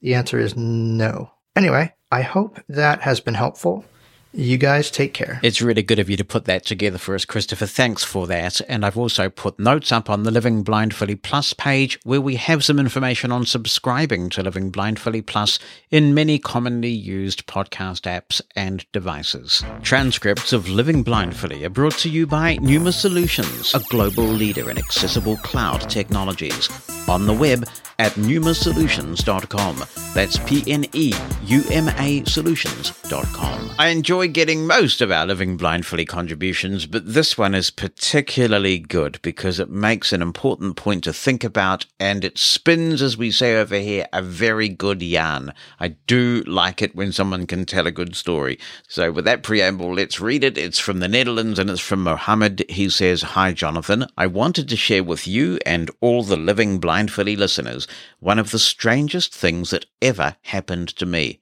the 0.00 0.14
answer 0.14 0.38
is 0.38 0.56
no. 0.56 1.32
Anyway, 1.56 1.92
I 2.12 2.22
hope 2.22 2.60
that 2.68 3.02
has 3.02 3.18
been 3.18 3.34
helpful. 3.34 3.84
You 4.32 4.58
guys 4.58 4.90
take 4.90 5.14
care. 5.14 5.40
It's 5.42 5.62
really 5.62 5.82
good 5.82 5.98
of 5.98 6.10
you 6.10 6.16
to 6.18 6.24
put 6.24 6.44
that 6.44 6.66
together 6.66 6.98
for 6.98 7.14
us, 7.14 7.24
Christopher. 7.24 7.64
Thanks 7.64 8.04
for 8.04 8.26
that. 8.26 8.60
And 8.68 8.84
I've 8.84 8.98
also 8.98 9.30
put 9.30 9.58
notes 9.58 9.90
up 9.90 10.10
on 10.10 10.24
the 10.24 10.30
Living 10.30 10.62
Blindfully 10.62 11.14
Plus 11.14 11.54
page 11.54 11.98
where 12.04 12.20
we 12.20 12.36
have 12.36 12.62
some 12.62 12.78
information 12.78 13.32
on 13.32 13.46
subscribing 13.46 14.28
to 14.30 14.42
Living 14.42 14.68
Blindfully 14.70 15.22
Plus 15.22 15.58
in 15.90 16.12
many 16.12 16.38
commonly 16.38 16.90
used 16.90 17.46
podcast 17.46 18.02
apps 18.02 18.42
and 18.54 18.84
devices. 18.92 19.64
Transcripts 19.82 20.52
of 20.52 20.68
Living 20.68 21.02
Blindfully 21.02 21.64
are 21.64 21.70
brought 21.70 21.96
to 21.98 22.10
you 22.10 22.26
by 22.26 22.58
Pneuma 22.58 22.92
Solutions, 22.92 23.74
a 23.74 23.80
global 23.88 24.24
leader 24.24 24.70
in 24.70 24.76
accessible 24.76 25.38
cloud 25.38 25.88
technologies. 25.88 26.68
On 27.08 27.24
the 27.26 27.32
web 27.32 27.64
at 27.98 28.12
pneumasolutions.com. 28.12 29.84
That's 30.14 30.38
P 30.38 30.62
N 30.70 30.84
E 30.92 31.12
U 31.44 31.62
M 31.70 31.88
A 31.98 32.24
solutions.com. 32.24 33.70
I 33.78 33.88
enjoy 33.88 34.17
getting 34.26 34.66
most 34.66 35.00
of 35.00 35.12
our 35.12 35.24
Living 35.24 35.56
Blindfully 35.56 36.04
contributions, 36.04 36.86
but 36.86 37.14
this 37.14 37.38
one 37.38 37.54
is 37.54 37.70
particularly 37.70 38.78
good 38.78 39.20
because 39.22 39.60
it 39.60 39.70
makes 39.70 40.12
an 40.12 40.20
important 40.20 40.76
point 40.76 41.04
to 41.04 41.12
think 41.12 41.44
about 41.44 41.86
and 42.00 42.24
it 42.24 42.36
spins, 42.36 43.00
as 43.00 43.16
we 43.16 43.30
say 43.30 43.56
over 43.56 43.76
here, 43.76 44.06
a 44.12 44.20
very 44.20 44.68
good 44.68 45.02
yarn. 45.02 45.52
I 45.78 45.88
do 46.06 46.42
like 46.46 46.82
it 46.82 46.96
when 46.96 47.12
someone 47.12 47.46
can 47.46 47.64
tell 47.64 47.86
a 47.86 47.92
good 47.92 48.16
story. 48.16 48.58
So, 48.88 49.12
with 49.12 49.24
that 49.26 49.42
preamble, 49.42 49.94
let's 49.94 50.20
read 50.20 50.42
it. 50.42 50.58
It's 50.58 50.78
from 50.78 50.98
the 50.98 51.08
Netherlands 51.08 51.58
and 51.58 51.70
it's 51.70 51.80
from 51.80 52.02
Mohammed. 52.02 52.64
He 52.68 52.90
says, 52.90 53.22
Hi, 53.22 53.52
Jonathan. 53.52 54.06
I 54.16 54.26
wanted 54.26 54.68
to 54.68 54.76
share 54.76 55.04
with 55.04 55.28
you 55.28 55.58
and 55.64 55.90
all 56.00 56.24
the 56.24 56.36
Living 56.36 56.80
Blindfully 56.80 57.36
listeners 57.36 57.86
one 58.18 58.38
of 58.38 58.50
the 58.50 58.58
strangest 58.58 59.34
things 59.34 59.70
that 59.70 59.86
ever 60.02 60.36
happened 60.42 60.88
to 60.96 61.06
me. 61.06 61.40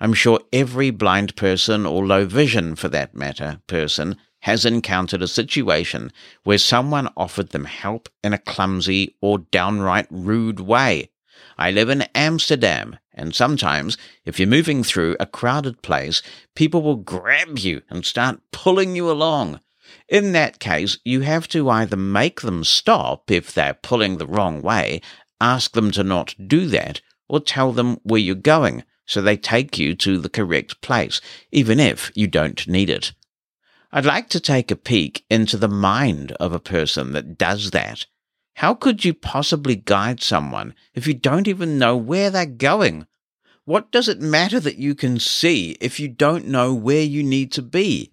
I'm 0.00 0.14
sure 0.14 0.40
every 0.52 0.90
blind 0.90 1.36
person, 1.36 1.86
or 1.86 2.06
low 2.06 2.26
vision 2.26 2.74
for 2.74 2.88
that 2.88 3.14
matter, 3.14 3.60
person, 3.66 4.16
has 4.40 4.66
encountered 4.66 5.22
a 5.22 5.28
situation 5.28 6.12
where 6.42 6.58
someone 6.58 7.08
offered 7.16 7.50
them 7.50 7.64
help 7.64 8.08
in 8.22 8.32
a 8.34 8.38
clumsy 8.38 9.16
or 9.22 9.38
downright 9.38 10.06
rude 10.10 10.60
way. 10.60 11.10
I 11.56 11.70
live 11.70 11.88
in 11.88 12.02
Amsterdam, 12.14 12.98
and 13.14 13.34
sometimes, 13.34 13.96
if 14.24 14.38
you're 14.38 14.48
moving 14.48 14.82
through 14.82 15.16
a 15.18 15.26
crowded 15.26 15.80
place, 15.82 16.20
people 16.54 16.82
will 16.82 16.96
grab 16.96 17.58
you 17.58 17.82
and 17.88 18.04
start 18.04 18.40
pulling 18.50 18.96
you 18.96 19.10
along. 19.10 19.60
In 20.08 20.32
that 20.32 20.58
case, 20.58 20.98
you 21.04 21.20
have 21.20 21.46
to 21.48 21.70
either 21.70 21.96
make 21.96 22.40
them 22.40 22.64
stop 22.64 23.30
if 23.30 23.54
they're 23.54 23.74
pulling 23.74 24.18
the 24.18 24.26
wrong 24.26 24.60
way, 24.60 25.00
ask 25.40 25.72
them 25.72 25.90
to 25.92 26.02
not 26.02 26.34
do 26.46 26.66
that, 26.66 27.00
or 27.28 27.40
tell 27.40 27.72
them 27.72 27.98
where 28.02 28.20
you're 28.20 28.34
going 28.34 28.84
so 29.06 29.20
they 29.20 29.36
take 29.36 29.78
you 29.78 29.94
to 29.94 30.18
the 30.18 30.28
correct 30.28 30.80
place, 30.80 31.20
even 31.52 31.78
if 31.78 32.10
you 32.14 32.26
don't 32.26 32.66
need 32.66 32.90
it. 32.90 33.12
I'd 33.92 34.04
like 34.04 34.28
to 34.30 34.40
take 34.40 34.70
a 34.70 34.76
peek 34.76 35.24
into 35.30 35.56
the 35.56 35.68
mind 35.68 36.32
of 36.32 36.52
a 36.52 36.58
person 36.58 37.12
that 37.12 37.38
does 37.38 37.70
that. 37.70 38.06
How 38.54 38.74
could 38.74 39.04
you 39.04 39.14
possibly 39.14 39.76
guide 39.76 40.22
someone 40.22 40.74
if 40.94 41.06
you 41.06 41.14
don't 41.14 41.48
even 41.48 41.78
know 41.78 41.96
where 41.96 42.30
they're 42.30 42.46
going? 42.46 43.06
What 43.64 43.90
does 43.90 44.08
it 44.08 44.20
matter 44.20 44.60
that 44.60 44.78
you 44.78 44.94
can 44.94 45.18
see 45.18 45.76
if 45.80 45.98
you 45.98 46.08
don't 46.08 46.46
know 46.46 46.74
where 46.74 47.02
you 47.02 47.22
need 47.22 47.50
to 47.52 47.62
be? 47.62 48.12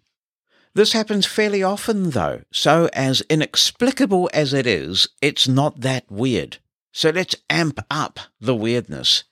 This 0.74 0.94
happens 0.94 1.26
fairly 1.26 1.62
often, 1.62 2.12
though, 2.12 2.44
so 2.52 2.90
as 2.94 3.22
inexplicable 3.30 4.30
as 4.34 4.54
it 4.54 4.66
is, 4.66 5.10
it's 5.22 5.48
not 5.48 5.82
that 5.82 6.10
weird. 6.10 6.60
So 6.94 7.10
let's 7.10 7.36
amp 7.50 7.80
up 7.90 8.20
the 8.40 8.56
weirdness. 8.56 9.26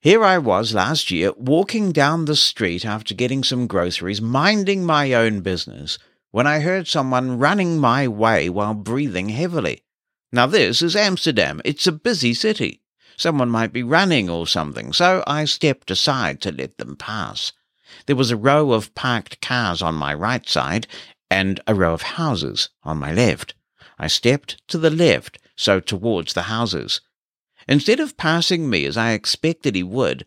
Here 0.00 0.22
I 0.22 0.38
was 0.38 0.72
last 0.72 1.10
year 1.10 1.32
walking 1.36 1.90
down 1.90 2.26
the 2.26 2.36
street 2.36 2.86
after 2.86 3.14
getting 3.14 3.42
some 3.42 3.66
groceries, 3.66 4.22
minding 4.22 4.84
my 4.84 5.12
own 5.12 5.40
business, 5.40 5.98
when 6.30 6.46
I 6.46 6.60
heard 6.60 6.86
someone 6.86 7.40
running 7.40 7.80
my 7.80 8.06
way 8.06 8.48
while 8.48 8.74
breathing 8.74 9.30
heavily. 9.30 9.82
Now, 10.30 10.46
this 10.46 10.82
is 10.82 10.94
Amsterdam. 10.94 11.60
It's 11.64 11.88
a 11.88 11.92
busy 11.92 12.32
city. 12.32 12.80
Someone 13.16 13.50
might 13.50 13.72
be 13.72 13.82
running 13.82 14.30
or 14.30 14.46
something, 14.46 14.92
so 14.92 15.24
I 15.26 15.46
stepped 15.46 15.90
aside 15.90 16.40
to 16.42 16.52
let 16.52 16.78
them 16.78 16.94
pass. 16.94 17.50
There 18.06 18.14
was 18.14 18.30
a 18.30 18.36
row 18.36 18.70
of 18.70 18.94
parked 18.94 19.40
cars 19.40 19.82
on 19.82 19.96
my 19.96 20.14
right 20.14 20.48
side 20.48 20.86
and 21.28 21.58
a 21.66 21.74
row 21.74 21.92
of 21.92 22.02
houses 22.02 22.68
on 22.84 22.98
my 22.98 23.12
left. 23.12 23.54
I 23.98 24.06
stepped 24.06 24.62
to 24.68 24.78
the 24.78 24.90
left, 24.90 25.38
so 25.56 25.80
towards 25.80 26.34
the 26.34 26.42
houses. 26.42 27.00
Instead 27.68 28.00
of 28.00 28.16
passing 28.16 28.70
me 28.70 28.86
as 28.86 28.96
I 28.96 29.12
expected 29.12 29.74
he 29.74 29.82
would, 29.82 30.24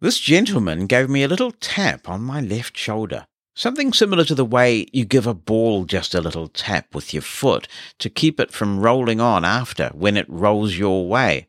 this 0.00 0.18
gentleman 0.18 0.86
gave 0.86 1.10
me 1.10 1.22
a 1.22 1.28
little 1.28 1.52
tap 1.52 2.08
on 2.08 2.22
my 2.22 2.40
left 2.40 2.76
shoulder. 2.76 3.26
Something 3.54 3.92
similar 3.92 4.24
to 4.24 4.34
the 4.34 4.44
way 4.44 4.86
you 4.92 5.04
give 5.04 5.26
a 5.26 5.34
ball 5.34 5.84
just 5.84 6.14
a 6.14 6.20
little 6.20 6.48
tap 6.48 6.94
with 6.94 7.12
your 7.12 7.22
foot 7.22 7.68
to 7.98 8.08
keep 8.08 8.40
it 8.40 8.52
from 8.52 8.80
rolling 8.80 9.20
on 9.20 9.44
after 9.44 9.88
when 9.88 10.16
it 10.16 10.30
rolls 10.30 10.76
your 10.76 11.08
way. 11.08 11.48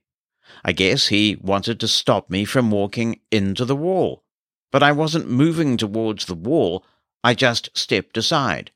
I 0.65 0.71
guess 0.73 1.07
he 1.07 1.37
wanted 1.39 1.79
to 1.79 1.87
stop 1.87 2.29
me 2.29 2.43
from 2.45 2.71
walking 2.71 3.21
into 3.31 3.63
the 3.63 3.75
wall. 3.75 4.23
But 4.71 4.83
I 4.83 4.91
wasn't 4.91 5.29
moving 5.29 5.77
towards 5.77 6.25
the 6.25 6.35
wall, 6.35 6.83
I 7.23 7.33
just 7.33 7.69
stepped 7.77 8.17
aside. 8.17 8.71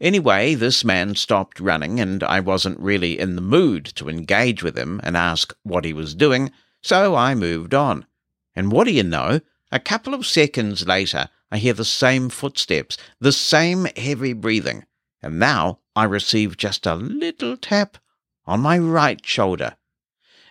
Anyway, 0.00 0.54
this 0.54 0.84
man 0.84 1.14
stopped 1.14 1.60
running, 1.60 2.00
and 2.00 2.22
I 2.22 2.40
wasn't 2.40 2.80
really 2.80 3.18
in 3.18 3.36
the 3.36 3.42
mood 3.42 3.84
to 3.96 4.08
engage 4.08 4.62
with 4.62 4.76
him 4.76 5.00
and 5.04 5.16
ask 5.16 5.54
what 5.62 5.84
he 5.84 5.92
was 5.92 6.14
doing, 6.14 6.50
so 6.82 7.14
I 7.14 7.34
moved 7.34 7.74
on. 7.74 8.06
And 8.54 8.72
what 8.72 8.84
do 8.84 8.92
you 8.92 9.04
know? 9.04 9.40
A 9.70 9.80
couple 9.80 10.14
of 10.14 10.26
seconds 10.26 10.86
later, 10.86 11.28
I 11.50 11.58
hear 11.58 11.72
the 11.72 11.84
same 11.84 12.28
footsteps, 12.28 12.96
the 13.20 13.32
same 13.32 13.86
heavy 13.96 14.32
breathing, 14.32 14.84
and 15.22 15.38
now 15.38 15.78
I 15.94 16.04
receive 16.04 16.56
just 16.56 16.86
a 16.86 16.94
little 16.94 17.56
tap 17.56 17.98
on 18.46 18.60
my 18.60 18.78
right 18.78 19.24
shoulder. 19.24 19.76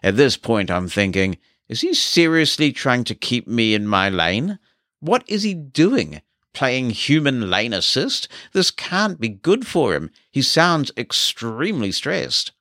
At 0.01 0.15
this 0.15 0.37
point, 0.37 0.71
I'm 0.71 0.87
thinking, 0.87 1.37
is 1.69 1.81
he 1.81 1.93
seriously 1.93 2.71
trying 2.71 3.03
to 3.05 3.15
keep 3.15 3.47
me 3.47 3.73
in 3.73 3.87
my 3.87 4.09
lane? 4.09 4.59
What 4.99 5.23
is 5.27 5.43
he 5.43 5.53
doing? 5.53 6.21
Playing 6.53 6.91
human 6.91 7.49
lane 7.49 7.73
assist? 7.73 8.27
This 8.51 8.71
can't 8.71 9.19
be 9.19 9.29
good 9.29 9.65
for 9.65 9.95
him. 9.95 10.11
He 10.31 10.41
sounds 10.41 10.91
extremely 10.95 11.91
stressed. 11.91 12.51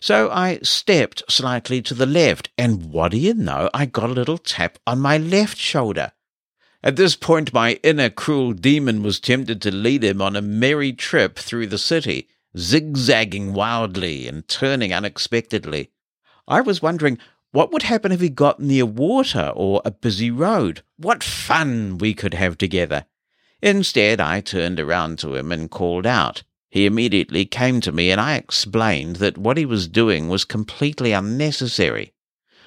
So 0.00 0.30
I 0.30 0.58
stepped 0.62 1.22
slightly 1.28 1.82
to 1.82 1.94
the 1.94 2.06
left, 2.06 2.50
and 2.56 2.92
what 2.92 3.12
do 3.12 3.18
you 3.18 3.34
know? 3.34 3.68
I 3.74 3.86
got 3.86 4.10
a 4.10 4.12
little 4.12 4.38
tap 4.38 4.78
on 4.86 5.00
my 5.00 5.18
left 5.18 5.56
shoulder. 5.56 6.12
At 6.84 6.96
this 6.96 7.16
point, 7.16 7.52
my 7.52 7.80
inner 7.82 8.08
cruel 8.10 8.52
demon 8.52 9.02
was 9.02 9.18
tempted 9.18 9.60
to 9.62 9.74
lead 9.74 10.04
him 10.04 10.22
on 10.22 10.36
a 10.36 10.42
merry 10.42 10.92
trip 10.92 11.36
through 11.36 11.66
the 11.66 11.78
city, 11.78 12.28
zigzagging 12.56 13.52
wildly 13.52 14.28
and 14.28 14.46
turning 14.46 14.92
unexpectedly. 14.92 15.90
I 16.46 16.60
was 16.60 16.80
wondering 16.80 17.18
what 17.50 17.72
would 17.72 17.82
happen 17.82 18.12
if 18.12 18.20
he 18.20 18.28
got 18.28 18.60
near 18.60 18.86
water 18.86 19.52
or 19.56 19.80
a 19.84 19.90
busy 19.90 20.30
road? 20.30 20.82
What 20.96 21.24
fun 21.24 21.98
we 21.98 22.14
could 22.14 22.34
have 22.34 22.58
together! 22.58 23.06
Instead, 23.60 24.20
I 24.20 24.40
turned 24.40 24.78
around 24.78 25.18
to 25.20 25.34
him 25.34 25.50
and 25.50 25.70
called 25.70 26.06
out. 26.06 26.42
He 26.70 26.86
immediately 26.86 27.44
came 27.44 27.80
to 27.80 27.92
me, 27.92 28.10
and 28.10 28.20
I 28.20 28.36
explained 28.36 29.16
that 29.16 29.38
what 29.38 29.56
he 29.56 29.64
was 29.64 29.88
doing 29.88 30.28
was 30.28 30.44
completely 30.44 31.12
unnecessary. 31.12 32.12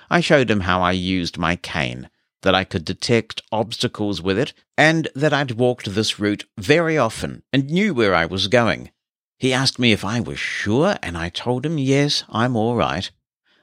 I 0.10 0.20
showed 0.20 0.52
him 0.52 0.62
how 0.62 0.82
I 0.82 0.92
used 0.92 1.38
my 1.38 1.56
cane, 1.56 2.10
that 2.42 2.56
I 2.56 2.66
could 2.66 2.84
detect 2.84 3.42
obstacles 3.52 4.22
with 4.22 4.38
it, 4.38 4.54
and 4.78 5.08
that 5.16 5.32
I'd 5.32 5.52
walked 5.52 5.94
this 5.94 6.20
route 6.20 6.46
very 6.58 6.98
often 6.98 7.44
and 7.54 7.70
knew 7.70 7.94
where 7.94 8.14
I 8.14 8.26
was 8.26 8.48
going. 8.48 8.92
He 9.38 9.54
asked 9.54 9.80
me 9.80 9.94
if 9.94 10.04
I 10.04 10.20
was 10.20 10.40
sure, 10.40 10.98
and 11.02 11.18
I 11.18 11.30
told 11.30 11.66
him 11.66 11.78
yes, 11.78 12.26
I'm 12.30 12.58
all 12.58 12.76
right. 12.76 13.10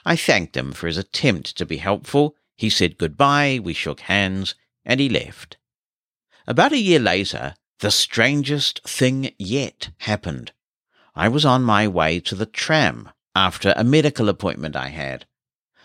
I 0.06 0.16
thanked 0.16 0.56
him 0.56 0.72
for 0.72 0.86
his 0.86 0.96
attempt 0.96 1.56
to 1.58 1.66
be 1.66 1.76
helpful. 1.76 2.34
He 2.56 2.70
said 2.70 2.96
goodbye, 2.96 3.60
we 3.62 3.74
shook 3.74 4.00
hands, 4.00 4.54
and 4.84 5.00
he 5.00 5.10
left. 5.10 5.57
About 6.48 6.72
a 6.72 6.78
year 6.78 6.98
later, 6.98 7.56
the 7.80 7.90
strangest 7.90 8.80
thing 8.82 9.32
yet 9.38 9.90
happened. 9.98 10.52
I 11.14 11.28
was 11.28 11.44
on 11.44 11.62
my 11.62 11.86
way 11.86 12.20
to 12.20 12.34
the 12.34 12.46
tram 12.46 13.10
after 13.36 13.74
a 13.76 13.84
medical 13.84 14.30
appointment 14.30 14.74
I 14.74 14.88
had. 14.88 15.26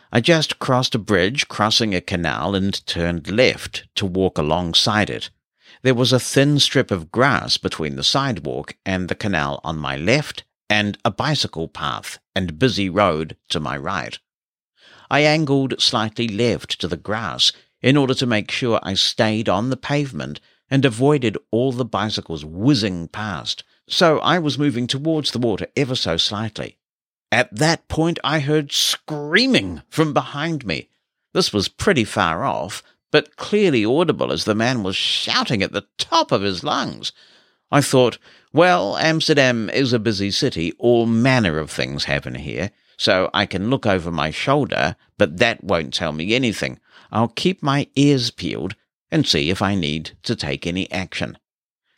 I 0.09 0.21
just 0.21 0.59
crossed 0.59 0.95
a 0.95 0.99
bridge, 0.99 1.49
crossing 1.49 1.93
a 1.93 1.99
canal, 1.99 2.55
and 2.55 2.73
turned 2.85 3.29
left 3.29 3.89
to 3.95 4.05
walk 4.05 4.37
alongside 4.37 5.09
it. 5.09 5.31
There 5.81 5.93
was 5.93 6.13
a 6.13 6.19
thin 6.19 6.59
strip 6.59 6.91
of 6.91 7.11
grass 7.11 7.57
between 7.57 7.97
the 7.97 8.01
sidewalk 8.01 8.77
and 8.85 9.09
the 9.09 9.15
canal 9.15 9.59
on 9.65 9.77
my 9.77 9.97
left, 9.97 10.45
and 10.69 10.97
a 11.03 11.11
bicycle 11.11 11.67
path 11.67 12.19
and 12.37 12.57
busy 12.57 12.89
road 12.89 13.35
to 13.49 13.59
my 13.59 13.75
right. 13.75 14.17
I 15.11 15.23
angled 15.23 15.81
slightly 15.81 16.29
left 16.29 16.79
to 16.79 16.87
the 16.87 16.95
grass 16.95 17.51
in 17.81 17.97
order 17.97 18.13
to 18.13 18.25
make 18.25 18.49
sure 18.49 18.79
I 18.81 18.93
stayed 18.93 19.49
on 19.49 19.69
the 19.69 19.75
pavement 19.75 20.39
and 20.73 20.85
avoided 20.85 21.37
all 21.51 21.71
the 21.71 21.85
bicycles 21.85 22.43
whizzing 22.43 23.07
past, 23.07 23.63
so 23.87 24.17
I 24.21 24.39
was 24.39 24.57
moving 24.57 24.87
towards 24.87 25.29
the 25.29 25.37
water 25.37 25.67
ever 25.75 25.93
so 25.93 26.17
slightly. 26.17 26.79
At 27.31 27.55
that 27.55 27.87
point, 27.87 28.17
I 28.23 28.39
heard 28.39 28.71
screaming 28.71 29.83
from 29.87 30.13
behind 30.13 30.65
me. 30.65 30.89
This 31.31 31.53
was 31.53 31.67
pretty 31.67 32.03
far 32.03 32.43
off, 32.43 32.81
but 33.11 33.35
clearly 33.35 33.85
audible 33.85 34.31
as 34.31 34.45
the 34.45 34.55
man 34.55 34.81
was 34.81 34.95
shouting 34.95 35.61
at 35.61 35.73
the 35.73 35.85
top 35.99 36.31
of 36.31 36.41
his 36.41 36.63
lungs. 36.63 37.11
I 37.71 37.81
thought, 37.81 38.17
well, 38.51 38.97
Amsterdam 38.97 39.69
is 39.69 39.93
a 39.93 39.99
busy 39.99 40.31
city. 40.31 40.73
All 40.79 41.05
manner 41.05 41.59
of 41.59 41.69
things 41.69 42.05
happen 42.05 42.33
here, 42.33 42.71
so 42.97 43.29
I 43.31 43.45
can 43.45 43.69
look 43.69 43.85
over 43.85 44.11
my 44.11 44.31
shoulder, 44.31 44.95
but 45.19 45.37
that 45.37 45.63
won't 45.63 45.93
tell 45.93 46.13
me 46.13 46.33
anything. 46.33 46.79
I'll 47.11 47.27
keep 47.27 47.61
my 47.61 47.89
ears 47.95 48.31
peeled 48.31 48.75
and 49.13 49.27
see 49.27 49.51
if 49.51 49.61
I 49.61 49.75
need 49.75 50.17
to 50.23 50.35
take 50.35 50.65
any 50.65 50.91
action. 50.91 51.37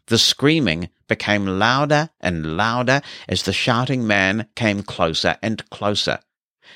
The 0.08 0.18
screaming 0.18 0.90
became 1.08 1.48
louder 1.48 2.10
and 2.20 2.58
louder 2.58 3.02
as 3.30 3.44
the 3.44 3.54
shouting 3.54 4.06
man 4.06 4.50
came 4.54 4.84
closer 4.84 5.38
and 5.42 5.68
closer. 5.70 6.20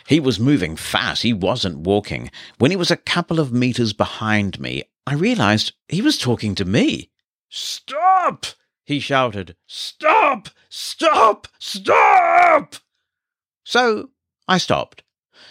He 0.08 0.20
was 0.22 0.40
moving 0.40 0.78
fast, 0.78 1.24
he 1.24 1.34
wasn't 1.34 1.80
walking. 1.80 2.32
When 2.58 2.72
he 2.72 2.78
was 2.78 2.90
a 2.90 2.98
couple 2.98 3.40
of 3.40 3.52
meters 3.52 3.92
behind 3.92 4.62
me, 4.62 4.84
I 5.06 5.14
realized 5.14 5.74
he 5.90 6.02
was 6.02 6.18
talking 6.18 6.56
to 6.56 6.66
me. 6.66 7.10
Stop! 7.50 8.46
he 8.86 9.02
shouted. 9.02 9.58
Stop! 9.68 10.50
Stop! 10.70 11.50
Stop! 11.60 12.76
So 13.66 14.12
I 14.48 14.58
stopped, 14.58 15.04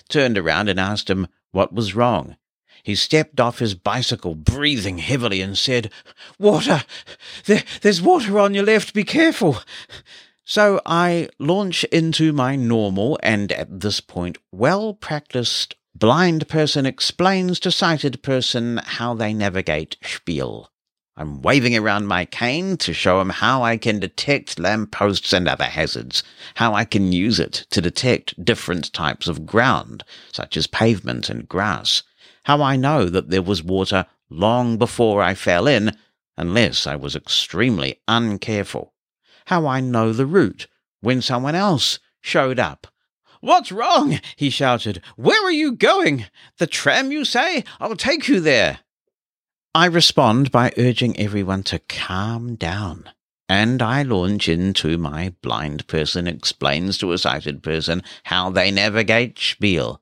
turned 0.08 0.38
around, 0.38 0.68
and 0.70 0.80
asked 0.80 1.10
him 1.10 1.28
what 1.52 1.74
was 1.74 1.94
wrong. 1.94 2.36
He 2.82 2.94
stepped 2.94 3.40
off 3.40 3.58
his 3.58 3.74
bicycle, 3.74 4.34
breathing 4.34 4.98
heavily, 4.98 5.40
and 5.40 5.56
said, 5.56 5.90
Water! 6.38 6.84
There, 7.46 7.62
there's 7.82 8.02
water 8.02 8.38
on 8.38 8.54
your 8.54 8.64
left. 8.64 8.94
Be 8.94 9.04
careful. 9.04 9.58
So 10.44 10.80
I 10.86 11.28
launch 11.38 11.84
into 11.84 12.32
my 12.32 12.56
normal 12.56 13.18
and 13.22 13.52
at 13.52 13.80
this 13.80 14.00
point 14.00 14.38
well 14.50 14.94
practiced 14.94 15.74
blind 15.94 16.48
person 16.48 16.86
explains 16.86 17.60
to 17.60 17.70
sighted 17.70 18.22
person 18.22 18.78
how 18.78 19.12
they 19.12 19.34
navigate 19.34 19.98
spiel. 20.02 20.70
I'm 21.18 21.42
waving 21.42 21.76
around 21.76 22.06
my 22.06 22.24
cane 22.24 22.76
to 22.78 22.94
show 22.94 23.20
him 23.20 23.28
how 23.30 23.62
I 23.62 23.76
can 23.76 23.98
detect 23.98 24.58
lampposts 24.58 25.32
and 25.32 25.48
other 25.48 25.64
hazards, 25.64 26.22
how 26.54 26.74
I 26.74 26.84
can 26.84 27.10
use 27.10 27.40
it 27.40 27.66
to 27.70 27.82
detect 27.82 28.42
different 28.42 28.92
types 28.92 29.26
of 29.26 29.44
ground, 29.44 30.04
such 30.32 30.56
as 30.56 30.68
pavement 30.68 31.28
and 31.28 31.48
grass, 31.48 32.04
how 32.48 32.62
I 32.62 32.76
know 32.76 33.04
that 33.04 33.28
there 33.28 33.42
was 33.42 33.62
water 33.62 34.06
long 34.30 34.78
before 34.78 35.22
I 35.22 35.34
fell 35.34 35.68
in, 35.68 35.94
unless 36.38 36.86
I 36.86 36.96
was 36.96 37.14
extremely 37.14 38.00
uncareful. 38.08 38.92
How 39.44 39.66
I 39.66 39.80
know 39.80 40.14
the 40.14 40.24
route 40.24 40.66
when 41.02 41.20
someone 41.20 41.54
else 41.54 41.98
showed 42.22 42.58
up. 42.58 42.86
What's 43.42 43.70
wrong? 43.70 44.18
he 44.34 44.48
shouted. 44.48 45.02
Where 45.16 45.44
are 45.44 45.52
you 45.52 45.72
going? 45.72 46.24
The 46.56 46.66
tram, 46.66 47.12
you 47.12 47.26
say? 47.26 47.64
I'll 47.80 47.94
take 47.94 48.28
you 48.28 48.40
there. 48.40 48.78
I 49.74 49.84
respond 49.84 50.50
by 50.50 50.72
urging 50.78 51.20
everyone 51.20 51.64
to 51.64 51.80
calm 51.80 52.54
down, 52.54 53.10
and 53.46 53.82
I 53.82 54.02
launch 54.02 54.48
into 54.48 54.96
my 54.96 55.34
blind 55.42 55.86
person 55.86 56.26
explains 56.26 56.96
to 56.98 57.12
a 57.12 57.18
sighted 57.18 57.62
person 57.62 58.02
how 58.24 58.48
they 58.48 58.70
navigate 58.70 59.38
spiel. 59.38 60.00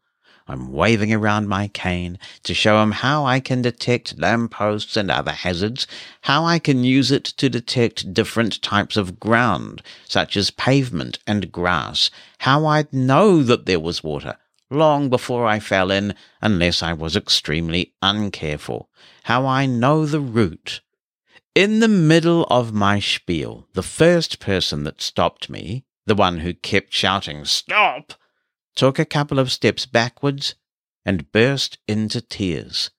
I'm 0.48 0.72
waving 0.72 1.12
around 1.12 1.48
my 1.48 1.68
cane 1.68 2.18
to 2.44 2.54
show 2.54 2.82
him 2.82 2.92
how 2.92 3.24
I 3.24 3.40
can 3.40 3.62
detect 3.62 4.18
lampposts 4.18 4.96
and 4.96 5.10
other 5.10 5.32
hazards, 5.32 5.86
how 6.22 6.44
I 6.44 6.58
can 6.58 6.84
use 6.84 7.10
it 7.10 7.24
to 7.24 7.48
detect 7.48 8.14
different 8.14 8.62
types 8.62 8.96
of 8.96 9.18
ground, 9.18 9.82
such 10.06 10.36
as 10.36 10.50
pavement 10.50 11.18
and 11.26 11.50
grass, 11.50 12.10
how 12.38 12.66
I'd 12.66 12.92
know 12.92 13.42
that 13.42 13.66
there 13.66 13.80
was 13.80 14.04
water 14.04 14.36
long 14.70 15.08
before 15.08 15.46
I 15.46 15.60
fell 15.60 15.90
in, 15.90 16.14
unless 16.40 16.82
I 16.82 16.92
was 16.92 17.16
extremely 17.16 17.94
uncareful, 18.02 18.88
how 19.24 19.46
I 19.46 19.66
know 19.66 20.06
the 20.06 20.20
route. 20.20 20.80
In 21.54 21.80
the 21.80 21.88
middle 21.88 22.44
of 22.50 22.74
my 22.74 23.00
spiel, 23.00 23.66
the 23.72 23.82
first 23.82 24.40
person 24.40 24.84
that 24.84 25.00
stopped 25.00 25.48
me, 25.48 25.84
the 26.04 26.14
one 26.14 26.40
who 26.40 26.52
kept 26.52 26.92
shouting, 26.92 27.44
Stop! 27.44 28.14
Took 28.76 28.98
a 28.98 29.04
couple 29.04 29.38
of 29.40 29.50
steps 29.50 29.86
backwards, 29.86 30.54
and 31.04 31.32
burst 31.32 31.78
into 31.88 32.20
tears. 32.20 32.90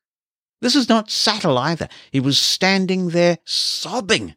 This 0.62 0.76
is 0.76 0.90
not 0.90 1.12
subtle 1.12 1.58
either. 1.58 1.88
He 2.12 2.20
was 2.20 2.40
standing 2.40 3.10
there 3.10 3.38
sobbing. 3.45 4.36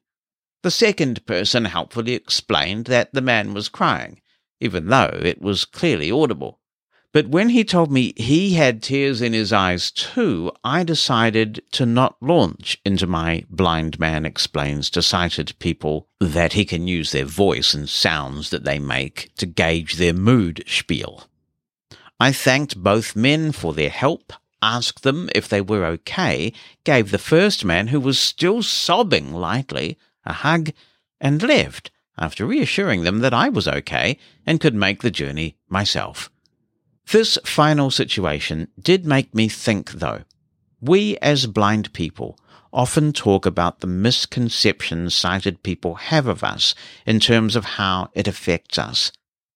The 0.62 0.70
second 0.70 1.24
person 1.24 1.64
helpfully 1.64 2.12
explained 2.12 2.86
that 2.86 3.14
the 3.14 3.22
man 3.22 3.54
was 3.54 3.70
crying, 3.70 4.20
even 4.60 4.88
though 4.88 5.18
it 5.22 5.40
was 5.40 5.64
clearly 5.64 6.10
audible. 6.10 6.60
But 7.12 7.28
when 7.28 7.48
he 7.48 7.64
told 7.64 7.90
me 7.90 8.12
he 8.16 8.54
had 8.54 8.82
tears 8.82 9.20
in 9.20 9.32
his 9.32 9.52
eyes 9.52 9.90
too, 9.90 10.52
I 10.62 10.84
decided 10.84 11.62
to 11.72 11.86
not 11.86 12.16
launch 12.20 12.78
into 12.84 13.06
my 13.06 13.44
blind 13.48 13.98
man 13.98 14.24
explains 14.24 14.90
to 14.90 15.02
sighted 15.02 15.58
people 15.58 16.08
that 16.20 16.52
he 16.52 16.64
can 16.64 16.86
use 16.86 17.10
their 17.10 17.24
voice 17.24 17.74
and 17.74 17.88
sounds 17.88 18.50
that 18.50 18.64
they 18.64 18.78
make 18.78 19.30
to 19.38 19.46
gauge 19.46 19.94
their 19.94 20.12
mood 20.12 20.62
spiel. 20.68 21.29
I 22.22 22.32
thanked 22.32 22.82
both 22.82 23.16
men 23.16 23.50
for 23.50 23.72
their 23.72 23.88
help, 23.88 24.34
asked 24.60 25.04
them 25.04 25.30
if 25.34 25.48
they 25.48 25.62
were 25.62 25.86
okay, 25.86 26.52
gave 26.84 27.10
the 27.10 27.18
first 27.18 27.64
man, 27.64 27.86
who 27.86 27.98
was 27.98 28.18
still 28.18 28.62
sobbing 28.62 29.32
lightly, 29.32 29.96
a 30.26 30.34
hug, 30.34 30.70
and 31.18 31.42
left 31.42 31.90
after 32.18 32.44
reassuring 32.44 33.04
them 33.04 33.20
that 33.20 33.32
I 33.32 33.48
was 33.48 33.66
okay 33.66 34.18
and 34.46 34.60
could 34.60 34.74
make 34.74 35.00
the 35.00 35.10
journey 35.10 35.56
myself. 35.66 36.30
This 37.10 37.38
final 37.46 37.90
situation 37.90 38.68
did 38.78 39.06
make 39.06 39.34
me 39.34 39.48
think, 39.48 39.92
though. 39.92 40.24
We, 40.78 41.16
as 41.22 41.46
blind 41.46 41.94
people, 41.94 42.38
often 42.70 43.14
talk 43.14 43.46
about 43.46 43.80
the 43.80 43.86
misconceptions 43.86 45.14
sighted 45.14 45.62
people 45.62 45.94
have 45.94 46.26
of 46.26 46.44
us 46.44 46.74
in 47.06 47.18
terms 47.18 47.56
of 47.56 47.64
how 47.64 48.10
it 48.12 48.28
affects 48.28 48.78
us. 48.78 49.10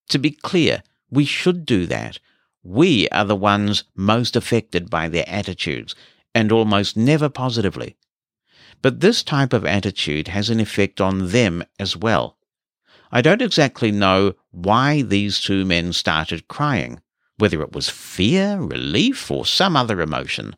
To 0.09 0.19
be 0.19 0.31
clear, 0.31 0.83
we 1.11 1.27
should 1.27 1.67
do 1.67 1.85
that 1.87 2.19
we 2.65 3.09
are 3.11 3.25
the 3.25 3.37
ones 3.37 3.85
most 3.95 4.35
affected 4.35 4.89
by 4.91 5.09
their 5.09 5.29
attitudes, 5.29 5.95
and 6.35 6.51
almost 6.51 6.97
never 6.97 7.29
positively. 7.29 7.95
But 8.83 9.01
this 9.01 9.23
type 9.23 9.53
of 9.53 9.65
attitude 9.65 10.29
has 10.29 10.51
an 10.51 10.59
effect 10.59 11.01
on 11.01 11.29
them 11.29 11.63
as 11.79 11.97
well. 11.97 12.39
I 13.13 13.21
don't 13.21 13.43
exactly 13.43 13.93
know 13.93 14.35
why 14.51 15.03
these 15.03 15.41
two 15.41 15.65
men 15.65 15.93
started 15.93 16.49
crying, 16.49 17.01
whether 17.39 17.63
it 17.63 17.73
was 17.73 17.89
fear, 17.89 18.59
relief, 18.59 19.31
or 19.31 19.47
some 19.47 19.77
other 19.77 20.01
emotion. 20.01 20.57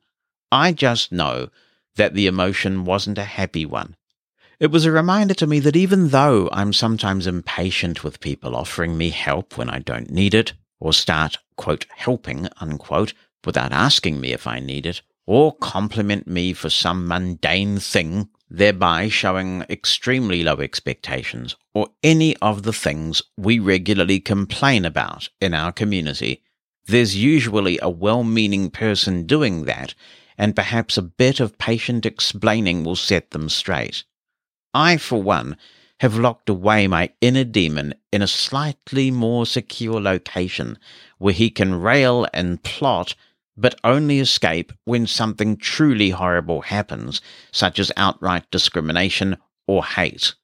I 0.50 0.72
just 0.72 1.12
know 1.12 1.50
that 1.96 2.14
the 2.14 2.26
emotion 2.26 2.84
wasn't 2.84 3.18
a 3.18 3.24
happy 3.24 3.66
one. 3.66 3.96
It 4.58 4.70
was 4.70 4.86
a 4.86 4.92
reminder 4.92 5.34
to 5.34 5.46
me 5.46 5.60
that 5.60 5.76
even 5.76 6.08
though 6.08 6.48
I'm 6.52 6.72
sometimes 6.72 7.26
impatient 7.26 8.02
with 8.02 8.20
people 8.20 8.56
offering 8.56 8.96
me 8.96 9.10
help 9.10 9.58
when 9.58 9.68
I 9.68 9.80
don't 9.80 10.10
need 10.10 10.32
it, 10.32 10.54
or 10.81 10.93
start, 10.93 11.39
quote, 11.57 11.86
helping, 11.94 12.48
unquote, 12.61 13.15
without 13.44 13.73
asking 13.73 14.20
me 14.20 14.32
if 14.32 14.47
I 14.47 14.59
need 14.61 14.86
it, 14.86 15.03
or 15.27 15.55
compliment 15.57 16.27
me 16.27 16.53
for 16.53 16.70
some 16.70 17.07
mundane 17.07 17.78
thing, 17.78 18.28
thereby 18.48 19.09
showing 19.09 19.62
extremely 19.69 20.43
low 20.43 20.57
expectations, 20.57 21.57
or 21.74 21.89
any 22.03 22.36
of 22.36 22.62
the 22.62 22.73
things 22.73 23.23
we 23.36 23.59
regularly 23.59 24.20
complain 24.20 24.85
about 24.85 25.28
in 25.40 25.55
our 25.55 25.73
community, 25.73 26.43
there's 26.86 27.16
usually 27.16 27.78
a 27.82 27.90
well 27.90 28.23
meaning 28.23 28.70
person 28.70 29.27
doing 29.27 29.65
that, 29.65 29.94
and 30.39 30.55
perhaps 30.55 30.97
a 30.97 31.03
bit 31.03 31.40
of 31.40 31.59
patient 31.59 32.07
explaining 32.07 32.85
will 32.85 32.97
set 32.97 33.31
them 33.31 33.48
straight. 33.48 34.05
I, 34.73 34.97
for 34.97 35.20
one, 35.20 35.57
have 36.01 36.18
locked 36.18 36.48
away 36.48 36.86
my 36.86 37.10
inner 37.20 37.44
demon 37.44 37.94
in 38.12 38.23
a 38.23 38.27
slightly 38.27 39.10
more 39.10 39.47
secure 39.47 40.01
location 40.01 40.78
where 41.18 41.35
he 41.35 41.51
can 41.51 41.81
rail 41.81 42.27
and 42.35 42.62
plot, 42.62 43.14
but 43.56 43.78
only 43.82 44.20
escape 44.20 44.73
when 44.85 45.06
something 45.06 45.56
truly 45.56 46.10
horrible 46.10 46.62
happens, 46.62 47.20
such 47.51 47.78
as 47.78 47.93
outright 47.97 48.51
discrimination 48.51 49.36
or 49.66 49.85
hate. 49.85 50.35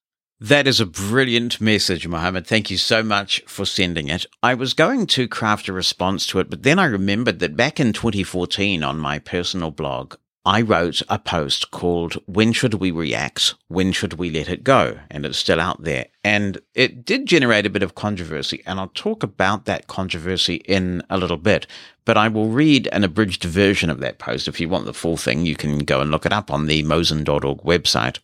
That 0.40 0.66
is 0.66 0.80
a 0.80 0.86
brilliant 0.86 1.60
message, 1.60 2.08
Mohammed. 2.08 2.48
Thank 2.48 2.68
you 2.68 2.76
so 2.76 3.04
much 3.04 3.40
for 3.46 3.64
sending 3.64 4.08
it. 4.08 4.26
I 4.42 4.54
was 4.54 4.74
going 4.74 5.06
to 5.08 5.28
craft 5.28 5.68
a 5.68 5.72
response 5.72 6.26
to 6.28 6.40
it, 6.40 6.50
but 6.50 6.64
then 6.64 6.80
I 6.80 6.86
remembered 6.86 7.38
that 7.38 7.56
back 7.56 7.78
in 7.78 7.92
2014 7.92 8.82
on 8.82 8.98
my 8.98 9.20
personal 9.20 9.70
blog, 9.70 10.16
I 10.44 10.60
wrote 10.60 11.02
a 11.08 11.20
post 11.20 11.70
called 11.70 12.14
When 12.26 12.52
Should 12.52 12.74
We 12.74 12.90
React? 12.90 13.54
When 13.68 13.92
Should 13.92 14.14
We 14.14 14.28
Let 14.28 14.48
It 14.48 14.64
Go? 14.64 14.98
And 15.08 15.24
it's 15.24 15.38
still 15.38 15.60
out 15.60 15.84
there. 15.84 16.06
And 16.24 16.60
it 16.74 17.04
did 17.04 17.26
generate 17.26 17.64
a 17.64 17.70
bit 17.70 17.84
of 17.84 17.94
controversy. 17.94 18.60
And 18.66 18.80
I'll 18.80 18.88
talk 18.88 19.22
about 19.22 19.66
that 19.66 19.86
controversy 19.86 20.56
in 20.56 21.04
a 21.08 21.16
little 21.16 21.36
bit. 21.36 21.68
But 22.04 22.16
I 22.16 22.26
will 22.26 22.48
read 22.48 22.88
an 22.90 23.04
abridged 23.04 23.44
version 23.44 23.88
of 23.88 24.00
that 24.00 24.18
post. 24.18 24.48
If 24.48 24.58
you 24.58 24.68
want 24.68 24.86
the 24.86 24.92
full 24.92 25.16
thing, 25.16 25.46
you 25.46 25.54
can 25.54 25.78
go 25.80 26.00
and 26.00 26.10
look 26.10 26.26
it 26.26 26.32
up 26.32 26.50
on 26.50 26.66
the 26.66 26.82
mosen.org 26.82 27.58
website. 27.58 28.18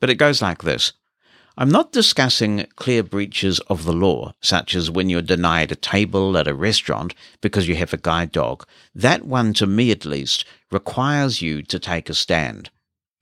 But 0.00 0.10
it 0.10 0.16
goes 0.16 0.42
like 0.42 0.62
this. 0.62 0.92
I'm 1.56 1.70
not 1.70 1.92
discussing 1.92 2.66
clear 2.76 3.02
breaches 3.02 3.60
of 3.68 3.84
the 3.84 3.92
law, 3.92 4.32
such 4.40 4.74
as 4.74 4.90
when 4.90 5.08
you're 5.10 5.20
denied 5.20 5.70
a 5.70 5.76
table 5.76 6.38
at 6.38 6.48
a 6.48 6.54
restaurant 6.54 7.14
because 7.40 7.68
you 7.68 7.76
have 7.76 7.92
a 7.92 7.98
guide 7.98 8.32
dog. 8.32 8.66
That 8.94 9.26
one, 9.26 9.52
to 9.54 9.66
me 9.66 9.90
at 9.90 10.06
least, 10.06 10.44
requires 10.70 11.42
you 11.42 11.62
to 11.62 11.78
take 11.78 12.08
a 12.08 12.14
stand. 12.14 12.70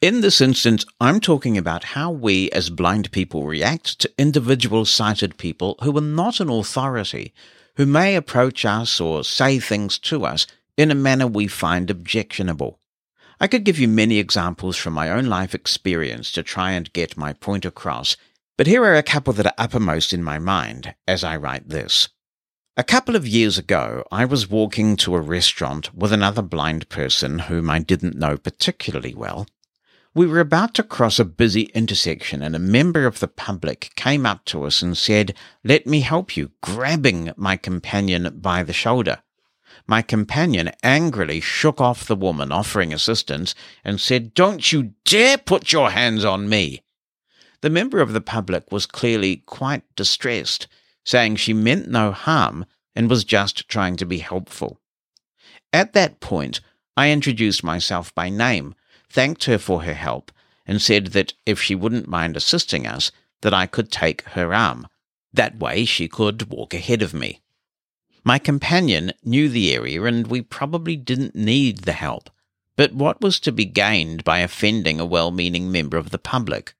In 0.00 0.20
this 0.20 0.40
instance, 0.40 0.84
I'm 1.00 1.18
talking 1.18 1.58
about 1.58 1.82
how 1.82 2.10
we 2.10 2.50
as 2.52 2.70
blind 2.70 3.10
people 3.10 3.44
react 3.44 3.98
to 3.98 4.12
individual 4.16 4.84
sighted 4.84 5.38
people 5.38 5.76
who 5.82 5.96
are 5.98 6.00
not 6.00 6.38
an 6.38 6.48
authority, 6.48 7.34
who 7.76 7.84
may 7.84 8.14
approach 8.14 8.64
us 8.64 9.00
or 9.00 9.24
say 9.24 9.58
things 9.58 9.98
to 9.98 10.24
us 10.24 10.46
in 10.76 10.92
a 10.92 10.94
manner 10.94 11.26
we 11.26 11.48
find 11.48 11.90
objectionable. 11.90 12.78
I 13.40 13.48
could 13.48 13.64
give 13.64 13.78
you 13.78 13.88
many 13.88 14.18
examples 14.18 14.76
from 14.76 14.92
my 14.92 15.10
own 15.10 15.26
life 15.26 15.54
experience 15.54 16.30
to 16.32 16.42
try 16.42 16.72
and 16.72 16.92
get 16.92 17.16
my 17.16 17.32
point 17.32 17.64
across, 17.64 18.16
but 18.56 18.66
here 18.66 18.84
are 18.84 18.96
a 18.96 19.02
couple 19.02 19.32
that 19.34 19.46
are 19.46 19.54
uppermost 19.58 20.12
in 20.12 20.22
my 20.22 20.38
mind 20.38 20.94
as 21.06 21.24
I 21.24 21.36
write 21.36 21.68
this. 21.68 22.08
A 22.78 22.84
couple 22.84 23.16
of 23.16 23.26
years 23.26 23.58
ago, 23.58 24.04
I 24.12 24.24
was 24.24 24.48
walking 24.48 24.94
to 24.98 25.16
a 25.16 25.20
restaurant 25.20 25.92
with 25.92 26.12
another 26.12 26.42
blind 26.42 26.88
person 26.88 27.40
whom 27.40 27.68
I 27.68 27.80
didn't 27.80 28.16
know 28.16 28.36
particularly 28.36 29.14
well. 29.14 29.48
We 30.14 30.28
were 30.28 30.38
about 30.38 30.74
to 30.74 30.84
cross 30.84 31.18
a 31.18 31.24
busy 31.24 31.62
intersection, 31.74 32.40
and 32.40 32.54
a 32.54 32.60
member 32.60 33.04
of 33.04 33.18
the 33.18 33.26
public 33.26 33.90
came 33.96 34.24
up 34.24 34.44
to 34.44 34.62
us 34.62 34.80
and 34.80 34.96
said, 34.96 35.34
Let 35.64 35.88
me 35.88 36.02
help 36.02 36.36
you, 36.36 36.52
grabbing 36.62 37.32
my 37.36 37.56
companion 37.56 38.38
by 38.40 38.62
the 38.62 38.72
shoulder. 38.72 39.24
My 39.88 40.00
companion 40.00 40.70
angrily 40.84 41.40
shook 41.40 41.80
off 41.80 42.06
the 42.06 42.14
woman 42.14 42.52
offering 42.52 42.94
assistance 42.94 43.56
and 43.82 44.00
said, 44.00 44.34
Don't 44.34 44.70
you 44.70 44.94
dare 45.04 45.36
put 45.36 45.72
your 45.72 45.90
hands 45.90 46.24
on 46.24 46.48
me. 46.48 46.84
The 47.60 47.70
member 47.70 48.00
of 48.00 48.12
the 48.12 48.20
public 48.20 48.70
was 48.70 48.86
clearly 48.86 49.38
quite 49.46 49.82
distressed, 49.96 50.68
saying 51.08 51.34
she 51.34 51.54
meant 51.54 51.88
no 51.88 52.12
harm 52.12 52.66
and 52.94 53.08
was 53.08 53.24
just 53.24 53.66
trying 53.66 53.96
to 53.96 54.04
be 54.04 54.18
helpful. 54.18 54.78
At 55.72 55.94
that 55.94 56.20
point, 56.20 56.60
I 56.98 57.10
introduced 57.10 57.64
myself 57.64 58.14
by 58.14 58.28
name, 58.28 58.74
thanked 59.08 59.44
her 59.44 59.56
for 59.56 59.84
her 59.84 59.94
help, 59.94 60.30
and 60.66 60.82
said 60.82 61.06
that 61.08 61.32
if 61.46 61.62
she 61.62 61.74
wouldn't 61.74 62.08
mind 62.08 62.36
assisting 62.36 62.86
us, 62.86 63.10
that 63.40 63.54
I 63.54 63.64
could 63.64 63.90
take 63.90 64.20
her 64.36 64.52
arm. 64.52 64.86
That 65.32 65.58
way 65.58 65.86
she 65.86 66.08
could 66.08 66.50
walk 66.50 66.74
ahead 66.74 67.00
of 67.00 67.14
me. 67.14 67.40
My 68.22 68.38
companion 68.38 69.14
knew 69.24 69.48
the 69.48 69.72
area 69.72 70.02
and 70.02 70.26
we 70.26 70.42
probably 70.42 70.94
didn't 70.94 71.34
need 71.34 71.84
the 71.84 71.92
help. 71.92 72.28
But 72.76 72.92
what 72.92 73.22
was 73.22 73.40
to 73.40 73.52
be 73.52 73.64
gained 73.64 74.24
by 74.24 74.40
offending 74.40 75.00
a 75.00 75.06
well 75.06 75.30
meaning 75.30 75.72
member 75.72 75.96
of 75.96 76.10
the 76.10 76.18
public? 76.18 76.74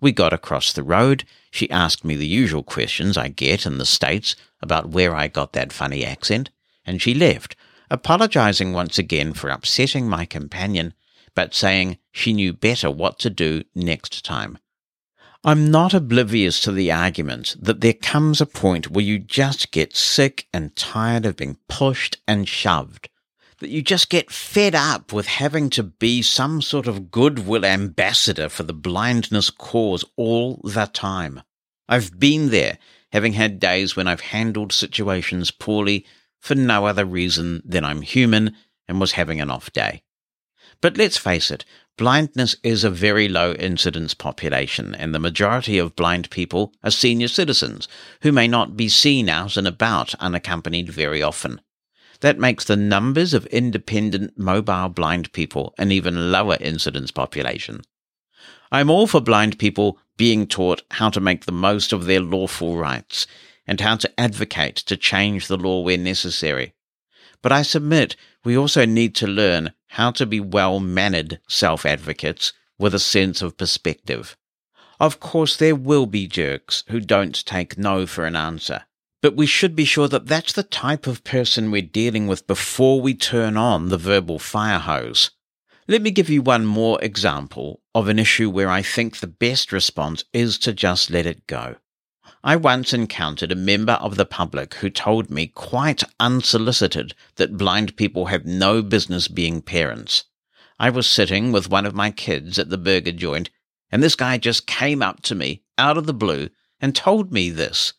We 0.00 0.10
got 0.10 0.32
across 0.32 0.72
the 0.72 0.82
road. 0.82 1.24
She 1.50 1.70
asked 1.70 2.04
me 2.04 2.14
the 2.14 2.26
usual 2.26 2.62
questions 2.62 3.16
I 3.16 3.28
get 3.28 3.66
in 3.66 3.78
the 3.78 3.86
States 3.86 4.36
about 4.60 4.90
where 4.90 5.14
I 5.14 5.28
got 5.28 5.52
that 5.54 5.72
funny 5.72 6.04
accent, 6.04 6.50
and 6.84 7.00
she 7.00 7.14
left, 7.14 7.56
apologizing 7.90 8.72
once 8.72 8.98
again 8.98 9.32
for 9.32 9.48
upsetting 9.48 10.08
my 10.08 10.24
companion, 10.24 10.94
but 11.34 11.54
saying 11.54 11.98
she 12.12 12.32
knew 12.32 12.52
better 12.52 12.90
what 12.90 13.18
to 13.20 13.30
do 13.30 13.64
next 13.74 14.24
time. 14.24 14.58
I'm 15.44 15.70
not 15.70 15.94
oblivious 15.94 16.60
to 16.60 16.72
the 16.72 16.90
argument 16.90 17.54
that 17.60 17.80
there 17.80 17.92
comes 17.92 18.40
a 18.40 18.46
point 18.46 18.90
where 18.90 19.04
you 19.04 19.18
just 19.18 19.70
get 19.70 19.96
sick 19.96 20.48
and 20.52 20.74
tired 20.74 21.24
of 21.24 21.36
being 21.36 21.58
pushed 21.68 22.18
and 22.26 22.48
shoved, 22.48 23.08
that 23.60 23.70
you 23.70 23.82
just 23.82 24.08
get 24.08 24.30
fed 24.30 24.74
up 24.74 25.12
with 25.12 25.26
having 25.26 25.68
to 25.70 25.82
be 25.82 26.22
some 26.22 26.62
sort 26.62 26.86
of 26.86 27.10
goodwill 27.10 27.64
ambassador 27.64 28.48
for 28.48 28.62
the 28.62 28.72
blindness 28.72 29.50
cause 29.50 30.04
all 30.16 30.60
the 30.64 30.86
time. 30.86 31.42
I've 31.88 32.18
been 32.18 32.50
there, 32.50 32.78
having 33.12 33.32
had 33.32 33.58
days 33.58 33.96
when 33.96 34.06
I've 34.06 34.20
handled 34.20 34.72
situations 34.72 35.50
poorly 35.50 36.06
for 36.40 36.54
no 36.54 36.86
other 36.86 37.04
reason 37.04 37.62
than 37.64 37.84
I'm 37.84 38.02
human 38.02 38.54
and 38.86 39.00
was 39.00 39.12
having 39.12 39.40
an 39.40 39.50
off 39.50 39.72
day. 39.72 40.02
But 40.80 40.96
let's 40.96 41.16
face 41.16 41.50
it, 41.50 41.64
blindness 41.96 42.54
is 42.62 42.84
a 42.84 42.90
very 42.90 43.28
low 43.28 43.54
incidence 43.54 44.14
population, 44.14 44.94
and 44.94 45.12
the 45.12 45.18
majority 45.18 45.78
of 45.78 45.96
blind 45.96 46.30
people 46.30 46.72
are 46.84 46.90
senior 46.90 47.26
citizens 47.26 47.88
who 48.22 48.30
may 48.30 48.46
not 48.46 48.76
be 48.76 48.88
seen 48.88 49.28
out 49.28 49.56
and 49.56 49.66
about 49.66 50.14
unaccompanied 50.16 50.88
very 50.88 51.22
often. 51.22 51.60
That 52.20 52.38
makes 52.38 52.64
the 52.64 52.76
numbers 52.76 53.32
of 53.32 53.46
independent 53.46 54.38
mobile 54.38 54.88
blind 54.88 55.32
people 55.32 55.74
an 55.78 55.92
even 55.92 56.32
lower 56.32 56.56
incidence 56.60 57.10
population. 57.10 57.82
I'm 58.72 58.90
all 58.90 59.06
for 59.06 59.20
blind 59.20 59.58
people 59.58 59.98
being 60.16 60.46
taught 60.46 60.82
how 60.90 61.10
to 61.10 61.20
make 61.20 61.44
the 61.44 61.52
most 61.52 61.92
of 61.92 62.04
their 62.04 62.20
lawful 62.20 62.76
rights 62.76 63.26
and 63.66 63.80
how 63.80 63.96
to 63.96 64.20
advocate 64.20 64.76
to 64.76 64.96
change 64.96 65.46
the 65.46 65.56
law 65.56 65.82
where 65.82 65.96
necessary. 65.96 66.74
But 67.40 67.52
I 67.52 67.62
submit 67.62 68.16
we 68.44 68.56
also 68.56 68.84
need 68.84 69.14
to 69.16 69.26
learn 69.26 69.72
how 69.88 70.10
to 70.12 70.26
be 70.26 70.40
well 70.40 70.80
mannered 70.80 71.40
self 71.48 71.86
advocates 71.86 72.52
with 72.78 72.94
a 72.94 72.98
sense 72.98 73.42
of 73.42 73.56
perspective. 73.56 74.36
Of 75.00 75.20
course, 75.20 75.56
there 75.56 75.76
will 75.76 76.06
be 76.06 76.26
jerks 76.26 76.82
who 76.88 77.00
don't 77.00 77.44
take 77.46 77.78
no 77.78 78.06
for 78.06 78.26
an 78.26 78.34
answer, 78.34 78.84
but 79.20 79.36
we 79.36 79.46
should 79.46 79.74
be 79.74 79.84
sure 79.84 80.08
that 80.08 80.26
that's 80.26 80.52
the 80.52 80.62
type 80.62 81.06
of 81.06 81.24
person 81.24 81.70
we're 81.70 81.82
dealing 81.82 82.26
with 82.26 82.46
before 82.46 83.00
we 83.00 83.14
turn 83.14 83.56
on 83.56 83.88
the 83.88 83.98
verbal 83.98 84.38
fire 84.38 84.78
hose. 84.78 85.30
Let 85.88 86.02
me 86.02 86.10
give 86.10 86.28
you 86.28 86.42
one 86.42 86.66
more 86.66 86.98
example 87.02 87.80
of 87.94 88.08
an 88.08 88.18
issue 88.18 88.50
where 88.50 88.68
I 88.68 88.82
think 88.82 89.16
the 89.16 89.26
best 89.26 89.72
response 89.72 90.22
is 90.32 90.58
to 90.58 90.72
just 90.72 91.10
let 91.10 91.26
it 91.26 91.46
go. 91.46 91.76
I 92.44 92.56
once 92.56 92.92
encountered 92.92 93.50
a 93.50 93.56
member 93.56 93.94
of 93.94 94.16
the 94.16 94.24
public 94.26 94.74
who 94.74 94.90
told 94.90 95.30
me 95.30 95.48
quite 95.48 96.04
unsolicited 96.20 97.14
that 97.36 97.56
blind 97.56 97.96
people 97.96 98.26
have 98.26 98.44
no 98.44 98.82
business 98.82 99.28
being 99.28 99.62
parents. 99.62 100.24
I 100.78 100.90
was 100.90 101.08
sitting 101.08 101.50
with 101.50 101.70
one 101.70 101.86
of 101.86 101.94
my 101.94 102.10
kids 102.10 102.58
at 102.58 102.68
the 102.68 102.78
burger 102.78 103.12
joint, 103.12 103.50
and 103.90 104.02
this 104.02 104.14
guy 104.14 104.38
just 104.38 104.66
came 104.66 105.02
up 105.02 105.22
to 105.22 105.34
me 105.34 105.62
out 105.76 105.98
of 105.98 106.06
the 106.06 106.14
blue 106.14 106.50
and 106.80 106.94
told 106.94 107.32
me 107.32 107.50
this. 107.50 107.94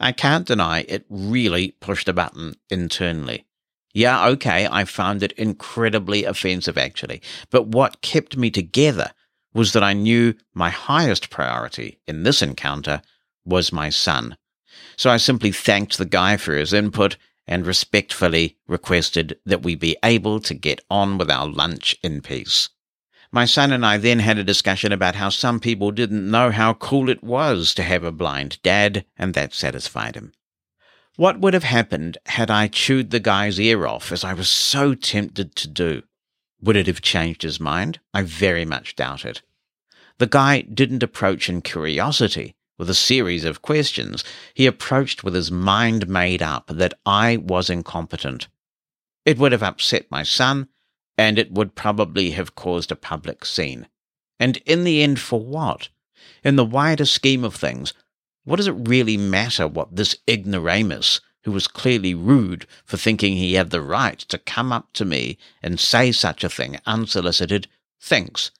I 0.00 0.12
can't 0.12 0.46
deny 0.46 0.86
it 0.88 1.04
really 1.08 1.72
pushed 1.80 2.08
a 2.08 2.12
button 2.12 2.56
internally. 2.70 3.44
Yeah, 3.92 4.26
okay, 4.28 4.66
I 4.70 4.84
found 4.84 5.22
it 5.22 5.32
incredibly 5.32 6.24
offensive 6.24 6.78
actually, 6.78 7.20
but 7.50 7.68
what 7.68 8.00
kept 8.00 8.36
me 8.36 8.50
together 8.50 9.10
was 9.52 9.72
that 9.72 9.82
I 9.82 9.92
knew 9.92 10.34
my 10.54 10.70
highest 10.70 11.28
priority 11.28 12.00
in 12.06 12.22
this 12.22 12.40
encounter 12.40 13.02
was 13.44 13.72
my 13.72 13.90
son. 13.90 14.36
So 14.96 15.10
I 15.10 15.16
simply 15.16 15.52
thanked 15.52 15.98
the 15.98 16.06
guy 16.06 16.36
for 16.36 16.54
his 16.54 16.72
input 16.72 17.16
and 17.46 17.66
respectfully 17.66 18.56
requested 18.68 19.38
that 19.44 19.62
we 19.62 19.74
be 19.74 19.96
able 20.04 20.40
to 20.40 20.54
get 20.54 20.80
on 20.88 21.18
with 21.18 21.30
our 21.30 21.48
lunch 21.48 21.96
in 22.02 22.20
peace. 22.20 22.68
My 23.32 23.44
son 23.44 23.70
and 23.70 23.86
I 23.86 23.96
then 23.96 24.18
had 24.18 24.38
a 24.38 24.44
discussion 24.44 24.90
about 24.90 25.14
how 25.14 25.28
some 25.28 25.60
people 25.60 25.92
didn't 25.92 26.28
know 26.28 26.50
how 26.50 26.74
cool 26.74 27.08
it 27.08 27.22
was 27.22 27.74
to 27.74 27.82
have 27.84 28.02
a 28.02 28.10
blind 28.10 28.60
dad, 28.62 29.04
and 29.16 29.34
that 29.34 29.54
satisfied 29.54 30.16
him. 30.16 30.32
What 31.16 31.38
would 31.38 31.54
have 31.54 31.64
happened 31.64 32.18
had 32.26 32.50
I 32.50 32.66
chewed 32.66 33.10
the 33.10 33.20
guy's 33.20 33.60
ear 33.60 33.86
off, 33.86 34.10
as 34.10 34.24
I 34.24 34.34
was 34.34 34.50
so 34.50 34.94
tempted 34.94 35.54
to 35.56 35.68
do? 35.68 36.02
Would 36.60 36.76
it 36.76 36.88
have 36.88 37.02
changed 37.02 37.42
his 37.42 37.60
mind? 37.60 38.00
I 38.12 38.22
very 38.22 38.64
much 38.64 38.96
doubt 38.96 39.24
it. 39.24 39.42
The 40.18 40.26
guy 40.26 40.62
didn't 40.62 41.02
approach 41.02 41.48
in 41.48 41.62
curiosity 41.62 42.54
with 42.78 42.90
a 42.90 42.94
series 42.94 43.44
of 43.44 43.62
questions. 43.62 44.24
He 44.54 44.66
approached 44.66 45.22
with 45.22 45.34
his 45.34 45.52
mind 45.52 46.08
made 46.08 46.42
up 46.42 46.66
that 46.68 46.94
I 47.06 47.36
was 47.36 47.70
incompetent. 47.70 48.48
It 49.24 49.38
would 49.38 49.52
have 49.52 49.62
upset 49.62 50.10
my 50.10 50.22
son, 50.22 50.68
and 51.20 51.38
it 51.38 51.52
would 51.52 51.74
probably 51.74 52.30
have 52.30 52.54
caused 52.54 52.90
a 52.90 52.96
public 52.96 53.44
scene. 53.44 53.86
And 54.38 54.56
in 54.64 54.84
the 54.84 55.02
end, 55.02 55.20
for 55.20 55.38
what? 55.38 55.90
In 56.42 56.56
the 56.56 56.64
wider 56.64 57.04
scheme 57.04 57.44
of 57.44 57.54
things, 57.54 57.92
what 58.44 58.56
does 58.56 58.66
it 58.66 58.88
really 58.88 59.18
matter 59.18 59.68
what 59.68 59.94
this 59.94 60.16
ignoramus, 60.26 61.20
who 61.44 61.52
was 61.52 61.68
clearly 61.68 62.14
rude 62.14 62.66
for 62.86 62.96
thinking 62.96 63.34
he 63.36 63.52
had 63.52 63.68
the 63.68 63.82
right 63.82 64.18
to 64.18 64.38
come 64.38 64.72
up 64.72 64.94
to 64.94 65.04
me 65.04 65.36
and 65.62 65.78
say 65.78 66.10
such 66.10 66.42
a 66.42 66.48
thing 66.48 66.78
unsolicited, 66.86 67.68
thinks? 68.00 68.50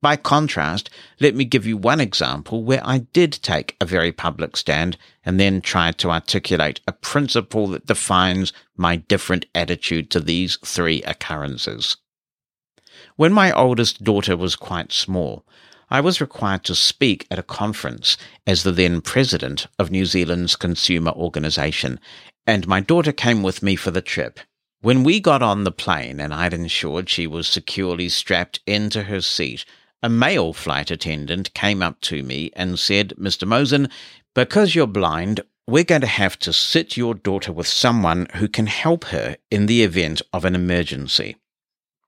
By 0.00 0.14
contrast, 0.14 0.90
let 1.18 1.34
me 1.34 1.44
give 1.44 1.66
you 1.66 1.76
one 1.76 2.00
example 2.00 2.62
where 2.62 2.80
I 2.84 2.98
did 2.98 3.32
take 3.32 3.76
a 3.80 3.84
very 3.86 4.12
public 4.12 4.56
stand 4.56 4.96
and 5.24 5.40
then 5.40 5.60
tried 5.60 5.98
to 5.98 6.10
articulate 6.10 6.80
a 6.86 6.92
principle 6.92 7.66
that 7.68 7.86
defines 7.86 8.52
my 8.76 8.96
different 8.96 9.46
attitude 9.56 10.08
to 10.10 10.20
these 10.20 10.56
three 10.64 11.02
occurrences. 11.02 11.96
When 13.16 13.32
my 13.32 13.50
oldest 13.50 14.04
daughter 14.04 14.36
was 14.36 14.54
quite 14.54 14.92
small, 14.92 15.44
I 15.90 16.00
was 16.00 16.20
required 16.20 16.62
to 16.64 16.76
speak 16.76 17.26
at 17.30 17.38
a 17.40 17.42
conference 17.42 18.16
as 18.46 18.62
the 18.62 18.72
then 18.72 19.00
president 19.00 19.66
of 19.80 19.90
New 19.90 20.04
Zealand's 20.04 20.54
consumer 20.54 21.10
organisation, 21.10 21.98
and 22.46 22.68
my 22.68 22.80
daughter 22.80 23.10
came 23.10 23.42
with 23.42 23.64
me 23.64 23.74
for 23.74 23.90
the 23.90 24.02
trip. 24.02 24.38
When 24.80 25.02
we 25.02 25.18
got 25.18 25.42
on 25.42 25.64
the 25.64 25.72
plane 25.72 26.20
and 26.20 26.32
I'd 26.32 26.54
ensured 26.54 27.08
she 27.08 27.26
was 27.26 27.48
securely 27.48 28.08
strapped 28.08 28.60
into 28.64 29.04
her 29.04 29.20
seat, 29.20 29.64
a 30.02 30.08
male 30.08 30.52
flight 30.52 30.90
attendant 30.90 31.52
came 31.54 31.82
up 31.82 32.00
to 32.00 32.22
me 32.22 32.50
and 32.54 32.78
said, 32.78 33.14
Mr. 33.18 33.46
Mosen, 33.46 33.90
because 34.34 34.74
you're 34.74 34.86
blind, 34.86 35.40
we're 35.66 35.84
going 35.84 36.00
to 36.00 36.06
have 36.06 36.38
to 36.38 36.52
sit 36.52 36.96
your 36.96 37.14
daughter 37.14 37.52
with 37.52 37.66
someone 37.66 38.26
who 38.36 38.48
can 38.48 38.66
help 38.66 39.06
her 39.06 39.36
in 39.50 39.66
the 39.66 39.82
event 39.82 40.22
of 40.32 40.44
an 40.44 40.54
emergency. 40.54 41.36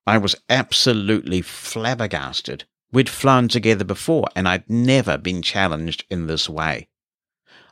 I 0.06 0.18
was 0.18 0.36
absolutely 0.48 1.42
flabbergasted. 1.42 2.64
We'd 2.92 3.08
flown 3.08 3.48
together 3.48 3.84
before, 3.84 4.28
and 4.34 4.48
I'd 4.48 4.68
never 4.70 5.18
been 5.18 5.42
challenged 5.42 6.04
in 6.08 6.26
this 6.26 6.48
way. 6.48 6.88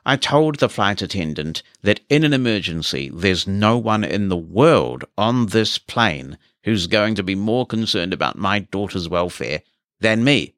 I 0.04 0.16
told 0.16 0.56
the 0.56 0.68
flight 0.68 1.00
attendant 1.00 1.62
that 1.82 2.00
in 2.08 2.24
an 2.24 2.32
emergency, 2.32 3.10
there's 3.12 3.46
no 3.46 3.78
one 3.78 4.04
in 4.04 4.28
the 4.28 4.36
world 4.36 5.04
on 5.16 5.46
this 5.46 5.78
plane 5.78 6.38
who's 6.64 6.86
going 6.86 7.14
to 7.14 7.22
be 7.22 7.34
more 7.34 7.66
concerned 7.66 8.12
about 8.12 8.36
my 8.36 8.58
daughter's 8.58 9.08
welfare 9.08 9.62
than 10.00 10.24
me. 10.24 10.54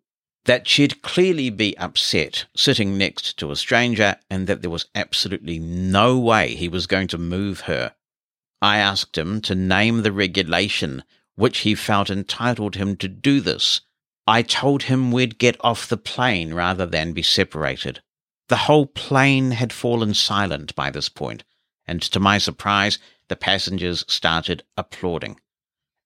That 0.47 0.67
she'd 0.67 1.03
clearly 1.03 1.51
be 1.51 1.77
upset 1.79 2.47
sitting 2.57 2.97
next 2.97 3.39
to 3.39 3.51
a 3.51 3.57
stranger 3.57 4.17
and 4.31 4.47
that 4.47 4.63
there 4.63 4.71
was 4.71 4.87
absolutely 4.95 5.59
no 5.59 6.19
way 6.19 6.55
he 6.55 6.69
was 6.69 6.87
going 6.87 7.09
to 7.09 7.19
move 7.19 7.61
her. 7.61 7.95
I 8.63 8.79
asked 8.79 9.17
him 9.17 9.41
to 9.43 9.55
name 9.55 10.03
the 10.03 10.13
regulation 10.13 11.05
which 11.37 11.61
he 11.61 11.75
felt 11.75 12.11
entitled 12.11 12.77
him 12.77 12.97
to 12.97 13.09
do 13.09 13.41
this. 13.41 13.81
I 14.27 14.43
told 14.43 14.85
him 14.85 15.11
we'd 15.11 15.39
get 15.39 15.57
off 15.61 15.89
the 15.89 15.97
plane 15.97 16.53
rather 16.53 16.85
than 16.85 17.15
be 17.15 17.23
separated. 17.23 18.03
The 18.49 18.69
whole 18.69 18.87
plane 18.87 19.53
had 19.53 19.73
fallen 19.73 20.13
silent 20.13 20.75
by 20.75 20.91
this 20.91 21.09
point, 21.09 21.45
and 21.87 22.03
to 22.03 22.21
my 22.21 22.39
surprise, 22.39 22.99
the 23.29 23.37
passengers 23.37 24.05
started 24.07 24.65
applauding. 24.77 25.41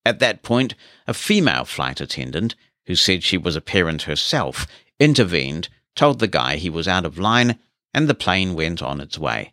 At 0.04 0.20
that 0.20 0.42
point, 0.42 0.74
a 1.06 1.14
female 1.14 1.64
flight 1.64 2.00
attendant 2.00 2.54
who 2.86 2.94
said 2.94 3.22
she 3.22 3.38
was 3.38 3.56
a 3.56 3.60
parent 3.60 4.02
herself, 4.02 4.66
intervened, 4.98 5.68
told 5.94 6.18
the 6.18 6.28
guy 6.28 6.56
he 6.56 6.70
was 6.70 6.88
out 6.88 7.04
of 7.04 7.18
line, 7.18 7.58
and 7.92 8.08
the 8.08 8.14
plane 8.14 8.54
went 8.54 8.82
on 8.82 9.00
its 9.00 9.18
way. 9.18 9.52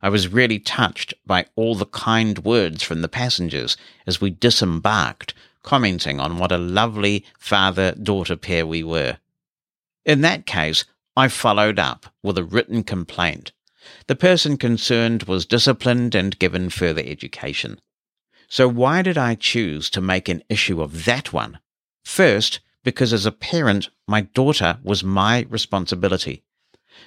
I 0.00 0.08
was 0.08 0.28
really 0.28 0.58
touched 0.58 1.14
by 1.26 1.46
all 1.56 1.74
the 1.74 1.86
kind 1.86 2.38
words 2.40 2.82
from 2.82 3.00
the 3.00 3.08
passengers 3.08 3.76
as 4.06 4.20
we 4.20 4.30
disembarked, 4.30 5.34
commenting 5.62 6.20
on 6.20 6.38
what 6.38 6.52
a 6.52 6.58
lovely 6.58 7.24
father 7.38 7.92
daughter 7.92 8.36
pair 8.36 8.66
we 8.66 8.84
were. 8.84 9.16
In 10.04 10.20
that 10.20 10.44
case, 10.44 10.84
I 11.16 11.28
followed 11.28 11.78
up 11.78 12.06
with 12.22 12.36
a 12.36 12.44
written 12.44 12.84
complaint. 12.84 13.52
The 14.06 14.16
person 14.16 14.56
concerned 14.56 15.24
was 15.24 15.46
disciplined 15.46 16.14
and 16.14 16.38
given 16.38 16.68
further 16.70 17.02
education. 17.04 17.80
So 18.48 18.68
why 18.68 19.02
did 19.02 19.16
I 19.16 19.34
choose 19.34 19.88
to 19.90 20.00
make 20.00 20.28
an 20.28 20.42
issue 20.48 20.82
of 20.82 21.06
that 21.06 21.32
one 21.32 21.58
First, 22.04 22.60
because 22.84 23.12
as 23.12 23.26
a 23.26 23.32
parent, 23.32 23.88
my 24.06 24.20
daughter 24.20 24.78
was 24.82 25.02
my 25.02 25.46
responsibility. 25.48 26.42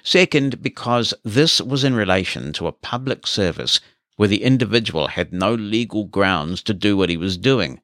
Second, 0.02 0.60
because 0.60 1.14
this 1.24 1.60
was 1.60 1.84
in 1.84 1.94
relation 1.94 2.52
to 2.54 2.66
a 2.66 2.72
public 2.72 3.26
service 3.26 3.80
where 4.16 4.28
the 4.28 4.42
individual 4.42 5.08
had 5.08 5.32
no 5.32 5.54
legal 5.54 6.04
grounds 6.04 6.62
to 6.62 6.74
do 6.74 6.96
what 6.96 7.08
he 7.08 7.16
was 7.16 7.38
doing. 7.38 7.80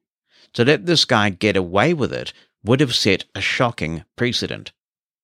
To 0.54 0.64
let 0.64 0.86
this 0.86 1.04
guy 1.04 1.30
get 1.30 1.56
away 1.56 1.94
with 1.94 2.12
it 2.12 2.32
would 2.64 2.80
have 2.80 2.94
set 2.94 3.24
a 3.34 3.40
shocking 3.40 4.04
precedent. 4.16 4.72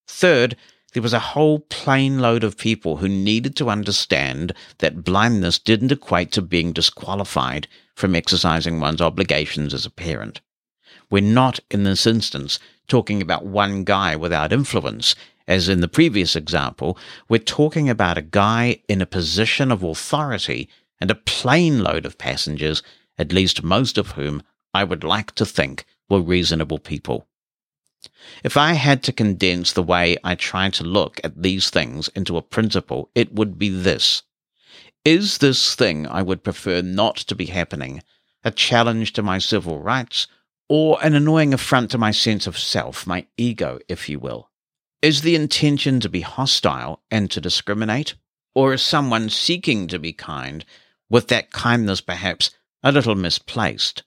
Third, 0.07 0.55
there 0.93 1.03
was 1.03 1.13
a 1.13 1.19
whole 1.19 1.59
plane 1.59 2.19
load 2.19 2.43
of 2.43 2.57
people 2.57 2.97
who 2.97 3.07
needed 3.07 3.55
to 3.57 3.69
understand 3.69 4.53
that 4.79 5.03
blindness 5.03 5.59
didn't 5.59 5.91
equate 5.91 6.31
to 6.33 6.41
being 6.41 6.73
disqualified 6.73 7.67
from 7.95 8.15
exercising 8.15 8.79
one's 8.79 9.01
obligations 9.01 9.73
as 9.73 9.85
a 9.85 9.89
parent. 9.89 10.41
We're 11.11 11.21
not, 11.21 11.59
in 11.69 11.83
this 11.83 12.07
instance, 12.07 12.57
talking 12.87 13.21
about 13.21 13.45
one 13.45 13.83
guy 13.83 14.15
without 14.15 14.53
influence. 14.53 15.13
As 15.47 15.67
in 15.67 15.81
the 15.81 15.89
previous 15.89 16.35
example, 16.37 16.97
we're 17.27 17.39
talking 17.39 17.89
about 17.89 18.17
a 18.17 18.21
guy 18.21 18.81
in 18.87 19.01
a 19.01 19.05
position 19.05 19.71
of 19.71 19.83
authority 19.83 20.69
and 21.01 21.11
a 21.11 21.15
plane 21.15 21.83
load 21.83 22.05
of 22.05 22.17
passengers, 22.17 22.81
at 23.17 23.33
least 23.33 23.61
most 23.61 23.97
of 23.97 24.11
whom 24.11 24.41
I 24.73 24.85
would 24.85 25.03
like 25.03 25.35
to 25.35 25.45
think 25.45 25.85
were 26.09 26.21
reasonable 26.21 26.79
people. 26.79 27.27
If 28.43 28.55
I 28.55 28.73
had 28.73 29.03
to 29.03 29.11
condense 29.11 29.73
the 29.73 29.83
way 29.83 30.17
I 30.23 30.35
try 30.35 30.69
to 30.69 30.83
look 30.83 31.19
at 31.23 31.43
these 31.43 31.69
things 31.69 32.07
into 32.15 32.37
a 32.37 32.41
principle, 32.41 33.09
it 33.13 33.33
would 33.33 33.59
be 33.59 33.69
this. 33.69 34.23
Is 35.03 35.39
this 35.39 35.75
thing 35.75 36.07
I 36.07 36.21
would 36.21 36.43
prefer 36.43 36.81
not 36.81 37.17
to 37.17 37.35
be 37.35 37.47
happening 37.47 38.01
a 38.43 38.51
challenge 38.51 39.13
to 39.13 39.21
my 39.21 39.37
civil 39.37 39.79
rights 39.79 40.27
or 40.73 40.97
an 41.03 41.13
annoying 41.13 41.53
affront 41.53 41.91
to 41.91 41.97
my 41.97 42.11
sense 42.11 42.47
of 42.47 42.57
self, 42.57 43.05
my 43.05 43.27
ego, 43.35 43.77
if 43.89 44.07
you 44.07 44.17
will? 44.17 44.49
Is 45.01 45.19
the 45.19 45.35
intention 45.35 45.99
to 45.99 46.07
be 46.07 46.21
hostile 46.21 47.01
and 47.11 47.29
to 47.29 47.41
discriminate? 47.41 48.13
Or 48.55 48.73
is 48.73 48.81
someone 48.81 49.29
seeking 49.29 49.87
to 49.87 49.99
be 49.99 50.13
kind, 50.13 50.63
with 51.09 51.27
that 51.27 51.51
kindness 51.51 51.99
perhaps 51.99 52.51
a 52.81 52.93
little 52.93 53.15
misplaced? 53.15 54.03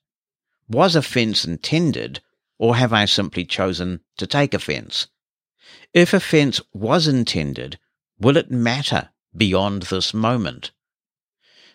Was 0.66 0.96
offence 0.96 1.44
intended, 1.44 2.22
or 2.58 2.76
have 2.76 2.94
I 2.94 3.04
simply 3.04 3.44
chosen 3.44 4.00
to 4.16 4.26
take 4.26 4.54
offence? 4.54 5.08
If 5.92 6.14
offence 6.14 6.62
was 6.72 7.06
intended, 7.06 7.78
will 8.18 8.38
it 8.38 8.50
matter 8.50 9.10
beyond 9.36 9.82
this 9.82 10.14
moment? 10.14 10.70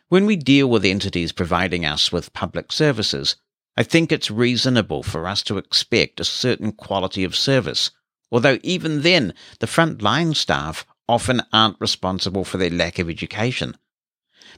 When 0.08 0.26
we 0.26 0.36
deal 0.36 0.68
with 0.68 0.84
entities 0.84 1.32
providing 1.32 1.86
us 1.86 2.12
with 2.12 2.34
public 2.34 2.72
services, 2.72 3.36
I 3.80 3.84
think 3.84 4.12
it's 4.12 4.30
reasonable 4.30 5.04
for 5.04 5.26
us 5.26 5.42
to 5.44 5.58
expect 5.58 6.20
a 6.20 6.26
certain 6.26 6.74
quality 6.74 7.24
of 7.24 7.34
service, 7.34 7.92
although 8.30 8.60
even 8.62 9.04
then, 9.04 9.34
the 9.60 9.68
front-line 9.68 10.34
staff 10.34 10.86
often 11.08 11.44
aren't 11.54 11.80
responsible 11.80 12.44
for 12.44 12.58
their 12.58 12.70
lack 12.70 13.00
of 13.00 13.10
education. 13.10 13.78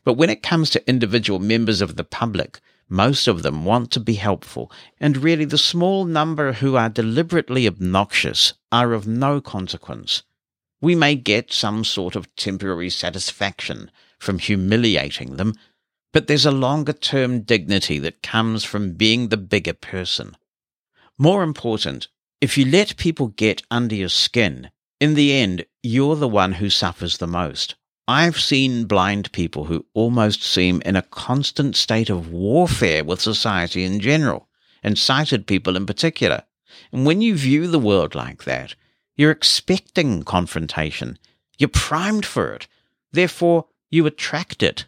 But 0.03 0.15
when 0.15 0.31
it 0.31 0.41
comes 0.41 0.71
to 0.71 0.89
individual 0.89 1.37
members 1.37 1.81
of 1.81 1.97
the 1.97 2.03
public, 2.03 2.61
most 2.89 3.27
of 3.27 3.43
them 3.43 3.63
want 3.63 3.91
to 3.91 3.99
be 3.99 4.15
helpful, 4.15 4.71
and 4.99 5.17
really 5.17 5.45
the 5.45 5.55
small 5.55 6.05
number 6.05 6.53
who 6.53 6.75
are 6.75 6.89
deliberately 6.89 7.67
obnoxious 7.67 8.53
are 8.71 8.91
of 8.91 9.05
no 9.05 9.39
consequence. 9.39 10.23
We 10.81 10.95
may 10.95 11.13
get 11.13 11.53
some 11.53 11.83
sort 11.83 12.15
of 12.15 12.35
temporary 12.35 12.89
satisfaction 12.89 13.91
from 14.17 14.39
humiliating 14.39 15.35
them 15.35 15.53
but 16.11 16.27
there's 16.27 16.45
a 16.45 16.51
longer 16.51 16.93
term 16.93 17.41
dignity 17.41 17.99
that 17.99 18.23
comes 18.23 18.63
from 18.63 18.93
being 18.93 19.29
the 19.29 19.37
bigger 19.37 19.73
person. 19.73 20.35
More 21.17 21.43
important, 21.43 22.07
if 22.39 22.57
you 22.57 22.65
let 22.65 22.97
people 22.97 23.27
get 23.27 23.61
under 23.69 23.95
your 23.95 24.09
skin, 24.09 24.71
in 24.99 25.13
the 25.13 25.33
end, 25.33 25.65
you're 25.83 26.15
the 26.15 26.27
one 26.27 26.53
who 26.53 26.69
suffers 26.69 27.17
the 27.17 27.27
most. 27.27 27.75
I've 28.07 28.39
seen 28.39 28.85
blind 28.85 29.31
people 29.31 29.65
who 29.65 29.85
almost 29.93 30.43
seem 30.43 30.81
in 30.85 30.95
a 30.95 31.01
constant 31.01 31.75
state 31.75 32.09
of 32.09 32.31
warfare 32.31 33.03
with 33.03 33.21
society 33.21 33.83
in 33.83 33.99
general, 33.99 34.47
and 34.83 34.97
sighted 34.97 35.47
people 35.47 35.75
in 35.75 35.85
particular. 35.85 36.43
And 36.91 37.05
when 37.05 37.21
you 37.21 37.35
view 37.35 37.67
the 37.67 37.79
world 37.79 38.15
like 38.15 38.43
that, 38.43 38.75
you're 39.15 39.31
expecting 39.31 40.23
confrontation. 40.23 41.19
You're 41.57 41.69
primed 41.69 42.25
for 42.25 42.53
it. 42.53 42.67
Therefore, 43.11 43.67
you 43.89 44.05
attract 44.05 44.63
it. 44.63 44.85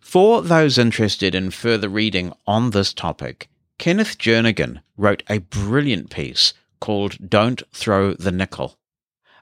For 0.00 0.42
those 0.42 0.78
interested 0.78 1.34
in 1.34 1.50
further 1.50 1.88
reading 1.88 2.32
on 2.46 2.70
this 2.70 2.92
topic, 2.92 3.48
Kenneth 3.78 4.18
Jernigan 4.18 4.80
wrote 4.96 5.22
a 5.28 5.38
brilliant 5.38 6.10
piece 6.10 6.52
called 6.80 7.28
Don't 7.28 7.62
Throw 7.72 8.14
the 8.14 8.32
Nickel. 8.32 8.76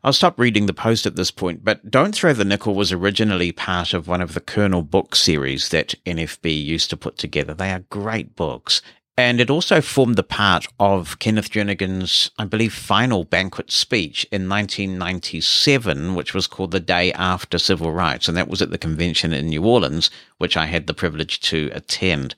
I'll 0.05 0.13
stop 0.13 0.39
reading 0.39 0.67
the 0.67 0.75
post 0.75 1.07
at 1.07 1.17
this 1.17 1.31
point, 1.31 1.65
but 1.65 1.91
Don't 1.91 2.15
Throw 2.15 2.33
the 2.33 2.45
Nickel 2.45 2.75
was 2.75 2.93
originally 2.93 3.51
part 3.51 3.95
of 3.95 4.07
one 4.07 4.21
of 4.21 4.35
the 4.35 4.41
Kernel 4.41 4.83
book 4.83 5.17
series 5.17 5.71
that 5.71 5.95
NFB 6.05 6.65
used 6.65 6.91
to 6.91 6.97
put 6.97 7.19
together. 7.19 7.55
They 7.55 7.73
are 7.73 7.85
great 7.91 8.37
books. 8.37 8.83
And 9.19 9.41
it 9.41 9.51
also 9.51 9.81
formed 9.81 10.15
the 10.15 10.23
part 10.23 10.69
of 10.79 11.19
Kenneth 11.19 11.51
Jernigan's, 11.51 12.31
I 12.39 12.45
believe, 12.45 12.73
final 12.73 13.25
banquet 13.25 13.73
speech 13.73 14.23
in 14.31 14.49
1997, 14.49 16.15
which 16.15 16.35
was 16.35 16.47
called 16.47 16.71
The 16.71 16.79
Day 16.79 17.13
After 17.15 17.59
Civil 17.59 17.91
Rights. 17.91 18.29
And 18.29 18.37
that 18.37 18.47
was 18.47 18.63
at 18.63 18.71
the 18.71 18.79
convention 18.79 19.33
in 19.33 19.49
New 19.49 19.65
Orleans, 19.65 20.09
which 20.37 20.57
I 20.57 20.67
had 20.67 20.87
the 20.87 20.95
privilege 20.95 21.41
to 21.41 21.69
attend. 21.73 22.37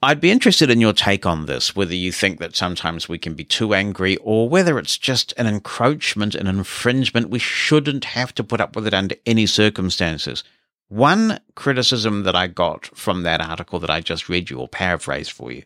I'd 0.00 0.22
be 0.22 0.30
interested 0.30 0.70
in 0.70 0.80
your 0.80 0.94
take 0.94 1.26
on 1.26 1.44
this, 1.44 1.76
whether 1.76 1.94
you 1.94 2.10
think 2.10 2.38
that 2.38 2.56
sometimes 2.56 3.10
we 3.10 3.18
can 3.18 3.34
be 3.34 3.44
too 3.44 3.74
angry 3.74 4.16
or 4.22 4.48
whether 4.48 4.78
it's 4.78 4.96
just 4.96 5.34
an 5.36 5.46
encroachment, 5.46 6.34
an 6.34 6.46
infringement. 6.46 7.28
We 7.28 7.40
shouldn't 7.40 8.06
have 8.06 8.34
to 8.36 8.42
put 8.42 8.62
up 8.62 8.74
with 8.74 8.86
it 8.86 8.94
under 8.94 9.16
any 9.26 9.44
circumstances. 9.44 10.44
One 10.88 11.40
criticism 11.56 12.22
that 12.22 12.34
I 12.34 12.46
got 12.46 12.86
from 12.96 13.22
that 13.24 13.42
article 13.42 13.78
that 13.80 13.90
I 13.90 14.00
just 14.00 14.30
read 14.30 14.48
you 14.48 14.60
or 14.60 14.66
paraphrased 14.66 15.30
for 15.30 15.52
you 15.52 15.64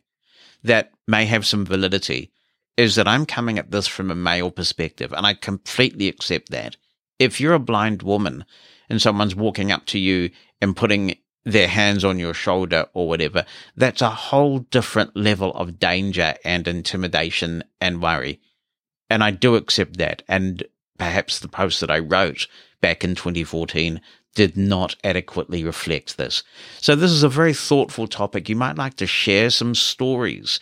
that 0.67 0.93
may 1.07 1.25
have 1.27 1.47
some 1.47 1.65
validity 1.65 2.31
is 2.77 2.95
that 2.97 3.09
I'm 3.09 3.25
coming 3.25 3.59
at 3.59 3.71
this 3.71 3.87
from 3.87 4.11
a 4.11 4.15
male 4.15 4.51
perspective, 4.51 5.13
and 5.13 5.27
I 5.27 5.35
completely 5.35 6.09
accept 6.09 6.51
that. 6.51 6.77
If 7.19 7.41
you're 7.41 7.55
a 7.55 7.59
blind 7.59 8.03
woman 8.03 8.45
and 8.91 9.01
someone's 9.01 9.35
walking 9.35 9.73
up 9.73 9.87
to 9.87 9.99
you 9.99 10.31
and 10.61 10.77
putting 10.77 11.17
their 11.45 11.69
hands 11.69 12.05
on 12.05 12.19
your 12.19 12.35
shoulder 12.35 12.87
or 12.93 13.09
whatever, 13.09 13.47
that's 13.77 14.03
a 14.03 14.11
whole 14.11 14.59
different 14.59 15.17
level 15.17 15.55
of 15.55 15.79
danger 15.79 16.35
and 16.45 16.69
intimidation 16.69 17.65
and 17.81 18.03
worry. 18.03 18.41
And 19.09 19.25
I 19.25 19.31
do 19.31 19.55
accept 19.55 19.97
that. 19.99 20.23
And 20.29 20.65
perhaps 20.99 21.39
the 21.39 21.49
post 21.49 21.81
that 21.81 21.91
I 21.91 22.01
wrote 22.01 22.47
back 22.81 23.05
in 23.05 23.15
2014 23.15 24.01
did 24.37 24.57
not 24.57 24.95
adequately 25.03 25.65
reflect 25.65 26.17
this. 26.17 26.45
So 26.81 26.95
this 26.95 27.11
is 27.11 27.25
a 27.25 27.29
very 27.29 27.55
thoughtful 27.55 28.07
topic. 28.07 28.49
You 28.49 28.55
might 28.55 28.77
like 28.77 28.95
to 28.97 29.07
share 29.07 29.51
some 29.51 29.75
stories 29.75 30.61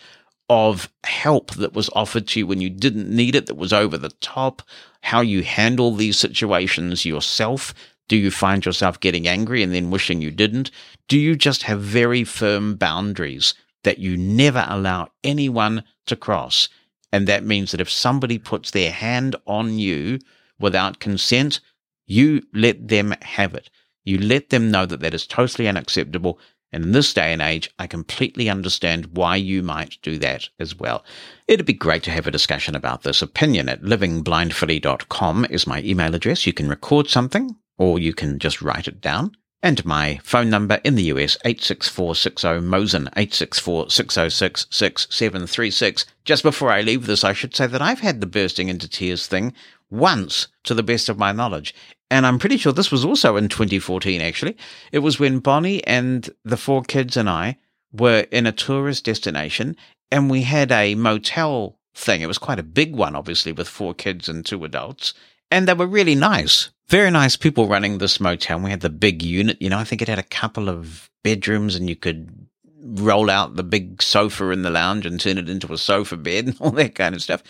of 0.49 0.89
help 1.03 1.51
that 1.55 1.73
was 1.73 1.89
offered 1.93 2.27
to 2.29 2.39
you 2.39 2.47
when 2.47 2.61
you 2.61 2.69
didn't 2.69 3.09
need 3.09 3.35
it, 3.35 3.47
that 3.47 3.57
was 3.57 3.73
over 3.73 3.97
the 3.97 4.09
top, 4.21 4.61
how 5.01 5.21
you 5.21 5.43
handle 5.43 5.93
these 5.93 6.17
situations 6.17 7.05
yourself, 7.05 7.73
do 8.07 8.15
you 8.15 8.31
find 8.31 8.65
yourself 8.65 8.99
getting 8.99 9.27
angry 9.27 9.61
and 9.61 9.73
then 9.73 9.89
wishing 9.89 10.21
you 10.21 10.31
didn't? 10.31 10.71
Do 11.07 11.19
you 11.19 11.35
just 11.35 11.63
have 11.63 11.81
very 11.81 12.23
firm 12.23 12.75
boundaries 12.75 13.55
that 13.83 13.97
you 13.99 14.15
never 14.15 14.65
allow 14.69 15.09
anyone 15.23 15.83
to 16.05 16.15
cross? 16.15 16.69
And 17.11 17.27
that 17.27 17.43
means 17.43 17.71
that 17.71 17.81
if 17.81 17.89
somebody 17.89 18.37
puts 18.37 18.71
their 18.71 18.91
hand 18.91 19.35
on 19.47 19.79
you 19.79 20.19
without 20.59 20.99
consent, 20.99 21.59
you 22.05 22.43
let 22.53 22.87
them 22.87 23.13
have 23.21 23.53
it. 23.53 23.69
You 24.03 24.17
let 24.17 24.49
them 24.49 24.71
know 24.71 24.85
that 24.85 24.99
that 24.99 25.13
is 25.13 25.25
totally 25.25 25.67
unacceptable. 25.67 26.39
And 26.71 26.85
in 26.85 26.91
this 26.91 27.13
day 27.13 27.31
and 27.31 27.41
age, 27.41 27.69
I 27.79 27.87
completely 27.87 28.49
understand 28.49 29.15
why 29.15 29.37
you 29.37 29.63
might 29.63 29.97
do 30.01 30.17
that 30.19 30.49
as 30.59 30.75
well. 30.75 31.05
It'd 31.47 31.65
be 31.65 31.73
great 31.73 32.03
to 32.03 32.11
have 32.11 32.27
a 32.27 32.31
discussion 32.31 32.75
about 32.75 33.03
this. 33.03 33.21
Opinion 33.21 33.69
at 33.69 33.81
livingblindfully.com 33.81 35.45
is 35.49 35.67
my 35.67 35.81
email 35.81 36.13
address. 36.13 36.45
You 36.45 36.53
can 36.53 36.69
record 36.69 37.07
something, 37.07 37.55
or 37.77 37.97
you 37.97 38.13
can 38.13 38.39
just 38.39 38.61
write 38.61 38.87
it 38.87 39.01
down. 39.01 39.35
And 39.63 39.85
my 39.85 40.19
phone 40.21 40.51
number 40.51 40.79
in 40.83 40.95
the 40.95 41.03
US, 41.03 41.37
86460-MOSEN, 41.45 43.09
864-606-6736. 43.15 46.05
Just 46.23 46.43
before 46.43 46.71
I 46.71 46.81
leave 46.81 47.07
this, 47.07 47.23
I 47.23 47.33
should 47.33 47.55
say 47.55 47.65
that 47.65 47.81
I've 47.81 48.01
had 48.01 48.21
the 48.21 48.27
bursting 48.27 48.69
into 48.69 48.87
tears 48.87 49.25
thing 49.25 49.53
once, 49.89 50.47
to 50.65 50.73
the 50.73 50.83
best 50.83 51.09
of 51.09 51.17
my 51.17 51.31
knowledge. 51.31 51.73
And 52.11 52.25
I'm 52.25 52.39
pretty 52.39 52.57
sure 52.57 52.71
this 52.71 52.91
was 52.91 53.03
also 53.03 53.35
in 53.35 53.49
2014, 53.49 54.21
actually. 54.21 54.57
It 54.91 54.99
was 54.99 55.19
when 55.19 55.39
Bonnie 55.39 55.85
and 55.85 56.29
the 56.43 56.57
four 56.57 56.83
kids 56.83 57.17
and 57.17 57.29
I 57.29 57.57
were 57.91 58.25
in 58.31 58.45
a 58.45 58.51
tourist 58.51 59.05
destination 59.05 59.75
and 60.11 60.29
we 60.29 60.43
had 60.43 60.71
a 60.71 60.95
motel 60.95 61.79
thing. 61.95 62.21
It 62.21 62.27
was 62.27 62.37
quite 62.37 62.59
a 62.59 62.63
big 62.63 62.95
one, 62.95 63.15
obviously, 63.15 63.51
with 63.51 63.67
four 63.67 63.93
kids 63.93 64.29
and 64.29 64.45
two 64.45 64.63
adults. 64.65 65.13
And 65.49 65.67
they 65.67 65.73
were 65.73 65.87
really 65.87 66.15
nice. 66.15 66.69
Very 66.87 67.09
nice 67.09 67.35
people 67.35 67.67
running 67.67 67.97
this 67.97 68.19
motel. 68.19 68.59
We 68.59 68.69
had 68.69 68.81
the 68.81 68.89
big 68.89 69.23
unit, 69.23 69.59
you 69.59 69.69
know, 69.69 69.79
I 69.79 69.83
think 69.83 70.01
it 70.01 70.07
had 70.07 70.19
a 70.19 70.23
couple 70.23 70.69
of 70.69 71.09
bedrooms 71.23 71.75
and 71.75 71.89
you 71.89 71.95
could 71.95 72.47
roll 72.85 73.31
out 73.31 73.55
the 73.55 73.63
big 73.63 74.01
sofa 74.01 74.51
in 74.51 74.61
the 74.61 74.69
lounge 74.69 75.05
and 75.07 75.19
turn 75.19 75.39
it 75.39 75.49
into 75.49 75.73
a 75.73 75.77
sofa 75.77 76.17
bed 76.17 76.45
and 76.45 76.57
all 76.59 76.71
that 76.71 76.93
kind 76.93 77.15
of 77.15 77.23
stuff. 77.23 77.41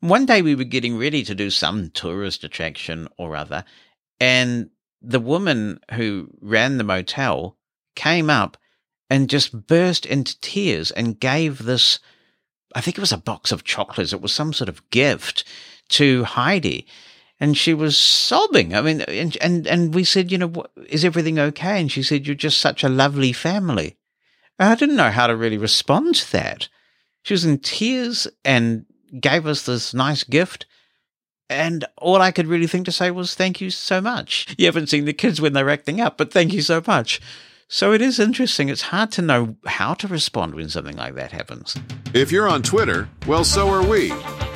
One 0.00 0.26
day 0.26 0.42
we 0.42 0.56
were 0.56 0.64
getting 0.64 0.98
ready 0.98 1.22
to 1.22 1.34
do 1.34 1.48
some 1.48 1.90
tourist 1.90 2.42
attraction 2.42 3.06
or 3.18 3.36
other, 3.36 3.64
and 4.20 4.70
the 5.00 5.20
woman 5.20 5.80
who 5.92 6.28
ran 6.40 6.78
the 6.78 6.84
motel 6.84 7.56
came 7.94 8.30
up 8.30 8.56
and 9.10 9.28
just 9.28 9.66
burst 9.66 10.06
into 10.06 10.40
tears 10.40 10.90
and 10.90 11.20
gave 11.20 11.64
this 11.64 11.98
I 12.74 12.80
think 12.80 12.96
it 12.96 13.02
was 13.02 13.12
a 13.12 13.18
box 13.18 13.52
of 13.52 13.64
chocolates. 13.64 14.14
It 14.14 14.22
was 14.22 14.32
some 14.32 14.54
sort 14.54 14.70
of 14.70 14.88
gift 14.88 15.44
to 15.90 16.24
Heidi 16.24 16.86
and 17.42 17.58
she 17.58 17.74
was 17.74 17.98
sobbing. 17.98 18.72
I 18.72 18.80
mean, 18.80 19.00
and 19.02 19.36
and, 19.40 19.66
and 19.66 19.94
we 19.94 20.04
said, 20.04 20.30
you 20.30 20.38
know, 20.38 20.52
is 20.88 21.04
everything 21.04 21.40
okay? 21.40 21.80
And 21.80 21.90
she 21.90 22.02
said, 22.02 22.24
you're 22.24 22.36
just 22.36 22.60
such 22.60 22.84
a 22.84 22.88
lovely 22.88 23.32
family. 23.32 23.96
And 24.58 24.68
I 24.68 24.76
didn't 24.76 24.94
know 24.94 25.10
how 25.10 25.26
to 25.26 25.34
really 25.34 25.58
respond 25.58 26.14
to 26.14 26.32
that. 26.32 26.68
She 27.24 27.34
was 27.34 27.44
in 27.44 27.58
tears 27.58 28.28
and 28.44 28.86
gave 29.20 29.46
us 29.46 29.66
this 29.66 29.92
nice 29.92 30.22
gift. 30.22 30.66
And 31.52 31.84
all 31.98 32.20
I 32.20 32.32
could 32.32 32.46
really 32.46 32.66
think 32.66 32.86
to 32.86 32.92
say 32.92 33.10
was, 33.10 33.34
thank 33.34 33.60
you 33.60 33.70
so 33.70 34.00
much. 34.00 34.54
You 34.58 34.66
haven't 34.66 34.88
seen 34.88 35.04
the 35.04 35.12
kids 35.12 35.40
when 35.40 35.52
they're 35.52 35.70
acting 35.70 36.00
up, 36.00 36.16
but 36.16 36.32
thank 36.32 36.52
you 36.52 36.62
so 36.62 36.82
much. 36.86 37.20
So 37.68 37.92
it 37.92 38.02
is 38.02 38.18
interesting. 38.18 38.68
It's 38.68 38.82
hard 38.82 39.12
to 39.12 39.22
know 39.22 39.56
how 39.66 39.94
to 39.94 40.08
respond 40.08 40.54
when 40.54 40.68
something 40.68 40.96
like 40.96 41.14
that 41.14 41.32
happens. 41.32 41.76
If 42.12 42.32
you're 42.32 42.48
on 42.48 42.62
Twitter, 42.62 43.08
well, 43.26 43.44
so 43.44 43.68
are 43.68 43.86
we. 43.86 44.10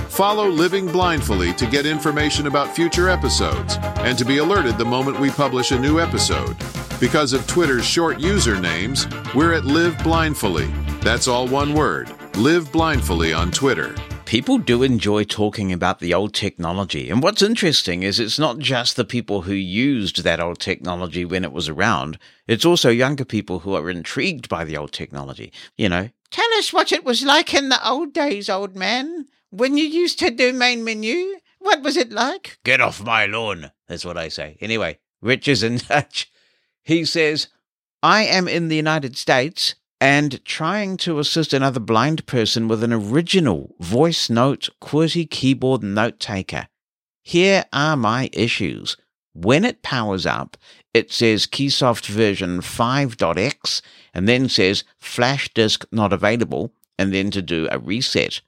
Follow 0.09 0.49
Living 0.49 0.87
Blindfully 0.87 1.53
to 1.55 1.67
get 1.67 1.87
information 1.87 2.47
about 2.47 2.75
future 2.75 3.09
episodes 3.09 3.77
and 3.99 4.17
to 4.19 4.25
be 4.25 4.39
alerted 4.39 4.79
the 4.79 4.85
moment 4.85 5.21
we 5.21 5.31
publish 5.31 5.73
a 5.73 5.79
new 5.79 6.01
episode. 6.01 6.57
Because 6.99 7.33
of 7.33 7.47
Twitter's 7.47 7.85
short 7.85 8.19
usernames, 8.19 9.07
we're 9.35 9.53
at 9.53 9.65
Live 9.65 9.97
Blindfully. 10.03 10.67
That's 11.01 11.29
all 11.29 11.47
one 11.47 11.75
word 11.75 12.11
Live 12.37 12.71
Blindfully 12.73 13.33
on 13.33 13.51
Twitter. 13.51 13.95
People 14.27 14.59
do 14.59 14.83
enjoy 14.83 15.23
talking 15.23 15.73
about 15.73 16.01
the 16.01 16.13
old 16.13 16.35
technology. 16.35 17.11
And 17.11 17.23
what's 17.23 17.43
interesting 17.43 18.03
is 18.03 18.19
it's 18.19 18.41
not 18.41 18.59
just 18.59 18.97
the 18.97 19.05
people 19.05 19.43
who 19.43 19.55
used 19.55 20.25
that 20.25 20.41
old 20.41 20.59
technology 20.59 21.25
when 21.25 21.45
it 21.45 21.53
was 21.53 21.69
around, 21.69 22.19
it's 22.49 22.65
also 22.65 22.91
younger 22.91 23.25
people 23.25 23.61
who 23.61 23.75
are 23.77 23.89
intrigued 23.89 24.49
by 24.49 24.65
the 24.65 24.77
old 24.77 24.91
technology. 24.91 25.53
You 25.77 25.89
know, 25.89 26.11
tell 26.33 26.53
us 26.55 26.73
what 26.73 26.91
it 26.91 27.05
was 27.05 27.23
like 27.23 27.55
in 27.55 27.69
the 27.69 27.89
old 27.89 28.13
days, 28.13 28.51
old 28.51 28.75
man. 28.75 29.27
When 29.51 29.79
you 29.79 29.85
used 29.85 30.19
to 30.19 30.33
do 30.33 30.53
main 30.53 30.83
menu, 30.83 31.37
what 31.61 31.83
was 31.83 31.97
it 31.97 32.11
like? 32.11 32.59
Get 32.65 32.81
off 32.81 33.05
my 33.05 33.27
lawn. 33.27 33.71
That's 33.87 34.05
what 34.05 34.19
I 34.19 34.27
say. 34.27 34.57
Anyway, 34.61 34.99
Rich 35.23 35.47
is 35.47 35.63
in 35.63 35.79
touch. 35.79 36.33
He 36.83 37.05
says, 37.05 37.47
I 38.03 38.25
am 38.25 38.49
in 38.49 38.67
the 38.67 38.77
United 38.77 39.17
States 39.17 39.77
and 40.01 40.45
trying 40.45 40.97
to 40.99 41.19
assist 41.19 41.53
another 41.53 41.81
blind 41.81 42.27
person 42.27 42.69
with 42.69 42.83
an 42.83 42.93
original 42.93 43.75
VoiceNote 43.81 44.69
QWERTY 44.81 45.31
keyboard 45.31 45.83
note 45.83 46.21
taker. 46.21 46.69
Here 47.23 47.65
are 47.73 47.97
my 47.97 48.29
issues. 48.33 48.97
When 49.33 49.65
it 49.65 49.83
powers 49.83 50.27
up, 50.27 50.57
it 50.95 51.13
says 51.13 51.47
Keysoft 51.47 52.07
version 52.07 52.61
5.x 52.61 53.83
and 54.15 54.29
then 54.29 54.49
says 54.49 54.85
flash 54.99 55.53
disk 55.53 55.85
not 55.93 56.13
available 56.13 56.73
and 56.99 57.13
then 57.13 57.31
to 57.31 57.43
do 57.43 57.69
a 57.71 57.79
reset. 57.79 58.41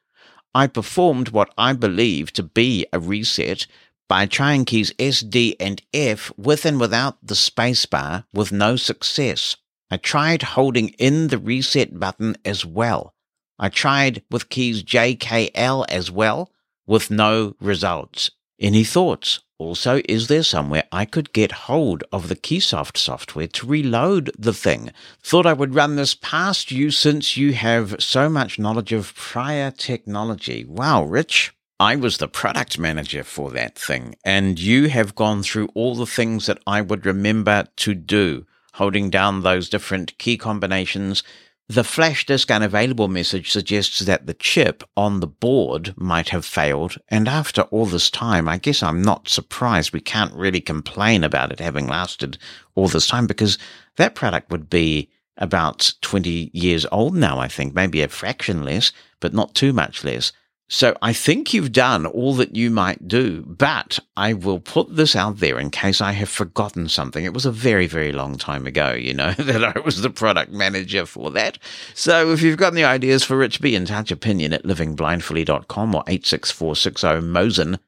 I 0.55 0.66
performed 0.66 1.29
what 1.29 1.53
I 1.59 1.73
believe 1.75 2.33
to 2.35 2.43
be 2.43 2.87
a 2.93 2.99
reset 2.99 3.66
by 4.09 4.25
trying 4.27 4.65
keys 4.65 4.93
S, 4.99 5.20
D, 5.20 5.57
and 5.61 5.83
F 5.93 6.33
with 6.39 6.65
and 6.65 6.81
without 6.81 7.19
the 7.23 7.35
spacebar 7.35 8.25
with 8.33 8.51
no 8.51 8.77
success. 8.77 9.57
I 9.90 9.97
tried 9.97 10.43
holding 10.43 10.89
in 10.90 11.28
the 11.28 11.39
reset 11.39 11.98
button 11.98 12.36
as 12.44 12.65
well. 12.65 13.15
I 13.59 13.69
tried 13.69 14.23
with 14.31 14.48
keys 14.48 14.82
J, 14.82 15.15
K, 15.15 15.51
L 15.55 15.85
as 15.89 16.10
well 16.10 16.51
with 16.86 17.10
no 17.10 17.55
results. 17.60 18.31
Any 18.60 18.85
thoughts? 18.85 19.40
Also, 19.59 20.01
is 20.09 20.28
there 20.28 20.44
somewhere 20.44 20.85
I 20.93 21.05
could 21.05 21.32
get 21.32 21.66
hold 21.66 22.05
of 22.12 22.28
the 22.28 22.36
Keysoft 22.36 22.97
software 22.97 23.48
to 23.48 23.66
reload 23.66 24.31
the 24.39 24.52
thing? 24.52 24.93
Thought 25.20 25.47
I 25.47 25.52
would 25.52 25.74
run 25.74 25.97
this 25.97 26.15
past 26.15 26.70
you 26.70 26.93
since 26.93 27.36
you 27.36 27.55
have 27.55 27.97
so 28.01 28.28
much 28.28 28.59
knowledge 28.59 28.93
of 28.93 29.15
prior 29.16 29.73
technology. 29.73 30.65
Wow, 30.65 31.05
Rich. 31.05 31.52
I 31.81 31.97
was 31.97 32.19
the 32.19 32.28
product 32.28 32.78
manager 32.78 33.24
for 33.24 33.51
that 33.52 33.77
thing, 33.77 34.16
and 34.24 34.59
you 34.60 34.89
have 34.89 35.15
gone 35.15 35.43
through 35.43 35.69
all 35.74 35.94
the 35.94 36.06
things 36.06 36.47
that 36.47 36.59
I 36.66 36.81
would 36.81 37.06
remember 37.06 37.66
to 37.77 37.94
do, 37.94 38.47
holding 38.74 39.11
down 39.11 39.43
those 39.43 39.69
different 39.69 40.16
key 40.19 40.36
combinations, 40.36 41.23
the 41.69 41.85
flash 41.85 42.24
disk 42.24 42.51
unavailable 42.51 43.09
message 43.09 43.51
suggests 43.51 43.99
that 44.01 44.27
the 44.27 44.32
chip 44.32 44.82
on 44.97 45.20
the 45.20 45.27
board 45.27 45.93
might 45.99 46.31
have 46.31 46.47
failed, 46.47 46.97
and 47.09 47.28
after 47.28 47.62
all 47.62 47.85
this 47.85 48.11
time, 48.11 48.49
I 48.49 48.57
guess 48.57 48.82
I'm 48.82 49.03
not 49.03 49.28
surprised 49.28 49.93
we 49.93 50.01
can't 50.01 50.32
really 50.32 50.62
complain 50.62 51.24
about 51.24 51.53
it 51.53 51.61
having 51.61 51.86
lasted 51.86 52.39
all 52.74 52.89
this 52.89 53.07
time 53.07 53.27
because 53.27 53.59
that 53.97 54.15
product 54.15 54.51
would 54.51 54.70
be 54.70 55.11
about 55.36 55.93
20 56.01 56.51
years 56.55 56.86
old 56.90 57.15
now, 57.15 57.39
I 57.39 57.49
think, 57.49 57.74
maybe 57.74 58.01
a 58.01 58.09
fraction 58.09 58.65
less, 58.65 58.90
but 59.20 59.35
not 59.35 59.55
too 59.55 59.74
much 59.74 60.05
less. 60.05 60.32
So 60.70 60.95
I 61.01 61.15
think 61.15 61.55
you've 61.55 61.73
done 61.73 62.05
all 62.05 62.35
that 62.35 62.55
you 62.55 62.70
might 62.70 63.09
do, 63.09 63.43
but 63.43 63.99
I 64.19 64.35
will 64.35 64.61
put 64.61 64.97
this 64.97 65.16
out 65.16 65.39
there 65.39 65.59
in 65.59 65.70
case 65.70 66.03
I 66.03 66.12
have 66.12 66.28
forgotten 66.28 66.89
something. 66.89 67.24
It 67.24 67.32
was 67.32 67.47
a 67.47 67.51
very, 67.51 67.86
very 67.86 68.12
long 68.12 68.36
time 68.36 68.66
ago, 68.66 68.93
you 68.93 69.15
know, 69.15 69.32
that 69.39 69.65
I 69.65 69.81
was 69.81 70.03
the 70.03 70.11
product 70.11 70.53
manager 70.53 71.07
for 71.07 71.31
that. 71.31 71.59
So 71.95 72.32
if 72.32 72.43
you've 72.43 72.59
got 72.59 72.74
any 72.74 72.85
ideas 72.85 73.24
for 73.24 73.36
Rich, 73.39 73.62
be 73.62 73.74
in 73.74 73.86
touch 73.86 74.11
opinion 74.11 74.53
at 74.53 74.65
livingblindfully.com 74.65 75.95
or 75.95 76.05
86460 76.07 77.27
Mosen 77.27 77.78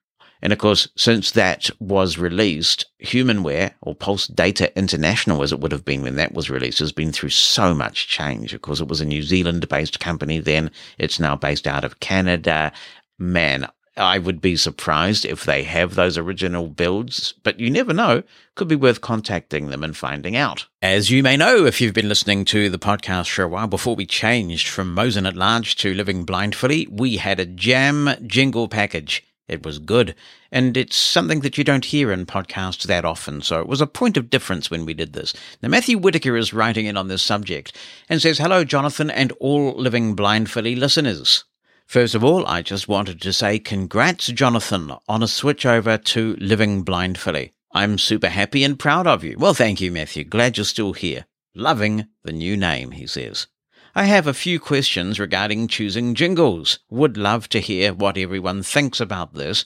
and 0.42 0.52
of 0.52 0.58
course, 0.58 0.88
since 0.96 1.30
that 1.32 1.70
was 1.78 2.18
released, 2.18 2.86
Humanware 3.02 3.72
or 3.82 3.94
Pulse 3.94 4.26
Data 4.26 4.76
International, 4.76 5.42
as 5.42 5.52
it 5.52 5.60
would 5.60 5.72
have 5.72 5.84
been 5.84 6.02
when 6.02 6.16
that 6.16 6.32
was 6.32 6.50
released, 6.50 6.78
has 6.78 6.92
been 6.92 7.12
through 7.12 7.30
so 7.30 7.74
much 7.74 8.08
change. 8.08 8.54
Of 8.54 8.62
course, 8.62 8.80
it 8.80 8.88
was 8.88 9.00
a 9.00 9.06
New 9.06 9.22
Zealand 9.22 9.68
based 9.68 10.00
company 10.00 10.38
then. 10.38 10.70
It's 10.98 11.20
now 11.20 11.36
based 11.36 11.66
out 11.66 11.84
of 11.84 12.00
Canada. 12.00 12.72
Man, 13.18 13.68
I 13.96 14.18
would 14.18 14.40
be 14.40 14.56
surprised 14.56 15.26
if 15.26 15.44
they 15.44 15.62
have 15.64 15.94
those 15.94 16.16
original 16.16 16.68
builds, 16.68 17.34
but 17.42 17.60
you 17.60 17.70
never 17.70 17.92
know. 17.92 18.22
Could 18.54 18.68
be 18.68 18.76
worth 18.76 19.00
contacting 19.00 19.68
them 19.68 19.84
and 19.84 19.96
finding 19.96 20.36
out. 20.36 20.66
As 20.80 21.10
you 21.10 21.22
may 21.22 21.36
know, 21.36 21.66
if 21.66 21.80
you've 21.80 21.94
been 21.94 22.08
listening 22.08 22.44
to 22.46 22.70
the 22.70 22.78
podcast 22.78 23.28
for 23.30 23.42
a 23.42 23.48
while, 23.48 23.66
before 23.66 23.96
we 23.96 24.06
changed 24.06 24.68
from 24.68 24.94
Mosen 24.94 25.26
at 25.26 25.36
Large 25.36 25.76
to 25.76 25.92
Living 25.92 26.24
Blindfully, 26.24 26.86
we 26.90 27.18
had 27.18 27.40
a 27.40 27.46
jam 27.46 28.10
jingle 28.26 28.68
package. 28.68 29.22
It 29.50 29.66
was 29.66 29.80
good, 29.80 30.14
and 30.52 30.76
it's 30.76 30.94
something 30.94 31.40
that 31.40 31.58
you 31.58 31.64
don't 31.64 31.84
hear 31.84 32.12
in 32.12 32.24
podcasts 32.24 32.84
that 32.84 33.04
often, 33.04 33.42
so 33.42 33.60
it 33.60 33.66
was 33.66 33.80
a 33.80 33.86
point 33.86 34.16
of 34.16 34.30
difference 34.30 34.70
when 34.70 34.86
we 34.86 34.94
did 34.94 35.12
this. 35.12 35.34
Now, 35.60 35.68
Matthew 35.70 35.98
Whitaker 35.98 36.36
is 36.36 36.54
writing 36.54 36.86
in 36.86 36.96
on 36.96 37.08
this 37.08 37.20
subject 37.20 37.76
and 38.08 38.22
says, 38.22 38.38
Hello, 38.38 38.62
Jonathan, 38.62 39.10
and 39.10 39.32
all 39.40 39.72
Living 39.72 40.14
Blindfully 40.14 40.76
listeners. 40.76 41.42
First 41.84 42.14
of 42.14 42.22
all, 42.22 42.46
I 42.46 42.62
just 42.62 42.86
wanted 42.86 43.20
to 43.22 43.32
say 43.32 43.58
congrats, 43.58 44.28
Jonathan, 44.28 44.92
on 45.08 45.24
a 45.24 45.26
switch 45.26 45.66
over 45.66 45.98
to 45.98 46.36
Living 46.38 46.82
Blindfully. 46.82 47.52
I'm 47.72 47.98
super 47.98 48.28
happy 48.28 48.62
and 48.62 48.78
proud 48.78 49.08
of 49.08 49.24
you. 49.24 49.34
Well, 49.36 49.54
thank 49.54 49.80
you, 49.80 49.90
Matthew. 49.90 50.22
Glad 50.22 50.58
you're 50.58 50.64
still 50.64 50.92
here. 50.92 51.26
Loving 51.56 52.06
the 52.22 52.32
new 52.32 52.56
name, 52.56 52.92
he 52.92 53.08
says. 53.08 53.48
I 53.94 54.04
have 54.04 54.28
a 54.28 54.34
few 54.34 54.60
questions 54.60 55.18
regarding 55.18 55.66
choosing 55.66 56.14
jingles. 56.14 56.78
Would 56.90 57.16
love 57.16 57.48
to 57.48 57.58
hear 57.58 57.92
what 57.92 58.16
everyone 58.16 58.62
thinks 58.62 59.00
about 59.00 59.34
this. 59.34 59.64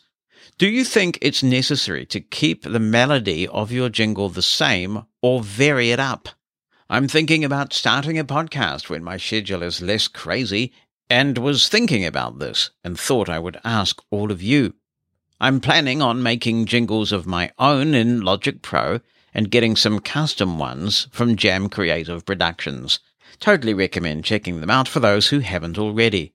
Do 0.56 0.66
you 0.66 0.82
think 0.84 1.18
it's 1.20 1.42
necessary 1.42 2.06
to 2.06 2.20
keep 2.20 2.62
the 2.62 2.78
melody 2.78 3.46
of 3.46 3.70
your 3.70 3.90
jingle 3.90 4.30
the 4.30 4.40
same 4.40 5.04
or 5.20 5.42
vary 5.42 5.90
it 5.90 6.00
up? 6.00 6.30
I'm 6.88 7.06
thinking 7.06 7.44
about 7.44 7.74
starting 7.74 8.18
a 8.18 8.24
podcast 8.24 8.88
when 8.88 9.04
my 9.04 9.18
schedule 9.18 9.62
is 9.62 9.82
less 9.82 10.08
crazy 10.08 10.72
and 11.10 11.36
was 11.36 11.68
thinking 11.68 12.06
about 12.06 12.38
this 12.38 12.70
and 12.82 12.98
thought 12.98 13.28
I 13.28 13.38
would 13.38 13.60
ask 13.62 14.00
all 14.10 14.30
of 14.32 14.42
you. 14.42 14.74
I'm 15.38 15.60
planning 15.60 16.00
on 16.00 16.22
making 16.22 16.64
jingles 16.64 17.12
of 17.12 17.26
my 17.26 17.50
own 17.58 17.94
in 17.94 18.22
Logic 18.22 18.62
Pro 18.62 19.00
and 19.34 19.50
getting 19.50 19.76
some 19.76 19.98
custom 19.98 20.58
ones 20.58 21.08
from 21.10 21.36
Jam 21.36 21.68
Creative 21.68 22.24
Productions. 22.24 23.00
Totally 23.44 23.74
recommend 23.74 24.24
checking 24.24 24.62
them 24.62 24.70
out 24.70 24.88
for 24.88 25.00
those 25.00 25.28
who 25.28 25.40
haven't 25.40 25.76
already. 25.76 26.32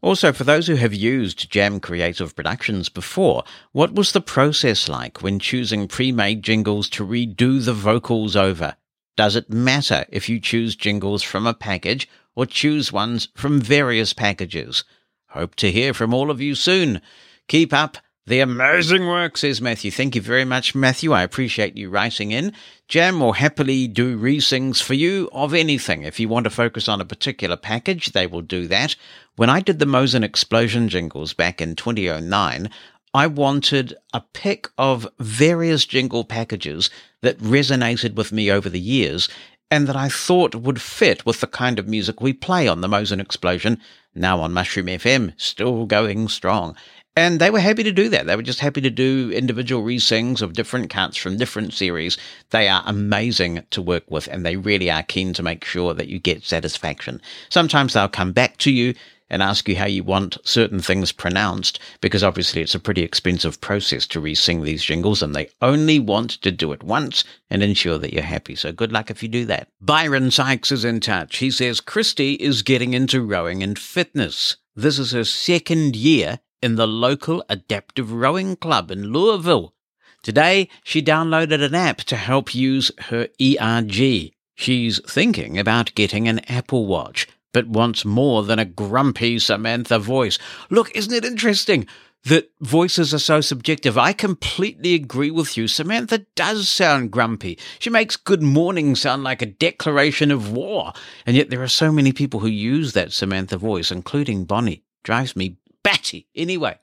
Also, 0.00 0.32
for 0.32 0.44
those 0.44 0.68
who 0.68 0.76
have 0.76 0.94
used 0.94 1.50
Jam 1.50 1.80
Creative 1.80 2.36
Productions 2.36 2.88
before, 2.88 3.42
what 3.72 3.96
was 3.96 4.12
the 4.12 4.20
process 4.20 4.88
like 4.88 5.24
when 5.24 5.40
choosing 5.40 5.88
pre 5.88 6.12
made 6.12 6.44
jingles 6.44 6.88
to 6.90 7.04
redo 7.04 7.64
the 7.64 7.72
vocals 7.72 8.36
over? 8.36 8.76
Does 9.16 9.34
it 9.34 9.50
matter 9.50 10.06
if 10.08 10.28
you 10.28 10.38
choose 10.38 10.76
jingles 10.76 11.24
from 11.24 11.48
a 11.48 11.52
package 11.52 12.08
or 12.36 12.46
choose 12.46 12.92
ones 12.92 13.26
from 13.34 13.60
various 13.60 14.12
packages? 14.12 14.84
Hope 15.30 15.56
to 15.56 15.72
hear 15.72 15.92
from 15.92 16.14
all 16.14 16.30
of 16.30 16.40
you 16.40 16.54
soon. 16.54 17.00
Keep 17.48 17.72
up 17.72 17.98
the 18.26 18.40
amazing 18.40 19.06
work, 19.06 19.36
says 19.36 19.60
Matthew. 19.60 19.92
Thank 19.92 20.16
you 20.16 20.20
very 20.20 20.44
much, 20.44 20.74
Matthew. 20.74 21.12
I 21.12 21.22
appreciate 21.22 21.76
you 21.76 21.90
writing 21.90 22.32
in. 22.32 22.52
Jam 22.88 23.20
will 23.20 23.34
happily 23.34 23.86
do 23.86 24.18
resings 24.18 24.82
for 24.82 24.94
you 24.94 25.28
of 25.32 25.54
anything. 25.54 26.02
If 26.02 26.18
you 26.18 26.28
want 26.28 26.44
to 26.44 26.50
focus 26.50 26.88
on 26.88 27.00
a 27.00 27.04
particular 27.04 27.56
package, 27.56 28.12
they 28.12 28.26
will 28.26 28.42
do 28.42 28.66
that. 28.66 28.96
When 29.36 29.48
I 29.48 29.60
did 29.60 29.78
the 29.78 29.86
Mosen 29.86 30.24
Explosion 30.24 30.88
jingles 30.88 31.34
back 31.34 31.60
in 31.60 31.76
2009, 31.76 32.68
I 33.14 33.26
wanted 33.28 33.94
a 34.12 34.20
pick 34.20 34.68
of 34.76 35.06
various 35.20 35.86
jingle 35.86 36.24
packages 36.24 36.90
that 37.22 37.38
resonated 37.38 38.14
with 38.16 38.32
me 38.32 38.50
over 38.50 38.68
the 38.68 38.80
years 38.80 39.28
and 39.70 39.86
that 39.86 39.96
I 39.96 40.08
thought 40.08 40.54
would 40.54 40.80
fit 40.80 41.24
with 41.24 41.40
the 41.40 41.46
kind 41.46 41.78
of 41.78 41.88
music 41.88 42.20
we 42.20 42.32
play 42.32 42.68
on 42.68 42.80
the 42.80 42.88
Mosen 42.88 43.20
Explosion, 43.20 43.80
now 44.14 44.40
on 44.40 44.52
Mushroom 44.52 44.86
FM, 44.86 45.32
still 45.36 45.86
going 45.86 46.28
strong. 46.28 46.76
And 47.18 47.40
they 47.40 47.50
were 47.50 47.60
happy 47.60 47.82
to 47.82 47.92
do 47.92 48.10
that. 48.10 48.26
They 48.26 48.36
were 48.36 48.42
just 48.42 48.60
happy 48.60 48.82
to 48.82 48.90
do 48.90 49.32
individual 49.34 49.82
resings 49.82 50.42
of 50.42 50.52
different 50.52 50.90
cuts 50.90 51.16
from 51.16 51.38
different 51.38 51.72
series. 51.72 52.18
They 52.50 52.68
are 52.68 52.82
amazing 52.86 53.64
to 53.70 53.80
work 53.80 54.04
with, 54.10 54.28
and 54.28 54.44
they 54.44 54.56
really 54.56 54.90
are 54.90 55.02
keen 55.02 55.32
to 55.32 55.42
make 55.42 55.64
sure 55.64 55.94
that 55.94 56.08
you 56.08 56.18
get 56.18 56.44
satisfaction. 56.44 57.22
Sometimes 57.48 57.94
they'll 57.94 58.08
come 58.08 58.32
back 58.32 58.58
to 58.58 58.70
you 58.70 58.94
and 59.28 59.42
ask 59.42 59.66
you 59.66 59.74
how 59.74 59.86
you 59.86 60.04
want 60.04 60.36
certain 60.44 60.78
things 60.78 61.10
pronounced, 61.10 61.80
because 62.02 62.22
obviously 62.22 62.60
it's 62.60 62.74
a 62.74 62.78
pretty 62.78 63.02
expensive 63.02 63.60
process 63.60 64.06
to 64.06 64.20
re-sing 64.20 64.62
these 64.62 64.84
jingles, 64.84 65.22
and 65.22 65.34
they 65.34 65.48
only 65.62 65.98
want 65.98 66.30
to 66.30 66.52
do 66.52 66.70
it 66.70 66.82
once 66.82 67.24
and 67.50 67.62
ensure 67.62 67.96
that 67.96 68.12
you're 68.12 68.22
happy. 68.22 68.54
So 68.54 68.72
good 68.72 68.92
luck 68.92 69.10
if 69.10 69.22
you 69.22 69.28
do 69.30 69.46
that. 69.46 69.68
Byron 69.80 70.30
Sykes 70.30 70.70
is 70.70 70.84
in 70.84 71.00
touch. 71.00 71.38
He 71.38 71.50
says 71.50 71.80
Christy 71.80 72.34
is 72.34 72.62
getting 72.62 72.92
into 72.92 73.22
rowing 73.22 73.62
and 73.62 73.78
fitness. 73.78 74.58
This 74.76 74.98
is 74.98 75.12
her 75.12 75.24
second 75.24 75.96
year 75.96 76.40
in 76.62 76.76
the 76.76 76.86
local 76.86 77.44
adaptive 77.48 78.12
rowing 78.12 78.56
club 78.56 78.90
in 78.90 79.12
Louisville. 79.12 79.74
Today, 80.22 80.68
she 80.82 81.02
downloaded 81.02 81.62
an 81.62 81.74
app 81.74 81.98
to 81.98 82.16
help 82.16 82.54
use 82.54 82.90
her 82.98 83.28
ERG. 83.40 84.32
She's 84.56 85.00
thinking 85.08 85.58
about 85.58 85.94
getting 85.94 86.26
an 86.26 86.40
Apple 86.48 86.86
Watch, 86.86 87.28
but 87.52 87.68
wants 87.68 88.04
more 88.04 88.42
than 88.42 88.58
a 88.58 88.64
grumpy 88.64 89.38
Samantha 89.38 89.98
voice. 89.98 90.38
Look, 90.70 90.90
isn't 90.96 91.12
it 91.12 91.24
interesting 91.24 91.86
that 92.24 92.50
voices 92.60 93.14
are 93.14 93.18
so 93.18 93.40
subjective? 93.40 93.96
I 93.96 94.12
completely 94.12 94.94
agree 94.94 95.30
with 95.30 95.56
you. 95.56 95.68
Samantha 95.68 96.26
does 96.34 96.68
sound 96.68 97.12
grumpy. 97.12 97.58
She 97.78 97.90
makes 97.90 98.16
good 98.16 98.42
morning 98.42 98.96
sound 98.96 99.22
like 99.22 99.42
a 99.42 99.46
declaration 99.46 100.30
of 100.30 100.50
war. 100.50 100.92
And 101.24 101.36
yet 101.36 101.50
there 101.50 101.62
are 101.62 101.68
so 101.68 101.92
many 101.92 102.12
people 102.12 102.40
who 102.40 102.48
use 102.48 102.94
that 102.94 103.12
Samantha 103.12 103.58
voice, 103.58 103.92
including 103.92 104.44
Bonnie. 104.44 104.82
Drives 105.04 105.36
me 105.36 105.58
batty. 105.86 106.26
Anyway, 106.34 106.78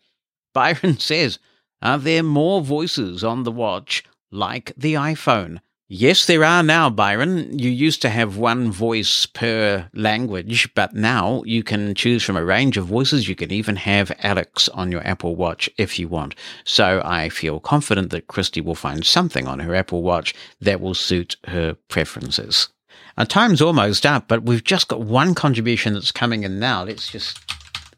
Byron 0.54 0.98
says, 1.00 1.38
Are 1.82 1.98
there 1.98 2.24
more 2.24 2.62
voices 2.62 3.24
on 3.24 3.44
the 3.44 3.52
watch 3.52 4.04
like 4.32 4.72
the 4.78 4.94
iPhone? 4.94 5.60
Yes, 5.90 6.26
there 6.26 6.44
are 6.46 6.64
now, 6.64 6.90
Byron. 6.90 7.60
You 7.60 7.70
used 7.70 8.02
to 8.02 8.10
have 8.10 8.38
one 8.38 8.72
voice 8.72 9.26
per 9.26 9.90
language, 9.94 10.74
but 10.74 10.96
now 10.96 11.44
you 11.46 11.62
can 11.62 11.94
choose 11.94 12.24
from 12.24 12.38
a 12.38 12.46
range 12.46 12.78
of 12.78 12.86
voices. 12.86 13.28
You 13.28 13.36
can 13.36 13.52
even 13.52 13.76
have 13.76 14.12
Alex 14.24 14.70
on 14.70 14.92
your 14.92 15.06
Apple 15.06 15.36
Watch 15.36 15.70
if 15.78 16.00
you 16.00 16.08
want. 16.08 16.34
So 16.64 17.02
I 17.04 17.28
feel 17.28 17.60
confident 17.60 18.10
that 18.12 18.28
Christy 18.28 18.62
will 18.62 18.74
find 18.74 19.06
something 19.06 19.48
on 19.48 19.60
her 19.60 19.76
Apple 19.76 20.02
Watch 20.02 20.34
that 20.62 20.80
will 20.80 20.96
suit 20.96 21.36
her 21.48 21.76
preferences. 21.90 22.70
Our 23.18 23.26
time's 23.26 23.62
almost 23.62 24.06
up, 24.06 24.28
but 24.28 24.44
we've 24.44 24.64
just 24.64 24.88
got 24.88 25.02
one 25.02 25.36
contribution 25.36 25.94
that's 25.94 26.12
coming 26.12 26.44
in 26.44 26.58
now. 26.58 26.86
Let's 26.86 27.08
just 27.08 27.43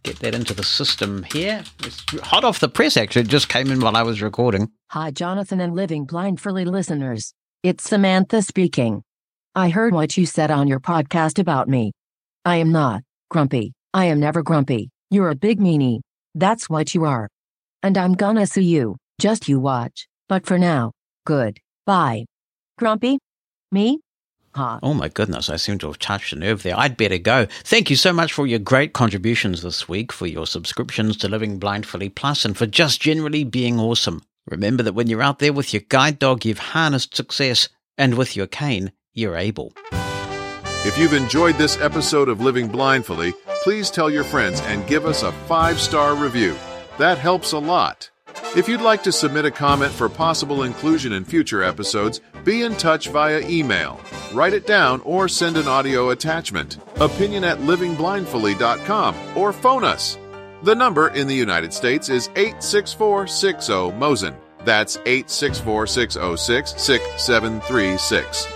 get 0.06 0.20
that 0.20 0.36
into 0.36 0.54
the 0.54 0.64
system 0.64 1.24
here. 1.24 1.64
It's 1.80 2.04
hot 2.22 2.44
off 2.44 2.60
the 2.60 2.70
press, 2.70 2.96
actually. 2.96 3.24
It 3.24 3.28
just 3.28 3.50
came 3.50 3.72
in 3.72 3.80
while 3.80 3.98
I 3.98 4.04
was 4.04 4.22
recording. 4.22 4.70
Hi, 4.92 5.10
Jonathan 5.10 5.60
and 5.60 5.74
Living 5.74 6.06
Blindfully 6.06 6.64
listeners. 6.64 7.34
It's 7.64 7.84
Samantha 7.84 8.44
speaking. 8.44 9.02
I 9.56 9.70
heard 9.70 9.94
what 9.94 10.16
you 10.16 10.28
said 10.28 10.52
on 10.52 10.68
your 10.68 10.80
podcast 10.80 11.40
about 11.40 11.68
me. 11.68 11.92
I 12.46 12.58
am 12.58 12.72
not 12.72 13.02
grumpy. 13.32 13.74
I 13.94 14.06
am 14.06 14.20
never 14.20 14.44
grumpy. 14.44 14.92
You're 15.10 15.32
a 15.32 15.36
big 15.36 15.60
meanie. 15.60 16.02
That's 16.36 16.70
what 16.70 16.94
you 16.94 17.06
are. 17.06 17.28
And 17.82 17.98
I'm 17.98 18.14
gonna 18.14 18.46
sue 18.46 18.62
you. 18.62 18.98
Just 19.20 19.50
you 19.50 19.60
watch. 19.60 20.08
But 20.30 20.46
for 20.46 20.60
now, 20.60 20.92
good. 21.26 21.58
Bye. 21.88 22.26
Grumpy? 22.78 23.18
Me? 23.72 24.02
Ha. 24.56 24.80
Oh 24.82 24.94
my 24.94 25.10
goodness, 25.10 25.50
I 25.50 25.58
seem 25.58 25.78
to 25.80 25.88
have 25.88 26.00
touched 26.00 26.32
a 26.32 26.38
nerve 26.38 26.64
there. 26.64 26.80
I'd 26.80 26.96
better 26.96 27.18
go. 27.18 27.46
Thank 27.66 27.90
you 27.90 27.98
so 27.98 28.14
much 28.14 28.32
for 28.32 28.48
your 28.48 28.60
great 28.60 28.94
contributions 28.94 29.62
this 29.62 29.90
week, 29.90 30.14
for 30.14 30.28
your 30.28 30.48
subscriptions 30.48 31.18
to 31.18 31.28
Living 31.28 31.60
Blindfully 31.60 32.08
Plus, 32.08 32.46
and 32.46 32.56
for 32.56 32.66
just 32.66 33.02
generally 33.02 33.44
being 33.44 33.82
awesome. 33.82 34.22
Remember 34.50 34.82
that 34.84 34.94
when 34.94 35.08
you're 35.08 35.22
out 35.22 35.40
there 35.40 35.52
with 35.52 35.74
your 35.74 35.84
guide 35.90 36.20
dog, 36.20 36.46
you've 36.46 36.60
harnessed 36.60 37.16
success, 37.16 37.68
and 37.98 38.14
with 38.14 38.38
your 38.38 38.48
cane, 38.48 38.94
you're 39.14 39.36
able. 39.36 39.74
If 40.86 40.98
you've 40.98 41.14
enjoyed 41.14 41.56
this 41.56 41.78
episode 41.82 42.30
of 42.30 42.40
Living 42.40 42.70
Blindfully, 42.70 43.34
please 43.64 43.90
tell 43.90 44.10
your 44.10 44.24
friends 44.24 44.62
and 44.62 44.88
give 44.88 45.06
us 45.06 45.24
a 45.24 45.34
five 45.34 45.82
star 45.82 46.16
review. 46.16 46.56
That 46.98 47.18
helps 47.18 47.52
a 47.52 47.60
lot. 47.60 48.10
If 48.56 48.68
you'd 48.68 48.82
like 48.82 49.04
to 49.04 49.12
submit 49.12 49.46
a 49.46 49.52
comment 49.52 49.92
for 49.92 50.10
possible 50.10 50.64
inclusion 50.64 51.14
in 51.14 51.26
future 51.26 51.64
episodes, 51.64 52.22
be 52.44 52.64
in 52.64 52.76
touch 52.76 53.10
via 53.10 53.48
email. 53.48 54.00
Write 54.34 54.54
it 54.54 54.66
down 54.66 55.02
or 55.02 55.28
send 55.28 55.58
an 55.58 55.68
audio 55.68 56.10
attachment. 56.10 56.78
Opinion 57.02 57.44
at 57.44 57.60
livingblindfully.com 57.60 59.16
or 59.36 59.54
phone 59.54 59.84
us. 59.84 60.18
The 60.64 60.76
number 60.76 61.10
in 61.10 61.28
the 61.28 61.36
United 61.36 61.74
States 61.74 62.10
is 62.10 62.30
86460 62.36 64.00
Mosen. 64.00 64.36
That's 64.64 64.98
864 65.06 65.88
606 65.88 66.82
6736. 66.82 68.48